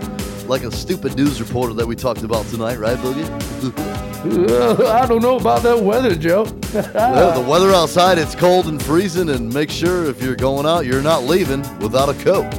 like 0.50 0.64
a 0.64 0.72
stupid 0.72 1.16
news 1.16 1.40
reporter 1.40 1.74
that 1.76 1.86
we 1.86 1.96
talked 1.96 2.24
about 2.24 2.46
tonight, 2.48 2.78
right, 2.78 2.98
Boogie? 2.98 4.04
I 4.26 5.06
don't 5.06 5.22
know 5.22 5.38
about 5.38 5.64
that 5.64 5.78
weather, 5.78 6.16
Joe. 6.16 6.44
well, 6.74 7.42
the 7.42 7.50
weather 7.50 7.72
outside 7.72 8.18
it's 8.18 8.36
cold 8.36 8.68
and 8.68 8.82
freezing, 8.82 9.30
and 9.30 9.54
make 9.54 9.70
sure 9.70 10.06
if 10.06 10.22
you're 10.22 10.36
going 10.36 10.66
out, 10.66 10.86
you're 10.86 11.02
not 11.02 11.24
leaving 11.24 11.62
without 11.80 12.08
a 12.08 12.14
coat. 12.24 12.54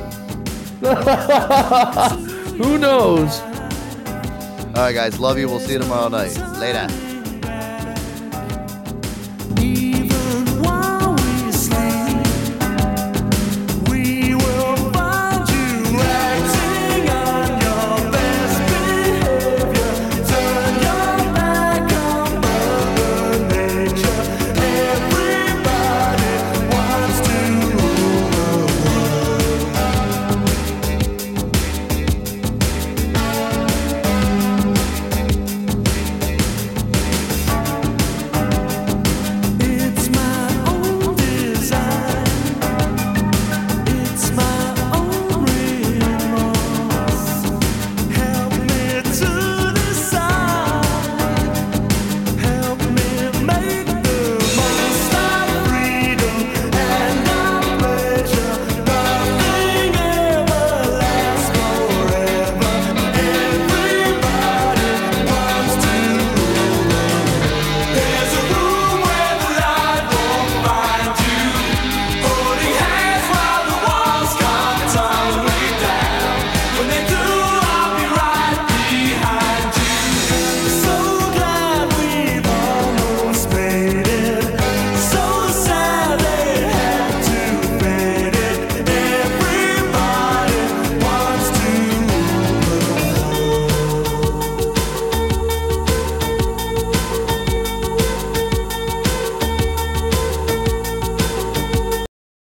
Who 2.56 2.76
knows? 2.78 3.40
All 3.40 4.82
right, 4.82 4.92
guys, 4.92 5.18
love 5.18 5.38
you. 5.38 5.48
We'll 5.48 5.60
see 5.60 5.72
you 5.72 5.78
tomorrow 5.78 6.08
night. 6.08 6.36
Later. 6.58 6.86